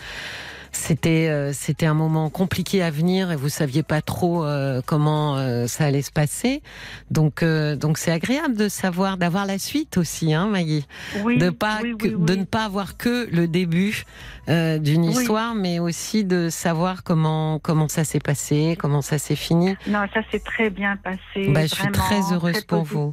c'était, 0.72 1.27
euh, 1.30 1.53
c'était 1.53 1.85
un 1.85 1.93
moment 1.93 2.30
compliqué 2.30 2.81
à 2.81 2.89
venir 2.91 3.31
et 3.31 3.35
vous 3.35 3.49
saviez 3.49 3.84
pas 3.84 4.02
trop 4.02 4.45
euh, 4.45 4.81
comment 4.85 5.38
euh, 5.38 5.68
ça 5.68 5.85
allait 5.85 6.02
se 6.02 6.11
passer. 6.11 6.61
Donc, 7.10 7.43
donc 7.43 7.98
c'est 7.98 8.11
agréable 8.11 8.56
de 8.56 8.69
savoir, 8.69 9.18
d'avoir 9.18 9.45
la 9.45 9.57
suite 9.60 9.98
aussi, 9.98 10.34
hein, 10.34 10.48
Maggie, 10.48 10.85
Oui, 11.23 11.38
de 11.38 11.49
pas, 11.49 11.80
oui, 11.84 11.95
que- 11.98 12.07
oui, 12.07 12.26
de 12.26 12.35
ne 12.35 12.43
pas 12.45 12.65
avoir 12.65 12.98
que 12.98 13.27
le 13.31 13.48
début 13.48 14.03
d'une 14.48 15.06
histoire, 15.06 15.56
mais 15.56 15.80
aussi 15.80 16.26
de 16.26 16.49
savoir 16.49 17.03
comment 17.03 17.60
comment 17.60 17.88
ça 17.88 18.03
s'est 18.03 18.19
passé, 18.19 18.76
comment 18.77 19.02
ça 19.02 19.18
s'est 19.18 19.35
fini. 19.35 19.76
Non, 19.88 20.06
ça 20.14 20.22
s'est 20.31 20.39
très 20.39 20.69
bien 20.69 20.98
passé. 20.98 21.48
Bah, 21.49 21.65
je 21.65 21.76
suis 21.76 21.91
très 21.91 22.19
heureuse 22.34 22.53
très 22.53 22.61
pour 22.64 22.84
vous. 22.84 23.11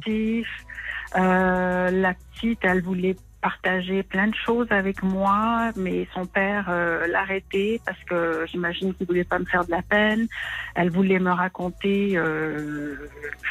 Euh, 1.15 1.91
la 1.91 2.13
petite, 2.13 2.59
elle 2.63 2.81
voulait 2.83 3.15
partager 3.41 4.03
plein 4.03 4.27
de 4.27 4.35
choses 4.35 4.67
avec 4.69 5.01
moi, 5.01 5.71
mais 5.75 6.07
son 6.13 6.25
père 6.25 6.65
euh, 6.69 7.07
l'arrêtait 7.07 7.79
parce 7.85 7.97
que 8.03 8.45
j'imagine 8.51 8.93
qu'il 8.93 9.07
voulait 9.07 9.23
pas 9.23 9.39
me 9.39 9.45
faire 9.45 9.63
de 9.65 9.71
la 9.71 9.81
peine. 9.81 10.27
Elle 10.75 10.89
voulait 10.89 11.19
me 11.19 11.31
raconter 11.31 12.13
euh, 12.17 12.95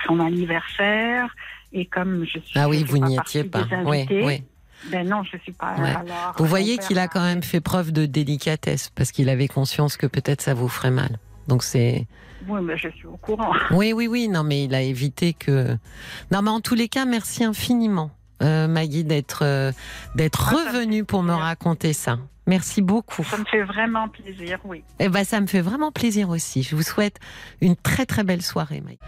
son 0.06 0.20
anniversaire 0.20 1.34
et 1.72 1.86
comme 1.86 2.24
je 2.24 2.38
suis 2.40 2.58
Ah 2.58 2.68
oui, 2.68 2.84
vous 2.84 2.98
n'y 2.98 3.16
étiez 3.16 3.44
pas. 3.44 3.62
des 3.64 3.76
Oui, 3.84 3.98
invités, 3.98 4.24
oui. 4.24 4.42
Ben 4.92 5.08
non, 5.08 5.24
je 5.24 5.36
suis 5.38 5.52
pas. 5.52 5.74
Ouais. 5.76 5.90
alors, 5.90 6.34
Vous 6.38 6.44
voyez 6.44 6.78
qu'il 6.78 6.98
a 7.00 7.08
quand 7.08 7.22
même 7.24 7.42
fait 7.42 7.60
preuve 7.60 7.90
de 7.92 8.06
délicatesse 8.06 8.90
parce 8.94 9.10
qu'il 9.10 9.28
avait 9.28 9.48
conscience 9.48 9.96
que 9.96 10.06
peut-être 10.06 10.40
ça 10.40 10.54
vous 10.54 10.68
ferait 10.68 10.90
mal. 10.92 11.18
Donc 11.48 11.62
c'est 11.64 12.06
Oui, 12.46 12.60
mais 12.62 12.76
je 12.78 12.88
suis 12.90 13.06
au 13.06 13.16
courant. 13.16 13.52
oui 13.72 13.92
oui 13.92 14.06
oui 14.06 14.28
non 14.28 14.44
mais 14.44 14.64
il 14.64 14.74
a 14.74 14.82
évité 14.82 15.32
que 15.32 15.76
non 16.30 16.42
mais 16.42 16.50
en 16.50 16.60
tous 16.60 16.74
les 16.76 16.88
cas 16.88 17.06
merci 17.06 17.42
infiniment 17.42 18.10
euh, 18.42 18.68
Maggie 18.68 19.04
d'être 19.04 19.40
euh, 19.42 19.72
d'être 20.14 20.54
Ah, 20.54 20.70
revenue 20.72 21.04
pour 21.04 21.22
me 21.22 21.32
raconter 21.32 21.92
ça. 21.92 22.18
Merci 22.46 22.80
beaucoup. 22.80 23.24
Ça 23.24 23.36
me 23.36 23.44
fait 23.44 23.62
vraiment 23.62 24.08
plaisir, 24.08 24.58
oui. 24.64 24.82
Eh 25.00 25.10
ben, 25.10 25.22
ça 25.24 25.40
me 25.40 25.46
fait 25.46 25.60
vraiment 25.60 25.92
plaisir 25.92 26.30
aussi. 26.30 26.62
Je 26.62 26.74
vous 26.76 26.82
souhaite 26.82 27.18
une 27.60 27.76
très 27.76 28.06
très 28.06 28.24
belle 28.24 28.40
soirée, 28.42 28.80
Mike. 28.80 29.00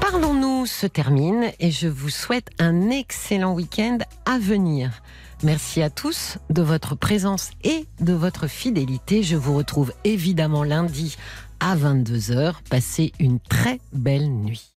Parlons-nous 0.00 0.64
se 0.66 0.86
termine 0.86 1.50
et 1.60 1.70
je 1.70 1.88
vous 1.88 2.08
souhaite 2.08 2.48
un 2.58 2.88
excellent 2.90 3.52
week-end 3.52 3.98
à 4.24 4.38
venir. 4.38 5.02
Merci 5.42 5.82
à 5.82 5.90
tous 5.90 6.38
de 6.48 6.62
votre 6.62 6.94
présence 6.96 7.50
et 7.64 7.86
de 8.00 8.12
votre 8.14 8.46
fidélité. 8.46 9.22
Je 9.22 9.36
vous 9.36 9.54
retrouve 9.54 9.92
évidemment 10.04 10.64
lundi 10.64 11.16
à 11.60 11.76
22h. 11.76 12.54
Passez 12.70 13.12
une 13.20 13.40
très 13.40 13.78
belle 13.92 14.30
nuit. 14.30 14.72